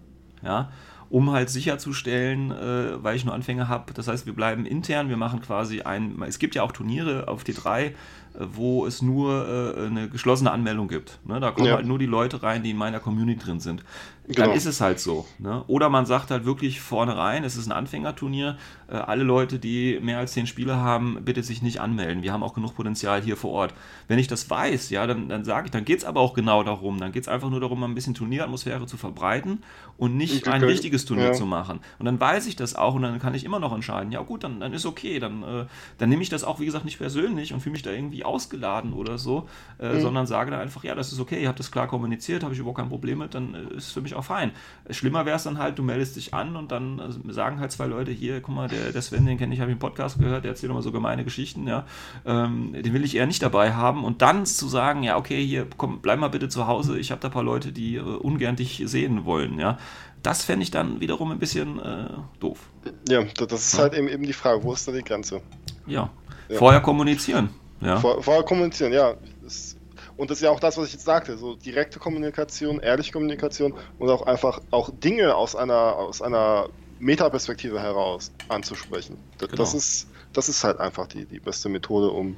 ja, 0.43 0.71
um 1.13 1.31
halt 1.31 1.51
sicherzustellen, 1.51 2.51
äh, 2.53 3.05
weil 3.05 3.17
ich 3.17 3.27
nur 3.27 3.35
Anfänger 3.35 3.69
habe. 3.69 3.93
Das 3.93 4.09
heißt, 4.09 4.25
wir 4.25 4.33
bleiben 4.33 4.65
intern, 4.65 5.11
wir 5.11 5.19
machen 5.19 5.43
quasi 5.43 5.83
ein, 5.83 6.21
es 6.23 6.39
gibt 6.39 6.55
ja 6.55 6.63
auch 6.63 6.73
Turniere 6.73 7.29
auf 7.29 7.45
T3, 7.45 7.93
wo 8.39 8.87
es 8.87 9.03
nur 9.03 9.75
äh, 9.77 9.87
eine 9.87 10.09
geschlossene 10.09 10.51
Anmeldung 10.51 10.89
gibt. 10.89 11.19
Ne? 11.25 11.41
Da 11.41 11.51
kommen 11.51 11.67
ja. 11.67 11.75
halt 11.75 11.87
nur 11.87 11.99
die 11.99 12.07
Leute 12.07 12.43
rein, 12.43 12.63
die 12.63 12.71
in 12.71 12.77
meiner 12.77 13.01
Community 13.01 13.45
drin 13.45 13.61
sind. 13.61 13.85
Genau. 14.29 14.47
Dann 14.47 14.57
ist 14.57 14.67
es 14.67 14.81
halt 14.81 15.01
so. 15.01 15.27
Ne? 15.39 15.65
Oder 15.67 15.89
man 15.89 16.07
sagt 16.07 16.31
halt 16.31 16.45
wirklich 16.45 16.81
vornherein, 16.81 17.43
es 17.43 17.57
ist 17.57 17.67
ein 17.67 17.73
Anfängerturnier, 17.73 18.57
äh, 18.89 18.95
alle 18.95 19.25
Leute, 19.25 19.59
die 19.59 19.99
mehr 20.01 20.19
als 20.19 20.33
zehn 20.33 20.47
Spiele 20.47 20.77
haben, 20.77 21.19
bitte 21.25 21.43
sich 21.43 21.61
nicht 21.61 21.81
anmelden. 21.81 22.23
Wir 22.23 22.33
haben 22.33 22.45
auch 22.45 22.55
genug 22.55 22.77
Potenzial 22.77 23.21
hier 23.21 23.37
vor 23.37 23.51
Ort. 23.51 23.75
Wenn 24.07 24.21
ich 24.21 24.29
das 24.29 24.49
weiß, 24.49 24.91
ja, 24.91 25.09
dann, 25.09 25.29
dann 25.29 25.45
sage 25.45 25.67
ich, 25.67 25.71
dann 25.73 25.85
geht 25.85 25.99
es 25.99 26.05
aber 26.05 26.21
auch 26.21 26.35
genau 26.35 26.63
darum. 26.63 27.01
Dann 27.01 27.11
geht 27.11 27.25
es 27.25 27.29
einfach 27.29 27.51
nur 27.51 27.59
darum, 27.59 27.83
ein 27.83 27.97
bisschen 27.97 28.15
Turnieratmosphäre 28.15 28.87
zu 28.87 28.97
verbreiten 28.97 29.65
und 29.99 30.17
nicht 30.17 30.47
ein 30.47 30.63
richtiges 30.63 31.05
Turnier 31.05 31.27
ja. 31.27 31.33
zu 31.33 31.45
machen. 31.45 31.81
Und 31.99 32.07
dann 32.07 32.21
weiß 32.21 32.47
ich 32.47 32.55
das 32.55 32.77
auch 32.77 32.95
und 32.95 33.03
dann 33.03 33.19
kann 33.19 33.35
ich 33.35 33.45
immer 33.45 33.59
noch 33.59 33.75
entscheiden, 33.75 34.13
ja 34.13 34.23
gut, 34.23 34.45
dann, 34.45 34.61
dann 34.61 34.73
ist 34.73 34.87
okay. 34.87 35.19
Dann, 35.19 35.43
äh, 35.43 35.67
dann 35.99 36.09
nehme 36.09 36.23
ich 36.23 36.29
das 36.29 36.45
auch, 36.45 36.61
wie 36.61 36.67
gesagt, 36.67 36.85
nicht 36.85 36.99
persönlich 36.99 37.53
und 37.53 37.61
fühle 37.61 37.73
mich 37.73 37.83
da 37.83 37.91
irgendwie 37.91 38.22
ausgeladen 38.25 38.93
oder 38.93 39.19
so, 39.19 39.49
äh, 39.79 39.95
mhm. 39.95 40.01
sondern 40.01 40.27
sage 40.27 40.51
dann 40.51 40.61
einfach, 40.61 40.85
ja, 40.85 40.95
das 40.95 41.13
ist 41.13 41.21
okay, 41.21 41.43
ihr 41.43 41.49
habt 41.49 41.59
das 41.59 41.71
klar 41.71 41.87
kommuniziert, 41.87 42.43
habe 42.43 42.55
ich 42.55 42.61
überhaupt 42.61 42.79
kein 42.79 42.89
Problem 42.89 43.19
mit, 43.19 43.35
dann 43.35 43.55
äh, 43.55 43.77
ist 43.77 43.93
für 43.93 44.01
mich 44.01 44.15
auch 44.15 44.25
fein. 44.25 44.53
Schlimmer 44.91 45.27
wäre 45.27 45.37
es 45.37 45.45
dann 45.45 45.59
halt, 45.59 45.79
du 45.79 45.83
meldest 45.83 46.17
dich 46.17 46.35
an 46.35 46.57
und 46.57 46.73
dann 46.73 46.99
äh, 46.99 47.33
sagen 47.33 47.61
halt 47.61 47.73
zwei 47.73 47.87
Leute, 47.87 48.11
hier, 48.11 48.41
guck 48.41 48.55
mal, 48.55 48.69
der, 48.69 48.93
der 48.93 49.03
Sven, 49.03 49.27
den 49.27 49.39
kenne 49.39 49.55
ich, 49.55 49.61
habe 49.61 49.71
ich 49.71 49.77
im 49.77 49.81
Podcast 49.81 50.19
gehört, 50.19 50.45
der 50.45 50.53
erzählt 50.53 50.71
immer 50.71 50.83
so 50.83 50.93
gemeine 50.93 51.25
Geschichten, 51.25 51.67
ja, 51.67 51.87
ähm, 52.25 52.73
den 52.73 52.93
will 52.93 53.05
ich 53.05 53.17
eher 53.17 53.27
nicht 53.27 53.43
dabei 53.43 53.73
haben 53.75 54.05
und 54.05 54.23
dann 54.23 54.47
zu 54.47 54.69
sagen, 54.69 55.03
ja, 55.03 55.17
okay, 55.17 55.45
hier, 55.45 55.67
komm, 55.77 56.01
bleib 56.01 56.19
mal 56.19 56.29
bitte 56.29 56.49
zu 56.49 56.67
Hause, 56.67 56.99
ich 56.99 57.11
habe 57.11 57.21
da 57.21 57.29
ein 57.29 57.33
paar 57.33 57.43
Leute, 57.43 57.73
die 57.73 57.97
äh, 57.97 58.01
ungern 58.01 58.57
dich 58.57 58.83
sehen 58.87 59.25
wollen, 59.25 59.59
ja. 59.59 59.79
Das 60.23 60.45
fände 60.45 60.63
ich 60.63 60.71
dann 60.71 61.01
wiederum 61.01 61.33
ein 61.33 61.39
bisschen 61.41 61.81
äh, 61.81 62.09
doof. 62.39 62.71
Ja, 63.09 63.25
das 63.25 63.67
ist 63.67 63.73
ja. 63.75 63.81
halt 63.81 63.95
eben, 63.95 64.09
eben 64.09 64.23
die 64.23 64.33
Frage, 64.33 64.63
wo 64.63 64.73
ist 64.73 64.87
da 64.87 64.93
die 64.93 65.03
Grenze? 65.03 65.43
Ja, 65.87 66.11
ja. 66.49 66.59
vorher 66.59 66.81
kommunizieren. 66.81 67.51
Ja. 67.83 67.99
Vor, 67.99 68.23
vorher 68.23 68.43
kommunizieren, 68.43 68.93
ja. 68.93 69.15
Das, 69.43 69.77
und 70.17 70.31
das 70.31 70.39
ist 70.39 70.45
ja 70.45 70.51
auch 70.51 70.61
das, 70.61 70.77
was 70.77 70.87
ich 70.87 70.93
jetzt 70.93 71.05
sagte, 71.05 71.37
so 71.37 71.57
direkte 71.57 71.99
Kommunikation, 71.99 72.81
ehrliche 72.81 73.13
Kommunikation 73.13 73.75
und 73.99 74.11
auch 74.11 74.23
einfach 74.23 74.61
auch 74.71 74.91
Dinge 74.91 75.35
aus 75.35 75.57
einer, 75.57 75.97
aus 75.97 76.23
einer 76.23 76.69
Metaperspektive 76.99 77.81
heraus 77.81 78.31
anzusprechen. 78.49 79.17
Das, 79.39 79.49
genau. 79.49 79.63
das, 79.63 79.75
ist, 79.75 80.09
das 80.33 80.49
ist 80.49 80.63
halt 80.63 80.79
einfach 80.79 81.09
die, 81.09 81.25
die 81.25 81.41
beste 81.41 81.69
Methode, 81.69 82.11
um 82.11 82.37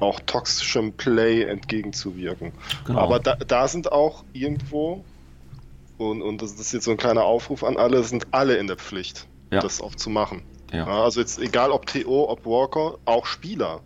auch 0.00 0.18
toxischem 0.20 0.94
Play 0.94 1.44
entgegenzuwirken. 1.44 2.52
Genau. 2.86 2.98
Aber 2.98 3.20
da, 3.20 3.36
da 3.36 3.68
sind 3.68 3.92
auch 3.92 4.24
irgendwo, 4.32 5.04
und, 5.98 6.22
und 6.22 6.42
das 6.42 6.52
ist 6.54 6.72
jetzt 6.72 6.84
so 6.84 6.90
ein 6.90 6.96
kleiner 6.96 7.24
Aufruf 7.24 7.62
an 7.62 7.76
alle, 7.76 8.02
sind 8.02 8.28
alle 8.32 8.56
in 8.56 8.66
der 8.66 8.76
Pflicht, 8.76 9.28
ja. 9.52 9.60
das 9.60 9.80
auch 9.80 9.94
zu 9.94 10.10
machen. 10.10 10.42
Ja, 10.72 10.86
also 10.86 11.20
jetzt 11.20 11.38
egal 11.38 11.72
ob 11.72 11.86
TO, 11.86 12.28
ob 12.28 12.46
Walker, 12.46 12.98
auch 13.04 13.26
Spieler. 13.26 13.80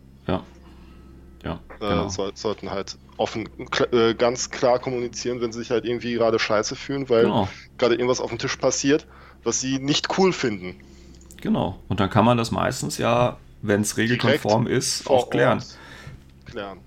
Ja. 1.45 1.61
Äh, 1.81 1.89
genau. 1.89 2.07
äh, 2.07 2.11
soll, 2.11 2.33
sollten 2.35 2.71
halt 2.71 2.97
offen, 3.17 3.49
äh, 3.93 4.15
ganz 4.15 4.51
klar 4.51 4.79
kommunizieren, 4.79 5.41
wenn 5.41 5.53
sie 5.53 5.61
sich 5.61 5.71
halt 5.71 5.85
irgendwie 5.85 6.15
gerade 6.15 6.39
scheiße 6.39 6.75
fühlen, 6.75 7.09
weil 7.09 7.25
genau. 7.25 7.49
gerade 7.79 7.95
irgendwas 7.95 8.21
auf 8.21 8.31
dem 8.31 8.39
Tisch 8.39 8.57
passiert, 8.57 9.07
was 9.45 9.61
sie 9.61 9.79
nicht 9.79 10.19
cool 10.19 10.33
finden. 10.33 10.77
Genau. 11.41 11.79
Und 11.89 12.01
dann 12.01 12.11
kann 12.11 12.25
man 12.25 12.39
das 12.39 12.51
meistens 12.51 12.99
ja, 12.99 13.37
wenn 13.63 13.83
es 13.83 13.97
regelkonform 13.97 14.65
Direkt 14.65 14.79
ist, 14.79 15.11
auch 15.11 15.31
klären. 15.31 15.63
Klären. 16.47 16.79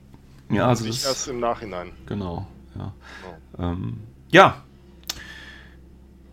Ja, 0.50 0.68
also 0.68 0.86
nicht 0.86 1.06
erst 1.06 1.28
im 1.28 1.40
Nachhinein. 1.40 1.92
Genau. 2.08 2.48
Ja. 2.76 2.94
Genau. 3.58 3.72
Ähm, 3.72 4.00
ja. 4.30 4.64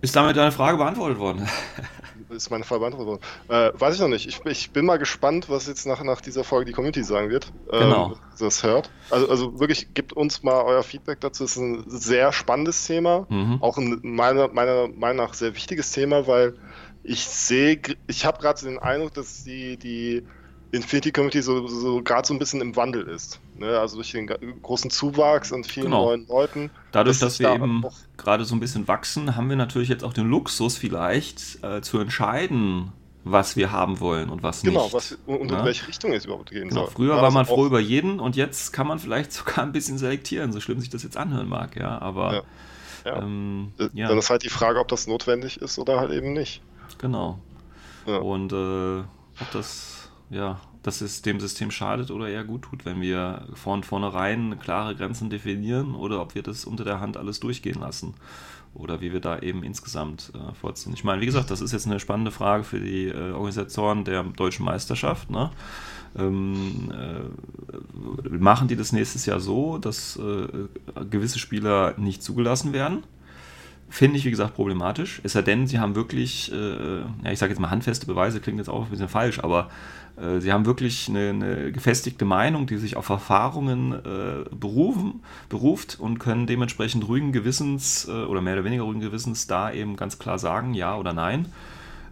Ist 0.00 0.16
damit 0.16 0.36
deine 0.36 0.52
Frage 0.52 0.78
beantwortet 0.78 1.18
worden? 1.18 1.48
ist 2.34 2.50
meine 2.50 2.64
Frage 2.64 2.80
beantwortet 2.80 3.06
worden. 3.06 3.22
Äh, 3.48 3.80
weiß 3.80 3.94
ich 3.94 4.00
noch 4.00 4.08
nicht. 4.08 4.26
Ich, 4.28 4.44
ich, 4.44 4.70
bin 4.70 4.84
mal 4.84 4.98
gespannt, 4.98 5.48
was 5.48 5.66
jetzt 5.66 5.86
nach, 5.86 6.02
nach 6.02 6.20
dieser 6.20 6.44
Folge 6.44 6.66
die 6.66 6.72
Community 6.72 7.02
sagen 7.02 7.30
wird. 7.30 7.52
Ähm, 7.70 7.80
genau. 7.80 8.16
Das 8.38 8.62
hört. 8.62 8.90
Also, 9.10 9.28
also 9.28 9.60
wirklich, 9.60 9.94
gebt 9.94 10.12
uns 10.12 10.42
mal 10.42 10.62
euer 10.62 10.82
Feedback 10.82 11.20
dazu. 11.20 11.44
Es 11.44 11.52
ist 11.52 11.62
ein 11.62 11.84
sehr 11.86 12.32
spannendes 12.32 12.86
Thema. 12.86 13.26
Mhm. 13.28 13.58
Auch 13.60 13.78
ein 13.78 14.00
meiner, 14.02 14.48
meiner 14.48 14.88
Meinung 14.88 15.24
nach 15.24 15.34
sehr 15.34 15.54
wichtiges 15.54 15.92
Thema, 15.92 16.26
weil 16.26 16.54
ich 17.02 17.24
sehe, 17.26 17.80
ich 18.06 18.24
habe 18.24 18.40
gerade 18.40 18.60
den 18.62 18.78
Eindruck, 18.78 19.14
dass 19.14 19.44
die, 19.44 19.76
die 19.76 20.26
Infinity 20.74 21.12
Community 21.12 21.42
so, 21.42 21.66
so 21.66 22.02
gerade 22.02 22.26
so 22.26 22.34
ein 22.34 22.38
bisschen 22.38 22.60
im 22.60 22.76
Wandel 22.76 23.06
ist. 23.08 23.40
Ne? 23.56 23.78
Also 23.78 23.96
durch 23.96 24.12
den 24.12 24.26
großen 24.62 24.90
Zuwachs 24.90 25.52
und 25.52 25.66
vielen 25.66 25.86
genau. 25.86 26.06
neuen 26.06 26.26
Leuten. 26.26 26.70
Dadurch, 26.92 27.18
dass 27.18 27.38
wir 27.38 27.48
da 27.48 27.54
eben 27.54 27.84
gerade 28.16 28.44
so 28.44 28.54
ein 28.54 28.60
bisschen 28.60 28.88
wachsen, 28.88 29.36
haben 29.36 29.48
wir 29.48 29.56
natürlich 29.56 29.88
jetzt 29.88 30.04
auch 30.04 30.12
den 30.12 30.28
Luxus 30.28 30.76
vielleicht 30.76 31.62
äh, 31.62 31.80
zu 31.80 31.98
entscheiden, 31.98 32.92
was 33.24 33.56
wir 33.56 33.72
haben 33.72 34.00
wollen 34.00 34.28
und 34.28 34.42
was 34.42 34.62
genau, 34.62 34.84
nicht. 34.84 34.90
Genau, 34.90 34.96
was, 34.96 35.18
und 35.26 35.50
in 35.50 35.64
welche 35.64 35.88
Richtung 35.88 36.12
es 36.12 36.26
überhaupt 36.26 36.50
gehen 36.50 36.68
genau. 36.68 36.82
soll. 36.82 36.90
Früher 36.90 37.16
war 37.22 37.30
man 37.30 37.46
froh 37.46 37.64
über 37.64 37.80
jeden 37.80 38.20
und 38.20 38.36
jetzt 38.36 38.72
kann 38.72 38.86
man 38.86 38.98
vielleicht 38.98 39.32
sogar 39.32 39.60
ein 39.64 39.72
bisschen 39.72 39.98
selektieren, 39.98 40.52
so 40.52 40.60
schlimm 40.60 40.80
sich 40.80 40.90
das 40.90 41.02
jetzt 41.02 41.16
anhören 41.16 41.48
mag, 41.48 41.76
ja. 41.76 42.00
Aber 42.00 42.32
ja. 42.34 42.42
Ja. 43.04 43.22
Ähm, 43.22 43.72
ja. 43.92 44.08
dann 44.08 44.18
ist 44.18 44.30
halt 44.30 44.42
die 44.44 44.48
Frage, 44.48 44.80
ob 44.80 44.88
das 44.88 45.06
notwendig 45.06 45.60
ist 45.60 45.78
oder 45.78 46.00
halt 46.00 46.10
eben 46.10 46.32
nicht. 46.32 46.62
Genau. 46.98 47.38
Ja. 48.06 48.18
Und 48.18 48.52
äh, 48.52 49.00
ob 49.00 49.50
das, 49.52 49.93
ja, 50.30 50.60
dass 50.82 51.00
es 51.00 51.22
dem 51.22 51.40
System 51.40 51.70
schadet 51.70 52.10
oder 52.10 52.28
eher 52.28 52.44
gut 52.44 52.62
tut, 52.62 52.84
wenn 52.84 53.00
wir 53.00 53.46
von 53.54 53.82
vornherein 53.82 54.58
klare 54.58 54.94
Grenzen 54.94 55.30
definieren 55.30 55.94
oder 55.94 56.20
ob 56.20 56.34
wir 56.34 56.42
das 56.42 56.64
unter 56.64 56.84
der 56.84 57.00
Hand 57.00 57.16
alles 57.16 57.40
durchgehen 57.40 57.80
lassen 57.80 58.14
oder 58.74 59.00
wie 59.00 59.12
wir 59.12 59.20
da 59.20 59.38
eben 59.38 59.62
insgesamt 59.62 60.32
äh, 60.34 60.52
vorziehen. 60.54 60.92
Ich 60.94 61.04
meine, 61.04 61.22
wie 61.22 61.26
gesagt, 61.26 61.50
das 61.50 61.60
ist 61.60 61.72
jetzt 61.72 61.86
eine 61.86 62.00
spannende 62.00 62.30
Frage 62.30 62.64
für 62.64 62.80
die 62.80 63.06
äh, 63.06 63.30
Organisatoren 63.32 64.04
der 64.04 64.24
deutschen 64.24 64.64
Meisterschaft. 64.64 65.30
Ne? 65.30 65.50
Ähm, 66.16 66.92
äh, 66.92 68.28
machen 68.28 68.68
die 68.68 68.76
das 68.76 68.92
nächstes 68.92 69.26
Jahr 69.26 69.40
so, 69.40 69.78
dass 69.78 70.16
äh, 70.16 70.48
gewisse 71.08 71.38
Spieler 71.38 71.94
nicht 71.98 72.22
zugelassen 72.22 72.72
werden? 72.72 73.04
Finde 73.94 74.18
ich, 74.18 74.24
wie 74.24 74.30
gesagt, 74.32 74.56
problematisch. 74.56 75.20
Es 75.22 75.34
sei 75.34 75.42
denn, 75.42 75.68
sie 75.68 75.78
haben 75.78 75.94
wirklich, 75.94 76.50
äh, 76.50 76.98
ja, 76.98 77.30
ich 77.30 77.38
sage 77.38 77.52
jetzt 77.52 77.60
mal 77.60 77.70
handfeste 77.70 78.06
Beweise, 78.06 78.40
klingt 78.40 78.58
jetzt 78.58 78.68
auch 78.68 78.86
ein 78.86 78.90
bisschen 78.90 79.08
falsch, 79.08 79.38
aber 79.38 79.70
äh, 80.16 80.40
sie 80.40 80.52
haben 80.52 80.66
wirklich 80.66 81.08
eine, 81.08 81.28
eine, 81.28 81.70
gefestigte 81.70 82.24
Meinung, 82.24 82.66
die 82.66 82.76
sich 82.78 82.96
auf 82.96 83.08
Erfahrungen 83.08 83.92
äh, 83.92 84.52
berufen, 84.52 85.22
beruft 85.48 86.00
und 86.00 86.18
können 86.18 86.48
dementsprechend 86.48 87.06
ruhigen 87.06 87.30
Gewissens 87.30 88.08
äh, 88.08 88.24
oder 88.24 88.40
mehr 88.40 88.54
oder 88.54 88.64
weniger 88.64 88.82
ruhigen 88.82 88.98
Gewissens 88.98 89.46
da 89.46 89.70
eben 89.70 89.94
ganz 89.94 90.18
klar 90.18 90.40
sagen, 90.40 90.74
ja 90.74 90.96
oder 90.96 91.12
nein. 91.12 91.46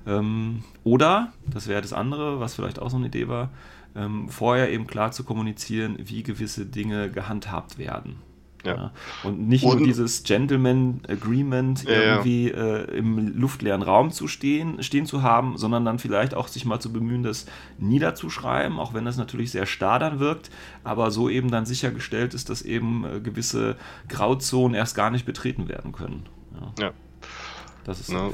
Ähm, 0.07 0.63
oder, 0.85 1.33
das 1.49 1.67
wäre 1.67 1.83
das 1.83 1.93
andere, 1.93 2.39
was 2.39 2.55
vielleicht 2.55 2.79
auch 2.79 2.91
so 2.91 2.97
eine 2.97 3.09
Idee 3.09 3.27
war, 3.27 3.51
ähm, 3.97 4.29
vorher 4.29 4.71
eben 4.71 4.87
klar 4.87 5.11
zu 5.11 5.25
kommunizieren, 5.25 5.97
wie 5.99 6.23
gewisse 6.23 6.65
Dinge 6.65 7.11
gehandhabt 7.11 7.77
werden. 7.77 8.21
Ja. 8.65 8.75
ja. 8.75 8.91
Und 9.25 9.49
nicht 9.49 9.65
und, 9.65 9.79
nur 9.79 9.87
dieses 9.87 10.23
Gentleman 10.23 11.01
Agreement 11.09 11.85
irgendwie 11.87 12.51
ja. 12.51 12.57
äh, 12.57 12.97
im 12.97 13.39
luftleeren 13.39 13.83
Raum 13.83 14.11
zu 14.11 14.29
stehen, 14.29 14.83
stehen 14.83 15.07
zu 15.07 15.23
haben, 15.23 15.57
sondern 15.57 15.85
dann 15.85 15.99
vielleicht 15.99 16.35
auch 16.35 16.49
sich 16.49 16.65
mal 16.65 16.81
zu 16.81 16.93
bemühen, 16.93 17.23
das 17.23 17.47
niederzuschreiben, 17.79 18.79
auch 18.79 18.95
wenn 18.95 19.05
das 19.05 19.17
natürlich 19.17 19.51
sehr 19.51 19.67
starr 19.67 19.99
dann 19.99 20.21
wirkt, 20.21 20.51
aber 20.85 21.11
so 21.11 21.29
eben 21.29 21.51
dann 21.51 21.67
sichergestellt 21.67 22.35
ist, 22.35 22.51
dass 22.51 22.63
eben 22.63 23.05
äh, 23.05 23.21
gewisse 23.21 23.77
Grauzonen 24.09 24.75
erst 24.75 24.95
gar 24.95 25.11
nicht 25.11 25.27
betreten 25.27 25.69
werden 25.69 25.93
können. 25.93 26.29
Ja. 26.79 26.93
Das 27.85 28.01
ist 28.01 28.13
ne? 28.13 28.31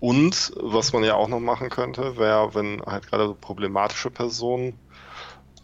Und 0.00 0.52
was 0.60 0.92
man 0.92 1.02
ja 1.02 1.14
auch 1.14 1.28
noch 1.28 1.40
machen 1.40 1.70
könnte, 1.70 2.18
wäre, 2.18 2.54
wenn 2.54 2.82
halt 2.82 3.06
gerade 3.06 3.26
so 3.26 3.34
problematische 3.34 4.10
Personen 4.10 4.74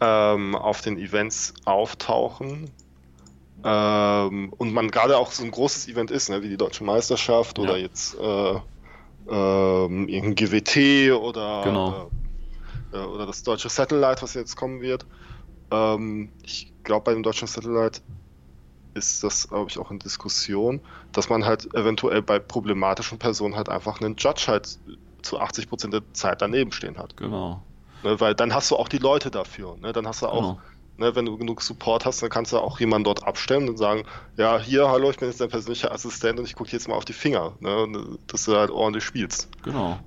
ähm, 0.01 0.55
auf 0.55 0.81
den 0.81 0.99
Events 0.99 1.53
auftauchen, 1.67 2.71
ähm, 3.65 4.53
und 4.57 4.73
man 4.73 4.91
gerade 4.91 5.17
auch 5.17 5.33
so 5.33 5.45
ein 5.45 5.51
großes 5.51 5.89
Event 5.89 6.11
ist, 6.11 6.31
ne, 6.31 6.43
wie 6.43 6.49
die 6.49 6.57
Deutsche 6.57 6.85
Meisterschaft 6.85 7.59
ja. 7.59 7.65
oder 7.65 7.77
jetzt 7.77 8.19
äh, 8.19 8.61
ähm, 9.31 10.09
irgendein 10.09 10.35
GWT 10.35 11.13
oder, 11.13 11.63
genau. 11.65 12.11
äh, 12.93 12.99
oder 12.99 13.27
das 13.27 13.43
deutsche 13.43 13.69
Satellite, 13.69 14.23
was 14.23 14.35
jetzt 14.35 14.57
kommen 14.57 14.81
wird. 14.81 15.07
Ähm, 15.71 16.31
ich 16.43 16.73
glaube, 16.85 17.05
bei 17.05 17.13
dem 17.13 17.23
deutschen 17.23 17.49
Satellite 17.49 18.01
ist 18.95 19.23
das, 19.23 19.49
glaube 19.49 19.71
ich, 19.71 19.79
auch 19.79 19.91
in 19.91 19.99
Diskussion, 19.99 20.81
dass 21.13 21.29
man 21.29 21.45
halt 21.45 21.73
eventuell 21.75 22.23
bei 22.23 22.39
problematischen 22.39 23.19
Personen 23.19 23.57
halt 23.57 23.69
einfach 23.69 24.01
einen 24.01 24.17
Judge 24.17 24.45
halt 24.49 24.79
zu 25.23 25.39
80 25.39 25.69
Prozent 25.69 25.95
der 25.95 26.03
Zeit 26.13 26.43
daneben 26.43 26.73
stehen 26.73 26.99
hat. 26.99 27.17
Genau. 27.17 27.63
Ne, 28.03 28.19
weil 28.21 28.35
dann 28.35 28.55
hast 28.55 28.71
du 28.71 28.77
auch 28.77 28.89
die 28.89 28.99
Leute 28.99 29.31
dafür. 29.31 29.77
Ne? 29.77 29.93
Dann 29.93 30.07
hast 30.07 30.23
du 30.23 30.27
auch 30.27 30.57
genau. 30.57 30.61
Ne, 31.01 31.17
wenn 31.17 31.25
du 31.25 31.39
genug 31.39 31.63
Support 31.63 32.05
hast, 32.05 32.23
dann 32.23 32.29
kannst 32.29 32.53
du 32.53 32.59
auch 32.59 32.79
jemanden 32.79 33.05
dort 33.05 33.27
abstellen 33.27 33.71
und 33.71 33.79
sagen, 33.79 34.05
ja, 34.37 34.59
hier, 34.59 34.91
hallo, 34.91 35.11
ich 35.11 35.17
bin 35.17 35.29
jetzt 35.29 35.41
dein 35.41 35.49
persönlicher 35.49 35.91
Assistent 35.93 36.39
und 36.39 36.45
ich 36.45 36.55
gucke 36.55 36.71
jetzt 36.73 36.89
mal 36.89 36.95
auf 36.95 37.07
die 37.07 37.15
Finger, 37.15 37.55
ne, 37.61 38.19
dass 38.27 38.45
du 38.45 38.55
halt 38.55 38.71
ordentlich 38.71 39.03
spielst. 39.03 39.49
Genau. 39.63 39.99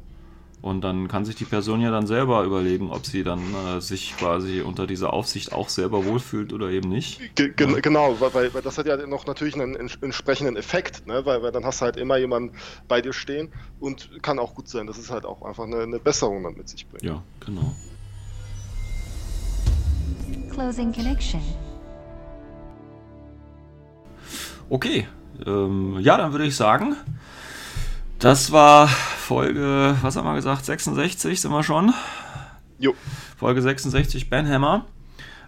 Und 0.62 0.82
dann 0.82 1.08
kann 1.08 1.26
sich 1.26 1.36
die 1.36 1.46
Person 1.46 1.82
ja 1.82 1.90
dann 1.90 2.06
selber 2.06 2.44
überlegen, 2.44 2.92
ob 2.92 3.08
sie 3.08 3.24
dann 3.24 3.42
äh, 3.56 3.82
sich 3.82 4.16
quasi 4.18 4.62
unter 4.62 4.86
dieser 4.86 5.14
Aufsicht 5.14 5.52
auch 5.52 5.68
selber 5.68 6.06
wohlfühlt 6.06 6.54
oder 6.54 6.70
eben 6.70 6.90
nicht. 6.90 7.36
Ge 7.36 7.52
ja. 7.60 7.80
Genau, 7.80 8.16
weil, 8.20 8.54
weil, 8.54 8.62
das 8.62 8.78
hat 8.78 8.86
ja 8.86 8.96
noch 9.08 9.26
natürlich 9.26 9.56
einen 9.56 9.76
entsprechenden 9.76 10.56
Effekt, 10.56 11.08
ne? 11.08 11.26
weil, 11.26 11.42
weil 11.42 11.52
dann 11.52 11.66
hast 11.66 11.82
du 11.82 11.86
halt 11.86 11.98
immer 11.98 12.18
jemanden 12.18 12.56
bei 12.88 13.02
dir 13.02 13.14
stehen 13.14 13.52
und 13.80 14.22
kann 14.22 14.38
auch 14.38 14.54
gut 14.54 14.70
sein, 14.70 14.86
dass 14.86 15.00
es 15.00 15.10
halt 15.10 15.26
auch 15.26 15.42
einfach 15.42 15.64
eine, 15.64 15.82
eine 15.82 15.98
Besserung 15.98 16.44
dann 16.44 16.54
mit 16.54 16.70
sich 16.70 16.88
bringt. 16.88 17.04
Ja, 17.04 17.24
genau. 17.44 17.74
Closing 20.54 20.94
connection. 20.94 21.42
Okay, 24.70 25.08
ähm, 25.46 25.98
ja, 26.00 26.18
dann 26.18 26.32
würde 26.32 26.46
ich 26.46 26.56
sagen, 26.56 26.96
das 28.20 28.52
war 28.52 28.88
Folge, 28.88 29.96
was 30.02 30.16
haben 30.16 30.26
wir 30.26 30.36
gesagt, 30.36 30.66
66 30.66 31.42
sind 31.42 31.52
wir 31.52 31.64
schon. 31.64 31.94
Jo. 32.78 32.94
Folge 33.38 33.62
66 33.62 34.30
Banhammer. 34.30 34.86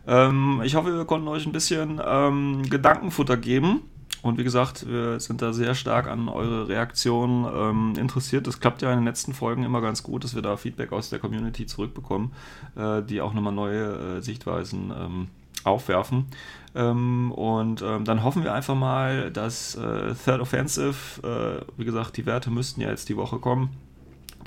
Ähm, 0.07 0.61
ich 0.63 0.75
hoffe, 0.75 0.95
wir 0.95 1.05
konnten 1.05 1.27
euch 1.27 1.45
ein 1.45 1.51
bisschen 1.51 2.01
ähm, 2.03 2.63
Gedankenfutter 2.69 3.37
geben. 3.37 3.83
Und 4.25 4.39
wie 4.39 4.43
gesagt, 4.43 4.89
wir 4.89 5.19
sind 5.19 5.43
da 5.43 5.53
sehr 5.53 5.75
stark 5.75 6.07
an 6.07 6.29
eure 6.29 6.67
Reaktionen 6.67 7.45
ähm, 7.45 7.93
interessiert. 7.95 8.47
Das 8.47 8.59
klappt 8.59 8.81
ja 8.81 8.91
in 8.91 8.97
den 8.97 9.05
letzten 9.05 9.35
Folgen 9.35 9.61
immer 9.61 9.81
ganz 9.81 10.01
gut, 10.01 10.23
dass 10.23 10.33
wir 10.33 10.41
da 10.41 10.57
Feedback 10.57 10.93
aus 10.93 11.11
der 11.11 11.19
Community 11.19 11.67
zurückbekommen, 11.67 12.31
äh, 12.75 13.03
die 13.03 13.21
auch 13.21 13.35
nochmal 13.35 13.53
neue 13.53 14.17
äh, 14.17 14.21
Sichtweisen 14.23 14.91
ähm, 14.99 15.27
aufwerfen. 15.63 16.25
Ähm, 16.73 17.31
und 17.33 17.83
ähm, 17.83 18.03
dann 18.03 18.23
hoffen 18.23 18.43
wir 18.43 18.51
einfach 18.51 18.73
mal, 18.73 19.29
dass 19.29 19.75
äh, 19.75 20.15
Third 20.15 20.41
Offensive, 20.41 21.21
äh, 21.21 21.63
wie 21.77 21.85
gesagt, 21.85 22.17
die 22.17 22.25
Werte 22.25 22.49
müssten 22.49 22.81
ja 22.81 22.89
jetzt 22.89 23.09
die 23.09 23.17
Woche 23.17 23.37
kommen 23.37 23.69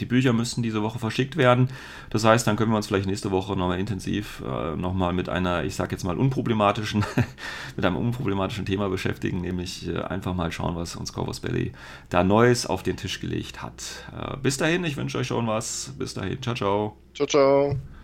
die 0.01 0.07
Bücher 0.07 0.33
müssten 0.33 0.63
diese 0.63 0.83
Woche 0.83 0.99
verschickt 0.99 1.37
werden. 1.37 1.69
Das 2.11 2.25
heißt, 2.25 2.47
dann 2.47 2.57
können 2.57 2.71
wir 2.71 2.77
uns 2.77 2.87
vielleicht 2.87 3.07
nächste 3.07 3.31
Woche 3.31 3.57
nochmal 3.57 3.79
intensiv 3.79 4.43
äh, 4.47 4.77
nochmal 4.77 5.13
mit 5.13 5.29
einer, 5.29 5.65
ich 5.65 5.75
sag 5.75 5.93
jetzt 5.93 6.05
mal, 6.05 6.17
unproblematischen, 6.17 7.05
mit 7.77 7.85
einem 7.85 7.97
unproblematischen 7.97 8.67
Thema 8.67 8.89
beschäftigen, 8.89 9.41
nämlich 9.41 9.89
äh, 9.89 10.01
einfach 10.01 10.35
mal 10.35 10.53
schauen, 10.53 10.77
was 10.77 10.97
uns 10.97 11.13
Corvus 11.13 11.41
Belly 11.41 11.73
da 12.09 12.25
Neues 12.25 12.67
auf 12.67 12.83
den 12.83 12.97
Tisch 12.97 13.21
gelegt 13.21 13.63
hat. 13.63 13.83
Äh, 14.17 14.37
bis 14.39 14.57
dahin, 14.57 14.85
ich 14.85 14.97
wünsche 14.97 15.19
euch 15.19 15.27
schon 15.27 15.47
was. 15.47 15.95
Bis 15.99 16.15
dahin, 16.15 16.41
ciao, 16.43 16.55
ciao. 16.55 16.97
Ciao, 17.15 17.27
ciao. 17.27 17.98